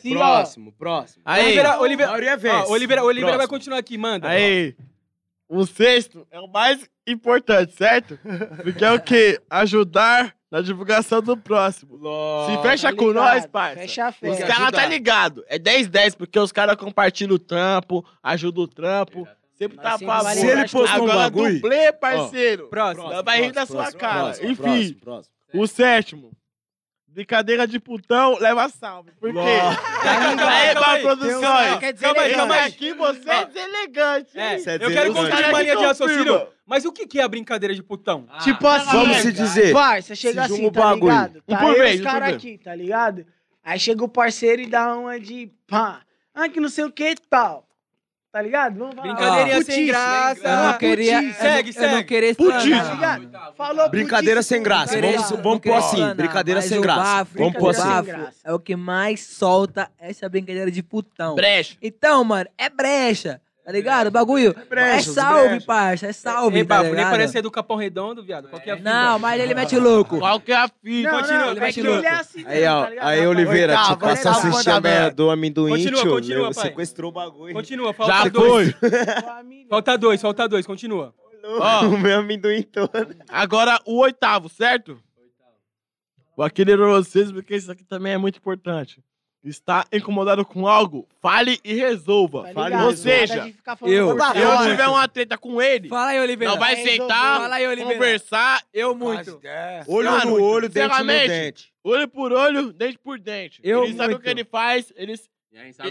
se, 0.00 0.10
próximo, 0.10 0.72
próximo. 0.72 1.22
Aí, 1.24 1.44
Oliveira, 1.44 1.78
Oliveira, 1.78 2.10
maioria 2.10 2.36
vence. 2.36 2.56
Ó, 2.56 2.72
Oliveira, 2.72 3.04
Oliveira 3.04 3.36
vai 3.36 3.46
continuar 3.46 3.78
aqui, 3.78 3.96
manda. 3.96 4.28
Aí, 4.28 4.74
ó. 5.48 5.58
o 5.58 5.64
sexto 5.64 6.26
é 6.28 6.40
o 6.40 6.48
mais 6.48 6.84
importante, 7.06 7.76
certo? 7.76 8.18
Porque 8.60 8.84
é 8.84 8.90
o 8.90 9.00
que 9.00 9.40
Ajudar 9.48 10.34
na 10.50 10.60
divulgação 10.60 11.22
do 11.22 11.36
próximo. 11.36 11.96
Se 12.46 12.60
fecha 12.60 12.90
tá 12.90 12.96
com 12.96 13.12
nós, 13.12 13.46
parça. 13.46 13.82
Fecha 13.82 14.06
a 14.06 14.10
fé. 14.10 14.28
Os 14.28 14.38
caras 14.40 14.72
tá 14.72 14.84
ligado. 14.84 15.44
É 15.46 15.60
10-10, 15.60 16.16
porque 16.16 16.40
os 16.40 16.50
caras 16.50 16.74
compartilham 16.74 17.36
o 17.36 17.38
trampo, 17.38 18.04
ajudam 18.20 18.64
o 18.64 18.68
trampo. 18.68 19.28
É. 19.28 19.36
Sempre 19.54 19.78
tá 19.78 19.96
falando. 19.96 20.34
Se 20.34 20.44
ele 20.44 20.68
postou 20.68 21.04
um 21.04 21.06
bagulho... 21.06 21.46
Agora 21.46 21.52
dublê, 21.54 21.92
parceiro. 21.92 22.66
Próximo. 22.66 23.22
Vai 23.22 23.42
rir 23.42 23.52
da 23.52 23.64
sua 23.64 23.92
cara. 23.92 24.34
Enfim. 24.44 24.92
próximo. 24.94 25.35
O 25.58 25.66
sétimo. 25.66 26.32
Brincadeira 27.08 27.66
de 27.66 27.80
putão, 27.80 28.36
leva 28.38 28.68
salve. 28.68 29.10
Por 29.18 29.32
quê? 29.32 29.38
Aí, 29.38 30.34
Bar 30.36 30.50
aí. 30.50 30.74
Calma 30.74 32.20
aí, 32.20 32.32
tá 32.32 32.36
calma 32.36 32.54
aí. 32.54 32.60
É 32.60 32.64
aqui 32.64 32.92
você 32.92 33.30
é 33.30 33.44
deselegante. 33.46 34.38
É, 34.38 34.54
é 34.56 34.74
eu 34.78 34.90
quero 34.90 35.14
contar 35.14 35.48
uma 35.48 35.62
linha 35.62 35.76
de 35.76 35.84
raciocínio. 35.84 36.46
Mas 36.66 36.84
o 36.84 36.92
que, 36.92 37.18
é 37.18 37.22
a 37.22 37.28
brincadeira 37.28 37.74
de 37.74 37.82
putão? 37.82 38.26
Ah, 38.28 38.38
tipo 38.38 38.66
ah, 38.66 38.76
assim. 38.76 38.90
Vamos 38.90 39.16
se 39.18 39.32
dizer. 39.32 39.72
Vai, 39.72 40.02
você 40.02 40.14
chega 40.14 40.46
se 40.46 40.52
assim, 40.52 40.70
tá 40.70 40.80
bagulho. 40.80 41.12
ligado? 41.12 41.42
Tá 41.46 41.56
um 41.56 41.58
por 41.58 41.74
vez, 41.74 42.00
os 42.00 42.06
caras 42.06 42.34
aqui, 42.34 42.58
tá 42.58 42.74
ligado? 42.74 43.26
Aí 43.64 43.78
chega 43.78 44.04
o 44.04 44.08
parceiro 44.08 44.60
e 44.60 44.66
dá 44.66 44.94
uma 44.94 45.18
de 45.18 45.50
pá. 45.66 46.02
Ah, 46.34 46.50
que 46.50 46.60
não 46.60 46.68
sei 46.68 46.84
o 46.84 46.92
que 46.92 47.12
e 47.12 47.16
tal 47.16 47.65
tá 48.36 48.42
ligado? 48.42 48.78
Vamos 48.78 48.94
falar. 48.94 49.14
Brincadeira 49.14 49.58
ah, 49.58 49.64
sem 49.64 49.86
graça. 49.86 50.48
Eu 50.48 50.56
não 50.56 50.78
queria. 50.78 51.22
Putice. 51.22 51.40
Segue, 51.40 51.72
segue. 51.72 51.86
Eu 51.86 51.96
não 51.96 52.04
queria 52.04 52.30
explanar. 52.30 52.60
Tá 52.60 52.94
ligado? 52.94 53.54
Falou 53.56 53.88
Brincadeira 53.88 54.42
sem 54.42 54.62
graça. 54.62 55.00
Vamos 55.00 55.30
vamos 55.42 55.60
pôr 55.60 55.72
assim. 55.72 56.14
Brincadeira 56.14 56.60
sem 56.60 56.78
graça. 56.78 57.00
Bafo, 57.00 57.38
vamos 57.38 57.56
pôr 57.56 57.70
assim. 57.70 58.12
É 58.44 58.52
o 58.52 58.58
que 58.58 58.76
mais 58.76 59.20
solta 59.22 59.90
essa 59.98 60.28
brincadeira 60.28 60.70
de 60.70 60.82
putão. 60.82 61.34
Brecha. 61.34 61.78
Então, 61.80 62.22
mano, 62.24 62.50
é 62.58 62.68
brecha. 62.68 63.40
Tá 63.66 63.72
ligado? 63.72 64.06
O 64.06 64.10
bagulho. 64.12 64.54
É 64.70 65.02
salve, 65.02 65.60
parça. 65.60 66.06
É 66.06 66.12
salve. 66.12 66.58
Ei, 66.58 66.64
tá 66.64 66.84
babu, 66.84 66.94
nem 66.94 67.42
do 67.42 67.50
Capão 67.50 67.76
Redondo, 67.76 68.22
viado. 68.22 68.48
Qual 68.48 68.62
que 68.62 68.70
é 68.70 68.74
a 68.74 68.76
é. 68.76 68.78
fita? 68.78 68.88
Não, 68.88 69.18
mas 69.18 69.40
ele 69.40 69.54
mete 69.54 69.76
louco. 69.76 70.20
Qual 70.20 70.38
que 70.38 70.52
é 70.52 70.56
a 70.56 70.68
fita? 70.68 71.10
Não, 71.10 71.18
continua, 71.18 71.38
não, 71.40 71.50
ele 71.50 71.60
mete 71.60 71.82
louco. 71.82 71.98
Ele 71.98 72.06
é 72.06 72.10
assim, 72.10 72.44
aí, 72.46 72.64
ó. 72.64 72.86
Tá 72.86 72.92
aí, 73.00 73.26
Oliveira, 73.26 73.72
Oi, 73.72 73.78
tá, 73.78 73.96
te 73.96 73.98
passa 73.98 74.28
a 74.28 74.32
assistir 74.34 74.70
a 74.70 74.80
merda 74.80 75.10
do 75.16 75.30
amendoim. 75.32 75.72
Continua, 75.72 76.00
tio, 76.00 76.10
continua, 76.12 76.42
meu. 76.44 76.54
Sequestrou 76.54 77.10
o 77.10 77.12
bagulho. 77.12 77.54
Continua, 77.54 77.92
falta 77.92 78.12
Já 78.12 78.28
dois. 78.28 78.72
falta 79.68 79.98
dois, 79.98 80.22
falta 80.22 80.48
dois, 80.48 80.64
continua. 80.64 81.12
Ó, 81.42 81.86
o 81.86 81.98
meu 81.98 82.20
amendoim 82.20 82.62
todo. 82.62 83.16
Agora 83.28 83.80
o 83.84 83.98
oitavo, 83.98 84.48
certo? 84.48 84.92
Oitavo. 84.92 85.54
Vou 86.36 86.46
aqui 86.46 86.62
ler 86.62 86.78
pra 86.78 86.86
vocês, 86.86 87.32
porque 87.32 87.56
isso 87.56 87.72
aqui 87.72 87.82
também 87.82 88.12
é 88.12 88.18
muito 88.18 88.38
importante. 88.38 89.02
Está 89.48 89.86
incomodado 89.92 90.44
com 90.44 90.66
algo? 90.66 91.06
Fale 91.22 91.60
e 91.64 91.74
resolva. 91.74 92.44
Tá 92.44 92.52
Fale, 92.52 92.76
ou 92.76 92.96
seja, 92.96 93.54
eu, 93.82 93.88
eu, 93.88 94.18
eu 94.18 94.70
tiver 94.70 94.88
uma 94.88 95.06
treta 95.06 95.38
com 95.38 95.62
ele, 95.62 95.88
fala 95.88 96.10
aí, 96.10 96.20
Oliveira. 96.20 96.52
Não 96.52 96.58
vai 96.58 96.76
sentar, 96.76 97.40
fala 97.40 97.54
aí, 97.54 97.66
Oliveira. 97.66 97.94
conversar, 97.94 98.62
eu 98.74 98.94
muito. 98.94 99.40
Olho 99.86 100.26
no 100.26 100.42
olho, 100.42 100.68
dente 100.68 100.96
por 100.96 101.06
dente. 101.06 101.72
Olho 101.84 102.08
por 102.08 102.32
olho, 102.32 102.72
dente 102.72 102.98
por 102.98 103.20
dente. 103.20 103.60
Eu 103.62 103.84
ele 103.84 103.86
muito. 103.88 103.96
sabe 103.98 104.14
o 104.14 104.18
que 104.18 104.28
ele 104.28 104.44
faz, 104.44 104.92
ele, 104.96 105.16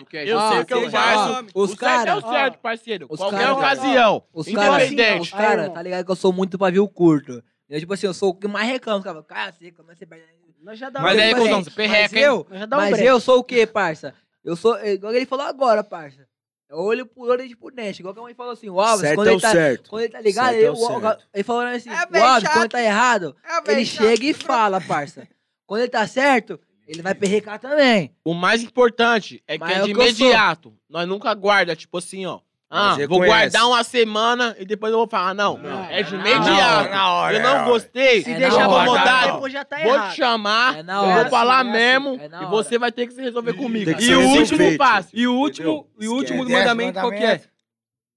que 0.05 0.17
é 0.17 0.23
eu 0.23 0.39
sei 0.39 0.59
o 0.59 0.65
que 0.65 0.73
eu 0.73 0.89
faço. 0.91 1.47
Os 1.53 1.73
o 1.73 1.77
cara, 1.77 2.03
certo 2.03 2.09
é 2.09 2.15
o 2.15 2.31
certo, 2.31 2.59
parceiro. 2.59 3.07
Os 3.09 3.19
Qualquer 3.19 3.39
cara, 3.39 3.53
ocasião. 3.53 4.23
Os 4.33 4.47
independente. 4.47 4.95
Cara, 4.97 5.21
os 5.21 5.29
cara, 5.29 5.69
tá 5.69 5.81
ligado 5.81 6.05
que 6.05 6.11
eu 6.11 6.15
sou 6.15 6.33
muito 6.33 6.57
pavio 6.57 6.87
curto. 6.87 7.43
Eu, 7.67 7.79
tipo 7.79 7.93
assim, 7.93 8.05
eu 8.05 8.13
sou 8.13 8.29
o 8.29 8.35
que 8.35 8.47
mais 8.47 8.67
reclamo. 8.67 9.03
Cara, 9.03 9.23
cara 9.23 9.51
você, 9.51 9.71
começa 9.71 10.03
a 10.03 10.07
perder 10.07 10.35
nós 10.66 10.80
já 10.80 10.89
dá 10.89 10.99
Mas 10.99 11.16
um 11.16 11.22
aí, 11.22 11.32
Mas 11.34 11.43
cuzão, 11.43 11.63
você 11.63 11.72
perreca, 11.72 12.09
mas 12.11 12.13
hein? 12.13 12.24
eu, 12.24 12.47
Nós 12.49 12.59
já 12.59 12.66
dá 12.66 12.78
um 12.78 12.80
mas 12.82 12.89
break. 12.91 13.05
eu 13.07 13.20
sou 13.20 13.38
o 13.39 13.43
quê, 13.43 13.68
parça? 13.68 14.16
Eu 14.43 14.55
sou, 14.55 14.76
é, 14.78 14.93
igual 14.93 15.13
ele 15.13 15.26
falou 15.28 15.45
agora, 15.45 15.84
parça. 15.84 16.28
É 16.68 16.74
olho 16.74 17.05
por 17.05 17.30
olho, 17.30 17.38
dente 17.43 17.55
por 17.55 17.72
dente. 17.72 17.99
Igual 17.99 18.13
que 18.16 18.20
a 18.20 18.24
mãe 18.24 18.34
falou 18.34 18.51
assim, 18.53 18.68
o 18.70 18.82
Alves, 18.82 19.01
Certo 19.01 19.16
quando 19.16 19.28
é 19.28 19.32
ele 19.34 19.41
tá... 19.41 19.51
certo. 19.51 19.89
Quando 19.91 20.01
ele 20.03 20.11
tá 20.11 20.22
ligado, 20.22 20.45
Certo 20.45 20.57
ele, 20.57 20.66
é 20.66 20.72
o 20.72 20.76
certo. 20.76 21.24
ele 21.34 21.43
falou 21.43 21.61
assim, 21.61 21.89
É, 21.91 21.93
o 21.93 22.24
Alves, 22.24 22.43
chato. 22.43 22.53
quando 22.53 22.70
tá 22.72 22.82
errado, 22.82 23.36
É, 23.43 23.72
ele 23.72 23.86
chato. 23.86 24.07
chega 24.07 24.26
e 24.26 24.34
fala, 24.34 24.82
parça. 24.82 25.28
Quando 25.68 25.82
ele 25.82 25.89
tá 25.89 26.07
certo, 26.07 26.59
ele 26.88 27.03
vai 27.03 27.13
perrecar 27.13 27.59
também. 27.59 28.11
O 28.24 28.34
mais 28.34 28.63
importante 28.63 29.43
é 29.47 29.53
que 29.57 29.63
Mas 29.63 29.78
é 29.78 29.80
é 29.82 29.84
de 29.84 29.91
imediato. 29.91 30.76
Nós 30.89 31.07
nunca 31.07 31.32
guarda, 31.36 31.76
tipo 31.76 31.97
assim, 31.99 32.26
ó. 32.26 32.39
Ah, 32.70 32.89
vou 32.89 32.97
reconhece. 33.20 33.28
guardar 33.28 33.68
uma 33.68 33.84
semana 33.84 34.55
e 34.59 34.66
depois 34.66 34.91
eu 34.91 34.97
vou 34.97 35.07
falar. 35.07 35.34
Não, 35.36 35.57
Não, 35.57 35.84
é 35.86 36.01
de 36.01 36.16
é 36.16 36.18
na 36.18 36.30
imediato. 36.30 36.51
hora, 36.80 36.89
na 36.89 37.11
hora, 37.13 37.34
eu 37.36 37.39
é 37.39 37.43
não 37.43 37.51
hora. 37.57 37.63
gostei, 37.66 38.24
Se 38.24 38.32
É 38.32 38.38
deixar 38.38 38.66
incomodado. 38.66 39.34
depois 39.34 39.53
já 39.53 39.63
tá 39.63 39.78
Vou 39.78 39.93
errado. 39.93 40.11
te 40.11 40.16
chamar, 40.18 40.78
É 40.80 40.84
hora. 40.99 41.22
vou 41.22 41.30
falar 41.30 41.57
É 41.57 41.61
assim, 41.61 41.70
é 41.70 41.72
mesmo 41.74 42.09
assim. 42.16 42.24
É 42.36 42.43
e 42.43 42.45
você 42.47 42.80
vai 42.80 42.91
ter 42.91 43.07
que 43.07 43.13
se 43.13 43.22
resolver 43.22 43.53
comigo. 43.53 43.91
E 44.01 44.16
o 44.16 44.30
último 44.30 44.78
passo. 44.78 45.09
E 45.13 45.28
o 45.28 45.34
último, 45.36 45.88
e 45.99 46.07
o 46.07 46.13
último 46.13 46.41
Esquece. 46.43 46.59
mandamento 46.59 46.99
qual 46.99 47.11
que 47.11 47.24
é? 47.24 47.41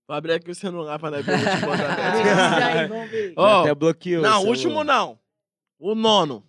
Vou 0.08 0.16
abrir 0.16 0.32
aqui 0.32 0.50
o 0.50 0.54
celular 0.54 0.98
pra 0.98 1.10
nós 1.10 1.24
ver 1.26 1.34
o 3.36 3.42
Até 3.44 3.74
bloqueou. 3.74 4.22
não, 4.22 4.44
o 4.44 4.46
último 4.48 4.82
não. 4.82 5.18
O 5.78 5.94
nono. 5.94 6.42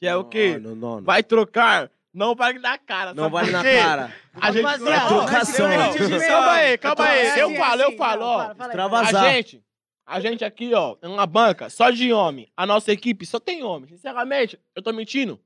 Que 0.00 0.08
é 0.08 0.16
o 0.16 0.24
quê? 0.24 0.60
Vai 1.02 1.22
trocar, 1.22 1.88
não 2.14 2.34
vale 2.34 2.58
na 2.58 2.78
cara. 2.78 3.12
Não 3.12 3.28
vale 3.28 3.50
na 3.50 3.62
cara. 3.62 4.12
A 4.40 4.52
gente 4.52 4.62
Rapaziada, 4.64 5.04
É 5.04 5.08
trocação. 5.08 5.68
Não, 5.68 6.18
Calma 6.26 6.52
aí, 6.52 6.78
calma 6.78 7.04
aí. 7.04 7.18
É 7.26 7.42
Eu 7.42 7.46
assim, 7.48 7.56
falo, 7.56 7.80
é 7.80 7.84
eu 7.84 7.88
assim, 7.88 7.96
falo, 7.98 8.20
não, 8.20 8.26
ó. 8.28 8.52
Extravasar. 8.52 9.24
A 9.24 9.30
gente, 9.32 9.62
a 10.06 10.20
gente 10.20 10.44
aqui, 10.44 10.72
ó, 10.74 10.96
é 11.02 11.08
uma 11.08 11.26
banca 11.26 11.68
só 11.68 11.90
de 11.90 12.12
homem. 12.12 12.48
A 12.56 12.64
nossa 12.66 12.92
equipe 12.92 13.26
só 13.26 13.38
tem 13.40 13.62
homem. 13.62 13.88
Sinceramente, 13.88 14.58
eu 14.74 14.82
tô 14.82 14.92
mentindo? 14.92 15.38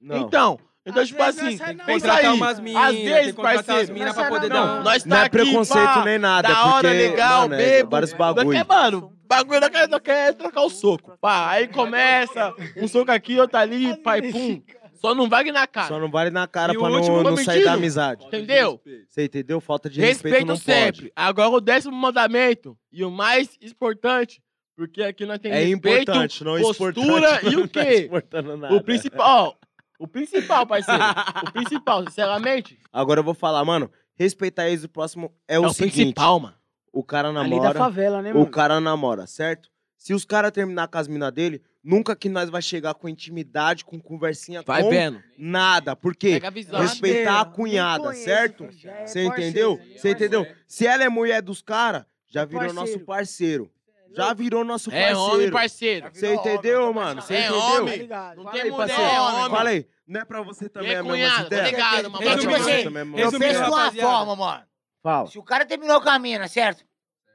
Não. 0.00 0.16
Então, 0.18 0.58
então 0.84 1.00
Às 1.02 1.08
tipo 1.08 1.22
assim, 1.22 1.56
não. 1.56 1.84
pensa 1.84 1.84
Contratar 2.08 2.18
aí. 2.32 2.36
umas 2.36 2.60
minas, 2.60 2.82
Às 2.84 2.90
tem 2.96 3.04
vezes, 3.04 3.34
que 3.36 3.42
parceiro. 3.42 3.92
minas 3.92 4.16
Nós 4.16 4.26
pra 4.26 4.28
poder 4.28 4.48
não. 4.48 4.56
dar 4.56 4.66
Não, 4.74 4.80
um... 4.80 4.82
nós 4.82 5.04
Não 5.04 5.16
tá 5.16 5.22
é 5.22 5.26
aqui, 5.26 5.36
preconceito 5.38 5.84
pá, 5.84 6.04
nem 6.04 6.18
nada, 6.18 6.48
da 6.48 6.66
hora, 6.66 6.88
porque, 6.88 6.88
legal, 7.08 7.40
mano, 7.42 7.54
é 7.54 7.58
bebo. 7.58 7.90
vários 7.90 8.10
Não 8.12 8.18
bagulho. 8.18 8.50
quer, 8.50 8.66
mano, 8.66 9.12
bagulho 9.28 9.60
não 9.60 9.70
quer, 9.70 9.88
não 9.88 10.00
quer 10.00 10.34
trocar 10.34 10.62
o 10.62 10.70
soco. 10.70 11.16
Pá, 11.20 11.50
aí 11.50 11.68
começa, 11.68 12.52
um 12.76 12.88
soco 12.88 13.10
aqui, 13.12 13.38
outro 13.38 13.56
ali, 13.58 13.96
pai, 14.02 14.22
pum. 14.22 14.60
Só 15.04 15.14
não 15.14 15.28
vai 15.28 15.44
na 15.50 15.66
cara. 15.66 15.88
Só 15.88 15.98
não 15.98 16.10
vale 16.10 16.30
na 16.30 16.46
cara 16.46 16.72
E 16.72 16.76
o 16.76 16.80
pra 16.80 16.90
último 16.90 17.22
não, 17.22 17.30
não 17.32 17.36
sair 17.38 17.64
da 17.64 17.72
amizade. 17.72 18.24
Entendeu? 18.24 18.80
Você 19.08 19.24
entendeu? 19.24 19.60
Falta 19.60 19.90
de 19.90 20.00
respeito, 20.00 20.32
Respeito 20.34 20.46
não 20.48 20.56
sempre. 20.56 21.00
pode. 21.02 21.12
Agora 21.16 21.48
o 21.50 21.60
décimo 21.60 21.94
mandamento 21.96 22.78
e 22.92 23.04
o 23.04 23.10
mais 23.10 23.58
importante, 23.60 24.40
porque 24.76 25.02
aqui 25.02 25.26
nós 25.26 25.38
temos 25.40 25.58
É 25.58 25.64
respeito, 25.64 26.02
importante, 26.10 26.44
não 26.44 26.56
é 26.56 26.60
postura 26.60 26.90
importante. 26.92 27.46
e 27.46 27.50
não 27.56 27.62
o 27.64 27.68
tá 27.68 27.84
quê? 27.84 27.90
exportando 27.94 28.56
nada. 28.56 28.74
O 28.76 28.82
principal, 28.82 29.58
ó, 29.60 29.66
o 29.98 30.06
principal, 30.08 30.66
parceiro. 30.66 31.02
o 31.48 31.52
principal, 31.52 32.04
sinceramente, 32.04 32.78
Agora 32.92 33.20
eu 33.20 33.24
vou 33.24 33.34
falar, 33.34 33.64
mano. 33.64 33.90
Respeitar 34.14 34.68
eles 34.68 34.84
o 34.84 34.88
próximo 34.88 35.34
é, 35.48 35.54
é 35.56 35.58
o, 35.58 35.64
o 35.66 35.72
seguinte. 35.72 35.94
principal, 35.94 36.38
mano. 36.38 36.54
O 36.92 37.02
cara 37.02 37.28
Ali 37.28 37.36
da 37.38 37.42
namora, 37.56 37.78
favela, 37.78 38.20
né, 38.22 38.30
o 38.32 38.38
mano? 38.40 38.50
cara 38.50 38.78
namora, 38.80 39.26
certo? 39.26 39.68
Se 39.96 40.12
os 40.12 40.24
caras 40.24 40.52
terminar 40.52 40.86
com 40.88 40.98
as 40.98 41.08
minas 41.08 41.32
dele, 41.32 41.62
nunca 41.82 42.14
que 42.16 42.28
nós 42.28 42.48
vai 42.50 42.62
chegar 42.62 42.94
com 42.94 43.08
intimidade, 43.08 43.84
com 43.84 44.00
conversinha, 44.00 44.62
Vai 44.62 44.82
com 44.82 44.90
vendo. 44.90 45.22
nada. 45.36 45.94
Por 45.96 46.14
quê? 46.14 46.32
Pega 46.32 46.48
a 46.48 46.50
visão. 46.50 46.80
Respeitar 46.80 47.40
a 47.40 47.44
cunhada, 47.44 48.04
conheço, 48.04 48.24
certo? 48.24 48.64
é 48.64 48.68
Você 48.70 49.24
parceiro, 49.26 49.28
entendeu? 49.32 49.76
já 49.78 49.82
é 49.94 49.98
Você 49.98 50.10
entendeu? 50.10 50.46
Se 50.66 50.86
ela 50.86 51.04
é 51.04 51.08
mulher 51.08 51.42
dos 51.42 51.60
caras, 51.62 52.04
já 52.28 52.44
virou 52.44 52.64
Parceiro. 52.66 52.80
nosso 52.92 53.04
parceiro. 53.06 53.70
Já 54.14 54.34
virou 54.34 54.62
nosso 54.62 54.90
É 54.90 55.08
parceiro. 55.08 55.20
homem, 55.20 55.50
parceiro. 55.50 56.10
Você 56.12 56.34
entendeu, 56.34 56.92
mano? 56.92 57.22
Você 57.22 57.34
É 57.34 57.40
entendeu? 57.46 57.60
Tá 57.60 57.66
homem. 57.80 57.96
ligado? 57.98 58.36
Não 58.36 58.42
Fala 58.44 58.52
tem 58.54 58.62
aí, 58.62 58.70
mulher, 58.70 58.86
parceiro. 58.88 59.10
é 59.10 59.20
homem. 59.20 59.50
Fala 59.50 59.70
aí. 59.70 59.86
Não 60.06 60.20
é 60.20 60.24
pra 60.26 60.42
você 60.42 60.68
também 60.68 60.90
a 60.90 60.92
é 60.92 60.96
mesma 61.02 61.10
cunhado, 61.12 61.48
tá 61.48 61.60
ligado? 61.62 62.10
Mas 62.10 62.20
Resumindo, 62.20 62.40
tipo 62.58 62.70
assim, 62.70 62.88
mano. 62.90 63.18
Eu 63.18 63.30
penso 63.38 63.62
de 63.64 63.70
uma 63.70 63.92
forma, 63.92 64.36
mano. 64.36 64.64
Fala. 65.02 65.26
Se 65.28 65.38
o 65.38 65.42
cara 65.42 65.64
terminou 65.64 66.00
com 66.00 66.10
a 66.10 66.18
mina, 66.18 66.46
certo? 66.46 66.84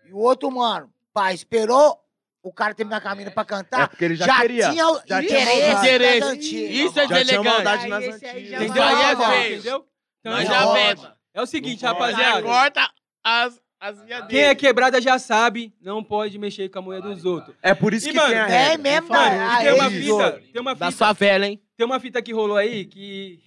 E 0.05 0.13
o 0.13 0.17
outro, 0.19 0.51
mano, 0.51 0.93
pá, 1.11 1.33
esperou 1.33 1.99
o 2.47 2.53
cara 2.53 2.73
terminar 2.73 3.01
com 3.01 3.09
a 3.09 3.15
mina 3.15 3.31
pra 3.31 3.43
É 3.43 3.45
cantar, 3.45 3.87
porque 3.89 4.05
ele 4.05 4.15
já, 4.15 4.25
já, 4.25 4.41
queria. 4.41 4.69
tinha 4.71 4.87
o 4.89 5.01
já 5.05 5.21
tinha 5.23 5.73
interesse 5.73 6.23
antigas. 6.27 6.75
Isso 6.75 6.99
é 6.99 7.07
Já 7.07 7.43
maldade 7.43 7.87
nas 7.87 8.03
Aí 8.03 8.19
já 8.19 9.11
é 9.11 9.15
feio. 9.15 9.53
Entendeu? 9.55 9.85
Então, 10.19 10.33
Não 10.37 10.45
já 10.45 10.63
pode. 10.63 10.79
beba. 10.95 11.17
É 11.33 11.41
o 11.41 11.45
seguinte, 11.45 11.83
Não. 11.83 11.89
Já 11.89 11.93
rapaziada. 11.93 12.41
corta 12.41 12.89
as, 13.23 13.61
as 13.79 14.03
minhas 14.03 14.25
Quem 14.27 14.41
é 14.43 14.55
quebrada 14.55 14.99
já 15.01 15.19
sabe, 15.19 15.73
não 15.81 16.03
pode 16.03 16.37
mexer 16.39 16.69
com 16.69 16.79
a 16.79 16.81
mulher 16.81 17.01
dos 17.01 17.23
outros. 17.25 17.55
É 17.61 17.73
por 17.75 17.93
isso 17.93 18.07
E, 18.09 18.11
que 18.11 18.17
mano, 18.17 18.29
tem 18.29 18.39
a 18.39 18.49
É 18.49 18.77
mesmo, 18.77 19.09
Mano, 19.09 19.35
e 19.35 19.63
tem 19.63 19.73
uma 19.73 19.89
fita, 19.89 20.43
tem 20.53 20.61
uma 20.61 20.75
Da 20.75 20.85
fita, 20.87 20.97
sua 20.97 21.13
velha, 21.13 21.45
hein? 21.45 21.61
tem 21.75 21.85
uma 21.85 21.99
fita 21.99 22.21
que 22.21 22.33
rolou 22.33 22.57
aí 22.57 22.85
que 22.85 23.39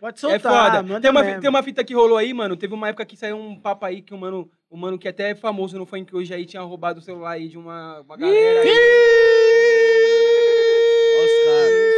Pode 0.00 0.16
é 0.16 0.20
soltar, 0.20 0.64
foda. 0.70 0.82
manda 0.82 1.00
Tem 1.00 1.10
uma, 1.10 1.22
mesmo. 1.22 1.40
tem 1.42 1.50
uma 1.50 1.62
fita 1.62 1.84
que 1.84 1.92
rolou 1.94 2.16
aí, 2.16 2.32
mano. 2.32 2.56
Teve 2.56 2.72
uma 2.74 2.88
época 2.88 3.04
que 3.04 3.16
saiu 3.16 3.36
um 3.36 3.54
papo 3.54 3.84
aí 3.84 4.00
que 4.00 4.14
o 4.14 4.18
mano, 4.18 4.50
o 4.70 4.76
mano 4.76 4.98
que 4.98 5.06
até 5.06 5.30
é 5.30 5.34
famoso 5.34 5.76
no 5.78 5.84
funk 5.84 6.14
hoje 6.16 6.32
aí 6.32 6.46
tinha 6.46 6.62
roubado 6.62 7.00
o 7.00 7.02
celular 7.02 7.32
aí 7.32 7.48
de 7.48 7.58
uma, 7.58 8.00
uma 8.00 8.16
galera. 8.16 8.60
aí. 8.62 8.68
Olha 11.16 11.26
os 11.26 11.44
caras. 11.44 11.90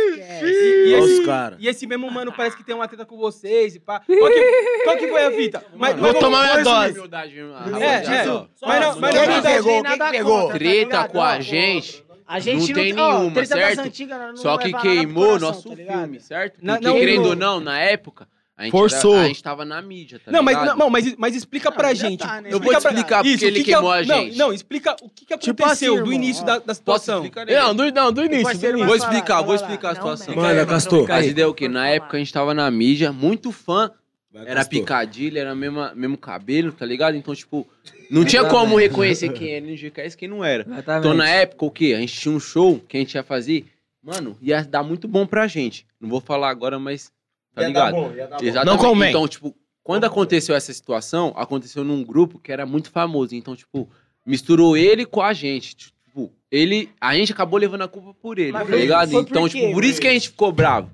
E, 0.43 0.89
e 0.89 0.93
esse, 0.95 1.21
os 1.21 1.27
caras. 1.27 1.59
e 1.61 1.69
esse 1.69 1.87
mesmo 1.87 2.11
mano 2.11 2.33
parece 2.33 2.57
que 2.57 2.65
tem 2.65 2.75
uma 2.75 2.89
treta 2.89 3.07
com 3.07 3.17
vocês 3.17 3.77
e 3.77 3.81
pá. 3.81 4.01
Qual 4.05 4.31
que, 4.31 4.81
qual 4.85 4.97
que 4.97 5.09
foi 5.09 5.25
a 5.25 5.31
fita? 5.31 5.65
Mas, 5.77 5.97
Vou 5.97 6.13
tomar 6.15 6.43
minha 6.55 6.65
dose. 6.65 6.99
Humildade, 6.99 7.39
É, 7.39 7.43
é. 7.43 7.45
rapaziada, 7.45 8.35
ó. 8.35 8.47
Mas 8.67 8.81
não, 8.81 9.01
mas 9.01 9.11
Quem 9.15 9.21
não, 9.21 9.27
que 9.29 9.35
não, 9.35 9.43
pegou? 9.55 9.83
nada 9.85 9.97
Quem 9.97 10.07
que 10.07 10.17
pegou? 10.19 10.33
contra, 10.41 10.53
tá 10.53 10.59
Treta 10.59 10.85
ligado? 10.85 11.11
com 11.13 11.21
a 11.23 11.37
Ó, 11.37 11.41
gente, 11.41 12.05
A 12.33 12.41
gente 12.41 12.69
não 12.73 12.75
tem 12.75 12.99
ó, 12.99 13.19
nenhuma, 13.19 13.45
certo? 13.45 13.81
antigas, 13.81 14.19
nós 14.19 14.29
não 14.29 14.37
só 14.37 14.57
que 14.59 14.73
queimou 14.73 15.25
coração, 15.27 15.49
nosso 15.49 15.69
tá 15.69 15.77
filme, 15.77 16.21
certo? 16.21 16.59
Não, 16.63 16.75
Porque 16.75 16.89
não, 16.89 16.95
querendo 16.97 17.27
ou 17.29 17.37
não, 17.37 17.61
na 17.61 17.79
época, 17.79 18.27
a 18.57 18.65
gente, 18.65 18.73
Forçou. 18.73 19.15
Era, 19.15 19.25
a 19.25 19.29
gente 19.29 19.43
tava 19.43 19.65
na 19.65 19.83
mídia, 19.83 20.21
tá 20.25 20.31
Não, 20.31 20.43
mas, 20.43 20.57
ligado? 20.59 20.79
não, 20.79 20.89
mas, 20.91 21.15
mas 21.17 21.35
explica 21.35 21.71
Não, 21.71 21.77
pra 21.77 21.95
gente. 21.95 22.21
tá, 22.21 22.41
né? 22.41 22.49
Eu 22.51 22.61
vou 22.61 22.73
te 22.73 22.81
pra- 22.81 22.91
explicar 22.91 23.23
porque 23.23 23.35
o 23.35 23.39
que 23.39 23.45
ele 23.45 23.65
que 23.65 23.71
é- 23.71 23.75
queimou 23.75 23.93
a 23.93 24.03
não, 24.03 24.21
gente. 24.21 24.39
Não, 24.39 24.53
explica 24.53 24.97
o 25.03 25.09
que, 25.09 25.25
que 25.27 25.39
Tipo 25.39 25.63
aconteceu 25.65 25.95
assim, 25.95 26.05
do 26.05 26.13
início 26.13 26.45
da, 26.45 26.59
da 26.59 26.75
situação. 26.75 27.23
Não, 27.49 27.75
do, 27.75 27.91
não, 27.93 28.13
do 28.13 28.25
início. 28.25 28.55
do 28.55 28.61
Vou 28.61 28.71
início. 28.71 28.87
falar, 28.99 29.13
explicar, 29.13 29.43
vou 29.43 29.55
explicar 29.55 29.89
a 29.89 29.91
Não, 29.95 29.97
situação. 29.97 30.35
mano. 30.37 30.67
Castor. 30.67 31.11
As 31.11 31.27
ideias 31.27 31.51
o 31.51 31.55
quê? 31.55 31.69
Na 31.69 31.89
época 31.89 32.17
a 32.17 32.21
gente 32.21 32.33
tava 32.33 32.55
na 32.55 32.71
mídia, 32.71 33.13
muito 33.13 33.51
fã, 33.53 33.91
Vai, 34.33 34.49
era 34.49 34.65
picadilha, 34.65 35.41
era 35.41 35.55
mesmo, 35.55 35.95
mesmo 35.95 36.17
cabelo, 36.17 36.73
tá 36.73 36.87
ligado? 36.87 37.17
Então, 37.17 37.35
tipo, 37.35 37.69
não 38.11 38.25
tinha 38.25 38.45
como 38.45 38.79
reconhecer 38.79 39.31
quem 39.31 39.51
era 39.55 39.67
NGKS 39.67 40.15
e 40.15 40.19
quem 40.19 40.29
não 40.29 40.43
era. 40.43 40.63
Exatamente. 40.63 41.07
Então, 41.07 41.15
na 41.15 41.29
época, 41.29 41.67
o 41.67 41.71
quê? 41.71 41.93
A 41.95 42.01
gente 42.01 42.19
tinha 42.19 42.35
um 42.35 42.41
show 42.41 42.79
que 42.89 42.97
a 42.97 43.01
gente 43.01 43.15
ia 43.15 43.23
fazer, 43.23 43.67
mano, 44.03 44.37
ia 44.41 44.65
dar 44.65 44.83
muito 44.83 45.07
bom 45.07 45.27
pra 45.27 45.47
gente. 45.47 45.87
Não 46.01 46.09
vou 46.09 46.21
falar 46.21 46.49
agora, 46.49 46.79
mas, 46.79 47.13
tá 47.55 47.63
Ia 47.63 47.63
dar 47.63 47.69
ligado? 47.69 47.93
bom, 47.93 48.15
ia 48.15 48.27
dar 48.27 48.39
bom. 48.39 48.45
Exatamente. 48.45 48.67
Não 48.67 48.79
convém. 48.79 49.11
Então, 49.11 49.29
tipo, 49.29 49.55
quando 49.83 50.05
aconteceu 50.05 50.55
essa 50.55 50.73
situação, 50.73 51.35
aconteceu 51.37 51.85
num 51.85 52.03
grupo 52.03 52.39
que 52.39 52.51
era 52.51 52.65
muito 52.65 52.91
famoso. 52.91 53.35
Então, 53.35 53.55
tipo, 53.55 53.87
misturou 54.25 54.79
ele 54.79 55.05
com 55.05 55.21
a 55.21 55.35
gente. 55.35 55.77
Tipo, 55.77 56.33
ele. 56.51 56.89
A 56.99 57.15
gente 57.15 57.33
acabou 57.33 57.59
levando 57.59 57.83
a 57.83 57.89
culpa 57.89 58.15
por 58.15 58.39
ele, 58.39 58.53
Mas 58.53 58.67
tá 58.67 58.77
ligado? 58.77 59.13
Então, 59.13 59.47
quê, 59.47 59.61
tipo, 59.61 59.73
por 59.75 59.85
isso 59.85 60.01
que 60.01 60.09
a 60.09 60.13
gente 60.13 60.31
ficou 60.31 60.53
bravo. 60.53 60.91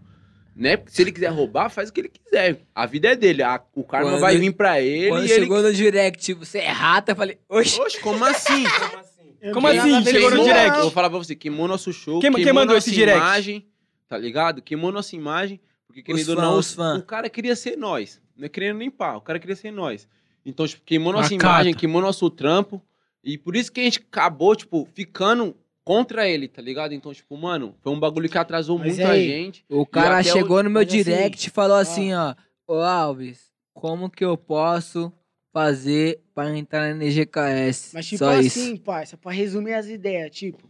Né? 0.60 0.76
Porque 0.76 0.90
se 0.92 1.00
ele 1.02 1.12
quiser 1.12 1.28
roubar, 1.28 1.70
faz 1.70 1.88
o 1.88 1.92
que 1.92 2.00
ele 2.00 2.08
quiser. 2.08 2.58
A 2.74 2.84
vida 2.84 3.08
é 3.12 3.14
dele. 3.16 3.44
a- 3.44 3.62
o 3.76 3.84
karma 3.84 4.10
Quando- 4.10 4.20
vai 4.20 4.36
vir 4.36 4.52
pra 4.52 4.80
ele 4.80 5.08
Quando 5.08 5.24
e 5.24 5.30
ele. 5.30 5.40
chegou 5.42 5.62
no 5.62 5.72
direct, 5.72 6.34
você 6.34 6.58
é 6.58 6.68
rata, 6.68 7.12
eu 7.12 7.16
falei, 7.16 7.38
oxe. 7.48 7.80
Oxe, 7.80 8.00
como 8.00 8.24
assim? 8.24 8.64
Eu 9.40 9.54
Como 9.54 9.68
assim? 9.68 9.76
nada 9.76 9.96
a 9.98 10.00
ver 10.00 10.10
Chegou 10.10 10.30
no 10.32 10.42
direct? 10.42 10.76
Eu 10.78 10.82
vou 10.82 10.90
falar 10.90 11.08
pra 11.08 11.18
você, 11.18 11.32
queimou 11.36 11.68
nosso 11.68 11.92
show, 11.92 12.18
Quem- 12.20 12.32
quem 12.32 12.42
queimou 12.42 12.62
mandou 12.62 12.74
nossa 12.74 12.88
esse 12.88 12.96
direct? 12.96 13.20
imagem, 13.20 13.68
tá 14.08 14.18
ligado? 14.18 14.60
Queimou 14.60 14.90
nossa 14.90 15.14
imagem, 15.14 15.60
porque 15.86 16.02
querendo 16.02 16.22
Os 16.22 16.28
ou 16.28 16.34
fã, 16.34 16.42
não, 16.42 16.58
os 16.58 16.74
fã. 16.74 16.98
o 16.98 17.02
cara 17.04 17.30
queria 17.30 17.54
ser 17.54 17.76
nós, 17.76 18.20
não 18.36 18.46
é 18.46 18.48
querendo 18.48 18.78
nem 18.78 18.90
pá, 18.90 19.14
o 19.14 19.20
cara 19.20 19.38
queria 19.38 19.54
ser 19.54 19.70
nós. 19.70 20.08
Então, 20.44 20.66
tipo, 20.66 20.82
queimou 20.84 21.12
nossa 21.12 21.32
Acata. 21.32 21.44
imagem, 21.52 21.72
queimou 21.74 22.02
nosso 22.02 22.28
trampo, 22.30 22.82
e 23.22 23.38
por 23.38 23.54
isso 23.54 23.70
que 23.70 23.78
a 23.78 23.84
gente 23.84 24.00
acabou, 24.10 24.56
tipo, 24.56 24.88
ficando 24.92 25.54
contra 25.88 26.28
ele, 26.28 26.48
tá 26.48 26.60
ligado? 26.60 26.92
Então, 26.92 27.14
tipo, 27.14 27.34
mano, 27.34 27.74
foi 27.80 27.90
um 27.90 27.98
bagulho 27.98 28.28
que 28.28 28.36
atrasou 28.36 28.78
Mas 28.78 28.88
muito 28.88 29.06
a 29.06 29.12
aí, 29.12 29.26
gente. 29.26 29.64
O 29.70 29.86
cara 29.86 30.22
chegou 30.22 30.62
no 30.62 30.68
meu 30.68 30.82
mas 30.82 30.88
assim, 30.92 31.02
direct 31.02 31.46
e 31.46 31.50
falou 31.50 31.78
assim, 31.78 32.12
ó. 32.12 32.34
Ô 32.66 32.74
Alves, 32.74 33.50
como 33.72 34.10
que 34.10 34.22
eu 34.22 34.36
posso 34.36 35.10
fazer 35.50 36.20
pra 36.34 36.54
entrar 36.54 36.80
na 36.82 36.90
NGKS? 36.90 37.92
Mas 37.94 38.04
tipo 38.06 38.18
Só 38.18 38.32
assim, 38.32 38.74
isso. 38.74 38.82
parça, 38.82 39.16
pra 39.16 39.32
resumir 39.32 39.72
as 39.72 39.86
ideias, 39.86 40.30
tipo, 40.30 40.62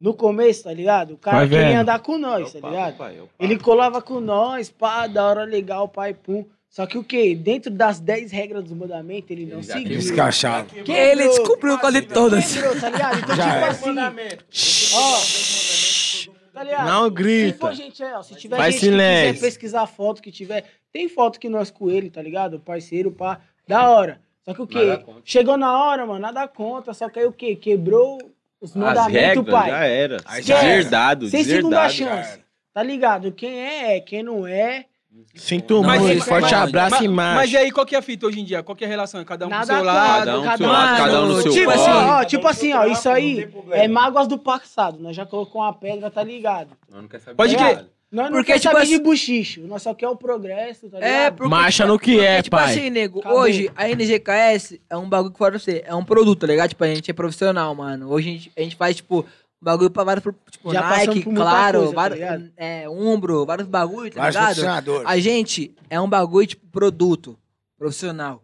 no 0.00 0.12
começo, 0.12 0.64
tá 0.64 0.72
ligado? 0.72 1.14
O 1.14 1.18
cara 1.18 1.38
Vai 1.38 1.48
queria 1.50 1.68
vendo. 1.68 1.80
andar 1.82 2.00
com 2.00 2.18
nós, 2.18 2.52
tá 2.52 2.58
É 2.58 2.58
o 2.58 2.62
papo, 2.62 2.74
ligado? 2.74 2.96
pai, 2.96 3.16
é 3.16 3.22
o. 3.22 3.28
Ele 3.38 3.56
colava 3.60 4.02
com 4.02 4.18
nós, 4.18 4.68
pá, 4.70 5.06
da 5.06 5.24
hora 5.24 5.44
legal, 5.44 5.88
pai, 5.88 6.14
pum. 6.14 6.44
Só 6.68 6.86
que 6.86 6.98
o 6.98 7.02
quê? 7.04 7.34
Dentro 7.34 7.70
das 7.70 7.98
10 7.98 8.30
regras 8.30 8.64
do 8.64 8.76
mandamento, 8.76 9.32
ele 9.32 9.46
não 9.46 9.62
seguiu. 9.62 9.82
quebrou. 9.84 9.98
Escrachado. 9.98 10.68
Ele 10.86 11.28
descobriu 11.28 11.78
quase 11.78 12.02
todas. 12.02 12.52
Quebrou, 12.54 12.78
tá 12.80 12.90
ligado? 12.90 13.18
Então, 13.18 13.36
Já 13.36 13.72
tipo 13.72 13.88
é. 13.90 14.38
assim, 14.48 14.94
ó, 14.94 16.28
Tá 16.52 16.64
ligado? 16.64 16.86
Não 16.88 17.04
Se 17.04 17.10
grita. 17.10 17.58
for 17.58 17.72
gente, 17.74 18.02
é, 18.02 18.16
ó, 18.16 18.22
se 18.22 18.34
tiver 18.34 18.56
Faz 18.56 18.74
gente 18.74 18.80
que 18.80 18.86
silêncio. 18.90 19.34
quiser 19.34 19.46
pesquisar 19.46 19.86
foto 19.86 20.20
que 20.20 20.32
tiver, 20.32 20.64
tem 20.92 21.08
foto 21.08 21.38
que 21.38 21.48
nós 21.48 21.70
com 21.70 21.88
ele, 21.90 22.10
tá 22.10 22.20
ligado? 22.20 22.58
Parceiro, 22.58 23.12
pá, 23.12 23.40
da 23.66 23.88
hora. 23.90 24.20
Só 24.44 24.52
que 24.54 24.62
o 24.62 24.66
quê? 24.66 24.98
Chegou 25.24 25.56
na 25.56 25.84
hora, 25.84 26.04
mano, 26.04 26.18
nada 26.18 26.48
contra, 26.48 26.92
só 26.94 27.08
que 27.08 27.20
aí 27.20 27.26
o 27.26 27.32
quê? 27.32 27.54
Quebrou 27.54 28.18
os 28.60 28.74
mandamentos, 28.74 29.44
pai. 29.48 29.70
já 29.70 29.84
era. 29.84 30.16
Esquece. 30.16 30.42
Deserdado, 30.52 31.28
Sem 31.28 31.44
segunda 31.44 31.86
deserdado. 31.86 32.16
chance. 32.24 32.40
Tá 32.74 32.82
ligado? 32.82 33.30
Quem 33.32 33.60
é, 33.60 33.96
é. 33.96 34.00
Quem 34.00 34.22
não 34.24 34.44
é, 34.46 34.86
Sinto 35.34 35.82
Mas- 35.82 36.00
muito. 36.00 36.16
mas- 36.18 36.28
Forte 36.28 36.42
mas- 36.42 36.52
abraço 36.68 36.94
mas, 36.96 37.04
e 37.04 37.08
macho. 37.08 37.36
Mas 37.36 37.52
e 37.52 37.56
aí, 37.56 37.70
qual 37.70 37.86
que 37.86 37.94
é 37.94 37.98
a 37.98 38.02
fita 38.02 38.26
hoje 38.26 38.40
em 38.40 38.44
dia? 38.44 38.62
Qual 38.62 38.76
que 38.76 38.84
é 38.84 38.86
a 38.86 38.90
relação? 38.90 39.24
Cada 39.24 39.46
um 39.46 39.48
nada 39.50 39.66
pro 39.66 39.74
seu 39.76 39.84
lado. 39.84 40.18
Cada 40.18 40.38
um 40.38 40.42
cada 40.44 40.56
seu 40.58 40.66
lado, 40.68 40.96
cada 40.96 41.22
um 41.22 41.26
no 41.26 41.42
seu 41.42 41.52
Tipo 41.52 41.70
assim, 41.70 41.90
ó, 41.90 42.20
um 42.20 42.24
tipo 42.24 42.42
pro 42.42 42.50
assim, 42.50 42.72
ó, 42.72 42.84
isso 42.86 43.08
não 43.08 43.14
aí 43.14 43.48
é 43.72 43.88
mágoas 43.88 44.26
do 44.28 44.38
passado. 44.38 44.98
Nós 45.00 45.16
já 45.16 45.24
colocou 45.26 45.60
uma 45.62 45.72
pedra, 45.72 46.10
tá 46.10 46.22
ligado? 46.22 46.70
Nós 46.90 47.02
não 47.02 47.08
quer 47.08 47.20
saber 47.20 47.36
Pode 47.36 47.56
nada. 47.56 47.88
Nós 48.10 48.26
não 48.26 48.32
Porque, 48.38 48.52
quer 48.52 48.58
tipo 48.58 48.72
saber 48.72 48.82
assim- 48.84 48.96
de 48.96 49.02
buchicho. 49.02 49.60
Nós 49.66 49.82
só 49.82 49.92
quer 49.92 50.08
o 50.08 50.16
progresso, 50.16 50.88
tá 50.88 50.96
ligado? 50.98 51.10
É, 51.10 51.30
porque, 51.30 51.50
Marcha 51.50 51.84
no 51.86 51.98
que 51.98 52.12
porque, 52.12 52.26
é, 52.26 52.42
tipo 52.42 52.56
pai. 52.56 52.64
assim, 52.70 52.88
nego, 52.90 53.18
Acabou. 53.20 53.40
hoje 53.40 53.70
a 53.76 53.86
NGKS 53.88 54.80
é 54.88 54.96
um 54.96 55.06
bagulho 55.08 55.32
que 55.32 55.38
fora 55.38 55.58
você, 55.58 55.82
é 55.86 55.94
um 55.94 56.02
produto, 56.04 56.40
tá 56.40 56.46
ligado? 56.46 56.70
Tipo, 56.70 56.84
a 56.84 56.94
gente 56.94 57.10
é 57.10 57.14
profissional, 57.14 57.74
mano. 57.74 58.10
Hoje 58.10 58.28
a 58.28 58.32
gente, 58.32 58.52
a 58.56 58.60
gente 58.62 58.76
faz, 58.76 58.96
tipo, 58.96 59.26
bagulho 59.64 59.90
pra 59.90 60.04
vários, 60.04 60.24
tipo, 60.50 60.72
Já 60.72 60.88
Nike, 60.88 61.22
claro, 61.24 61.78
coisa, 61.78 61.92
tá 61.94 61.96
vários, 62.00 62.18
ligado? 62.18 62.52
é, 62.56 62.88
Umbro, 62.88 63.44
vários 63.46 63.66
bagulho, 63.68 64.10
tá 64.12 64.30
Vários 64.30 64.58
ligado? 64.58 65.02
A 65.06 65.18
gente 65.18 65.74
é 65.90 66.00
um 66.00 66.08
bagulho, 66.08 66.46
tipo, 66.46 66.66
produto 66.68 67.38
profissional. 67.76 68.42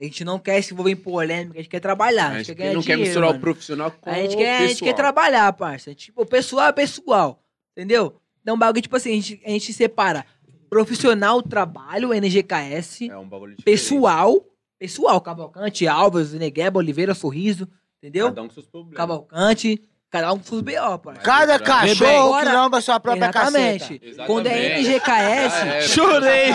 A 0.00 0.04
gente 0.04 0.24
não 0.24 0.38
quer 0.38 0.60
se 0.62 0.72
envolver 0.74 0.90
em 0.90 0.96
polêmica, 0.96 1.58
a 1.58 1.62
gente 1.62 1.70
quer 1.70 1.78
trabalhar, 1.80 2.26
A 2.26 2.30
a 2.30 2.38
gente 2.38 2.46
gente 2.48 2.56
quer 2.56 2.74
não 2.74 2.82
quer 2.82 2.94
dinheiro, 2.96 3.00
misturar 3.02 3.28
o 3.28 3.32
mano. 3.32 3.40
profissional 3.40 3.90
com 3.92 4.10
A 4.10 4.14
gente 4.14 4.34
o 4.34 4.38
quer, 4.38 4.56
a 4.56 4.66
gente 4.66 4.78
quer 4.80 4.86
pessoal. 4.86 4.96
trabalhar, 4.96 5.52
parça. 5.52 5.90
A 5.90 5.92
gente, 5.92 6.06
Tipo, 6.06 6.26
pessoal 6.26 6.66
é 6.68 6.72
pessoal, 6.72 7.40
entendeu? 7.72 8.16
Então, 8.42 8.56
um 8.56 8.58
bagulho, 8.58 8.82
tipo 8.82 8.96
assim, 8.96 9.10
a 9.12 9.14
gente, 9.14 9.40
a 9.46 9.50
gente 9.50 9.72
separa 9.72 10.26
profissional, 10.68 11.40
trabalho, 11.42 12.12
NGKS, 12.12 13.08
É 13.10 13.16
um 13.16 13.28
bagulho 13.28 13.56
pessoal, 13.64 14.44
pessoal, 14.78 15.20
Cavalcante, 15.20 15.86
Alves, 15.86 16.32
Negueba, 16.32 16.78
Oliveira, 16.80 17.14
Sorriso, 17.14 17.68
entendeu? 18.02 18.26
Cada 18.28 18.42
um 18.42 18.48
com 18.48 18.54
seus 18.54 18.66
problemas. 18.66 18.96
Cavalcante, 18.96 19.80
cada 20.12 20.30
um 20.30 20.38
com 20.38 20.44
seus 20.44 20.60
BO, 20.60 20.98
parça. 20.98 21.22
Cada 21.22 21.58
cachorro 21.58 22.38
que 22.38 22.44
lamba 22.44 22.80
sua 22.82 23.00
própria 23.00 23.30
Exatamente. 23.30 23.98
caceta. 23.98 24.26
Quando 24.26 24.46
é 24.46 24.78
Exatamente. 24.78 24.88
NGKS, 24.90 25.08
Já 25.08 25.66
era. 25.66 25.88
Chorei. 25.88 26.50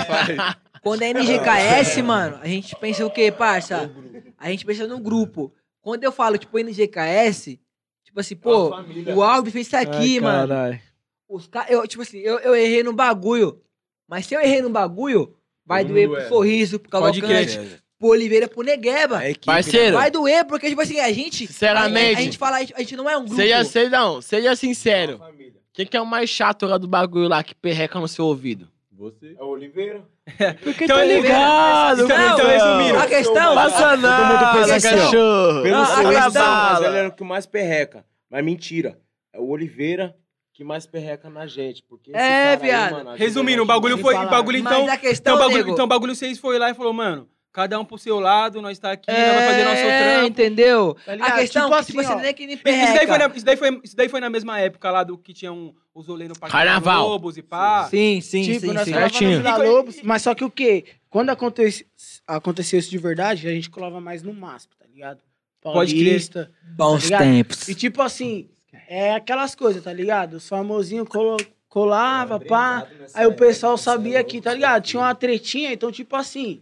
quando 0.84 1.02
é 1.02 1.10
NGKS, 1.10 2.02
mano, 2.04 2.40
a 2.40 2.48
gente 2.48 2.76
pensa 2.76 3.04
o 3.04 3.10
quê, 3.10 3.32
parça? 3.32 3.92
A 4.38 4.52
gente 4.52 4.64
pensa 4.64 4.86
no 4.86 5.00
grupo. 5.00 5.52
Quando 5.82 6.04
eu 6.04 6.12
falo, 6.12 6.38
tipo, 6.38 6.60
NGKS, 6.60 7.60
tipo 8.04 8.20
assim, 8.20 8.36
pô, 8.36 8.70
o 9.16 9.24
Alves 9.24 9.52
fez 9.52 9.66
isso 9.66 9.76
aqui, 9.76 10.22
mano. 10.22 10.54
Os 11.28 11.48
ca... 11.48 11.66
eu, 11.68 11.86
tipo 11.88 12.04
assim, 12.04 12.20
eu, 12.20 12.38
eu 12.40 12.56
errei 12.56 12.84
no 12.84 12.94
bagulho. 12.94 13.60
Mas 14.08 14.28
se 14.28 14.36
eu 14.36 14.40
errei 14.40 14.62
no 14.62 14.70
bagulho, 14.70 15.36
vai 15.66 15.84
doer 15.84 16.08
pro 16.08 16.28
sorriso, 16.28 16.80
pro 16.80 16.92
Cavalcante, 16.92 17.82
pro 18.00 18.10
Oliveira, 18.10 18.48
pro 18.48 18.62
Negueba. 18.64 19.18
A 19.20 19.30
equipe, 19.30 19.46
Parceiro, 19.46 19.98
Vai 19.98 20.12
doer, 20.12 20.46
porque, 20.46 20.70
tipo 20.70 20.82
assim, 20.82 21.00
a 21.00 21.12
gente. 21.12 21.48
Sinceramente. 21.48 22.16
A, 22.16 22.20
a 22.20 22.22
gente 22.22 22.38
fala, 22.38 22.58
a 22.58 22.60
gente, 22.62 22.74
a 22.76 22.80
gente 22.80 22.96
não 22.96 23.10
é 23.10 23.18
um 23.18 23.22
grupo. 23.26 23.36
seja, 23.36 23.64
seja, 23.64 23.90
não, 23.90 24.22
seja 24.22 24.50
né? 24.50 24.56
sincero. 24.56 25.20
Quem 25.74 25.86
que 25.86 25.96
é 25.96 26.02
o 26.02 26.06
mais 26.06 26.30
chato 26.30 26.66
lá 26.66 26.78
do 26.78 26.88
bagulho 26.88 27.28
lá 27.28 27.44
que 27.44 27.54
perreca 27.54 28.00
no 28.00 28.08
seu 28.08 28.26
ouvido? 28.26 28.68
Você. 28.92 29.36
É 29.40 29.44
o 29.44 29.48
Oliveira. 29.50 30.02
Porque 30.64 30.86
Então, 30.86 30.98
tá 30.98 31.06
ele- 31.06 31.22
ligado, 31.22 32.04
então- 32.04 32.18
mano. 32.18 32.34
então, 32.34 32.48
resumindo, 32.48 33.00
A 33.00 33.06
questão. 33.08 33.54
Passa 33.56 33.96
não, 33.98 34.26
mundo 34.26 34.54
pensa 34.60 34.76
esse 34.78 34.88
assim, 34.88 34.98
cachorro. 34.98 35.62
Pelo 35.62 35.76
Não, 35.76 35.84
a 35.84 35.86
sorriso, 35.86 36.22
questão- 36.24 36.46
mas 36.48 36.82
ele 36.84 36.98
era 36.98 37.08
o 37.08 37.12
que 37.12 37.24
mais 37.24 37.46
perreca. 37.46 38.04
Mas 38.30 38.44
mentira. 38.44 38.98
É 39.32 39.40
o 39.40 39.48
Oliveira 39.50 40.16
que 40.52 40.64
mais 40.64 40.88
perreca 40.88 41.30
na 41.30 41.46
gente. 41.46 41.84
Porque 41.88 42.10
É, 42.10 42.14
cara 42.14 42.50
aí, 42.50 42.58
viado. 42.58 42.92
mano, 42.94 43.16
Resumindo, 43.16 43.62
o 43.62 43.66
bagulho 43.66 44.00
foi. 44.00 44.16
falar. 44.16 44.26
O 44.26 44.30
bagulho 44.32 44.58
então. 44.58 44.82
Mas 44.82 44.90
a 44.90 44.98
questão, 44.98 45.34
Então, 45.36 45.46
o 45.46 45.48
bagulho, 45.48 45.64
nego, 45.64 45.74
então, 45.74 45.86
o 45.86 45.88
bagulho 45.88 46.16
vocês 46.16 46.40
foi 46.40 46.58
lá 46.58 46.72
e 46.72 46.74
falou, 46.74 46.92
mano, 46.92 47.30
cada 47.58 47.80
um 47.80 47.84
pro 47.84 47.98
seu 47.98 48.20
lado, 48.20 48.62
nós 48.62 48.78
tá 48.78 48.92
aqui, 48.92 49.10
nós 49.12 49.34
vai 49.34 49.48
fazer 49.48 49.64
nosso 49.64 49.78
é, 49.82 50.04
trampo. 50.14 50.28
entendeu? 50.28 50.96
Tá 51.04 51.16
ligado? 51.16 51.32
a 51.32 51.38
questão 51.40 51.64
Tipo 51.64 51.74
é 51.74 51.78
que, 51.78 51.82
assim, 51.82 51.92
tipo 51.92 52.00
assim, 52.02 52.12
ó. 52.14 52.16
não 52.18 52.24
é 52.24 52.34
que 52.34 52.46
nem 52.46 52.56
Isso 52.56 52.64
daí, 52.94 53.08
foi 53.08 53.18
na, 53.18 53.28
isso, 53.36 53.46
daí 53.46 53.58
foi, 53.58 53.82
isso 53.84 53.96
daí 53.96 54.10
foi 54.10 54.20
na 54.20 54.30
mesma 54.30 54.60
época 54.60 54.92
lá 54.92 55.04
do 55.04 55.18
que 55.18 55.34
tinha 55.34 55.52
um, 55.52 55.74
os 55.92 56.06
rolês 56.06 56.30
no 56.30 56.38
Parque 56.38 56.56
Carnaval. 56.56 57.08
Lobos 57.08 57.36
e 57.36 57.42
pá. 57.42 57.88
Sim, 57.90 58.22
sim, 58.22 58.44
tipo, 58.44 58.60
sim, 58.68 58.74
nós 58.74 58.86
sim. 58.86 58.94
Certinho. 58.94 59.38
Vila 59.38 59.58
Lobos, 59.58 60.00
mas 60.04 60.22
só 60.22 60.36
que 60.36 60.44
o 60.44 60.52
quê? 60.52 60.86
Quando 61.10 61.32
acontece, 61.32 61.88
aconteceu 62.28 62.78
isso 62.78 62.92
de 62.92 62.98
verdade, 63.00 63.48
a 63.48 63.52
gente 63.52 63.72
colava 63.72 64.00
mais 64.00 64.22
no 64.22 64.34
MASP, 64.36 64.76
tá 64.78 64.86
ligado? 64.86 65.18
Pode 65.60 65.96
crer. 65.96 66.04
Paulista. 66.06 66.52
Bons 66.76 67.04
ligado? 67.06 67.22
tempos. 67.24 67.68
E 67.68 67.74
tipo 67.74 68.04
assim, 68.04 68.50
é 68.88 69.16
aquelas 69.16 69.56
coisas, 69.56 69.84
tá 69.84 69.92
ligado? 69.92 70.36
Os 70.36 70.48
famosinhos 70.48 71.08
colo- 71.10 71.38
colava, 71.68 72.40
pá. 72.40 72.88
Aí 73.16 73.26
o 73.26 73.34
pessoal 73.34 73.80
sabia 73.80 74.24
que, 74.24 74.40
tá 74.42 74.54
ligado? 74.54 74.84
Tinha 74.84 75.02
uma 75.02 75.16
tretinha, 75.16 75.74
então 75.74 75.92
tipo 75.92 76.16
assim, 76.16 76.62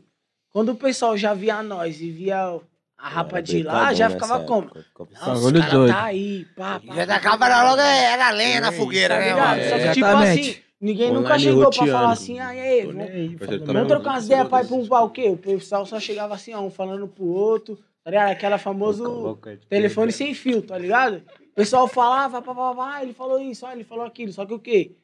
quando 0.55 0.69
o 0.69 0.75
pessoal 0.75 1.17
já 1.17 1.33
via 1.33 1.61
nós 1.61 1.99
e 1.99 2.09
via 2.09 2.61
a 2.97 3.09
rapa 3.09 3.41
de 3.41 3.61
lá, 3.61 3.93
já 3.93 4.09
ficava 4.09 4.45
como? 4.45 4.71
Nossa, 5.11 5.33
os 5.33 5.41
Bagulho 5.41 5.59
cara 5.59 5.87
tá 5.87 6.03
aí, 6.05 6.45
pá, 6.55 6.79
pá. 6.79 6.95
Já 6.95 7.05
tacava 7.05 7.63
logo, 7.63 7.81
era 7.81 8.29
lenha 8.29 8.61
na 8.61 8.71
fogueira, 8.71 9.15
Tá 9.15 9.19
né, 9.19 9.35
mano? 9.35 9.63
Só 9.69 9.77
que 9.77 9.91
tipo 9.91 10.05
assim, 10.05 10.55
ninguém 10.79 11.11
nunca 11.11 11.37
chegou 11.37 11.59
pra 11.59 11.65
roteando. 11.65 11.91
falar 11.91 12.11
assim, 12.13 12.39
ah, 12.39 12.55
e 12.55 12.59
aí, 12.61 12.85
vamos, 12.85 13.65
vamos 13.65 13.87
trocar 13.89 14.11
umas 14.11 14.25
ideias 14.27 14.47
pra 14.47 14.61
ir 14.61 14.67
pra 14.67 14.75
um 14.77 14.87
pau, 14.87 15.05
o 15.07 15.09
quê? 15.09 15.27
O 15.27 15.35
pessoal 15.35 15.85
só 15.85 15.99
chegava 15.99 16.33
assim, 16.33 16.53
ó, 16.53 16.61
um 16.61 16.71
falando 16.71 17.05
pro 17.05 17.25
outro, 17.25 17.77
tá 18.01 18.11
ligado? 18.11 18.29
Aquela 18.29 18.57
famoso 18.57 19.37
telefone 19.67 20.13
sem 20.13 20.33
fio, 20.33 20.61
tá 20.61 20.77
ligado? 20.77 21.21
O 21.51 21.53
pessoal 21.53 21.85
falava, 21.85 22.41
pá, 22.41 22.55
pá, 22.55 22.73
pá, 22.73 23.03
ele 23.03 23.11
falou 23.11 23.41
isso, 23.41 23.65
ó, 23.65 23.73
ele 23.73 23.83
falou 23.83 24.05
aquilo, 24.05 24.31
só 24.31 24.45
que 24.45 24.53
o 24.53 24.59
quê? 24.59 24.95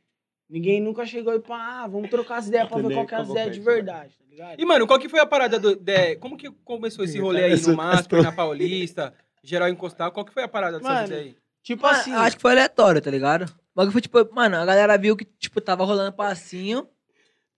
Ninguém 0.52 0.82
nunca 0.82 1.06
chegou 1.06 1.34
e 1.34 1.40
pá, 1.40 1.84
ah, 1.84 1.88
vamos 1.88 2.10
trocar 2.10 2.36
as 2.40 2.48
ideias 2.48 2.68
pra 2.68 2.78
ver 2.82 2.94
qual 2.94 3.06
que 3.08 3.16
é 3.16 3.18
as 3.18 3.30
ideias 3.30 3.54
de 3.54 3.60
verdade, 3.62 4.18
tá 4.18 4.26
ligado? 4.30 4.60
E, 4.60 4.66
mano, 4.66 4.86
qual 4.86 5.00
que 5.00 5.08
foi 5.08 5.22
a 5.22 5.26
parada 5.26 5.58
do. 5.58 5.76
de- 5.78 6.18
como 6.18 6.36
que 6.36 6.52
começou 6.66 7.06
esse 7.06 7.18
rolê 7.20 7.46
aí 7.46 7.62
no 7.62 7.74
Masper, 7.78 8.22
na 8.22 8.34
Paulista, 8.34 9.14
geral 9.42 9.70
encostar? 9.70 10.12
Qual 10.12 10.26
que 10.26 10.34
foi 10.34 10.44
a 10.44 10.48
parada 10.50 10.78
dessa 10.78 10.92
Mano, 10.94 11.08
vida 11.08 11.16
aí? 11.22 11.36
Tipo 11.64 11.84
Mano, 11.84 11.96
assim, 11.98 12.14
acho 12.14 12.36
que 12.36 12.42
foi 12.42 12.52
aleatório, 12.52 13.02
tá 13.02 13.10
ligado? 13.10 13.46
Bagulho 13.74 13.94
foi 13.94 14.02
tipo, 14.02 14.18
mano, 14.36 14.58
a 14.58 14.66
galera 14.66 14.98
viu 14.98 15.16
que, 15.16 15.24
tipo, 15.24 15.62
tava 15.62 15.86
rolando 15.86 16.12
passinho. 16.12 16.86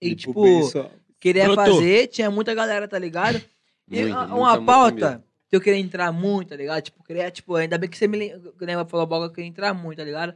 E, 0.00 0.14
tipo, 0.14 0.70
queria 1.18 1.46
Brotou. 1.46 1.64
fazer, 1.64 2.06
tinha 2.08 2.30
muita 2.30 2.54
galera, 2.54 2.86
tá 2.86 2.98
ligado? 2.98 3.42
E 3.90 4.02
Muita, 4.02 4.14
a- 4.14 4.18
muita, 4.20 4.34
uma 4.36 4.56
muita 4.56 4.72
pauta 4.72 5.08
mesmo. 5.10 5.24
que 5.50 5.56
eu 5.56 5.60
queria 5.60 5.80
entrar 5.80 6.12
muito, 6.12 6.50
tá 6.50 6.56
ligado? 6.56 6.82
Tipo, 6.82 7.02
queria, 7.02 7.28
tipo, 7.30 7.56
ainda 7.56 7.76
bem 7.76 7.88
que 7.90 7.96
você 7.98 8.06
me 8.06 8.18
lembra, 8.60 8.84
falou 8.84 9.04
boga, 9.06 9.26
eu 9.26 9.30
queria 9.32 9.48
entrar 9.48 9.74
muito, 9.74 9.98
tá 9.98 10.04
ligado? 10.04 10.34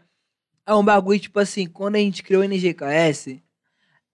É 0.69 0.75
um 0.75 0.85
bagulho, 0.85 1.19
tipo 1.19 1.41
assim, 1.41 1.67
quando 1.67 1.97
a 1.97 1.99
gente 1.99 2.23
criou 2.23 2.43
o 2.43 2.45
NGKS, 2.45 3.43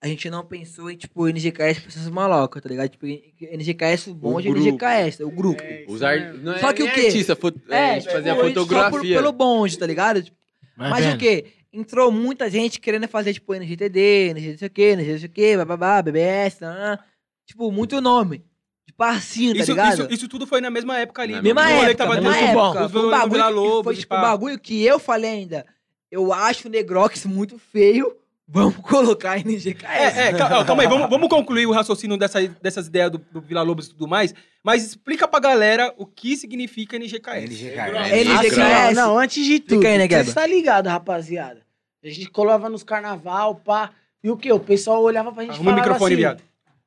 a 0.00 0.06
gente 0.06 0.30
não 0.30 0.44
pensou 0.44 0.88
em, 0.88 0.96
tipo, 0.96 1.26
NGKS 1.26 1.80
pra 1.80 1.88
essas 1.88 2.08
malocas, 2.08 2.62
tá 2.62 2.68
ligado? 2.68 2.90
Tipo, 2.90 3.06
NGKS, 3.06 4.10
o 4.10 4.14
bonde 4.14 4.46
é 4.46 4.50
grupo. 4.52 4.68
NGKS, 4.68 5.24
o 5.24 5.30
grupo. 5.32 5.62
Os 5.88 6.00
ar... 6.00 6.32
Não 6.34 6.52
é 6.52 6.58
Só 6.60 6.72
que 6.72 6.84
o 6.84 6.92
quê? 6.92 7.06
artista, 7.06 7.34
fo... 7.34 7.48
é, 7.68 7.90
a 7.90 7.94
gente 7.94 8.02
tipo, 8.02 8.14
fazia 8.14 8.32
a 8.32 8.36
gente 8.36 8.54
só 8.54 8.60
por- 8.60 8.62
fotografia. 8.62 9.16
pelo 9.16 9.32
bonde, 9.32 9.76
tá 9.76 9.84
ligado? 9.84 10.22
Tipo, 10.22 10.36
Vai 10.76 10.90
Mas 10.90 11.14
o 11.14 11.18
quê? 11.18 11.46
Entrou 11.72 12.12
muita 12.12 12.48
gente 12.48 12.80
querendo 12.80 13.08
fazer, 13.08 13.32
tipo, 13.32 13.52
NGTD, 13.52 14.28
NG 14.30 14.50
não 14.52 14.58
sei 14.58 14.68
o 14.68 14.70
quê, 14.70 14.82
NG 14.92 15.12
não 15.12 15.18
sei 15.18 15.28
o 15.28 15.32
quê, 15.32 15.56
bababá, 15.56 16.02
BBS, 16.02 16.58
tá, 16.58 17.04
tipo, 17.46 17.72
muito 17.72 18.00
nome. 18.00 18.44
De 18.86 18.92
parcinho, 18.92 19.54
tá 19.54 19.60
Isso, 19.60 19.72
ligado? 19.72 20.02
isso, 20.02 20.08
isso 20.12 20.28
tudo 20.28 20.46
foi 20.46 20.60
na 20.60 20.70
mesma 20.70 20.98
época 20.98 21.22
ali. 21.22 21.32
Na 21.32 21.42
mesma 21.42 21.66
que 21.66 21.72
época, 21.72 21.94
tava 21.96 22.14
mesma 22.20 22.36
época. 22.36 22.84
os 22.84 22.92
Foi 22.92 23.06
um 23.06 23.10
bagulho, 23.10 23.82
foi, 23.82 23.96
tipo, 23.96 24.14
um 24.14 24.20
bagulho 24.20 24.58
que 24.58 24.84
eu 24.84 25.00
falei 25.00 25.30
ainda. 25.30 25.66
Eu 26.14 26.32
acho 26.32 26.68
o 26.68 26.70
Negrox 26.70 27.26
muito 27.26 27.58
feio, 27.58 28.16
vamos 28.46 28.76
colocar 28.76 29.36
NGKS. 29.36 30.16
É, 30.16 30.28
é, 30.28 30.32
calma, 30.32 30.64
calma 30.64 30.82
aí, 30.84 30.88
vamos, 30.88 31.10
vamos 31.10 31.28
concluir 31.28 31.66
o 31.66 31.72
raciocínio 31.72 32.16
dessa, 32.16 32.40
dessas 32.62 32.86
ideias 32.86 33.10
do, 33.10 33.18
do 33.18 33.40
Vila 33.40 33.62
Lobos 33.62 33.86
e 33.86 33.90
tudo 33.90 34.06
mais, 34.06 34.32
mas 34.62 34.84
explica 34.84 35.26
pra 35.26 35.40
galera 35.40 35.92
o 35.98 36.06
que 36.06 36.36
significa 36.36 36.96
NGKS. 36.96 37.64
NGKS. 37.64 38.60
Assim, 38.60 38.60
ó, 38.60 38.92
não, 38.92 39.18
antes 39.18 39.44
de 39.44 39.58
tudo, 39.58 39.78
Fica 39.78 39.88
aí, 39.88 39.98
né, 39.98 40.06
Gueba? 40.06 40.22
você 40.22 40.32
tá 40.32 40.46
ligado, 40.46 40.86
rapaziada? 40.86 41.62
A 42.00 42.08
gente 42.08 42.30
colava 42.30 42.68
nos 42.68 42.84
carnaval, 42.84 43.56
pá, 43.56 43.90
e 44.22 44.30
o 44.30 44.36
quê? 44.36 44.52
O 44.52 44.60
pessoal 44.60 45.02
olhava 45.02 45.32
pra 45.32 45.42
gente 45.42 45.56
e 45.56 45.58
falava 45.58 45.76
microfone, 45.76 46.14
assim, 46.14 46.16
viado. 46.16 46.42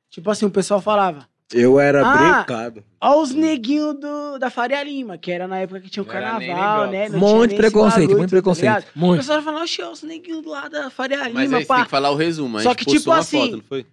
Tipo 0.08 0.30
assim, 0.30 0.46
o 0.46 0.50
pessoal 0.50 0.80
falava, 0.80 1.28
Eu 1.52 1.80
era 1.80 2.06
Ah, 2.06 2.34
brincado. 2.42 2.84
ó 3.00 3.20
os 3.22 3.32
neguinhos 3.32 3.94
do, 3.98 4.38
da 4.38 4.50
Faria 4.50 4.82
Lima, 4.82 5.16
que 5.16 5.32
era 5.32 5.48
na 5.48 5.58
época 5.60 5.80
que 5.80 5.88
tinha 5.88 6.02
o 6.02 6.06
carnaval, 6.06 6.90
né? 6.90 7.08
Não 7.08 7.18
Muito 7.18 7.26
tinha 7.28 7.38
nem 7.38 7.46
esse 7.46 7.56
preconceito, 7.56 8.00
bagulho, 8.00 8.18
muito 8.18 8.30
tá 8.30 8.34
preconceito. 8.36 8.84
O 8.94 8.98
Muito. 8.98 9.20
pessoal 9.20 9.42
falava, 9.42 9.64
oxe, 9.64 9.82
ó, 9.82 9.90
os 9.90 10.02
neguinhos 10.02 10.44
lá 10.44 10.68
da 10.68 10.90
Faria 10.90 11.18
Mas 11.18 11.28
Lima, 11.28 11.40
aí 11.42 11.48
você 11.48 11.56
tem 11.56 11.66
pá. 11.66 11.84
que 11.84 11.90
falar 11.90 12.10
o 12.10 12.16
resumo. 12.16 12.58
A 12.58 12.62
Só 12.62 12.68
gente 12.70 12.78
que, 12.78 12.84
postou 12.84 12.98
tipo 13.00 13.10
uma 13.10 13.18
assim, 13.18 13.40
foto, 13.40 13.56
não 13.56 13.62
foi? 13.62 13.86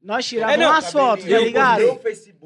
Nós 0.00 0.24
tirávamos 0.26 0.60
É, 0.60 0.64
não, 0.64 0.70
umas 0.72 0.92
fotos, 0.92 1.24
tá 1.24 1.38
ligado? 1.38 2.00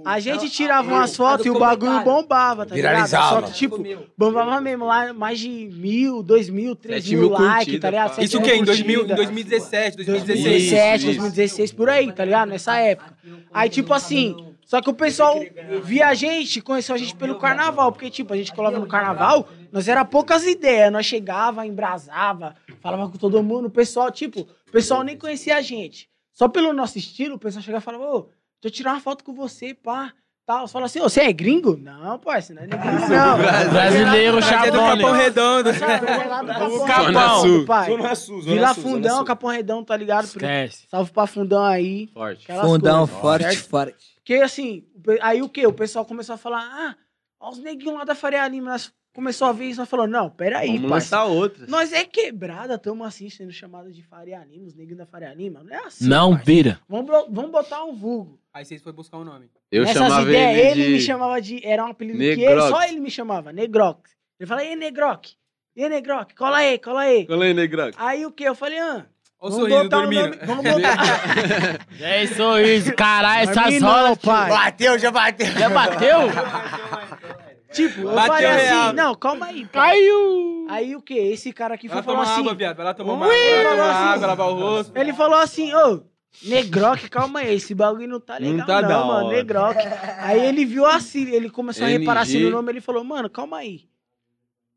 A 0.07 0.19
gente 0.19 0.49
tirava 0.49 0.89
umas 0.89 1.15
fotos 1.15 1.45
e 1.45 1.51
o 1.51 1.59
bagulho 1.59 2.03
bombava, 2.03 2.65
tá 2.65 2.75
ligado? 2.75 2.93
Viralizava. 2.93 3.41
Só 3.41 3.47
que, 3.47 3.53
tipo, 3.53 3.85
bombava 4.17 4.59
mesmo 4.61 4.87
lá 4.87 5.13
mais 5.13 5.39
de 5.39 5.49
mil, 5.71 6.23
dois 6.23 6.49
mil, 6.49 6.75
três 6.75 7.07
mil 7.07 7.21
mil 7.21 7.29
likes, 7.31 7.79
tá 7.79 7.91
ligado? 7.91 8.15
Sete 8.15 8.25
Isso 8.25 8.39
o 8.39 8.41
mil 8.41 8.51
quê? 8.51 8.57
Em 8.57 8.65
2000, 8.65 8.91
em 8.93 8.97
curtidas. 8.97 9.17
2017, 9.17 9.97
2016. 9.97 10.27
2017, 10.27 10.97
Isso, 10.97 11.21
2016, 11.21 11.73
por 11.73 11.91
aí, 11.91 12.11
tá 12.11 12.25
ligado? 12.25 12.49
Nessa 12.49 12.79
época. 12.79 13.15
Aí, 13.53 13.69
tipo 13.69 13.93
assim, 13.93 14.35
só 14.65 14.81
que 14.81 14.89
o 14.89 14.95
pessoal 14.95 15.39
via 15.83 16.09
a 16.09 16.15
gente, 16.15 16.63
conheceu 16.63 16.95
a 16.95 16.99
gente 16.99 17.15
pelo 17.15 17.39
carnaval, 17.39 17.93
porque, 17.93 18.09
tipo, 18.09 18.33
a 18.33 18.37
gente 18.37 18.55
colava 18.55 18.79
no 18.79 18.87
carnaval, 18.87 19.47
nós 19.71 19.87
era 19.89 20.07
poucas 20.07 20.47
ideias, 20.47 20.91
nós 20.91 21.05
chegava, 21.05 21.67
embrasava, 21.67 22.55
falava 22.81 23.11
com 23.11 23.19
todo 23.19 23.43
mundo, 23.43 23.67
o 23.67 23.71
pessoal, 23.71 24.11
tipo, 24.11 24.41
o 24.41 24.73
pessoal 24.73 25.03
nem 25.03 25.19
conhecia 25.19 25.57
a 25.57 25.61
gente. 25.61 26.11
Só 26.33 26.49
pelo 26.49 26.73
nosso 26.73 26.99
estilo, 26.99 27.37
o 27.37 27.39
pessoal 27.39 27.63
chegava 27.63 27.83
e 27.83 27.85
falava, 27.85 28.05
ô, 28.05 28.21
deixa 28.23 28.35
eu 28.65 28.71
tirar 28.71 28.93
uma 28.93 29.01
foto 29.01 29.23
com 29.25 29.35
você, 29.35 29.75
pá. 29.75 30.13
Tal. 30.45 30.67
Você 30.67 30.73
fala 30.73 30.87
assim, 30.87 31.01
ô, 31.01 31.05
você 31.05 31.21
é 31.21 31.33
gringo? 31.33 31.77
Não, 31.77 32.19
parceiro, 32.19 32.67
não 32.69 32.77
é 32.77 32.81
gringo, 32.81 33.09
não. 33.09 33.39
Brasileiro, 33.71 34.35
Mas 34.37 34.45
é 34.51 34.71
do 34.71 34.77
Chabone. 34.77 35.03
Capão 35.03 35.13
Redondo. 35.15 35.71
Capão 35.79 36.87
Capão. 36.87 37.05
Redondo, 37.07 37.41
Sul. 37.41 37.65
pai. 37.65 37.91
Zona 37.91 38.15
Sul, 38.17 38.43
Zona 38.43 38.55
Vila 38.55 38.75
Sul, 38.75 38.83
Fundão, 38.83 39.17
Sul. 39.19 39.25
Capão 39.25 39.51
Redondo, 39.51 39.85
tá 39.87 39.97
ligado? 39.97 40.25
Esquece. 40.25 40.87
Salve 40.89 41.13
pra 41.13 41.27
Fundão 41.29 41.63
aí. 41.65 42.09
Forte. 42.09 42.43
aquelas 42.45 42.67
Fundão, 42.67 42.99
coisas, 43.07 43.21
forte, 43.21 43.43
certo? 43.45 43.69
forte. 43.69 44.13
Porque 44.17 44.35
assim, 44.35 44.85
aí 45.21 45.43
o 45.43 45.49
que? 45.49 45.65
O 45.67 45.73
pessoal 45.73 46.05
começou 46.05 46.35
a 46.35 46.39
falar, 46.39 46.61
ah, 46.63 46.97
ó 47.39 47.51
os 47.51 47.59
neguinhos 47.59 47.95
lá 47.99 48.05
da 48.05 48.15
Faria 48.15 48.47
Lima. 48.49 48.71
Nós 48.73 48.93
começou 49.13 49.49
a 49.49 49.53
ver 49.53 49.67
isso, 49.67 49.81
nós 49.81 49.89
falou, 49.89 50.07
não, 50.07 50.31
peraí, 50.31 50.77
Vamos 50.77 50.91
parça. 50.91 51.17
lançar 51.17 51.25
outras. 51.33 51.69
Nós 51.69 51.93
é 51.93 52.05
quebrada, 52.05 52.75
estamos 52.75 53.07
assim, 53.07 53.29
sendo 53.29 53.53
chamados 53.53 53.95
de 53.95 54.03
Faria 54.03 54.45
Lima, 54.45 54.67
os 54.67 54.75
neguinhos 54.75 54.99
da 54.99 55.07
Faria 55.07 55.33
Lima. 55.35 55.63
Não 55.63 55.75
é 55.75 55.85
assim. 55.87 56.09
Não 56.09 56.31
parça. 56.31 56.45
vira. 56.45 56.81
Vamos, 56.89 57.11
vamos 57.31 57.51
botar 57.51 57.85
um 57.85 57.95
vulgo. 57.95 58.39
Aí 58.53 58.65
vocês 58.65 58.83
foram 58.83 58.97
buscar 58.97 59.19
o 59.19 59.25
nome. 59.25 59.51
Eu 59.71 59.83
Nessas 59.85 60.03
chamava 60.03 60.23
ideias, 60.23 60.59
ele, 60.59 60.71
ele, 60.71 60.85
de... 60.85 60.93
me 60.95 61.01
chamava 61.01 61.41
de. 61.41 61.67
Era 61.67 61.85
um 61.85 61.89
apelido 61.89 62.19
que 62.19 62.25
ele, 62.25 62.47
Negrox. 62.47 62.69
só 62.69 62.83
ele 62.85 63.01
me 63.01 63.11
chamava, 63.11 63.53
Negrox. 63.53 64.11
Ele 64.39 64.47
falava, 64.47 64.67
ei, 64.67 64.77
Negrox. 64.77 65.37
E 65.75 65.85
aí, 65.85 65.89
Negrox, 65.89 66.35
cola 66.35 66.59
aí, 66.59 66.79
cola 66.79 67.01
aí. 67.01 67.27
Cola 67.27 67.45
aí, 67.45 67.55
Negrão. 67.55 67.91
Aí 67.97 68.27
o 68.27 68.31
que? 68.31 68.45
Eu 68.45 68.55
falei, 68.55 68.79
ah, 68.79 69.07
Olha 69.45 69.55
o 69.55 69.57
vamos 69.57 69.57
sorriso 69.57 69.83
botar 69.83 69.97
um 69.97 70.01
dormindo. 70.03 70.23
nome. 70.23 70.39
Vamos 70.47 70.65
botar. 70.65 71.87
É 72.01 72.27
sorriso, 72.27 72.95
caralho, 72.95 73.51
essas 73.51 73.83
horas, 73.83 74.19
pai. 74.19 74.51
Bateu, 74.51 74.99
já 74.99 75.11
bateu. 75.11 75.47
Já 75.47 75.69
bateu? 75.71 76.19
tipo, 77.73 78.01
eu 78.03 78.15
Bateu 78.15 78.33
falei 78.35 78.47
assim, 78.47 78.65
real. 78.67 78.93
não, 78.93 79.15
calma 79.15 79.47
aí. 79.47 79.67
pai. 79.67 79.91
Caiu. 79.91 80.67
Aí 80.69 80.97
o 80.97 81.03
que? 81.03 81.15
Esse 81.15 81.53
cara 81.53 81.75
aqui 81.75 81.89
Vai 81.89 81.97
lá 81.99 82.03
foi 82.03 82.13
falar 82.15 82.25
tomar 82.25 82.33
assim. 82.35 82.41
água, 82.43 82.55
viado. 82.55 82.77
Vai 82.77 82.85
lá 82.87 82.95
tomar 82.95 83.13
uma 83.15 83.27
água, 83.27 83.37
vai 83.37 83.53
lá 83.55 83.63
falou 83.63 83.77
tomar 83.77 83.91
assim. 83.91 84.13
água, 84.15 84.27
lavar 84.27 84.49
o 84.49 84.55
rosto. 84.55 84.97
Ele 84.97 85.13
falou 85.13 85.39
assim, 85.39 85.75
ô, 85.75 86.03
Negroc, 86.45 87.09
calma 87.11 87.41
aí, 87.41 87.55
esse 87.55 87.75
bagulho 87.75 88.09
não 88.09 88.21
tá 88.21 88.39
legal, 88.39 88.57
não, 88.57 88.67
tá 88.67 88.81
da 88.83 88.99
mano, 89.05 89.27
hora. 89.27 89.37
Negroc. 89.37 89.77
Aí 90.19 90.47
ele 90.47 90.65
viu 90.65 90.87
assim, 90.87 91.29
ele 91.31 91.51
começou 91.51 91.85
a 91.85 91.89
reparar 91.89 92.21
assim 92.23 92.37
NG. 92.39 92.45
no 92.47 92.51
nome, 92.53 92.73
ele 92.73 92.81
falou, 92.81 93.03
mano, 93.05 93.29
calma 93.29 93.59
aí. 93.59 93.87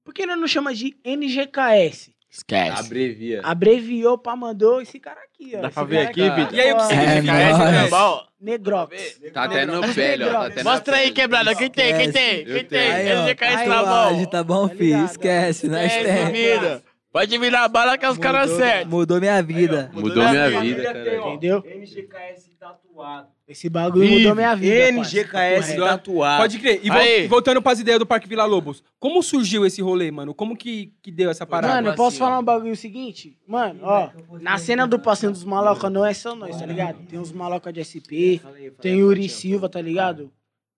Por 0.04 0.14
que 0.14 0.26
nós 0.26 0.40
não 0.40 0.48
chama 0.48 0.74
de 0.74 0.96
NGKS? 1.04 2.15
Esquece. 2.38 2.80
Abrevia. 2.86 3.42
Abreviou 3.44 4.18
pra 4.18 4.36
mandou 4.36 4.82
esse 4.82 5.00
cara 5.00 5.20
aqui, 5.22 5.54
ó. 5.56 5.62
Dá 5.62 5.68
Esse 5.68 5.74
pra 5.74 5.84
ver 5.86 6.08
aqui, 6.08 6.22
ó. 6.22 6.36
Vitor? 6.36 6.54
E 6.54 6.60
aí, 6.62 6.74
o 6.74 6.76
que 6.76 6.82
Ó, 6.82 6.86
significa 6.88 7.34
É 7.34 7.52
esse 7.52 7.82
negócio? 7.84 8.28
Negrox. 8.42 9.20
Tá 9.34 9.44
até 9.46 9.66
no 9.66 9.94
pele, 9.94 10.24
ó. 10.26 10.50
Tá 10.50 10.64
Mostra 10.64 10.96
aí, 10.98 11.12
quebrada. 11.12 11.56
Quem 11.56 11.70
tem? 11.70 11.96
Quem 11.96 12.12
tem? 12.12 12.46
Quem 12.46 12.66
tem? 12.66 12.92
Aí, 12.92 13.14
ó. 13.16 13.24
Aí, 13.26 13.68
tá 13.68 13.84
bom. 13.84 14.26
tá 14.26 14.44
bom, 14.44 14.68
Tá 14.68 14.76
filho? 14.76 15.06
Esquece, 15.06 15.68
nós 15.68 15.86
Esquece, 15.86 16.32
tem. 16.32 16.32
vida. 16.32 16.84
Pode 17.16 17.38
virar 17.38 17.70
bala 17.70 17.98
que 17.98 18.04
é 18.04 18.10
os 18.10 18.18
caras 18.18 18.52
certos. 18.52 18.92
Mudou 18.92 19.22
minha 19.22 19.42
vida. 19.42 19.90
Mudou 19.94 20.22
minha 20.22 20.52
Família 20.52 20.62
vida, 20.62 20.94
tem, 20.94 21.06
cara. 21.06 21.22
ó, 21.24 21.30
Entendeu? 21.30 21.64
NGKS 21.66 22.52
tatuado. 22.60 23.28
Esse 23.48 23.70
bagulho 23.70 24.02
Vive. 24.06 24.18
mudou 24.18 24.36
minha 24.36 24.54
vida. 24.54 24.92
NGKS 24.92 25.78
tatuado. 25.78 26.42
Pode 26.42 26.60
crer. 26.60 26.82
E 26.84 26.92
Aí. 26.92 27.26
voltando 27.28 27.62
pras 27.62 27.80
ideias 27.80 28.00
do 28.00 28.06
Parque 28.06 28.28
Vila 28.28 28.44
Lobos. 28.44 28.84
Como 29.00 29.24
surgiu 29.24 29.66
esse 29.66 29.82
rolê, 29.82 30.12
mano? 30.12 30.34
Como 30.34 30.58
que, 30.58 30.92
que 31.02 31.10
deu 31.10 31.30
essa 31.30 31.46
parada? 31.46 31.76
Mano, 31.76 31.88
eu 31.88 31.92
assim, 31.92 31.98
posso 31.98 32.18
falar 32.18 32.36
ó. 32.36 32.42
um 32.42 32.44
bagulho 32.44 32.76
seguinte? 32.76 33.38
Mano, 33.48 33.80
ó, 33.84 34.10
na 34.42 34.58
cena 34.58 34.86
do 34.86 35.00
passeio 35.00 35.32
dos 35.32 35.46
malocas 35.46 35.90
não 35.90 36.06
é 36.06 36.14
só 36.14 36.36
nós, 36.36 36.60
tá 36.60 36.66
ligado? 36.66 36.98
Tem 37.08 37.18
uns 37.18 37.32
malocas 37.32 37.74
de 37.74 37.80
SP, 37.80 38.44
tem 38.82 39.02
o 39.02 39.08
Uri 39.08 39.30
Silva, 39.30 39.70
tá 39.70 39.80
ligado? 39.80 40.30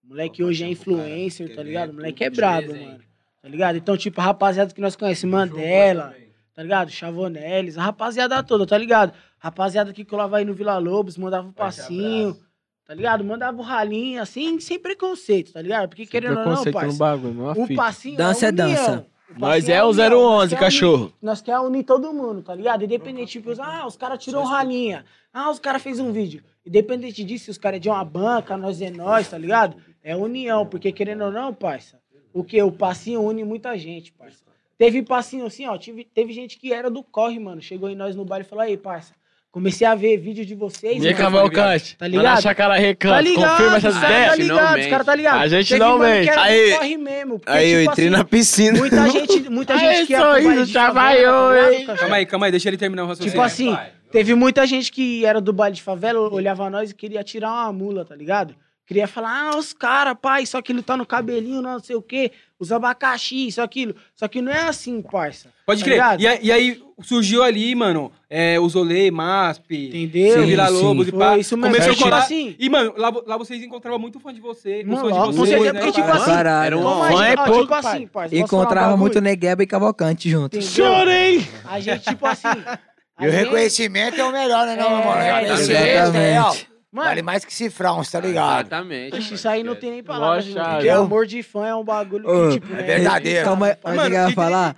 Moleque 0.03 0.43
hoje 0.43 0.65
é 0.65 0.67
influencer, 0.67 1.55
tá 1.55 1.63
ligado? 1.63 1.95
Moleque 1.95 2.23
é 2.23 2.29
brabo, 2.29 2.75
mano. 2.75 2.99
Tá 3.41 3.49
ligado? 3.49 3.77
Então, 3.77 3.97
tipo, 3.97 4.21
a 4.21 4.25
rapaziada 4.25 4.71
que 4.71 4.81
nós 4.81 4.95
conhecemos, 4.95 5.33
Mandela, 5.33 6.13
tá 6.57 6.63
ligado? 6.63 6.89
Chavonelis, 6.89 7.77
a 7.77 7.83
rapaziada 7.83 8.41
toda, 8.41 8.65
tá 8.65 8.75
ligado? 8.75 9.13
Rapaziada 9.37 9.93
que 9.93 10.03
colava 10.03 10.37
aí 10.37 10.43
no 10.45 10.55
Vila 10.55 10.79
Lobos, 10.79 11.15
mandava 11.15 11.47
o 11.47 11.53
passinho, 11.53 12.35
tá 12.83 12.95
ligado? 12.95 13.23
Mandava 13.23 13.55
o 13.59 13.61
ralinho, 13.61 14.19
assim, 14.19 14.59
sem 14.59 14.79
preconceito, 14.79 15.53
tá 15.53 15.61
ligado? 15.61 15.89
Porque 15.89 16.07
querendo 16.07 16.39
ou 16.39 16.45
não, 16.45 16.63
no 16.65 16.71
parça, 16.71 16.97
bagulho, 16.97 17.51
o 17.61 17.75
passinho 17.75 18.17
Dança 18.17 18.47
é 18.47 18.51
dança. 18.51 19.05
Nós 19.37 19.65
passinho 19.65 19.75
é 19.75 19.83
o 19.83 19.89
união, 19.89 20.09
nós 20.09 20.09
011, 20.09 20.49
quer 20.49 20.55
unir- 20.55 20.59
cachorro. 20.59 21.13
nós 21.21 21.41
quer 21.41 21.59
unir 21.59 21.83
todo 21.83 22.11
mundo, 22.11 22.41
tá 22.41 22.55
ligado? 22.55 22.83
Independente, 22.85 23.33
tipo, 23.33 23.51
ah, 23.61 23.85
os 23.85 23.95
caras 23.95 24.17
tirou 24.23 24.41
um 24.41 24.45
ralinha. 24.47 25.05
Ah, 25.31 25.51
os 25.51 25.59
caras 25.59 25.83
fez 25.83 25.99
um 25.99 26.11
vídeo. 26.11 26.43
Independente 26.65 27.23
disso, 27.23 27.45
se 27.45 27.51
os 27.51 27.57
caras 27.59 27.77
é 27.77 27.79
de 27.81 27.87
uma 27.89 28.03
banca, 28.03 28.57
nós 28.57 28.81
é 28.81 28.89
nós, 28.89 29.29
tá 29.29 29.37
ligado? 29.37 29.77
É 30.03 30.15
união, 30.15 30.65
porque 30.65 30.91
querendo 30.91 31.25
ou 31.25 31.31
não, 31.31 31.53
parça, 31.53 31.99
o 32.33 32.43
que? 32.43 32.59
O 32.63 32.71
passinho 32.71 33.21
une 33.21 33.43
muita 33.43 33.77
gente, 33.77 34.11
parça. 34.11 34.46
Teve 34.77 35.01
passinho 35.01 35.45
assim, 35.45 35.65
ó, 35.67 35.75
tive, 35.77 36.03
teve 36.05 36.31
gente 36.33 36.57
que 36.57 36.71
era 36.71 36.89
do 36.89 37.03
corre, 37.03 37.39
mano. 37.39 37.61
Chegou 37.61 37.89
em 37.89 37.95
nós 37.95 38.15
no 38.15 38.23
baile 38.23 38.45
e 38.45 38.47
falou, 38.47 38.63
aí, 38.63 38.77
parça, 38.77 39.13
comecei 39.51 39.87
a 39.87 39.95
ver 39.95 40.17
vídeo 40.17 40.45
de 40.45 40.53
vocês, 40.53 41.01
mano. 41.03 41.17
Cavalcante. 41.17 41.97
Tá 41.97 42.07
ligado? 42.07 42.23
na 42.35 42.41
Chácara 42.41 42.75
Tá 42.75 42.79
Recanto. 42.79 43.23
ligado, 43.23 43.49
Confirma 43.57 43.77
essas 43.77 43.95
os 43.95 44.01
caras 44.01 44.15
tá 44.27 44.35
ideias. 44.35 44.47
Não 44.49 44.55
ligado, 44.55 44.79
os 44.79 44.87
caras 44.87 45.05
tá 45.07 45.15
ligado. 45.15 45.39
A 45.41 45.47
gente 45.47 45.67
Teve 45.69 45.79
não 45.79 45.97
mente. 45.97 46.29
era 46.29 46.41
Aí- 46.43 46.71
corre 46.73 46.97
mesmo. 46.97 47.39
porque, 47.39 47.51
Aí 47.51 47.71
eu 47.71 47.79
tipo 47.79 47.91
entrei 47.91 48.07
assim, 48.07 48.17
na 48.17 48.23
piscina. 48.23 48.77
Muita 48.79 49.09
gente, 49.09 49.49
muita 49.49 49.73
Aí, 49.73 49.79
gente 49.97 50.07
que 50.07 50.13
ia 50.13 50.19
pro 50.19 50.43
baile 50.43 50.65
de 50.65 50.73
favela, 50.73 51.49
vai, 51.49 51.83
tá? 51.85 51.95
Calma 51.95 52.15
aí, 52.17 52.25
calma 52.27 52.45
aí. 52.45 52.51
Deixa 52.51 52.69
ele 52.69 52.77
terminar 52.77 53.03
o 53.03 53.07
raciocínio. 53.07 53.31
Tipo 53.31 53.41
assim, 53.43 53.75
teve 54.11 54.35
muita 54.35 54.67
gente 54.67 54.91
que 54.91 55.25
era 55.25 55.41
do 55.41 55.51
baile 55.51 55.75
de 55.75 55.81
favela, 55.81 56.19
olhava 56.19 56.69
nós 56.69 56.91
e 56.91 56.93
queria 56.95 57.23
tirar 57.23 57.51
uma 57.51 57.73
mula, 57.73 58.05
tá 58.05 58.15
ligado? 58.15 58.55
Queria 58.87 59.05
falar, 59.05 59.51
ah, 59.51 59.57
os 59.57 59.73
caras, 59.73 60.15
pai, 60.21 60.43
isso 60.43 60.57
aquilo 60.57 60.81
tá 60.81 60.95
no 60.95 61.05
cabelinho, 61.05 61.61
não 61.61 61.77
sei 61.77 61.97
o 61.97 62.01
quê, 62.01 62.31
os 62.57 62.71
abacaxi, 62.71 63.47
isso 63.47 63.61
aquilo. 63.61 63.93
Só 64.15 64.29
que 64.29 64.41
não 64.41 64.49
é 64.49 64.61
assim, 64.61 65.01
parça. 65.01 65.49
Pode 65.65 65.81
tá 65.81 65.85
crer. 65.85 66.21
E, 66.21 66.25
aí- 66.27 66.39
e 66.41 66.51
aí 66.53 66.81
surgiu 67.03 67.43
ali, 67.43 67.75
mano, 67.75 68.09
é, 68.29 68.57
os 68.57 68.75
Olê, 68.77 69.11
MASP, 69.11 69.89
Entendeu? 69.89 70.39
Sim, 70.39 70.45
Vila 70.45 70.69
Lobos 70.69 71.09
e 71.09 71.11
pá. 71.11 71.37
Isso 71.37 71.57
mesmo. 71.57 71.69
Começou 71.73 71.91
a 71.91 71.95
Tipo 71.95 72.03
colar. 72.09 72.19
assim- 72.23 72.55
E, 72.57 72.69
mano, 72.69 72.93
lá, 72.95 73.11
lá 73.25 73.35
vocês 73.37 73.61
encontravam 73.61 73.99
muito 73.99 74.21
fã 74.21 74.33
de 74.33 74.39
você. 74.39 74.85
Mano, 74.85 75.09
fã 75.09 75.31
de 75.31 75.35
certeza, 75.49 75.73
né? 75.73 75.79
porque, 75.81 75.91
tipo 76.01 76.11
assim, 76.13 76.31
Caralho. 76.31 76.65
Era 76.67 76.77
um 76.77 76.83
Fã 77.11 77.25
é 77.25 77.35
pouco, 77.35 77.61
tipo 77.63 77.73
assim, 77.73 78.07
parça. 78.07 78.35
Encontrava 78.37 78.95
muito 78.95 79.19
Negueba 79.19 79.63
e 79.63 79.67
Cavalcante 79.67 80.29
junto. 80.29 80.55
Entendeu? 80.57 80.71
Chorei. 80.71 81.45
A 81.65 81.77
gente, 81.81 82.05
tipo 82.05 82.25
assim. 82.25 82.47
E 83.19 83.27
o 83.27 83.31
reconhecimento 83.31 84.21
é 84.21 84.23
o 84.23 84.31
melhor, 84.31 84.67
né, 84.67 84.75
não, 84.75 85.01
É, 85.01 85.05
mano? 85.41 85.53
Exatamente. 85.59 86.17
é, 86.17 86.39
ó. 86.39 86.76
Mano, 86.97 87.09
Vale 87.09 87.21
mais 87.21 87.45
que 87.45 87.53
cifrões, 87.53 88.09
tá 88.11 88.19
ligado? 88.19 88.61
Exatamente. 88.61 89.17
Ixi, 89.17 89.33
isso 89.35 89.47
aí 89.47 89.63
não 89.63 89.75
tem 89.75 89.91
nem 89.91 90.03
chave. 90.03 90.73
Porque 90.75 90.89
amor 90.89 91.25
de 91.27 91.43
fã 91.43 91.65
é 91.67 91.75
um 91.75 91.83
bagulho 91.83 92.23
que, 92.25 92.59
tipo, 92.59 92.73
é 92.73 92.77
né, 92.77 92.83
verdadeiro. 92.83 93.45
Calma 93.45 93.77
aí, 93.83 93.95
Mano, 93.95 94.09
que 94.09 94.15
eu 94.15 94.27
ia 94.29 94.31
falar, 94.33 94.75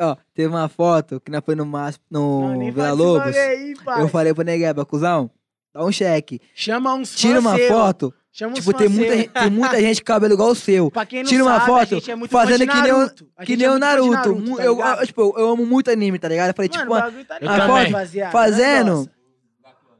ó, 0.00 0.16
teve 0.32 0.48
uma 0.48 0.68
foto 0.68 1.20
que 1.20 1.30
nós 1.30 1.42
foi 1.44 1.54
no 1.56 1.66
MASP, 1.66 2.00
Não, 2.10 2.54
no 2.54 2.72
Vila 2.72 2.92
Lobos. 2.92 3.36
aí. 3.36 3.74
Eu 3.98 4.08
falei 4.08 4.32
pro 4.32 4.44
Negueba, 4.44 4.84
cuzão, 4.86 5.28
dá 5.74 5.84
um 5.84 5.90
cheque. 5.90 6.40
Chama 6.54 6.94
uns 6.94 7.14
Tira 7.14 7.40
uma 7.40 7.56
seu. 7.56 7.68
foto. 7.68 8.14
Chama 8.32 8.52
Tipo, 8.52 8.74
tem 8.74 8.88
muita, 8.90 9.16
gente- 9.16 9.28
tem 9.30 9.50
muita 9.50 9.80
gente 9.80 10.00
com 10.02 10.06
cabelo 10.06 10.34
igual 10.34 10.50
o 10.50 10.54
seu. 10.54 10.90
Pra 10.90 11.06
quem 11.06 11.22
não 11.22 11.28
Tira 11.30 11.42
uma 11.42 11.52
sabe, 11.58 11.62
a 11.62 11.66
foto 11.66 11.88
gente 11.94 12.10
é 12.10 12.28
fazendo 12.28 12.58
que 12.60 12.66
nem 12.82 12.92
o- 12.92 12.98
Naruto. 12.98 13.28
Que 13.46 13.56
nem 13.56 13.66
é 13.66 13.70
o 13.70 13.74
de 13.74 13.80
Naruto. 13.80 14.12
tá 14.56 14.62
eu, 14.62 14.78
eu, 14.80 15.06
tipo, 15.06 15.34
eu, 15.38 15.48
amo 15.52 15.64
muito 15.64 15.90
anime, 15.90 16.18
tá 16.18 16.28
ligado? 16.28 16.48
Eu 16.48 16.54
falei, 16.54 16.68
Mano, 16.70 16.82
tipo, 16.82 16.92
o 16.92 16.96
uma- 16.98 17.24
tá 17.24 17.38
também. 17.38 17.84
rapaziada. 17.86 18.30
Fazendo. 18.32 19.10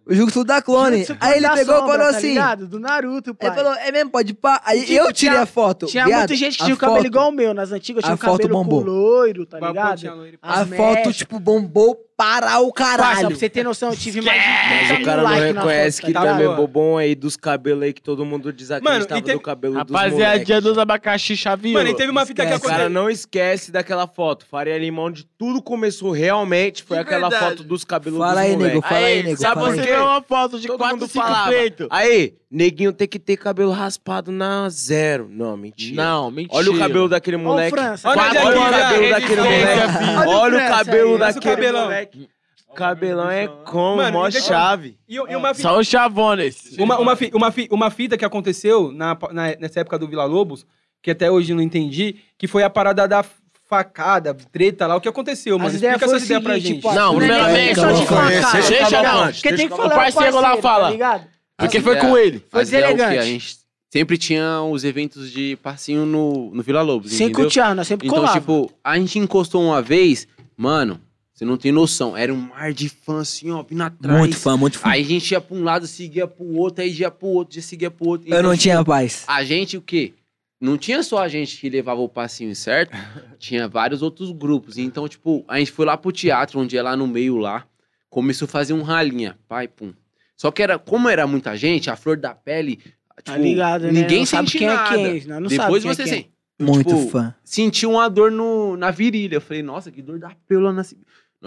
O 0.08 0.14
Jutsu 0.14 0.44
da 0.44 0.62
Clone. 0.62 0.98
Jutsu 0.98 1.16
Aí 1.20 1.38
ele 1.38 1.48
pegou 1.48 1.74
e 1.74 1.78
Sombra, 1.80 1.92
falou 1.98 2.12
tá 2.12 2.16
assim. 2.18 2.28
ligado? 2.28 2.68
Do 2.68 2.78
Naruto, 2.78 3.34
pai. 3.34 3.48
Ele 3.48 3.56
falou, 3.56 3.74
é 3.74 3.90
mesmo, 3.90 4.10
pode 4.10 4.34
pá. 4.34 4.60
Aí 4.64 4.80
Tipo, 4.82 4.92
eu 4.92 5.12
tirei 5.12 5.32
tinha- 5.32 5.42
a 5.42 5.46
foto. 5.46 5.86
Tinha 5.86 6.04
viado, 6.04 6.18
muita 6.20 6.36
gente 6.36 6.56
que 6.56 6.62
a 6.62 6.66
tinha 6.66 6.74
o 6.74 6.78
cabelo 6.78 6.98
foto- 6.98 7.06
igual 7.08 7.28
o 7.28 7.32
meu. 7.32 7.52
Nas 7.52 7.72
antigas 7.72 8.04
tinha 8.04 8.12
a 8.12 8.14
o 8.14 8.18
cabelo 8.18 8.36
foto 8.42 8.48
bombou. 8.48 8.80
com 8.84 8.86
loiro, 8.88 9.44
tá 9.46 9.58
ligado? 9.58 9.98
tinha 9.98 10.14
loiro. 10.14 10.38
A 10.40 10.60
As 10.60 10.68
foto, 10.68 11.12
tipo, 11.12 11.40
bombou 11.40 11.98
para 12.16 12.60
o 12.60 12.72
Parça, 12.72 12.96
caralho. 12.96 13.28
pra 13.28 13.36
você 13.36 13.48
ter 13.50 13.62
noção, 13.62 13.90
eu 13.90 13.96
tive 13.96 14.22
mais 14.22 14.42
de 14.42 14.48
Mas 14.48 14.88
30 14.88 15.02
o 15.02 15.04
cara 15.04 15.22
não 15.22 15.28
reconhece 15.34 16.00
que 16.00 16.12
tá 16.12 16.22
também 16.22 16.46
Boa. 16.46 16.56
bobão 16.56 16.96
aí 16.96 17.14
dos 17.14 17.36
cabelos 17.36 17.82
aí 17.82 17.92
que 17.92 18.00
todo 18.00 18.24
mundo 18.24 18.50
desacreditava 18.52 18.98
Mano, 19.10 19.18
e 19.18 19.22
tem- 19.22 19.34
do 19.34 19.40
cabelo 19.40 19.74
dos 19.84 19.94
Rapaziadinha 19.94 20.28
moleques. 20.56 20.62
dos 20.62 20.78
abacaxi 20.78 21.36
chaveou. 21.36 21.74
Mano, 21.74 21.90
e 21.90 21.94
teve 21.94 22.10
uma 22.10 22.24
fita 22.24 22.42
que 22.46 22.48
Esquece. 22.54 22.64
O 22.64 22.68
cara 22.70 22.82
aconteceu. 22.84 23.02
não 23.02 23.10
esquece 23.10 23.70
daquela 23.70 24.06
foto. 24.06 24.46
Faria 24.50 24.78
Limão 24.78 25.10
de 25.10 25.24
tudo 25.38 25.60
começou 25.60 26.10
realmente 26.10 26.82
foi 26.82 26.96
De 26.96 27.02
aquela 27.02 27.28
verdade. 27.28 27.56
foto 27.56 27.64
dos 27.64 27.84
cabelos 27.84 28.18
Fala 28.18 28.32
dos 28.32 28.40
aí, 28.40 28.52
moleques. 28.52 28.74
nego, 28.74 28.86
fala 28.88 29.06
aí, 29.06 29.22
nego. 29.22 29.36
sabe 29.40 29.54
fala 29.54 29.66
por 29.66 29.72
aí. 29.72 29.78
Você 29.80 29.86
quê? 29.86 29.92
vê 29.94 30.00
uma 30.00 30.22
foto 30.22 30.58
de 30.60 30.66
Todo 30.68 30.78
4, 30.78 30.96
mundo 30.96 31.08
5 31.10 31.24
falava. 31.26 31.50
peitos. 31.50 31.86
Aí, 31.90 32.34
neguinho 32.50 32.92
tem 32.94 33.06
que 33.06 33.18
ter 33.18 33.36
cabelo 33.36 33.72
raspado 33.72 34.32
na 34.32 34.66
zero. 34.70 35.28
Não, 35.30 35.54
mentira. 35.56 36.02
Não, 36.02 36.30
mentira. 36.30 36.56
Olha 36.56 36.70
o 36.70 36.78
cabelo 36.78 37.08
daquele 37.10 37.36
moleque. 37.36 37.76
França. 37.76 38.08
Olha 38.08 38.22
Olha, 38.22 38.38
é 38.38 38.42
o 38.42 38.44
cabelo 38.70 39.10
daquele 39.10 39.40
moleque. 39.42 40.28
Olha 40.28 40.56
o 40.56 40.68
cabelo 40.70 40.96
aí, 40.96 41.04
olha 41.04 41.14
o 41.14 41.18
daquele 41.18 41.54
cabelão. 41.54 42.05
Moleque. 42.14 42.28
Cabelão 42.74 43.30
é 43.30 43.48
como? 43.64 43.96
Mano, 43.96 44.18
Mó 44.18 44.28
e 44.28 44.32
deixa- 44.32 44.48
chave. 44.48 44.98
E, 45.08 45.14
e 45.16 45.18
uma, 45.36 45.54
fita, 45.54 45.68
Só 45.68 45.78
os 45.78 45.86
chavones. 45.86 46.76
uma, 46.78 46.98
uma, 46.98 47.16
fi- 47.16 47.30
uma, 47.32 47.50
fi- 47.50 47.68
uma 47.70 47.90
fita 47.90 48.18
que 48.18 48.24
aconteceu 48.24 48.92
na, 48.92 49.16
na- 49.32 49.56
nessa 49.58 49.80
época 49.80 49.98
do 49.98 50.06
Vila 50.06 50.24
Lobos, 50.24 50.66
que 51.02 51.10
até 51.10 51.30
hoje 51.30 51.52
eu 51.52 51.56
não 51.56 51.62
entendi, 51.62 52.16
que 52.36 52.46
foi 52.46 52.62
a 52.62 52.68
parada 52.70 53.08
da 53.08 53.24
facada, 53.68 54.34
treta 54.52 54.86
lá. 54.86 54.96
O 54.96 55.00
que 55.00 55.08
aconteceu, 55.08 55.58
mano? 55.58 55.70
As 55.70 55.76
ideias 55.76 55.94
Explica 55.94 56.06
foram 56.06 56.16
essa 56.16 56.26
ideia 56.26 56.40
pra 56.40 56.54
seguinte, 56.54 56.72
gente. 56.74 56.82
pai, 56.82 56.94
Não, 56.94 57.12
não 57.14 57.14
é 57.14 57.16
primeiramente, 57.26 57.56
nem 57.56 57.68
questão 57.68 57.94
de 57.94 58.06
facada. 58.06 58.68
deixa 58.68 59.02
não. 59.02 59.24
Porque 59.32 59.52
tem 59.54 59.68
que 59.68 59.76
falar 59.76 59.86
O 59.86 59.90
parceiro 59.96 60.40
lá 60.40 60.56
fala. 60.58 60.84
Tá 60.86 60.90
ligado? 60.90 61.26
Porque 61.56 61.80
foi 61.80 61.96
com 61.96 62.18
ele. 62.18 62.38
Foi 62.50 62.60
Mas 62.60 62.72
é 62.72 62.78
o 62.78 62.82
que 62.88 62.94
deselegante. 62.94 63.18
a 63.18 63.22
gente 63.24 63.56
sempre 63.90 64.18
tinha 64.18 64.60
os 64.60 64.84
eventos 64.84 65.30
de 65.30 65.56
passinho 65.62 66.04
no, 66.04 66.50
no 66.54 66.62
Vila 66.62 66.82
Lobos, 66.82 67.12
Sem 67.12 67.28
entendeu? 67.28 67.46
cutear, 67.46 67.74
nós 67.74 67.86
sempre 67.88 68.06
Então, 68.06 68.18
colava. 68.18 68.38
tipo, 68.38 68.70
a 68.84 68.98
gente 68.98 69.18
encostou 69.18 69.62
uma 69.62 69.80
vez, 69.80 70.28
mano, 70.56 71.00
Você 71.36 71.44
não 71.44 71.58
tem 71.58 71.70
noção. 71.70 72.16
Era 72.16 72.32
um 72.32 72.48
mar 72.48 72.72
de 72.72 72.88
fã 72.88 73.20
assim, 73.20 73.50
ó, 73.50 73.62
vindo 73.62 73.82
atrás. 73.82 74.18
Muito 74.18 74.38
fã, 74.38 74.56
muito 74.56 74.78
fã. 74.78 74.88
Aí 74.88 75.02
a 75.02 75.04
gente 75.04 75.30
ia 75.32 75.40
pra 75.40 75.54
um 75.54 75.62
lado, 75.62 75.86
seguia 75.86 76.26
pro 76.26 76.46
outro, 76.56 76.82
aí 76.82 76.90
ia 76.90 77.10
pro 77.10 77.26
outro, 77.26 77.54
já 77.56 77.60
seguia 77.60 77.90
pro 77.90 78.08
outro. 78.08 78.32
Eu 78.32 78.42
não 78.42 78.56
tinha 78.56 78.82
paz. 78.82 79.22
A 79.28 79.44
gente, 79.44 79.76
o 79.76 79.82
quê? 79.82 80.14
Não 80.58 80.78
tinha 80.78 81.02
só 81.02 81.18
a 81.18 81.28
gente 81.28 81.58
que 81.58 81.68
levava 81.68 82.00
o 82.00 82.08
passinho, 82.08 82.56
certo? 82.56 82.96
tinha 83.38 83.68
vários 83.68 84.00
outros 84.00 84.32
grupos. 84.32 84.78
Então, 84.78 85.06
tipo, 85.06 85.44
a 85.46 85.58
gente 85.58 85.72
foi 85.72 85.84
lá 85.84 85.94
pro 85.94 86.10
teatro, 86.10 86.58
onde 86.58 86.74
é 86.74 86.80
lá 86.80 86.96
no 86.96 87.06
meio 87.06 87.36
lá. 87.36 87.66
Começou 88.08 88.46
a 88.46 88.48
fazer 88.48 88.72
um 88.72 88.80
ralinha. 88.80 89.38
Pai, 89.46 89.68
pum. 89.68 89.92
Só 90.38 90.50
que 90.50 90.62
era, 90.62 90.78
como 90.78 91.06
era 91.06 91.26
muita 91.26 91.54
gente, 91.54 91.90
a 91.90 91.96
flor 91.96 92.16
da 92.16 92.34
pele. 92.34 92.78
Tá 93.22 93.34
tipo, 93.34 93.44
ligado, 93.44 93.82
né? 93.82 93.92
Ninguém 93.92 94.24
sente 94.24 94.56
quem 94.56 94.68
é 94.68 94.72
nada. 94.72 94.96
quem, 94.96 95.12
nós 95.26 95.26
não 95.26 95.48
Depois 95.48 95.82
sabe 95.82 95.94
você 95.94 96.04
quem 96.04 96.12
é 96.12 96.16
sente. 96.16 96.36
Muito 96.58 96.96
tipo, 96.96 97.10
fã. 97.10 97.34
Senti 97.44 97.84
uma 97.84 98.08
dor 98.08 98.30
no, 98.30 98.76
na 98.78 98.90
virilha. 98.90 99.36
Eu 99.36 99.40
falei, 99.42 99.62
nossa, 99.62 99.90
que 99.90 100.00
dor 100.00 100.18
da 100.18 100.30
pílula 100.48 100.72
na. 100.72 100.82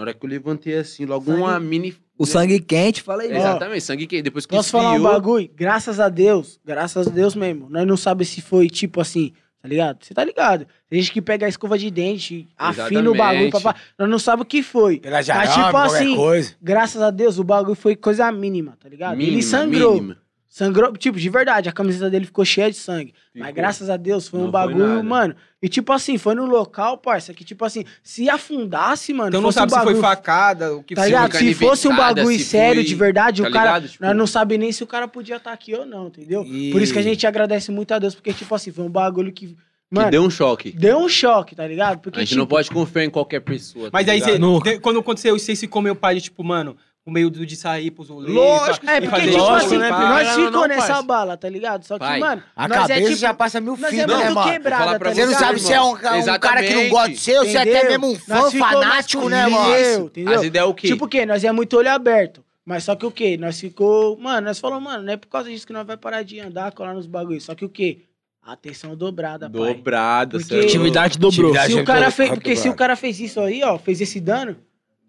Na 0.00 0.04
hora 0.04 0.14
que 0.14 0.24
eu 0.24 0.30
levantei 0.30 0.78
assim, 0.78 1.04
logo 1.04 1.26
Sangue- 1.26 1.42
uma 1.42 1.60
mini. 1.60 1.94
O 2.16 2.24
sangue 2.24 2.58
quente, 2.58 3.02
fala 3.02 3.22
aí. 3.22 3.30
Exatamente, 3.36 3.82
sangue 3.82 4.06
quente. 4.06 4.22
Depois 4.22 4.46
que 4.46 4.56
Posso 4.56 4.70
falar 4.70 4.92
um 4.92 4.94
esfriou, 4.94 5.12
bagulho? 5.12 5.50
Graças 5.54 6.00
a 6.00 6.08
Deus, 6.08 6.58
graças 6.64 7.06
a 7.06 7.10
Deus 7.10 7.34
mesmo. 7.34 7.68
Nós 7.68 7.86
não 7.86 7.98
sabemos 7.98 8.28
se 8.32 8.40
foi 8.40 8.70
tipo 8.70 8.98
assim, 8.98 9.32
tá 9.60 9.68
ligado? 9.68 10.02
Você 10.02 10.14
tá 10.14 10.24
ligado? 10.24 10.66
Tem 10.88 10.98
gente 11.02 11.12
que 11.12 11.20
pega 11.20 11.44
a 11.44 11.50
escova 11.50 11.76
de 11.76 11.90
dente, 11.90 12.48
afina 12.56 13.10
o 13.10 13.14
bagulho, 13.14 13.48
Exatamente. 13.48 13.62
papá. 13.62 13.74
Nós 13.98 14.08
não 14.08 14.18
sabemos 14.18 14.44
o 14.44 14.48
que 14.48 14.62
foi. 14.62 15.00
Pela 15.00 15.18
Mas 15.18 15.26
jarama, 15.26 15.52
tipo 15.52 15.70
qualquer 15.70 15.96
assim, 15.98 16.16
coisa. 16.16 16.54
graças 16.62 17.02
a 17.02 17.10
Deus, 17.10 17.38
o 17.38 17.44
bagulho 17.44 17.74
foi 17.76 17.94
coisa 17.94 18.32
mínima, 18.32 18.78
tá 18.80 18.88
ligado? 18.88 19.12
Ele 19.20 19.24
mínima, 19.26 19.42
sangrou. 19.42 19.94
mínima. 19.96 20.16
Sangrou, 20.52 20.92
tipo, 20.96 21.16
de 21.16 21.30
verdade, 21.30 21.68
a 21.68 21.72
camiseta 21.72 22.10
dele 22.10 22.26
ficou 22.26 22.44
cheia 22.44 22.68
de 22.68 22.76
sangue. 22.76 23.14
Mas 23.32 23.46
Ficou. 23.50 23.54
graças 23.54 23.88
a 23.88 23.96
Deus 23.96 24.26
foi 24.26 24.40
Não 24.40 24.48
um 24.48 24.50
foi 24.50 24.60
bagulho, 24.60 24.88
nada. 24.88 25.02
mano. 25.04 25.36
E 25.62 25.68
tipo 25.68 25.92
assim, 25.92 26.18
foi 26.18 26.34
no 26.34 26.44
local, 26.44 26.98
parça, 26.98 27.32
que 27.32 27.44
tipo 27.44 27.64
assim, 27.64 27.84
se 28.02 28.28
afundasse, 28.28 29.12
mano, 29.12 29.28
Então 29.28 29.40
não 29.40 29.52
sabe 29.52 29.66
um 29.72 29.76
se 29.76 29.76
foi 29.76 29.94
bagulho, 29.94 30.02
facada, 30.02 30.74
o 30.74 30.82
que 30.82 30.96
Tá 30.96 31.02
foi. 31.02 31.10
ligado? 31.10 31.36
Se 31.36 31.54
fosse 31.54 31.86
um 31.86 31.94
bagulho 31.94 32.38
sério, 32.40 32.80
foi- 32.80 32.84
de 32.84 32.94
verdade, 32.96 33.42
tá 33.42 33.48
o 33.48 33.52
cara. 33.52 33.64
ligado? 33.76 33.88
Tipo- 33.90 34.04
Nós 34.04 34.16
não 34.16 34.26
sabe 34.26 34.58
nem 34.58 34.72
se 34.72 34.82
o 34.82 34.86
cara 34.88 35.06
podia 35.06 35.36
estar 35.36 35.52
aqui 35.52 35.72
ou 35.72 35.86
não, 35.86 36.08
entendeu? 36.08 36.44
E- 36.44 36.72
Por 36.72 36.82
isso 36.82 36.92
que 36.92 36.98
a 36.98 37.02
gente 37.02 37.24
agradece 37.28 37.70
muito 37.70 37.92
a 37.94 38.00
Deus, 38.00 38.16
porque, 38.16 38.32
tipo 38.32 38.52
assim, 38.52 38.72
foi 38.72 38.84
um 38.84 38.90
bagulho 38.90 39.32
que. 39.32 39.56
Que 39.92 39.96
Mano, 39.96 40.10
deu 40.10 40.20
deu... 40.20 40.26
um 40.28 40.30
choque. 40.30 40.72
um 40.94 41.08
choque, 41.08 41.56
tá 41.56 41.66
ligado? 41.66 41.98
Porque, 41.98 42.16
A 42.18 42.22
gente 42.22 42.28
tipo, 42.28 42.38
não 42.38 42.46
pode 42.46 42.70
confiar 42.70 43.04
em 43.04 43.10
qualquer 43.10 43.40
pessoa. 43.40 43.90
Mas 43.92 44.06
tá 44.06 44.12
aí, 44.12 44.20
de- 44.20 44.78
quando 44.78 45.00
aconteceu 45.00 45.34
isso, 45.34 45.46
vocês 45.46 45.58
se 45.58 45.66
comeu 45.66 45.96
pai 45.96 46.14
de 46.14 46.20
tipo, 46.20 46.44
mano, 46.44 46.76
com 47.10 47.14
meio 47.14 47.28
do- 47.28 47.44
de 47.44 47.56
sair 47.56 47.90
pros 47.90 48.08
rolês. 48.08 48.32
Lógico, 48.32 48.86
pra- 48.86 48.94
É, 48.94 49.00
porque, 49.00 49.10
fazer 49.16 49.30
tipo 49.32 49.38
show, 49.38 49.50
assim, 49.54 49.78
pá. 49.80 50.08
nós 50.08 50.36
Não, 50.36 50.50
não, 50.50 50.66
nessa 50.68 50.86
parça. 50.86 51.02
bala, 51.02 51.36
tá 51.36 51.48
ligado? 51.48 51.84
Só 51.84 51.94
que, 51.98 52.04
Pai, 52.04 52.20
mano, 52.20 52.42
A 52.54 52.68
nós 52.68 52.78
cabeça 52.78 53.00
é 53.00 53.02
tipo. 53.04 53.16
já 53.16 53.34
passa 53.34 53.60
mil 53.60 53.76
Nós 53.76 53.84
é 53.92 53.96
fios, 53.96 54.06
né, 54.06 54.14
muito 54.14 54.34
mano? 54.34 54.52
Quebrada, 54.52 54.98
tá 54.98 55.12
Você 55.14 55.26
não 55.26 55.34
sabe 55.34 55.58
se 55.60 55.72
é 55.72 55.82
um, 55.82 55.90
um 55.92 56.38
cara 56.38 56.62
que 56.62 56.74
não 56.74 56.88
gosta 56.88 57.08
de 57.10 57.16
você 57.20 57.38
ou 57.38 57.44
se 57.44 57.56
é 57.56 57.60
até 57.60 57.88
mesmo 57.88 58.06
um 58.12 58.14
fã 58.14 58.50
ficou 58.50 58.68
fanático, 58.68 59.28
né, 59.28 59.46
mano? 59.48 60.06
Entendeu? 60.06 60.34
As 60.38 60.42
ideias 60.44 60.64
é 60.64 60.68
o 60.68 60.74
quê? 60.74 60.86
Tipo 60.86 61.04
o 61.04 61.08
quê? 61.08 61.26
Nós 61.26 61.42
é 61.42 61.50
muito 61.52 61.76
olho 61.76 61.90
aberto. 61.90 62.44
Mas 62.64 62.84
só 62.84 62.94
que 62.94 63.04
o 63.04 63.10
quê? 63.10 63.36
Nós 63.36 63.58
ficou. 63.58 64.16
Mano, 64.18 64.46
nós 64.46 64.60
falamos, 64.60 64.84
mano, 64.84 65.02
não 65.02 65.12
é 65.12 65.16
por 65.16 65.26
causa 65.28 65.50
disso 65.50 65.66
que 65.66 65.72
nós 65.72 65.84
vai 65.86 65.96
parar 65.96 66.22
de 66.22 66.38
andar, 66.38 66.70
colar 66.72 66.94
nos 66.94 67.06
bagulhos. 67.06 67.42
Só 67.44 67.54
que 67.54 67.64
o 67.64 67.68
quê? 67.68 68.02
Atenção 68.42 68.94
dobrada, 68.96 69.50
pai. 69.50 69.74
Dobrada, 69.74 70.38
Porque- 70.38 70.54
é. 70.54 70.60
Atividade 70.64 71.18
dobrou. 71.18 71.50
Atividade- 71.50 71.72
Se 71.72 71.80
o 71.80 71.84
cara 71.84 71.98
dobrada, 71.98 72.10
fez, 72.12 72.28
porque 72.30 72.50
se 72.50 72.54
dobrada. 72.62 72.74
o 72.74 72.78
cara 72.78 72.96
fez 72.96 73.20
isso 73.20 73.40
aí, 73.40 73.62
ó, 73.64 73.78
fez 73.78 74.00
esse 74.00 74.20
dano. 74.20 74.56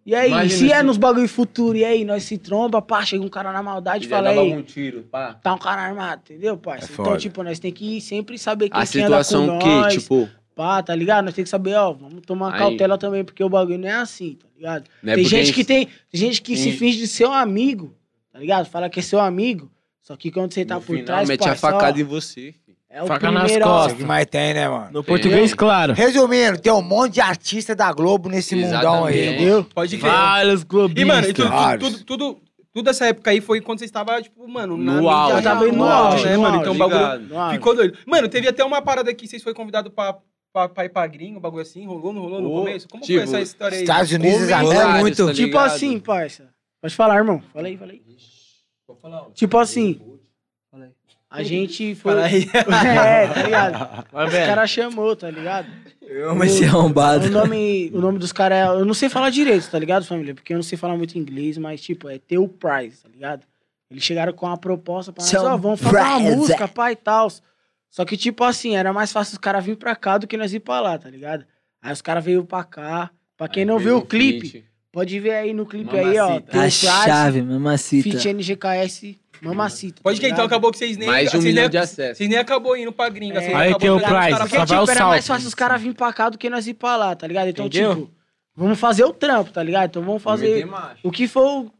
E 0.03 0.15
aí, 0.15 0.29
Imagina 0.31 0.57
se 0.57 0.71
é 0.71 0.77
se- 0.77 0.83
nos 0.83 0.97
bagulho 0.97 1.27
futuro, 1.29 1.77
e 1.77 1.85
aí, 1.85 2.03
nós 2.03 2.23
se 2.23 2.37
tromba, 2.37 2.81
pá, 2.81 3.05
chega 3.05 3.23
um 3.23 3.29
cara 3.29 3.51
na 3.51 3.61
maldade 3.61 4.05
e 4.05 4.09
fala 4.09 4.29
aí, 4.31 4.51
um 4.53 4.63
tiro, 4.63 5.03
pá. 5.03 5.35
tá 5.35 5.53
um 5.53 5.57
cara 5.59 5.81
armado, 5.81 6.21
entendeu, 6.25 6.57
parça? 6.57 6.87
É 6.89 6.93
então, 6.93 7.05
foda. 7.05 7.17
tipo, 7.17 7.43
nós 7.43 7.59
tem 7.59 7.71
que 7.71 8.01
sempre 8.01 8.37
saber 8.39 8.69
quem 8.69 8.81
A 8.81 8.85
que 8.87 8.99
anda 8.99 9.17
com 9.17 9.23
situação 9.23 9.59
que, 9.59 9.65
nós, 9.67 9.93
tipo, 9.93 10.27
pá, 10.55 10.81
tá 10.81 10.95
ligado? 10.95 11.25
Nós 11.25 11.35
tem 11.35 11.43
que 11.43 11.49
saber, 11.49 11.75
ó, 11.75 11.91
vamos 11.93 12.21
tomar 12.25 12.53
Aí- 12.53 12.59
cautela 12.59 12.97
também, 12.97 13.23
porque 13.23 13.43
o 13.43 13.49
bagulho 13.49 13.77
não 13.77 13.87
é 13.87 13.93
assim, 13.93 14.33
tá 14.41 14.47
ligado? 14.57 14.85
não 15.03 15.13
é 15.13 15.15
tem 15.17 15.25
gente 15.25 15.53
que 15.53 15.63
tem, 15.63 15.85
tem 15.85 16.19
gente 16.19 16.41
que 16.41 16.57
se 16.57 16.71
finge 16.71 16.97
de 16.97 17.07
ser 17.07 17.27
um 17.27 17.33
amigo, 17.33 17.95
tá 18.33 18.39
ligado? 18.39 18.65
Fala 18.65 18.89
que 18.89 18.99
é 18.99 19.03
seu 19.03 19.19
amigo, 19.19 19.71
só 20.01 20.15
que 20.17 20.31
quando 20.31 20.51
você 20.51 20.65
tá 20.65 20.75
no 20.75 20.81
por 20.81 20.93
final, 20.95 21.05
trás, 21.05 21.29
mete 21.29 21.47
a 21.47 21.51
ó, 21.51 21.55
facada 21.55 22.01
em 22.01 22.03
você. 22.03 22.55
É 22.93 23.01
o 23.03 23.07
Faca 23.07 23.31
nas 23.31 23.43
primeiro, 23.43 23.63
Isso 23.65 23.73
costas. 23.73 23.97
que 23.97 24.03
mais 24.03 24.25
tem, 24.25 24.53
né, 24.53 24.67
mano? 24.67 24.89
No 24.91 25.03
português, 25.03 25.53
claro. 25.53 25.93
Resumindo, 25.93 26.59
tem 26.59 26.71
um 26.73 26.81
monte 26.81 27.13
de 27.13 27.21
artista 27.21 27.73
da 27.75 27.91
Globo 27.93 28.27
nesse 28.29 28.55
mundão 28.55 29.05
aí, 29.05 29.19
Exatamente. 29.19 29.35
entendeu? 29.43 29.63
Pode 29.73 29.97
crer. 29.97 30.11
Vários 30.11 30.63
globistas. 30.63 31.01
E, 31.01 31.05
mano, 31.05 31.27
e 31.29 31.33
tudo, 31.33 31.49
Vários. 31.49 31.89
tudo, 31.89 32.03
tudo, 32.05 32.41
tudo 32.73 32.89
essa 32.89 33.05
época 33.07 33.31
aí 33.31 33.39
foi 33.41 33.61
quando 33.61 33.79
você 33.79 33.85
estava, 33.85 34.21
tipo, 34.21 34.47
mano, 34.47 34.77
na 34.77 34.93
No 35.01 35.09
auge. 35.09 35.35
Já 35.37 35.41
tava 35.41 35.67
no 35.71 35.83
auge, 35.83 36.25
né, 36.25 36.35
no 36.35 36.41
mano? 36.41 36.57
Então 36.57 36.73
o 36.73 36.77
bagulho 36.77 37.51
ficou 37.51 37.75
doido. 37.75 37.97
Mano, 38.05 38.27
teve 38.27 38.47
até 38.47 38.63
uma 38.63 38.81
parada 38.81 39.13
que 39.13 39.27
vocês 39.27 39.41
foram 39.41 39.55
convidados 39.55 39.91
pra, 39.93 40.17
pra, 40.53 40.67
pra 40.69 40.85
ir 40.85 40.89
pra 40.89 41.07
gringo, 41.07 41.37
um 41.37 41.41
bagulho 41.41 41.61
assim, 41.61 41.85
rolou, 41.85 42.11
não 42.13 42.21
rolou 42.21 42.41
no 42.41 42.49
começo? 42.49 42.87
Como 42.89 43.03
tipo, 43.03 43.19
foi 43.19 43.23
essa 43.23 43.41
história 43.41 43.75
aí? 43.77 43.83
Estados 43.83 44.11
Unidos 44.11 44.51
América. 44.51 44.75
vários, 44.75 44.99
muito. 45.01 45.25
tá 45.27 45.33
Tipo 45.33 45.57
assim, 45.57 45.99
parça. 45.99 46.49
Pode 46.81 46.95
falar, 46.95 47.17
irmão. 47.17 47.41
Fala 47.53 47.67
aí, 47.67 47.77
fala 47.77 47.91
aí. 47.91 48.01
Tipo 49.33 49.57
assim. 49.57 49.99
A 51.31 51.41
gente 51.41 51.95
foi. 51.95 52.11
Fala 52.11 52.25
aí. 52.25 52.43
é, 52.53 53.27
tá 53.27 53.43
ligado? 53.43 54.05
Os 54.27 54.33
caras 54.33 54.69
chamou, 54.69 55.15
tá 55.15 55.31
ligado? 55.31 55.67
Eu 56.01 56.31
amo 56.31 56.43
esse 56.43 56.65
arrombado. 56.65 57.27
O 57.27 57.29
nome, 57.29 57.89
o 57.93 58.01
nome 58.01 58.19
dos 58.19 58.33
caras 58.33 58.57
é. 58.57 58.65
Eu 58.67 58.83
não 58.83 58.93
sei 58.93 59.07
falar 59.07 59.29
direito, 59.29 59.71
tá 59.71 59.79
ligado, 59.79 60.05
família? 60.05 60.35
Porque 60.35 60.51
eu 60.51 60.57
não 60.57 60.63
sei 60.63 60.77
falar 60.77 60.97
muito 60.97 61.17
inglês, 61.17 61.57
mas, 61.57 61.79
tipo, 61.79 62.09
é 62.09 62.19
Teu 62.19 62.47
Prize, 62.49 63.03
tá 63.03 63.09
ligado? 63.09 63.45
Eles 63.89 64.03
chegaram 64.03 64.33
com 64.33 64.45
uma 64.45 64.57
proposta 64.57 65.11
pra 65.13 65.21
nós, 65.21 65.29
Seu 65.29 65.43
ó, 65.43 65.55
vamos 65.57 65.79
fazer 65.79 65.97
uma 65.97 66.19
música, 66.19 66.67
pai 66.67 66.93
e 66.93 66.95
tal. 66.97 67.29
Só 67.89 68.05
que, 68.05 68.15
tipo 68.15 68.43
assim, 68.43 68.75
era 68.75 68.93
mais 68.93 69.11
fácil 69.11 69.33
os 69.33 69.37
caras 69.37 69.63
virem 69.63 69.77
pra 69.77 69.95
cá 69.95 70.17
do 70.17 70.27
que 70.27 70.37
nós 70.37 70.53
ir 70.53 70.61
pra 70.61 70.79
lá, 70.79 70.97
tá 70.97 71.09
ligado? 71.09 71.45
Aí 71.81 71.91
os 71.91 72.01
caras 72.01 72.23
veio 72.23 72.43
pra 72.45 72.63
cá. 72.63 73.09
Pra 73.35 73.47
quem 73.47 73.61
Aí 73.61 73.67
não 73.67 73.79
viu 73.79 73.97
o 73.97 74.05
clipe, 74.05 74.63
pode 74.91 75.19
ver 75.19 75.31
aí 75.31 75.53
no 75.53 75.65
clipe 75.65 75.97
aí, 75.97 76.17
ó. 76.19 76.27
Mamacita. 76.29 76.51
Teu 76.51 76.59
A 76.59 76.63
Prize, 76.63 76.85
chave, 76.85 77.41
mamacita. 77.41 78.09
Feat 78.11 78.29
NGKS, 78.29 79.19
Mamacita. 79.41 80.01
Pode 80.03 80.21
tá 80.21 80.27
que 80.27 80.31
então 80.31 80.45
acabou 80.45 80.71
que 80.71 80.77
vocês 80.77 80.97
nem. 80.97 81.07
Mais 81.07 81.31
de 81.31 81.37
um 81.37 81.41
vocês 81.41 81.43
milhão 81.53 81.63
nem, 81.63 81.69
de 81.71 81.77
acessos. 81.77 82.17
Vocês 82.17 82.29
nem 82.29 82.37
acabou 82.37 82.77
indo 82.77 82.91
pra 82.91 83.09
gringa. 83.09 83.39
É. 83.39 83.41
vocês 83.41 83.55
Aí 83.55 83.75
tem 83.77 83.89
o 83.89 83.99
Price, 83.99 84.37
só 84.37 84.45
vai 84.45 84.61
o 84.61 84.65
tipo, 84.65 84.73
era 84.73 84.85
salto. 84.85 85.09
mais 85.09 85.27
fácil 85.27 85.47
os 85.47 85.55
caras 85.55 85.81
virem 85.81 85.95
pra 85.95 86.13
cá 86.13 86.29
do 86.29 86.37
que 86.37 86.49
nós 86.49 86.67
ir 86.67 86.75
pra 86.75 86.95
lá, 86.95 87.15
tá 87.15 87.25
ligado? 87.25 87.49
Então, 87.49 87.65
Entendeu? 87.65 87.95
tipo, 87.95 88.11
vamos 88.55 88.79
fazer 88.79 89.03
o 89.03 89.11
trampo, 89.11 89.51
tá 89.51 89.63
ligado? 89.63 89.89
Então 89.89 90.03
vamos 90.03 90.21
fazer. 90.21 90.67
O 91.03 91.11
que 91.11 91.27
for 91.27 91.71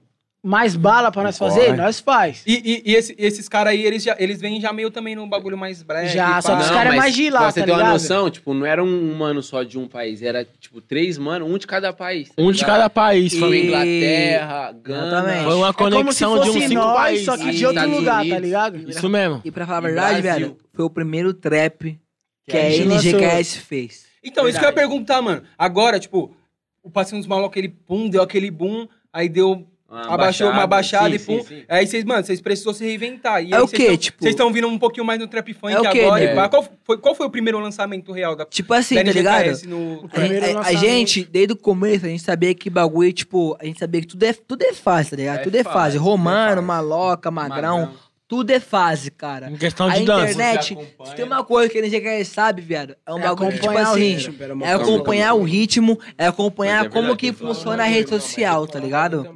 mais 0.43 0.75
bala 0.75 1.11
pra 1.11 1.21
nós 1.21 1.37
fazer, 1.37 1.75
nós 1.77 1.99
faz. 1.99 2.41
E, 2.47 2.81
e, 2.85 2.91
e 2.91 2.95
esse- 2.95 3.15
esses 3.15 3.47
caras 3.47 3.73
aí, 3.73 3.85
eles, 3.85 4.01
já, 4.01 4.15
eles 4.17 4.41
vêm 4.41 4.59
já 4.59 4.73
meio 4.73 4.89
também 4.89 5.15
num 5.15 5.29
bagulho 5.29 5.55
mais 5.55 5.83
breve. 5.83 6.07
Já, 6.09 6.41
só 6.41 6.55
que 6.55 6.63
os 6.63 6.69
caras 6.69 6.85
é 6.85 6.89
mas 6.89 6.97
mais 6.97 7.13
de 7.15 7.29
lá, 7.29 7.39
Pra 7.41 7.51
você 7.51 7.59
tá 7.59 7.65
ter 7.67 7.71
uma 7.71 7.77
ligado? 7.77 7.93
noção, 7.93 8.29
tipo, 8.31 8.53
não 8.53 8.65
era 8.65 8.83
um 8.83 9.13
mano 9.15 9.43
só 9.43 9.61
de 9.61 9.77
um 9.77 9.87
país, 9.87 10.23
era 10.23 10.43
tipo 10.59 10.81
três 10.81 11.17
mano, 11.19 11.45
um 11.45 11.57
de 11.59 11.67
cada 11.67 11.93
país. 11.93 12.29
tá 12.29 12.41
Um 12.41 12.51
de 12.51 12.57
ligado? 12.59 12.67
cada 12.71 12.89
país. 12.89 13.33
E- 13.33 13.39
Foi 13.39 13.49
Foi, 13.49 13.65
Inglaterra, 13.65 14.71
Gana. 14.81 15.07
Exatamente. 15.07 15.43
foi 15.43 15.55
uma 15.55 15.69
É 15.69 15.73
como 15.73 15.89
se 15.91 15.95
conexão 15.95 16.33
de 16.39 16.45
fosse 16.47 16.57
uns 16.57 16.63
cinco 16.63 16.73
nós, 16.81 16.95
países. 16.97 17.25
só 17.25 17.37
que 17.37 17.51
de 17.51 17.63
E 17.63 17.65
outro 17.67 17.79
Estados 17.81 17.97
lugar, 17.99 18.15
tá 18.15 18.21
Unidos. 18.21 18.41
ligado? 18.41 18.89
Isso 18.89 19.09
mesmo. 19.09 19.41
E 19.45 19.51
pra 19.51 19.65
falar 19.67 19.77
a 19.77 19.81
E 19.81 19.93
verdade, 19.93 20.21
Brasil. 20.23 20.47
velho, 20.47 20.57
foi 20.73 20.85
o 20.85 20.89
primeiro 20.89 21.33
trap 21.35 21.99
que 22.47 22.57
a 22.57 22.61
a 22.61 22.69
gente 22.71 22.87
NGKS 22.87 23.59
fez. 23.59 24.05
Então, 24.23 24.47
isso 24.47 24.57
que 24.57 24.65
eu 24.65 24.69
ia 24.69 24.73
Verdade. 24.73 24.89
perguntar, 24.89 25.21
mano. 25.21 25.43
Agora, 25.57 25.99
tipo, 25.99 26.35
o 26.83 26.89
passinho 26.89 27.19
dos 27.21 27.27
malucos, 27.27 27.51
aquele 27.51 27.69
pum, 27.69 28.09
deu 28.09 28.23
aquele 28.23 28.49
boom, 28.49 28.87
aí 29.13 29.29
deu. 29.29 29.67
Uma 29.91 30.13
abaixou 30.13 30.49
uma 30.49 30.65
baixada 30.65 31.09
sim, 31.09 31.15
e 31.15 31.19
pum. 31.19 31.43
sim, 31.43 31.47
sim. 31.57 31.63
Aí 31.67 31.85
vocês, 31.85 32.03
mano, 32.05 32.23
vocês 32.23 32.39
precisam 32.39 32.73
se 32.73 32.85
reinventar. 32.85 33.43
E 33.43 33.51
É 33.51 33.57
aí 33.57 33.61
o 33.61 33.67
vocês 33.67 33.81
quê, 33.81 33.87
tão- 33.89 33.97
tipo- 33.97 34.23
Vocês 34.23 34.33
estão 34.33 34.53
vindo 34.53 34.67
um 34.67 34.79
pouquinho 34.79 35.05
mais 35.05 35.19
no 35.19 35.27
trap 35.27 35.53
funk 35.53 35.73
É 35.73 35.79
o 35.79 35.91
quê, 35.91 35.99
agora. 36.01 36.23
né? 36.25 36.31
e 36.31 36.35
pá. 36.35 36.47
Qual, 36.47 36.65
foi, 36.85 36.97
qual 36.97 37.13
foi 37.13 37.25
o 37.25 37.29
primeiro 37.29 37.59
lançamento 37.59 38.11
real 38.13 38.35
da 38.35 38.45
Tipo 38.45 38.73
assim, 38.73 38.95
da 38.95 39.03
tá 39.03 39.11
ligado? 39.11 39.67
No 39.67 40.05
O 40.05 40.07
primeiro 40.09 40.57
A- 40.59 40.61
a, 40.61 40.67
a 40.67 40.73
gente, 40.73 41.25
desde 41.25 41.53
o 41.53 41.57
começo, 41.57 42.05
a 42.05 42.09
gente 42.09 42.23
sabia 42.23 42.53
que 42.55 42.69
bagulho, 42.69 43.11
tipo, 43.11 43.57
a 43.59 43.65
gente 43.65 43.79
sabia 43.79 43.99
que 44.01 44.07
tudo 44.07 44.23
é, 44.23 44.31
tudo 44.33 44.63
é 44.63 44.73
fase, 44.73 45.09
tá 45.09 45.15
ligado? 45.17 45.39
É 45.39 45.43
tudo 45.43 45.55
é 45.57 45.63
tudo 45.63 45.77
é 45.77 45.97
Romano, 45.97 46.55
fase. 46.55 46.61
maloca, 46.67 47.29
magrão, 47.29 47.91
tudo 48.27 48.49
é 48.51 48.61
fase, 48.61 49.11
cara. 49.11 49.49
Em 49.51 49.57
questão 49.57 49.87
A 49.89 49.97
de 49.97 50.05
dança. 50.05 50.31
internet, 50.31 50.77
se 51.05 51.15
tem 51.15 51.25
uma 51.25 51.43
coisa 51.43 51.67
que 51.69 51.77
a 51.77 51.81
NGKS 51.81 52.31
sabe, 52.31 52.61
viado, 52.61 52.95
é 53.05 53.13
um 53.13 53.19
É 53.19 53.23
bagulho 53.23 53.49
que, 53.51 53.55
tipo 53.55 53.65
acompanhar 53.67 53.89
o 53.89 53.93
assim, 53.93 54.15
ritmo, 54.15 54.63
é 54.63 54.71
acompanhar 54.71 55.33
o 55.33 55.43
ritmo, 55.43 55.99
é 56.17 56.27
acompanhar 56.27 56.85
é 56.85 56.89
como 56.89 57.17
que 57.17 57.33
que 57.33 57.37
funciona 57.37 57.83
a 57.83 57.85
rede 57.85 58.09
social, 58.09 58.65
tá 58.65 58.79
ligado? 58.79 59.27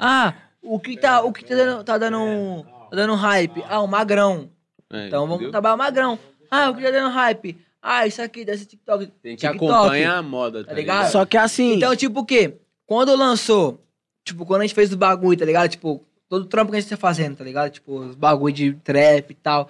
Ah, 0.00 0.34
o 0.62 0.80
que 0.80 0.96
tá, 0.96 1.22
o 1.22 1.32
que 1.32 1.44
tá 1.44 1.54
dando, 1.54 1.84
tá 1.84 1.98
dando, 1.98 2.64
tá 2.90 2.96
dando 2.96 3.14
hype? 3.14 3.62
Ah, 3.68 3.80
o 3.80 3.86
magrão. 3.86 4.50
É, 4.92 5.06
Então 5.06 5.20
vamos 5.20 5.34
entendeu? 5.36 5.50
trabalhar 5.52 5.74
o 5.74 5.78
magrão. 5.78 6.18
Ah, 6.50 6.70
o 6.70 6.74
que 6.74 6.82
tá 6.82 6.90
dando 6.90 7.10
hype? 7.12 7.56
Ah, 7.82 8.06
isso 8.06 8.20
aqui 8.20 8.44
desse 8.44 8.66
TikTok. 8.66 9.06
Tem 9.22 9.36
que 9.36 9.46
TikTok. 9.46 9.72
acompanhar 9.72 10.16
a 10.16 10.22
moda, 10.22 10.62
tá, 10.64 10.70
Tá 10.70 10.74
ligado? 10.74 10.96
ligado? 10.98 11.12
Só 11.12 11.24
que 11.24 11.36
assim. 11.36 11.74
Então, 11.74 11.94
tipo 11.94 12.20
o 12.20 12.24
quê? 12.24 12.56
Quando 12.86 13.14
lançou, 13.14 13.80
tipo, 14.24 14.44
quando 14.44 14.62
a 14.62 14.64
gente 14.66 14.74
fez 14.74 14.92
o 14.92 14.96
bagulho, 14.96 15.38
tá 15.38 15.44
ligado? 15.44 15.68
Tipo, 15.70 16.02
todo 16.28 16.42
o 16.42 16.46
trampo 16.46 16.70
que 16.72 16.78
a 16.78 16.80
gente 16.80 16.90
tá 16.90 16.96
fazendo, 16.96 17.36
tá 17.36 17.44
ligado? 17.44 17.70
Tipo, 17.70 18.00
os 18.00 18.14
bagulho 18.16 18.52
de 18.54 18.72
trap 18.74 19.30
e 19.30 19.34
tal. 19.34 19.68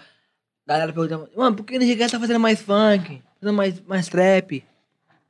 A 0.67 0.73
galera 0.73 0.93
perguntando, 0.93 1.29
mano, 1.37 1.55
por 1.57 1.65
que 1.65 1.75
o 1.77 1.79
NGK 1.81 2.09
tá 2.09 2.21
fazendo 2.21 2.41
mais 2.41 2.61
funk? 2.63 3.23
Fazendo 3.41 3.57
mais, 3.57 3.81
mais 3.83 4.09
trap? 4.09 4.65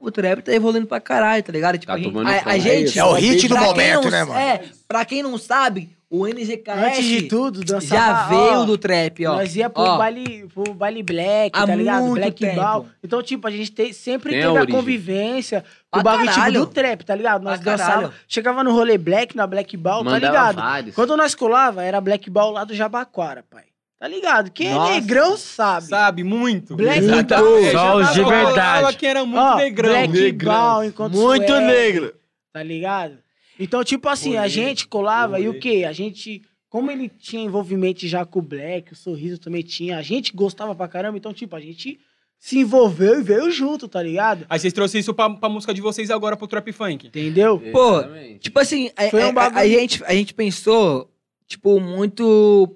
O 0.00 0.10
trap 0.10 0.40
tá 0.42 0.52
evoluindo 0.52 0.86
pra 0.86 0.98
caralho, 0.98 1.42
tá 1.42 1.52
ligado? 1.52 1.76
Tipo, 1.78 1.92
Tá 1.92 1.94
a, 1.94 1.98
gente, 1.98 2.10
tomando 2.12 2.28
a, 2.28 2.42
a 2.46 2.58
gente... 2.58 2.98
É 2.98 3.04
o 3.04 3.12
hit 3.12 3.46
do 3.46 3.56
momento, 3.58 4.04
não- 4.04 4.10
né, 4.10 4.24
mano? 4.24 4.40
É, 4.40 4.62
pra 4.88 5.04
quem 5.04 5.22
não 5.22 5.36
sabe, 5.36 5.90
o 6.08 6.26
NGKS 6.26 6.86
Antes 6.86 7.04
de 7.04 7.22
tudo, 7.28 7.62
dançava... 7.62 7.94
já 7.94 8.24
ó, 8.24 8.28
veio 8.28 8.64
do 8.64 8.78
trap, 8.78 9.26
ó. 9.26 9.34
Nós 9.34 9.54
ia 9.54 9.68
pro, 9.68 9.82
Ó. 9.82 9.98
baile, 9.98 10.46
pro 10.54 10.72
baile 10.74 11.02
black, 11.02 11.50
tá 11.52 11.66
ligado? 11.74 12.10
Black 12.12 12.40
tempo. 12.40 12.56
Ball. 12.56 12.86
Então, 13.04 13.22
tipo, 13.22 13.46
a 13.46 13.50
gente 13.50 13.70
te- 13.70 13.92
sempre 13.92 14.30
Tem 14.32 14.40
a 14.40 14.46
teve 14.46 14.56
a, 14.58 14.60
origem. 14.62 14.74
convivência 14.80 15.64
Pra 15.90 16.00
do 16.00 16.04
bagulho 16.04 16.32
tipo, 16.32 16.50
do 16.52 16.66
trap, 16.66 17.04
tá 17.04 17.14
ligado? 17.14 17.42
Nós 17.42 17.60
caralho. 17.60 18.10
chegava 18.26 18.64
no 18.64 18.72
rolê 18.72 18.96
black, 18.96 19.36
na 19.36 19.46
Black 19.46 19.76
Ball, 19.76 20.02
tá 20.02 20.10
Mandava 20.10 20.26
ligado? 20.32 20.56
vários. 20.56 20.94
Quando 20.94 21.14
nós 21.16 21.34
colava, 21.34 21.84
era 21.84 22.00
Black 22.00 22.28
Ball 22.30 22.50
lá 22.52 22.64
do 22.64 22.74
Jabaquara, 22.74 23.44
pai. 23.50 23.64
Tá 24.00 24.08
ligado? 24.08 24.50
Quem 24.50 24.70
Nossa. 24.72 24.92
é 24.92 24.94
negrão 24.94 25.36
sabe. 25.36 25.86
Sabe, 25.86 26.24
muito. 26.24 26.74
Black. 26.74 27.00
Ball. 27.02 27.70
Só 27.70 27.96
os 27.98 28.12
de 28.14 28.24
verdade. 28.24 28.96
que 28.96 29.04
era 29.06 29.26
muito 29.26 29.38
Ó, 29.38 29.56
negrão. 29.56 29.90
Black 29.90 30.08
Negrão. 30.14 30.52
Ball, 30.54 30.84
enquanto 30.84 31.12
Muito 31.14 31.46
Suede, 31.46 31.66
negro. 31.66 32.14
Tá 32.50 32.62
ligado? 32.62 33.18
Então, 33.58 33.84
tipo 33.84 34.08
assim, 34.08 34.38
a 34.38 34.48
gente 34.48 34.88
colava 34.88 35.38
e 35.38 35.48
o 35.50 35.60
quê? 35.60 35.84
A 35.86 35.92
gente, 35.92 36.40
como 36.70 36.90
ele 36.90 37.10
tinha 37.10 37.42
envolvimento 37.44 38.06
já 38.08 38.24
com 38.24 38.38
o 38.38 38.42
Black, 38.42 38.94
o 38.94 38.96
Sorriso 38.96 39.38
também 39.38 39.60
tinha, 39.62 39.98
a 39.98 40.02
gente 40.02 40.32
gostava 40.32 40.74
pra 40.74 40.88
caramba, 40.88 41.18
então, 41.18 41.34
tipo, 41.34 41.54
a 41.54 41.60
gente 41.60 42.00
se 42.38 42.58
envolveu 42.58 43.20
e 43.20 43.22
veio 43.22 43.50
junto, 43.50 43.86
tá 43.86 44.02
ligado? 44.02 44.46
Aí 44.48 44.58
vocês 44.58 44.72
trouxeram 44.72 45.00
isso 45.00 45.12
pra, 45.12 45.28
pra 45.28 45.50
música 45.50 45.74
de 45.74 45.82
vocês 45.82 46.10
agora, 46.10 46.38
pro 46.38 46.46
trap 46.46 46.72
funk. 46.72 47.08
Entendeu? 47.08 47.60
Pô, 47.70 47.98
Exatamente. 47.98 48.38
Tipo 48.38 48.58
assim, 48.60 48.90
a, 48.96 49.10
Foi 49.10 49.20
um 49.20 49.26
a- 49.26 49.28
a- 49.28 49.32
bagulho- 49.32 49.60
a 49.60 49.68
gente, 49.68 50.02
a 50.06 50.14
gente 50.14 50.32
pensou, 50.32 51.12
tipo, 51.46 51.78
muito 51.78 52.74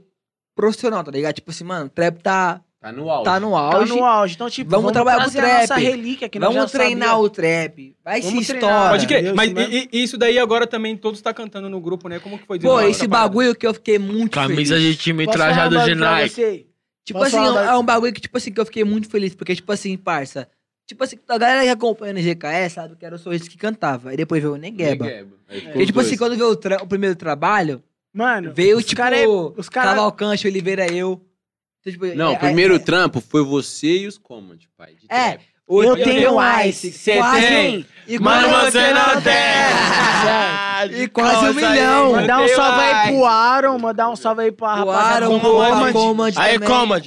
profissional, 0.54 1.02
tá 1.04 1.10
ligado? 1.10 1.34
Tipo 1.34 1.50
assim, 1.50 1.64
mano, 1.64 1.86
o 1.86 1.88
trap 1.88 2.18
tá, 2.22 2.60
Tá 2.80 2.92
no 2.92 3.08
auge. 3.10 3.24
tá 3.24 3.40
no 3.40 3.50
Tá 3.52 3.58
auge. 3.58 3.92
no 3.96 4.04
auge. 4.04 4.34
Então, 4.34 4.50
tipo, 4.50 4.70
Vamos 4.70 4.92
trabalhar 4.92 5.16
com 5.16 5.22
trazer 5.30 5.38
trap. 5.40 5.60
nossa 5.62 5.74
relíquia 5.76 6.28
que 6.28 6.38
Vamos 6.38 6.54
já 6.54 6.66
treinar 6.68 7.08
sabia. 7.10 7.22
o 7.24 7.28
trap. 7.30 7.96
Vai 8.04 8.20
se 8.22 8.28
Vamos 8.28 8.46
treinar, 8.46 8.70
história. 8.70 8.90
Pode 8.90 9.06
crer. 9.06 9.22
Deus, 9.22 9.34
Mas 9.36 9.50
e- 9.50 9.88
e- 9.92 10.02
isso 10.04 10.18
daí 10.18 10.38
agora 10.38 10.66
também 10.66 10.96
todos 10.96 11.20
tá 11.22 11.32
cantando 11.32 11.68
no 11.70 11.80
grupo, 11.80 12.08
né? 12.08 12.18
Como 12.20 12.38
que 12.38 12.46
foi 12.46 12.58
Pô, 12.58 12.78
esse 12.80 12.90
essa 13.00 13.08
parada? 13.08 13.28
bagulho 13.28 13.54
que 13.54 13.66
eu 13.66 13.72
fiquei 13.74 13.98
muito 13.98 14.32
Camisa 14.32 14.74
feliz. 14.74 14.96
de 14.96 15.02
time 15.02 15.24
Posso 15.24 15.38
trajado 15.38 15.70
de 15.70 15.76
bagulho 15.76 15.96
Nike. 15.96 16.66
Tipo 17.04 17.18
Posso 17.20 17.36
assim, 17.36 17.46
falar 17.46 17.72
é 17.72 17.76
um 17.76 17.84
bagulho 17.84 18.12
que, 18.12 18.20
tipo 18.20 18.36
assim, 18.36 18.52
que 18.52 18.60
eu 18.60 18.64
fiquei 18.66 18.84
muito 18.84 19.08
feliz. 19.08 19.34
Porque, 19.34 19.54
tipo 19.54 19.70
assim, 19.72 19.96
parça. 19.96 20.46
Tipo 20.86 21.02
assim, 21.04 21.16
a 21.26 21.38
galera 21.38 21.62
que 21.62 21.68
acompanha 21.70 22.12
no 22.12 22.20
GKS 22.20 22.74
sabe 22.74 22.96
que 22.96 23.06
era 23.06 23.14
o 23.14 23.18
Sorriso 23.18 23.48
que 23.48 23.56
cantava. 23.56 24.10
Aí 24.10 24.16
depois 24.18 24.42
veio 24.42 24.52
o 24.54 24.58
Negueba. 24.58 25.06
Negueba. 25.06 25.30
Porque, 25.48 25.78
os 25.80 25.86
tipo 25.86 26.00
assim, 26.00 26.08
dois. 26.16 26.18
quando 26.18 26.36
veio 26.36 26.50
o, 26.50 26.82
o 26.84 26.86
primeiro 26.86 27.16
trabalho, 27.16 27.82
Mano, 28.14 28.52
veio, 28.54 28.78
os 28.78 28.84
tipo, 28.84 29.02
cara 29.02 29.18
é- 29.18 29.26
os 29.26 29.68
cara... 29.68 29.90
Cavalcante, 29.90 30.46
Oliveira, 30.46 30.86
eu. 30.86 31.20
Então, 31.80 31.92
tipo, 31.92 32.06
Não, 32.16 32.30
é- 32.30 32.34
o 32.34 32.38
primeiro 32.38 32.76
é- 32.76 32.78
trampo 32.78 33.20
foi 33.20 33.42
você 33.44 33.98
e 33.98 34.06
os 34.06 34.16
Command, 34.16 34.58
pai. 34.78 34.92
de 34.94 35.06
É, 35.08 35.30
trap. 35.32 35.44
o 35.66 35.82
Eu 35.82 35.96
tenho 35.96 36.36
Ice. 36.66 36.92
Cê 36.92 37.16
quase, 37.16 37.46
tem? 37.46 37.86
E 38.06 38.18
quase- 38.18 38.70
você 38.70 38.92
não 38.92 39.20
tem! 39.20 41.02
E 41.02 41.08
quase 41.08 41.46
um 41.48 41.54
milhão. 41.54 42.12
Mandar 42.12 42.40
um 42.42 42.48
salve 42.48 42.80
aí 42.82 43.12
pro 43.12 43.24
Aaron, 43.24 43.78
mandar 43.78 44.10
um 44.10 44.16
salve 44.16 44.42
aí 44.42 44.52
pra 44.52 44.66
O 44.66 44.90
rapaziada 44.90 45.26
Aaron, 45.26 45.40
Comand. 45.40 45.92
Comand 45.92 46.32
Aí. 46.36 46.58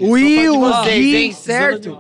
O 0.02 0.12
Will, 0.12 0.62
Gui, 0.84 1.34
certo? 1.34 2.00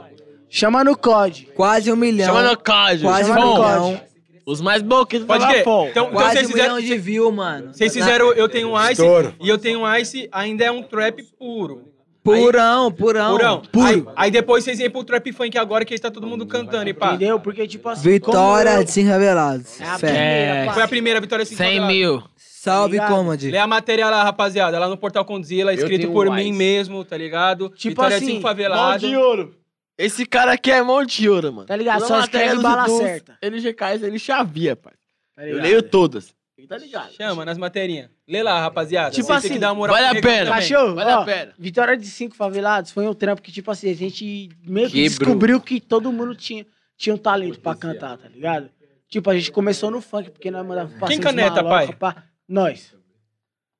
Chama 0.49 0.83
no 0.83 0.97
COD. 0.97 1.49
Quase 1.55 1.91
um 1.91 1.95
milhão. 1.95 2.27
Chama 2.27 2.43
no 2.43 2.57
código. 2.57 3.09
Quase 3.09 3.31
um 3.31 3.35
milhão. 3.35 4.01
Os 4.47 4.61
mais 4.61 4.81
boquitos 4.81 5.27
Pode 5.27 5.45
crer. 5.45 5.59
Então, 5.59 5.87
então 5.89 6.09
Quase 6.09 6.31
vocês 6.35 6.47
um 6.47 6.51
fizeram... 6.53 6.75
milhão 6.77 6.87
de 6.87 6.97
view, 6.97 7.29
mano. 7.33 7.73
Vocês 7.73 7.91
fizeram 7.93 8.31
Eu 8.31 8.47
Tenho 8.47 8.69
um 8.71 8.81
Ice 8.81 8.93
Estouro. 8.93 9.35
e 9.41 9.49
Eu 9.49 9.57
Tenho 9.57 9.81
um 9.81 9.95
Ice 9.97 10.29
ainda 10.31 10.63
é 10.63 10.71
um 10.71 10.81
trap 10.81 11.21
puro. 11.37 11.91
Purão, 12.23 12.89
purão. 12.89 13.37
Purão. 13.37 13.61
Puro. 13.71 13.85
Aí, 13.85 14.05
aí 14.15 14.31
depois 14.31 14.63
vocês 14.63 14.77
vêm 14.77 14.89
pro 14.89 15.03
trap 15.03 15.31
funk 15.33 15.57
agora 15.57 15.83
que 15.83 15.93
está 15.93 16.09
todo 16.09 16.25
mundo 16.25 16.45
cantando 16.45 16.89
e 16.89 16.93
pá. 16.93 17.09
Entendeu? 17.09 17.39
Porque, 17.41 17.67
tipo 17.67 17.89
assim. 17.89 18.09
Vitória 18.09 18.71
como 18.71 18.85
de 18.85 18.91
Sim 18.91 19.03
Revelados. 19.03 19.81
É 19.81 19.85
a 19.85 19.99
primeira, 19.99 20.73
Foi 20.73 20.83
a 20.83 20.87
primeira 20.87 21.21
vitória 21.21 21.43
assim. 21.43 21.55
100 21.55 21.87
mil. 21.87 22.23
Salve, 22.37 22.93
Ligado? 22.93 23.13
Comand. 23.13 23.37
Lê 23.41 23.57
a 23.57 23.67
matéria 23.67 24.09
lá, 24.09 24.23
rapaziada, 24.23 24.79
lá 24.79 24.89
no 24.89 24.97
Portal 24.97 25.23
Condzilla, 25.23 25.73
escrito 25.73 26.09
por 26.11 26.27
um 26.27 26.33
mim 26.33 26.51
mesmo, 26.51 27.03
tá 27.05 27.17
ligado? 27.17 27.69
Tipo 27.69 27.89
Vitória 28.01 28.17
assim, 28.17 28.25
de 28.25 28.31
Cinco 28.31 28.43
Mão 28.43 28.51
Favelado. 28.51 29.07
de 29.07 29.15
ouro. 29.15 29.53
Esse 29.97 30.25
cara 30.25 30.53
aqui 30.53 30.71
é 30.71 30.81
mão 30.81 31.03
de 31.03 31.27
ouro, 31.29 31.51
mano. 31.51 31.67
Tá 31.67 31.75
ligado? 31.75 32.01
Toda 32.01 32.07
Só 32.07 32.19
escreve 32.21 32.61
bala 32.61 32.85
dos 32.85 32.97
certa. 32.97 33.37
LGKs, 33.41 34.03
ele 34.03 34.19
chavia, 34.19 34.75
pai. 34.75 34.93
Tá 35.35 35.47
Eu 35.47 35.57
leio 35.59 35.81
todas. 35.81 36.35
Tá 36.67 36.77
ligado? 36.77 37.13
Chama 37.13 37.45
nas 37.45 37.57
materinhas. 37.57 38.09
Lê 38.27 38.43
lá, 38.43 38.59
rapaziada. 38.59 39.11
Tipo 39.11 39.31
assim, 39.31 39.53
que 39.53 39.59
dar 39.59 39.69
uma 39.69 39.75
moral 39.75 39.95
vale 39.95 40.17
a 40.17 40.21
pena. 40.21 40.49
Cachorro, 40.51 40.95
Vale 40.95 41.11
ó, 41.11 41.21
a 41.21 41.25
pena. 41.25 41.53
Vitória 41.57 41.95
de 41.95 42.07
Cinco 42.07 42.35
Favelados 42.35 42.91
foi 42.91 43.07
um 43.07 43.13
trampo 43.13 43.41
que, 43.41 43.51
tipo 43.51 43.71
assim, 43.71 43.89
a 43.89 43.95
gente 43.95 44.49
meio 44.65 44.87
que 44.87 44.93
Quebrou. 44.93 45.09
descobriu 45.09 45.61
que 45.61 45.79
todo 45.79 46.11
mundo 46.11 46.35
tinha, 46.35 46.65
tinha 46.97 47.15
um 47.15 47.17
talento 47.17 47.59
pra 47.61 47.73
cantar, 47.75 48.17
tá 48.17 48.27
ligado? 48.27 48.69
Tipo, 49.07 49.29
a 49.29 49.35
gente 49.35 49.51
começou 49.51 49.89
no 49.89 50.01
funk, 50.01 50.31
porque 50.31 50.51
nós 50.51 50.65
mandava 50.65 50.89
pra 50.99 51.07
Quem 51.07 51.19
caneta, 51.19 51.63
maloca, 51.63 51.93
pai? 51.93 51.95
pá. 51.95 52.23
Nós. 52.47 52.93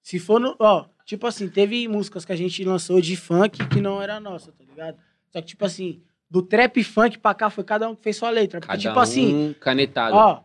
Se 0.01 0.17
for 0.19 0.39
no. 0.39 0.55
Ó, 0.57 0.85
tipo 1.05 1.27
assim, 1.27 1.49
teve 1.49 1.85
músicas 1.87 2.23
que 2.23 2.31
a 2.31 2.35
gente 2.37 2.63
lançou 2.63 3.01
de 3.01 3.17
funk 3.17 3.67
que 3.67 3.81
não 3.81 4.01
era 4.01 4.19
nossa, 4.19 4.51
tá 4.53 4.63
ligado? 4.63 4.97
Só 5.31 5.41
que, 5.41 5.47
tipo 5.47 5.65
assim, 5.65 6.01
do 6.29 6.41
trap 6.41 6.83
funk 6.83 7.17
pra 7.19 7.33
cá 7.33 7.49
foi 7.49 7.63
cada 7.63 7.89
um 7.89 7.95
que 7.95 8.01
fez 8.01 8.15
sua 8.17 8.29
letra. 8.29 8.59
Porque, 8.59 8.67
Cada 8.71 8.79
tipo 8.81 8.99
assim, 8.99 9.33
um 9.33 9.53
canetado. 9.53 10.15
Ó, 10.15 10.41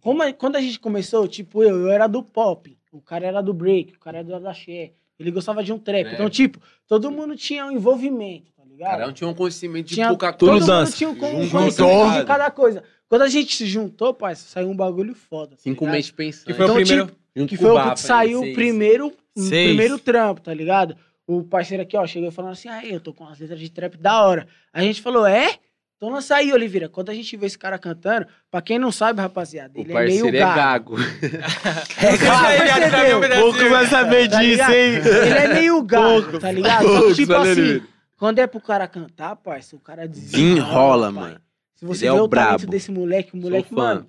como 0.00 0.22
a- 0.22 0.32
quando 0.32 0.56
a 0.56 0.60
gente 0.60 0.78
começou, 0.78 1.26
tipo, 1.26 1.62
eu, 1.62 1.80
eu 1.82 1.88
era 1.90 2.06
do 2.06 2.22
pop, 2.22 2.76
o 2.92 3.00
cara 3.00 3.26
era 3.26 3.40
do 3.42 3.52
break, 3.54 3.94
o 3.94 3.98
cara 3.98 4.18
era 4.18 4.38
do 4.40 4.48
axé, 4.48 4.92
ele 5.18 5.30
gostava 5.30 5.62
de 5.64 5.72
um 5.72 5.78
trap. 5.78 6.06
É. 6.06 6.14
Então, 6.14 6.28
tipo, 6.28 6.58
todo 6.86 7.10
mundo 7.10 7.34
tinha 7.36 7.64
um 7.66 7.70
envolvimento, 7.72 8.52
tá 8.52 8.64
ligado? 8.64 8.90
Cada 8.90 9.08
um 9.08 9.12
tinha 9.12 9.28
um 9.28 9.34
conhecimento 9.34 9.86
de 9.88 9.94
tinha, 9.94 10.08
pouca 10.08 10.32
todo 10.32 10.50
coisa. 10.50 10.66
Tudo 10.66 10.76
mundo 10.84 10.92
tinha 10.94 11.08
um 11.10 11.14
Juntou. 11.14 11.58
conhecimento 11.60 12.20
de 12.20 12.24
cada 12.26 12.50
coisa. 12.50 12.82
Quando 13.08 13.22
a 13.22 13.28
gente 13.28 13.54
se 13.54 13.66
juntou, 13.66 14.12
pai, 14.14 14.34
saiu 14.34 14.68
um 14.70 14.76
bagulho 14.76 15.14
foda. 15.14 15.52
tá 15.56 15.62
Cinco 15.62 15.86
meses 15.86 16.10
pensando. 16.10 16.46
Que 16.46 16.54
foi 16.54 16.64
Então, 16.64 16.74
o 16.74 16.78
primeiro. 16.80 17.06
tipo, 17.06 17.46
que 17.46 17.56
foi 17.56 17.70
o 17.70 17.92
que 17.94 18.00
saiu 18.00 18.40
seis. 18.40 18.52
o 18.52 18.54
primeiro, 18.54 19.06
o 19.08 19.48
primeiro 19.48 19.98
trampo, 19.98 20.40
tá 20.40 20.52
ligado? 20.54 20.96
O 21.26 21.42
parceiro 21.42 21.82
aqui, 21.82 21.96
ó, 21.96 22.06
chegou 22.06 22.30
falando 22.30 22.52
assim, 22.52 22.68
aí, 22.68 22.92
eu 22.92 23.00
tô 23.00 23.12
com 23.14 23.24
umas 23.24 23.38
letras 23.38 23.58
de 23.58 23.70
trap 23.70 23.96
da 23.96 24.22
hora. 24.22 24.46
A 24.72 24.82
gente 24.82 25.00
falou, 25.00 25.26
é? 25.26 25.54
Então 25.96 26.10
lança 26.10 26.36
aí, 26.36 26.52
Oliveira. 26.52 26.86
Quando 26.88 27.08
a 27.10 27.14
gente 27.14 27.34
vê 27.36 27.46
esse 27.46 27.56
cara 27.58 27.78
cantando, 27.78 28.26
pra 28.50 28.60
quem 28.60 28.78
não 28.78 28.92
sabe, 28.92 29.22
rapaziada, 29.22 29.72
O 29.74 29.80
ele 29.80 29.92
é 29.92 29.94
meio 30.04 30.20
parceiro 30.20 30.36
é 30.36 30.40
gago. 30.40 30.96
gago. 30.96 31.02
É 31.96 32.16
gago. 32.18 33.40
Poucos 33.40 33.70
vai 33.70 33.86
saber 33.86 34.28
Tá 34.28 34.38
disso, 34.40 34.50
ligado? 34.50 34.72
hein? 34.72 34.94
Ele 34.96 35.38
é 35.38 35.54
meio 35.54 35.82
gago, 35.82 36.38
tá 36.38 36.50
ligado? 36.52 36.82
Só 36.82 36.88
que, 36.92 36.98
poucos, 36.98 37.16
tipo 37.16 37.32
assim, 37.34 37.82
quando 38.18 38.38
é 38.38 38.46
pro 38.46 38.60
cara 38.60 38.86
cantar, 38.86 39.36
parça, 39.36 39.76
o 39.76 39.80
cara 39.80 40.06
Desenrola, 40.06 41.12
pai. 41.12 41.22
mano. 41.22 41.40
Se 41.76 41.84
você 41.86 42.04
Ele 42.06 42.10
é 42.10 42.14
vê 42.16 42.20
o 42.20 42.24
o 42.24 42.28
talento 42.28 42.50
brabo. 42.58 42.66
desse 42.70 42.90
moleque, 42.90 43.34
o 43.34 43.36
moleque, 43.36 43.72
mano, 43.74 44.06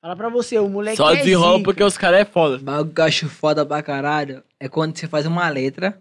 fala 0.00 0.16
pra 0.16 0.28
você, 0.28 0.58
o 0.58 0.68
moleque 0.68 0.96
Só 0.96 1.12
é 1.12 1.16
desenrola 1.16 1.58
zica. 1.58 1.64
porque 1.64 1.84
os 1.84 1.98
caras 1.98 2.20
é 2.20 2.24
foda. 2.24 2.58
Bagulho 2.58 2.94
que 2.94 3.00
eu 3.00 3.04
acho 3.04 3.28
foda 3.28 3.64
pra 3.66 3.82
caralho 3.82 4.42
é 4.58 4.68
quando 4.68 4.96
você 4.96 5.06
faz 5.06 5.26
uma 5.26 5.48
letra 5.48 6.00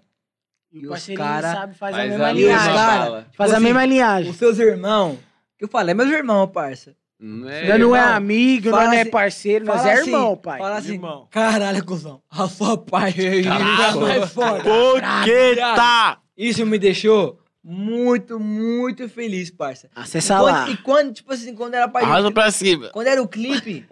E 0.75 0.79
E 0.79 0.81
o 0.81 0.83
os 0.83 0.89
parceirinho 0.89 1.25
cara 1.27 1.53
sabe, 1.53 1.73
faz, 1.75 1.95
a 1.95 1.97
Faz 1.97 2.09
mesma 2.09 2.27
a 2.27 2.31
linhagem. 2.33 2.65
mesma 2.67 2.73
cara, 2.85 2.99
bala. 3.05 3.27
Faz 3.37 3.51
a 3.51 3.55
assim, 3.55 3.63
mesma 3.63 3.85
linhagem. 3.85 4.29
os 4.31 4.37
seus 4.37 4.59
irmãos. 4.59 5.17
Que 5.57 5.63
eu 5.63 5.69
falei, 5.69 5.91
é 5.91 5.93
meus 5.95 6.09
irmãos, 6.09 6.47
parça. 6.47 6.93
Não 7.17 7.47
Nós 7.47 7.79
não 7.79 7.95
é 7.95 7.99
amigo, 8.01 8.69
fala 8.71 8.85
não 8.87 8.93
é 8.93 9.01
assim- 9.03 9.09
parceiro, 9.09 9.65
Fala 9.65 9.89
é 9.89 9.93
assim, 9.93 10.11
irmão, 10.11 10.35
pai. 10.35 10.59
Fala 10.59 10.75
assim, 10.75 10.93
Irmão. 10.95 11.27
caralho, 11.31 11.85
cuzão, 11.85 12.21
a 12.29 12.47
sua 12.49 12.77
parte 12.77 13.41
Caralho. 13.41 14.01
mais 14.01 14.33
foda. 14.33 14.61
Boqueta! 14.63 16.17
Isso 16.37 16.65
me 16.65 16.77
deixou 16.77 17.39
muito, 17.63 18.37
muito 18.37 19.07
feliz, 19.07 19.49
parça. 19.49 19.89
Acessa 19.95 20.33
e 20.33 20.37
quando, 20.37 20.53
lá. 20.53 20.69
E 20.69 20.77
quando, 20.77 21.13
tipo 21.13 21.31
assim, 21.31 21.55
quando 21.55 21.73
era 21.75 21.87
parte 21.87 22.05
Arrasa 22.05 22.31
pra 22.31 22.51
cima. 22.51 22.89
Quando 22.89 23.07
era 23.07 23.21
o 23.21 23.27
clipe, 23.29 23.87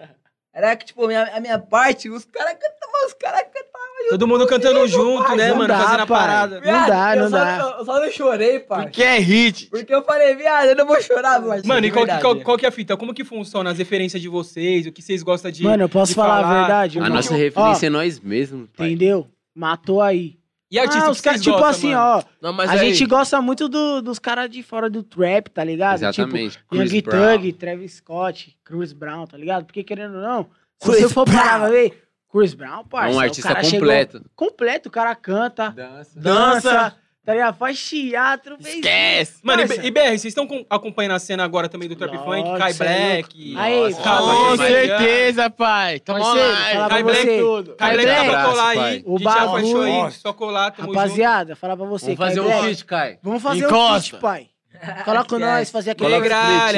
era 0.53 0.75
que, 0.75 0.85
tipo, 0.87 1.05
a 1.05 1.07
minha, 1.07 1.23
a 1.33 1.39
minha 1.39 1.57
parte, 1.57 2.09
os 2.09 2.25
caras 2.25 2.53
cantavam, 2.53 3.07
os 3.07 3.13
caras 3.13 3.43
cantavam. 3.43 3.72
Todo 4.09 4.27
mundo 4.27 4.45
cantando 4.45 4.85
junto, 4.87 5.35
né, 5.35 5.49
não 5.49 5.55
mano? 5.57 5.67
dá, 5.67 5.79
Fazendo 5.79 5.99
a 6.01 6.07
pai. 6.07 6.19
parada. 6.19 6.61
Não 6.61 6.87
dá, 6.87 7.15
eu 7.15 7.21
não 7.23 7.29
só, 7.29 7.37
dá. 7.37 7.57
Eu, 7.59 7.69
eu 7.79 7.85
só 7.85 7.99
não 8.01 8.11
chorei, 8.11 8.59
pai. 8.59 8.83
Porque 8.83 9.01
é 9.03 9.17
hit. 9.19 9.67
Porque 9.69 9.93
eu 9.93 10.03
falei, 10.03 10.35
viado, 10.35 10.67
eu 10.67 10.75
não 10.75 10.85
vou 10.85 11.01
chorar, 11.01 11.41
mas. 11.41 11.63
Mano, 11.63 11.85
e 11.87 11.91
qual, 11.91 12.05
que- 12.05 12.17
qual, 12.19 12.35
qual 12.41 12.57
que 12.57 12.65
é 12.65 12.69
a 12.69 12.71
fita? 12.71 12.95
Como 12.97 13.13
que 13.13 13.23
funciona 13.23 13.71
as 13.71 13.77
referências 13.77 14.21
de 14.21 14.27
vocês? 14.29 14.85
O 14.85 14.91
que 14.91 15.01
vocês 15.01 15.23
gostam 15.23 15.49
de. 15.51 15.63
Mano, 15.63 15.83
eu 15.83 15.89
posso 15.89 16.13
falar, 16.13 16.41
falar. 16.43 16.55
a 16.55 16.59
verdade? 16.59 16.99
A 16.99 17.09
nossa 17.09 17.33
Ó, 17.33 17.37
referência 17.37 17.87
é 17.87 17.89
nós 17.89 18.19
mesmos, 18.19 18.67
pai. 18.75 18.87
Entendeu? 18.87 19.27
Matou 19.55 20.01
aí. 20.01 20.37
E 20.71 20.79
artista 20.79 21.05
ah, 21.05 21.11
os 21.11 21.21
caras, 21.21 21.39
tipo 21.39 21.51
gostam, 21.55 21.69
assim, 21.69 21.93
mano? 21.93 21.99
ó. 22.17 22.23
Não, 22.41 22.51
mas 22.51 22.67
a 22.69 22.73
aí, 22.73 22.79
gente 22.93 23.05
gosta 23.05 23.39
muito 23.39 23.69
do- 23.69 24.01
dos 24.01 24.17
caras 24.17 24.49
de 24.49 24.63
fora 24.63 24.89
do 24.89 25.03
trap, 25.03 25.49
tá 25.49 25.63
ligado? 25.63 25.97
Exatamente. 25.97 26.57
Tipo, 26.57 26.75
Young 26.75 27.01
Brown. 27.03 27.37
Thug, 27.37 27.53
Travis 27.53 27.93
Scott, 27.97 28.57
Chris 28.65 28.91
Brown, 28.91 29.27
tá 29.27 29.37
ligado? 29.37 29.65
Porque 29.65 29.83
querendo 29.83 30.15
ou 30.15 30.21
não, 30.21 30.47
se 30.81 30.89
Chris 30.89 31.01
você 31.03 31.09
for 31.13 31.25
parar 31.25 31.59
pra 31.59 31.69
ver, 31.69 32.03
Chris 32.33 32.53
Brown, 32.55 32.81
É 32.81 32.83
parça, 32.89 33.13
um 33.13 33.17
o 33.17 33.19
artista 33.19 33.47
cara 33.49 33.63
chegou 33.63 33.79
completo. 33.81 34.21
completo, 34.35 34.89
o 34.89 34.91
cara 34.91 35.15
canta, 35.15 35.69
Dança. 35.69 36.19
dança, 36.19 36.95
tá 37.23 37.31
ligado? 37.31 37.55
Faz 37.55 37.79
teatro, 37.89 38.57
fez... 38.59 38.75
Esquece. 38.75 39.33
Mano, 39.43 39.61
e, 39.61 39.85
e 39.87 39.91
BR, 39.91 39.99
vocês 40.09 40.25
estão 40.25 40.47
com- 40.47 40.65
acompanhando 40.69 41.11
a 41.13 41.19
cena 41.19 41.43
agora 41.43 41.69
também 41.69 41.87
do 41.87 41.95
Trap 41.95 42.17
Funk? 42.17 42.57
Kai 42.57 42.71
é 42.71 42.73
Black. 42.73 43.55
Aí, 43.57 43.93
Kai 43.93 44.03
Com 44.03 44.57
certeza, 44.57 45.49
pai. 45.49 45.99
Tamo 45.99 46.19
pra 46.19 46.89
Kai 46.89 47.03
Black 47.03 47.37
tudo. 47.39 47.75
Kai 47.75 47.77
Kai 47.77 47.93
Black 47.93 48.07
dá 48.09 48.23
Black. 48.23 48.31
pra 48.31 48.43
colar 48.49 48.69
aí. 48.69 49.03
O 49.05 49.19
bagulho- 49.19 49.81
aí, 49.83 50.11
só 50.11 50.33
colar, 50.33 50.71
tamo 50.71 50.87
junto. 50.87 50.97
Rapaziada, 50.97 51.55
falar 51.55 51.77
pra 51.77 51.85
você, 51.85 52.15
Vamos 52.15 52.19
fazer 52.19 52.41
Kai 52.49 52.59
um 52.59 52.63
feat, 52.63 52.85
Kai. 52.85 53.19
Vamos 53.21 53.43
fazer 53.43 53.65
um 53.65 53.69
Encosta. 53.69 54.09
feat, 54.09 54.21
pai. 54.21 54.47
Esquece. 54.81 55.03
nós, 55.39 55.69
fazer 55.69 55.91
aquele, 55.91 56.29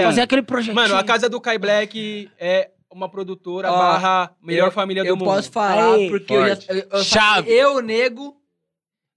fazer 0.03 0.21
aquele 0.21 0.41
projetinho. 0.43 0.75
Mano, 0.75 0.95
a 0.95 1.03
casa 1.03 1.27
do 1.29 1.39
Kai 1.41 1.57
Black 1.57 2.29
é 2.37 2.69
uma 2.95 3.09
produtora 3.09 3.71
Ó, 3.71 3.77
barra 3.77 4.31
melhor 4.41 4.67
eu- 4.67 4.71
família 4.71 5.03
do 5.03 5.09
Eu 5.09 5.15
mundo. 5.17 5.25
posso 5.25 5.51
falar, 5.51 5.93
Aí, 5.95 6.09
porque 6.09 6.33
eu 6.33 6.47
já. 6.47 6.55
forte. 6.55 6.67
Eu, 6.69 6.87
eu, 6.91 7.03
Chave. 7.03 7.51
eu, 7.51 7.81
nego. 7.81 8.35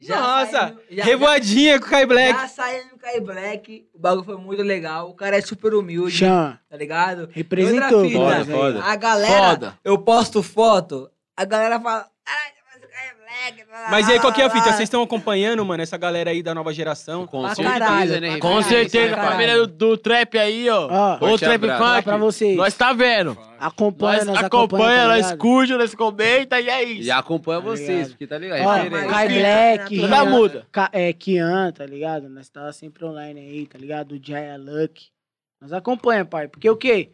já 0.01 0.21
Nossa, 0.21 0.77
já- 0.91 1.05
revoadinha 1.05 1.81
com 1.81 1.87
o 1.87 1.91
Kai 1.91 2.07
Black. 2.07 2.33
Já 2.39 2.49
saímos 2.49 2.93
no 2.93 2.99
Kai 2.99 3.21
Black, 3.21 3.89
o 3.95 3.99
bagulho 3.99 4.25
foi 4.25 4.37
muito 4.37 4.63
legal. 4.63 5.09
O 5.11 5.15
cara 5.15 5.37
é 5.37 5.41
super 5.41 5.75
humilde, 5.75 6.13
Chama. 6.17 6.61
tá 6.69 6.77
ligado? 6.77 7.29
Representou. 7.33 8.05
Outra 8.05 8.09
fita, 8.11 8.45
velho. 8.45 8.59
foda. 8.59 8.83
A 8.85 8.97
galera, 8.97 9.49
Foda. 9.51 9.79
eu 9.85 9.99
posto 9.99 10.43
foto, 10.43 11.11
a 11.37 11.45
galera 11.45 11.81
fala. 11.81 12.09
"Ai, 12.27 12.51
mas 12.73 12.83
o 12.85 12.89
Kai 12.89 13.15
Black. 13.15 13.17
blá, 13.17 13.27
blá, 13.27 13.38
Mas 13.91 14.09
e 14.09 14.13
aí, 14.13 14.21
qual 14.21 14.33
que 14.33 14.41
é 14.41 14.45
a 14.45 14.51
fita? 14.51 14.65
blá." 14.65 14.73
Vocês 14.73 14.83
estão 14.87 15.03
acompanhando, 15.03 15.65
mano, 15.65 15.83
essa 15.83 15.97
galera 15.97 16.31
aí 16.31 16.43
da 16.43 16.55
nova 16.55 16.73
geração? 16.73 17.27
Com 17.27 17.47
certeza, 17.49 17.69
caralho, 17.79 18.21
né? 18.21 18.39
Com 18.39 18.63
certeza, 18.63 19.17
a 19.17 19.31
família 19.31 19.57
do, 19.59 19.67
do 19.67 19.97
trap 19.97 20.39
aí, 20.39 20.69
ó. 20.69 20.89
Ó, 20.91 21.15
Ô, 21.15 21.19
Forte 21.19 21.45
trap 21.45 21.61
funk. 21.67 22.03
pra 22.05 22.17
vocês. 22.17 22.57
Nós 22.57 22.75
tá 22.75 22.93
vendo. 22.93 23.37
Acompanha, 23.59 24.25
Nós 24.25 24.37
nós 24.37 24.45
acompanha, 24.45 25.03
tá 25.03 25.09
nós 25.09 25.33
curte, 25.35 25.73
nós 25.75 25.95
comenta 25.95 26.61
e 26.61 26.69
é 26.69 26.85
E 26.85 27.01
isso. 27.01 27.13
acompanha 27.13 27.61
vocês, 27.61 27.89
ligado? 27.89 28.09
porque 28.11 28.27
tá 28.27 28.39
ligado? 28.39 28.67
Ó, 28.67 28.73
Referência. 28.75 29.09
Kai 29.11 29.29
Black, 29.29 29.97
Nada 30.07 30.25
muda. 30.31 30.67
É, 30.93 31.13
Kian, 31.13 31.73
tá 31.73 31.85
ligado? 31.85 32.29
Nós 32.29 32.49
tava 32.49 32.73
sempre 32.73 33.05
online 33.05 33.41
aí, 33.41 33.67
tá 33.67 33.77
ligado? 33.79 34.13
O 34.13 34.21
Jaya 34.25 34.57
Luck. 34.57 35.07
Nós 35.61 35.73
acompanha, 35.73 36.25
pai. 36.25 36.47
Porque 36.47 36.71
o 36.71 36.77
quê? 36.77 37.11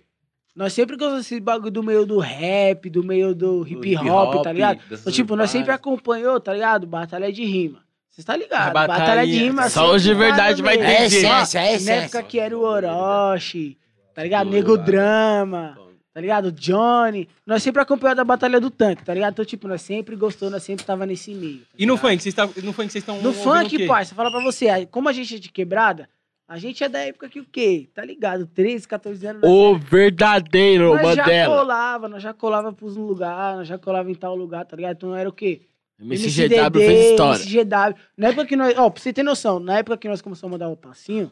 Nós 0.54 0.72
sempre 0.72 0.96
gostamos 0.96 1.22
desse 1.24 1.40
bagulho 1.40 1.70
do 1.70 1.82
meio 1.82 2.06
do 2.06 2.18
rap, 2.18 2.88
do 2.88 3.02
meio 3.02 3.34
do 3.34 3.66
hip 3.66 3.92
hip 3.92 4.08
hop, 4.08 4.42
tá 4.44 4.52
ligado? 4.52 4.78
Então, 4.90 5.12
tipo, 5.12 5.34
nós 5.34 5.50
sempre 5.50 5.72
acompanhou, 5.72 6.38
tá 6.38 6.52
ligado? 6.52 6.86
Batalha 6.86 7.32
de 7.32 7.44
rima. 7.44 7.80
Vocês 8.08 8.24
tá 8.24 8.36
ligado? 8.36 8.72
Batalha, 8.72 8.98
batalha- 9.00 9.26
de 9.26 9.32
rima. 9.36 9.68
Só 9.68 9.92
os 9.92 10.02
de 10.02 10.14
verdade 10.14 10.62
vai 10.62 10.76
meio. 10.76 10.86
É 10.86 11.06
entender. 11.06 11.26
essência, 11.26 11.58
é 11.58 11.80
Na 11.80 11.92
época 12.04 12.22
que 12.22 12.38
era 12.38 12.56
o 12.56 12.62
Orochi, 12.62 13.76
tá 14.14 14.22
ligado? 14.22 14.48
Nego. 14.48 14.78
Drama, 14.78 15.76
tá 16.12 16.20
ligado? 16.20 16.52
Johnny. 16.52 17.28
Nós 17.44 17.60
sempre 17.60 17.82
acompanhamos 17.82 18.20
a 18.20 18.24
Batalha 18.24 18.60
do 18.60 18.70
Tanque, 18.70 19.04
tá 19.04 19.12
ligado? 19.12 19.32
Então, 19.32 19.44
tipo, 19.44 19.66
nós 19.66 19.82
sempre 19.82 20.14
gostou, 20.14 20.48
nós 20.48 20.62
sempre 20.62 20.84
tava 20.84 21.04
nesse 21.04 21.34
meio. 21.34 21.58
tá 21.62 21.66
E 21.76 21.84
no 21.84 21.96
funk, 21.96 22.22
vocês 22.22 22.32
tá, 22.32 22.46
no 22.46 22.72
funk 22.72 22.92
vocês 22.92 23.02
estão 23.02 23.20
No 23.20 23.32
funk, 23.32 23.84
pai, 23.88 24.04
se 24.04 24.14
falar 24.14 24.30
pra 24.30 24.40
você, 24.40 24.86
como 24.86 25.08
a 25.08 25.12
gente 25.12 25.34
é 25.34 25.38
de 25.40 25.50
quebrada, 25.50 26.08
a 26.46 26.58
gente 26.58 26.82
é 26.84 26.88
da 26.88 26.98
época 27.00 27.28
que 27.28 27.40
o 27.40 27.44
quê? 27.44 27.88
Tá 27.94 28.04
ligado? 28.04 28.46
13, 28.46 28.86
14 28.86 29.26
anos. 29.26 29.42
nós- 29.42 29.50
O 29.50 29.78
verdadeiro 29.78 30.94
nós 30.94 31.14
já 31.16 31.22
Mandela. 31.24 31.56
colava, 31.56 32.08
nós 32.08 32.22
já 32.22 32.32
colava 32.34 32.72
pros 32.72 32.96
lugares, 32.96 33.58
nós 33.58 33.68
já 33.68 33.78
colava 33.78 34.10
em 34.10 34.14
tal 34.14 34.34
lugar, 34.36 34.64
tá 34.64 34.76
ligado? 34.76 34.96
Então 34.96 35.08
não 35.10 35.16
era 35.16 35.28
o 35.28 35.32
quê? 35.32 35.62
MCGW 35.98 36.84
fez 36.84 37.10
história. 37.10 37.38
MCGW. 37.42 37.94
Na 38.16 38.28
época 38.28 38.46
que 38.46 38.56
nós. 38.56 38.76
Ó, 38.76 38.90
pra 38.90 39.00
você 39.02 39.12
ter 39.12 39.22
noção, 39.22 39.58
na 39.60 39.78
época 39.78 39.96
que 39.96 40.08
nós 40.08 40.20
começamos 40.20 40.52
a 40.52 40.52
mandar 40.52 40.68
o 40.68 40.76
passinho, 40.76 41.30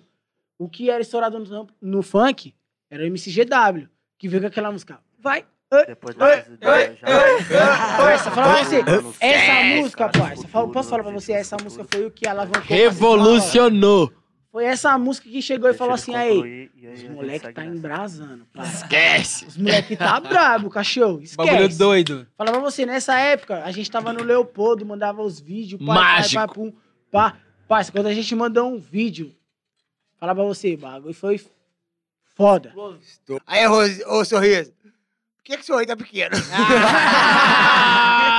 o 0.58 0.68
que 0.68 0.88
era 0.88 1.02
estourado 1.02 1.38
no, 1.38 1.66
no 1.80 2.02
funk 2.02 2.54
era 2.90 3.02
o 3.02 3.06
MCGW, 3.06 3.88
que 4.18 4.28
veio 4.28 4.40
com 4.42 4.46
aquela 4.48 4.70
música. 4.70 4.98
Vai! 5.18 5.44
Depois 5.86 6.14
da 6.14 6.36
já. 6.36 7.96
Parça, 7.96 8.30
fala 8.30 8.54
pra 8.54 8.64
você, 8.64 8.84
essa 9.20 9.76
música, 9.80 10.08
parça, 10.10 10.48
posso 10.72 10.90
falar 10.90 11.02
pra 11.02 11.12
você, 11.12 11.32
essa 11.32 11.56
música 11.62 11.84
foi 11.90 12.06
o 12.06 12.10
que 12.10 12.28
alavancou. 12.28 12.62
Revolucionou. 12.62 14.12
Foi 14.52 14.64
essa 14.66 14.98
música 14.98 15.30
que 15.30 15.40
chegou 15.40 15.70
e 15.70 15.72
falou 15.74 15.94
assim, 15.94 16.12
Deixa 16.12 16.26
ele 16.26 16.32
aí, 16.32 16.36
concluir, 16.36 16.70
e 16.76 16.86
aí 16.86 16.92
a 16.92 16.94
os 17.10 17.14
moleque 17.16 17.52
tá 17.54 17.62
nessa. 17.62 17.74
embrasando. 17.74 18.46
pai. 18.52 18.66
Esquece. 18.68 19.46
Os 19.46 19.56
moleque 19.56 19.96
tá 19.96 20.20
brabo, 20.20 20.68
cachorro. 20.68 21.22
Bagulho 21.34 21.56
Esquece. 21.62 21.78
doido. 21.78 22.26
Fala 22.36 22.50
pra 22.52 22.60
você, 22.60 22.84
nessa 22.84 23.18
época, 23.18 23.64
a 23.64 23.70
gente 23.72 23.90
tava 23.90 24.12
no 24.12 24.22
Leopoldo, 24.22 24.84
mandava 24.84 25.22
os 25.22 25.40
vídeos, 25.40 25.80
pá, 25.84 25.94
Mágico. 25.94 26.34
pá, 26.34 26.46
pá, 26.48 26.52
pum, 26.54 26.72
pá. 27.10 27.84
Quando 27.90 28.06
a 28.08 28.12
gente 28.14 28.34
mandou 28.34 28.70
um 28.70 28.78
vídeo, 28.78 29.34
fala 30.20 30.34
pra 30.34 30.44
você, 30.44 30.76
bagulho 30.76 31.14
foi 31.14 31.40
foda. 32.36 32.74
Aí, 33.46 33.64
Rose, 33.66 34.04
ô 34.06 34.22
sorriso. 34.22 34.70
Por 35.36 35.44
que, 35.44 35.56
que 35.56 35.64
seu 35.64 35.76
rei 35.78 35.86
tá 35.86 35.96
pequeno? 35.96 36.36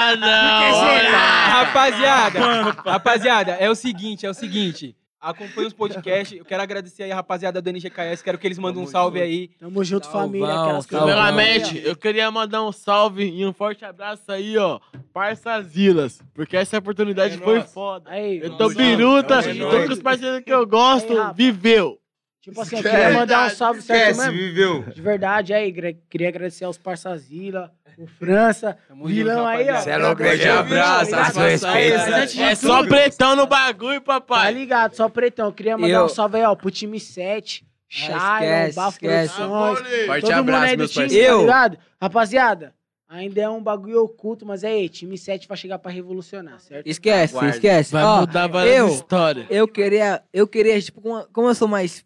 Ah, 0.05 0.15
não. 0.17 1.11
Rapaziada, 1.51 2.39
rapaziada, 2.85 3.51
é 3.53 3.69
o 3.69 3.75
seguinte, 3.75 4.25
é 4.25 4.29
o 4.29 4.33
seguinte. 4.33 4.95
Acompanha 5.23 5.67
os 5.67 5.73
podcasts. 5.73 6.37
Eu 6.37 6.43
quero 6.43 6.61
agradecer 6.61 7.03
aí 7.03 7.11
a 7.11 7.15
rapaziada 7.15 7.61
do 7.61 7.69
NGKS. 7.69 8.21
Quero 8.23 8.37
que 8.37 8.45
eles 8.45 8.59
mandem 8.59 8.83
um 8.83 8.85
salve 8.87 9.21
aí. 9.21 9.47
Tamo 9.57 9.81
junto, 9.83 10.05
Salvão, 10.05 10.21
família, 10.27 10.61
aquelas. 10.61 10.85
Primeiramente, 10.85 11.81
eu 11.83 11.95
queria 11.95 12.29
mandar 12.29 12.61
um 12.63 12.71
salve 12.73 13.23
e 13.23 13.45
um 13.45 13.53
forte 13.53 13.85
abraço 13.85 14.29
aí, 14.29 14.57
ó. 14.57 14.79
Parçazilas. 15.13 16.21
Porque 16.33 16.57
essa 16.57 16.77
oportunidade 16.77 17.35
É 17.35 17.37
foi 17.37 17.59
nóis. 17.59 17.71
foda. 17.71 18.09
Aí, 18.09 18.39
Eu 18.39 18.57
tô 18.57 18.63
Nossa, 18.65 18.75
biruta, 18.75 19.35
é 19.39 19.53
tô 19.55 19.87
com 19.87 19.93
os 19.93 20.01
parceiros 20.01 20.41
que 20.43 20.51
eu 20.53 20.67
gosto, 20.67 21.17
Aí, 21.17 21.33
viveu. 21.33 21.97
tipo 22.41 22.59
assim, 22.59 22.75
eu 22.77 22.83
queria 22.83 23.11
mandar 23.11 23.47
um 23.47 23.49
salve 23.49 23.81
certo 23.81 24.11
Esquece, 24.11 24.19
mesmo. 24.31 24.33
viveu. 24.47 24.83
De 24.93 25.01
verdade, 25.01 25.53
aí, 25.53 25.71
queria 26.09 26.27
agradecer 26.27 26.65
aos 26.65 26.77
Parçazila, 26.77 27.71
o 27.97 28.07
França, 28.07 28.77
Tamo 28.87 29.05
vilão 29.07 29.37
junto, 29.37 29.47
aí, 29.47 29.63
ó. 29.63 29.71
rapaziada. 29.71 29.81
Cê 29.83 29.89
é 29.91 29.97
louco, 29.97 30.15
Grande 30.15 30.37
grande 30.43 30.57
abraço, 30.59 31.13
abraço, 31.15 31.33
satisfação. 31.33 31.73
respeito. 31.73 32.41
É 32.41 32.55
tudo, 32.55 32.67
só 32.67 32.87
pretão 32.87 33.35
no 33.35 33.47
bagulho, 33.47 34.01
Tá 34.01 34.05
papai. 34.21 34.53
ligado, 34.53 34.95
só 34.95 35.07
pretão. 35.09 35.47
Eu 35.47 35.53
queria 35.53 35.77
mandar 35.77 35.93
Eu- 35.93 36.05
um 36.05 36.09
salve 36.09 36.37
aí, 36.37 36.43
ó, 36.43 36.55
pro 36.55 36.69
time 36.71 36.99
7, 36.99 37.65
Shiloh, 37.87 38.17
esquece, 38.17 38.75
Bafo. 38.75 38.99
Forte 38.99 40.21
Todo 40.21 40.29
mundo 40.31 40.39
abraço, 40.39 40.63
aí 40.65 40.75
do 40.75 40.79
meus 40.79 40.91
time, 40.91 41.03
parceiros. 41.05 41.27
tá 41.27 41.33
Eu- 41.33 41.41
ligado? 41.41 41.77
Rapaziada, 42.01 42.73
ainda 43.07 43.41
é 43.41 43.49
um 43.49 43.61
bagulho 43.61 44.01
oculto, 44.03 44.45
mas 44.45 44.63
aí, 44.63 44.89
time 44.89 45.17
7 45.17 45.47
vai 45.47 45.55
chegar 45.57 45.77
pra 45.79 45.91
revolucionar, 45.91 46.59
certo? 46.59 46.87
Esquece, 46.87 47.33
Guarda. 47.33 47.49
esquece. 47.51 47.91
Vai 47.93 48.03
Ó, 48.03 48.19
mudar 48.21 48.47
várias 48.47 48.75
eu- 48.77 48.87
histórias. 48.89 49.45
eu 49.49 49.67
queria, 49.67 50.21
eu 50.33 50.47
queria, 50.47 50.81
tipo, 50.81 51.01
como, 51.01 51.25
como 51.31 51.47
eu 51.49 51.55
sou 51.55 51.67
mais 51.67 52.03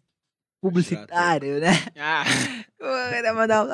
publicitário, 0.60 1.60
né? 1.60 1.72
Ah, 2.00 2.24
Eu 2.78 3.12
queria 3.12 3.34
mandar 3.34 3.64
um 3.64 3.68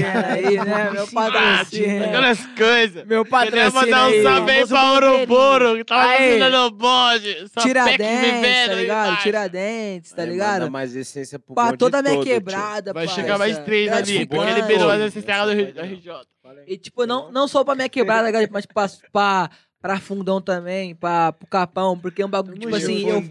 cara 0.00 0.32
aí, 0.32 0.56
né? 0.56 0.90
Meu 0.90 1.06
patrocínio. 1.08 2.04
Aquelas 2.04 2.46
coisas. 2.46 3.04
Meu 3.06 3.24
Queria 3.24 3.70
patrocínio 3.70 3.72
mandar 3.72 4.08
um 4.08 4.22
salve 4.22 4.50
aí 4.50 4.66
pra. 4.66 4.92
Ouroboro, 4.92 5.76
que 5.76 5.84
tava 5.84 6.18
vindo 6.18 6.50
no 6.50 6.70
PEC 6.70 7.50
Tiradentes, 7.60 8.66
tá 8.66 8.74
ligado? 8.74 9.22
Tiradentes, 9.22 10.12
tá 10.12 10.24
ligado? 10.24 10.60
mandar 10.60 10.70
mais 10.70 10.94
essência 10.94 11.38
pro 11.38 11.54
Pra 11.54 11.76
toda 11.76 11.98
a 11.98 12.02
minha 12.02 12.22
quebrada, 12.22 12.92
Vai 12.92 13.08
chegar 13.08 13.38
mais 13.38 13.58
três 13.58 13.90
ali. 13.92 14.26
Porque 14.26 14.44
ele 14.44 14.60
liberou 14.60 14.90
as 14.90 15.00
essenciais 15.00 15.74
do 15.74 15.80
RJ. 15.80 16.12
E, 16.66 16.76
tipo, 16.76 17.06
não, 17.06 17.30
não 17.30 17.46
só 17.46 17.64
pra 17.64 17.74
minha 17.74 17.88
quebrada, 17.88 18.30
galera, 18.30 18.50
mas 18.52 18.66
pra, 18.66 18.86
pra, 19.12 19.50
pra 19.80 20.00
fundão 20.00 20.40
também, 20.40 20.94
pra, 20.94 21.32
pro 21.32 21.46
capão, 21.46 21.98
porque 21.98 22.22
é 22.22 22.26
um 22.26 22.30
bagulho, 22.30 22.58
tipo 22.58 22.74
assim, 22.74 23.08
eu, 23.08 23.22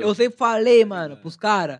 eu 0.00 0.14
sempre 0.14 0.36
falei, 0.36 0.84
mano, 0.84 1.16
pros 1.16 1.36
caras, 1.36 1.78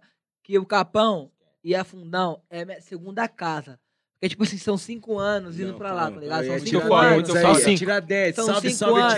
que 0.49 0.59
o 0.59 0.65
capão 0.65 1.31
e 1.63 1.75
a 1.75 1.85
fundão 1.85 2.41
é 2.49 2.65
minha 2.65 2.81
segunda 2.81 3.29
casa. 3.29 3.79
Porque, 4.15 4.31
tipo 4.31 4.45
assim, 4.45 4.57
são 4.57 4.79
cinco 4.79 5.19
anos 5.19 5.61
indo 5.61 5.75
pra 5.75 5.93
lá, 5.93 6.11
tá 6.11 6.19
ligado? 6.19 6.47
São 6.47 6.55
É 6.55 6.59
cinco 6.59 6.81
foda, 6.89 7.07
anos. 7.07 7.29
foda. 7.29 7.39
aí, 7.39 7.45
Só 7.45 7.55
cinco. 7.61 7.79
Tiradentes, 7.79 8.35
São 8.37 8.47
salve, 8.47 8.71
cinco 8.71 8.79
salve, 8.79 9.01
anos, 9.01 9.13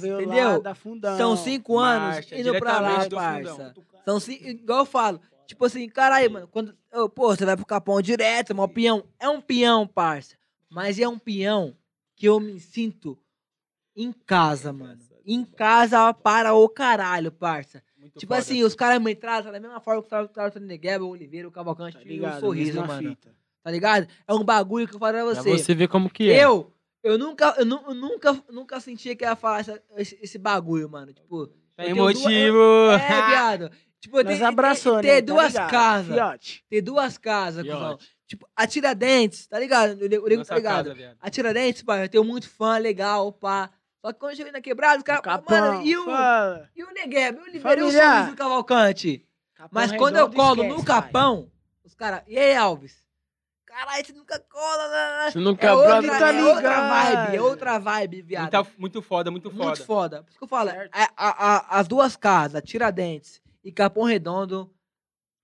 veio 0.00 0.16
lá 0.16 0.22
Entendeu? 0.22 0.62
da 0.62 0.74
fundão. 0.74 1.16
São 1.18 1.36
cinco 1.36 1.78
anos 1.78 2.14
Marcha, 2.16 2.40
indo 2.40 2.58
pra 2.58 2.80
lá, 2.80 3.08
parça. 3.10 3.74
São 4.06 4.18
cinco, 4.18 4.48
igual 4.48 4.78
eu 4.80 4.86
falo, 4.86 5.20
tipo 5.46 5.64
assim, 5.66 5.86
caralho, 5.88 6.30
mano, 6.32 6.48
quando, 6.48 6.74
ô, 6.94 7.08
pô, 7.08 7.28
você 7.36 7.44
vai 7.44 7.54
pro 7.54 7.66
capão 7.66 8.00
direto, 8.00 8.54
mano, 8.56 8.72
peão, 8.72 9.04
é 9.20 9.28
um 9.28 9.40
peão, 9.40 9.86
parça. 9.86 10.34
Mas 10.70 10.98
é 10.98 11.06
um 11.06 11.18
peão 11.18 11.76
que 12.16 12.26
eu 12.26 12.40
me 12.40 12.58
sinto 12.58 13.18
em 13.94 14.10
casa, 14.12 14.72
mano. 14.72 14.98
Em 15.26 15.44
casa 15.44 16.12
para 16.14 16.54
o 16.54 16.68
caralho, 16.68 17.30
parça. 17.30 17.82
Muito 18.04 18.18
Tipo 18.18 18.32
foda. 18.34 18.40
assim, 18.40 18.62
os 18.62 18.74
caras 18.74 19.02
me 19.02 19.14
tratam 19.14 19.50
da 19.52 19.58
mesma 19.60 19.80
forma 19.80 20.02
que 20.02 20.08
trataram 20.08 20.52
o 20.56 20.60
Negueba, 20.60 21.04
o 21.04 21.08
Oliveira, 21.08 21.48
o 21.48 21.50
Cavalcante 21.50 21.96
Tá 21.96 22.02
e 22.02 22.06
o 22.06 22.08
ligado? 22.08 22.40
Sorriso, 22.40 22.84
mano. 22.86 23.08
fita. 23.10 23.34
Tá 23.62 23.70
ligado? 23.70 24.06
É 24.26 24.34
um 24.34 24.44
bagulho 24.44 24.86
que 24.86 24.94
eu 24.94 24.98
falo 24.98 25.12
pra 25.14 25.24
Pra 25.24 25.42
você. 25.42 25.50
você 25.58 25.74
ver 25.74 25.88
como 25.88 26.10
que 26.10 26.30
é. 26.30 26.44
Eu, 26.44 26.70
eu 27.02 27.16
nunca, 27.18 27.54
eu, 27.58 27.64
eu 27.66 27.94
nunca, 27.94 28.44
nunca 28.50 28.78
senti 28.80 29.14
que 29.16 29.24
ia 29.24 29.34
falar 29.34 29.60
essa- 29.60 29.82
esse, 29.96 30.18
esse 30.22 30.38
bagulho, 30.38 30.88
mano. 30.88 31.12
Tipo, 31.12 31.46
Tá 31.76 31.82
eu 31.84 31.94
tenho 31.94 31.96
duas- 31.96 32.24
eu- 32.24 32.90
É, 32.92 32.98
viado. 33.30 33.70
Tipo, 34.00 34.22
Nós 34.22 34.38
tem, 34.38 34.46
abraçou, 34.46 35.00
tem, 35.00 35.10
né? 35.10 35.16
ter 35.16 35.22
Tá 35.22 35.32
duas 35.32 35.52
ligado? 35.52 35.70
casas. 35.70 36.62
Ter 36.68 36.80
duas 36.82 37.16
casas, 37.18 37.64
cuzão. 37.66 37.98
Tipo, 38.26 38.46
a 38.54 38.66
Tiradentes, 38.66 39.46
tá 39.46 39.58
ligado? 39.58 39.92
O 40.02 40.08
nego 40.08 40.44
tá 40.44 40.56
ligado? 40.56 40.94
casa. 40.94 41.16
A 41.20 41.30
Tiradentes, 41.30 41.82
pai, 41.82 42.04
eu 42.04 42.08
tenho 42.08 42.24
muito 42.24 42.48
fã, 42.48 42.76
legal, 42.78 43.32
pá. 43.32 43.70
Só 44.04 44.12
que 44.12 44.18
quando 44.18 44.32
eu 44.32 44.36
cheguei 44.36 44.52
na 44.52 44.60
quebrada, 44.60 44.98
os 44.98 45.02
caras, 45.02 45.22
Capão, 45.22 45.58
mano, 45.58 45.82
e 45.86 45.96
o, 45.96 46.04
fala. 46.04 46.68
e 46.76 46.84
o 46.84 46.90
Negueba, 46.92 47.38
e 47.38 47.40
o 47.40 47.44
Oliveira, 47.44 47.80
e 47.80 47.84
o. 47.84 47.90
Sorriso 47.90 48.30
do 48.32 48.36
Cavalcante? 48.36 49.26
Capão 49.54 49.70
Mas 49.72 49.92
quando 49.92 50.16
eu 50.16 50.30
colo 50.30 50.62
esquece, 50.62 50.68
no 50.78 50.84
pai. 50.84 51.02
capão, 51.02 51.50
os 51.82 51.94
caras, 51.94 52.22
e 52.28 52.36
aí, 52.38 52.54
Alves? 52.54 53.02
Caralho, 53.64 54.04
você 54.04 54.12
nunca 54.12 54.38
cola, 54.40 54.88
né? 54.90 55.30
Você 55.30 55.38
nunca 55.38 55.66
É 55.66 55.70
brota- 55.70 55.94
outra, 55.96 56.18
tá 56.18 56.34
é 56.34 56.44
outra 56.44 56.88
vibe, 56.90 57.36
é 57.36 57.40
outra 57.40 57.78
vibe, 57.78 58.22
viado. 58.22 58.42
Muita- 58.52 58.70
muito 58.76 59.00
foda, 59.02 59.30
muito 59.30 59.50
foda. 59.50 59.64
Muito 59.64 59.84
foda. 59.86 60.22
Por 60.22 60.28
isso 60.28 60.38
que 60.38 60.44
eu 60.44 60.48
falo, 60.48 60.68
a- 60.68 61.10
a- 61.16 61.54
a- 61.56 61.80
as 61.80 61.88
duas 61.88 62.14
casas, 62.14 62.62
Tiradentes 62.62 63.40
e 63.64 63.72
Capão 63.72 64.04
Redondo, 64.04 64.70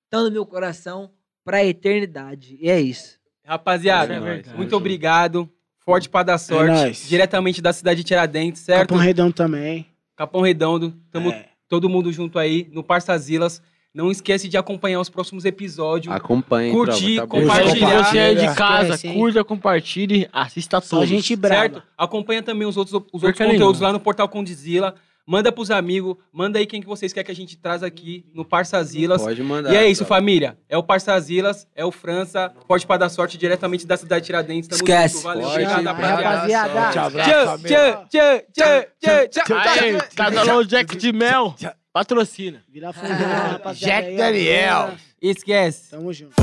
estão 0.05 0.25
no 0.25 0.31
meu 0.31 0.45
coração 0.45 1.11
pra 1.43 1.65
eternidade. 1.65 2.59
E 2.61 2.69
é 2.69 2.79
isso. 2.79 3.19
Rapaziada, 3.43 4.13
É 4.15 4.53
muito 4.55 4.77
obrigado. 4.77 5.51
Forte 5.85 6.09
pra 6.09 6.23
dar 6.23 6.39
sorte. 6.39 6.71
nóis. 6.73 7.09
Diretamente 7.09 7.61
da 7.63 7.73
cidade 7.73 7.99
de 7.99 8.05
Tiradentes, 8.05 8.63
certo? 8.63 8.89
Capão 8.89 8.99
Redão 8.99 9.33
também. 9.33 9.87
Capão 10.17 10.41
Redondo. 10.43 10.95
Tamo 11.11 11.31
É. 11.31 11.47
todo 11.69 11.89
mundo 11.89 12.13
junto 12.13 12.39
aí 12.39 12.69
no 12.73 12.83
Parçazilas. 12.85 13.63
Não 13.93 14.09
esquece 14.09 14.49
de 14.49 14.57
acompanhar 14.57 15.01
os 15.01 15.09
próximos 15.09 15.45
episódios. 15.45 16.15
Acompanha, 16.15 16.73
Curtir, 16.73 17.17
tá 17.17 17.27
compartilhar. 17.27 18.05
Você 18.05 18.19
aí 18.21 18.35
de 18.37 18.55
casa, 18.55 19.07
hein? 19.07 19.15
curta, 19.15 19.43
compartilhe, 19.43 20.29
assista 20.33 20.81
Só 20.81 20.97
todos. 20.99 21.09
gente 21.09 21.35
brava. 21.35 21.61
certo? 21.63 21.83
Acompanha 21.99 22.41
também 22.41 22.69
os 22.69 22.77
outros, 22.77 22.95
os 23.13 23.23
outros 23.25 23.37
conteúdos 23.39 23.59
nenhuma. 23.81 23.87
lá 23.89 23.93
no 23.93 23.99
Portal 23.99 24.29
Condizila. 24.29 24.95
Manda 25.31 25.53
pros 25.53 25.71
amigos, 25.71 26.17
manda 26.33 26.59
aí 26.59 26.67
quem 26.67 26.81
que 26.81 26.89
vocês 26.89 27.13
querem 27.13 27.25
que 27.25 27.31
a 27.31 27.35
gente 27.37 27.57
traz 27.57 27.85
aqui 27.85 28.27
no 28.35 28.45
Parçazilas. 28.45 29.23
Pode 29.23 29.41
mandar. 29.45 29.73
E 29.73 29.77
é 29.77 29.89
isso, 29.89 30.01
tropa. 30.05 30.17
família. 30.17 30.59
É 30.69 30.77
o 30.77 30.83
Parçazilas, 30.83 31.69
é 31.73 31.85
o 31.85 31.93
França, 31.93 32.53
Forte 32.67 32.85
para 32.85 32.97
dar 32.97 33.09
sorte, 33.11 33.39
diretamente 33.39 33.87
da 33.87 33.97
cidade 33.97 34.23
de 34.23 34.27
Tiradentes. 34.27 34.69
Tamo 34.69 34.83
Esquece. 34.83 35.15
junto, 35.15 35.23
valeu, 35.23 35.43
Forte 35.45 35.63
obrigado, 35.63 35.85
rapaziada. 35.85 36.91
Tchau, 36.91 37.11
Tchau, 37.13 37.23
tchau, 37.23 38.09
tchau, 38.11 38.43
tchau, 38.53 39.29
tchau, 39.31 39.47
tchau. 39.47 39.57
Aí, 39.57 40.01
Casalão 40.17 40.65
Jack 40.65 40.97
de 40.97 41.13
Mel, 41.13 41.55
patrocina. 41.93 42.65
Vila 42.69 42.93
Fundão, 42.93 43.17
rapaziada. 43.53 44.07
Jack. 44.07 44.17
Daniel. 44.17 44.95
Esquece. 45.23 45.91
Tamo 45.93 46.13
junto. 46.13 46.35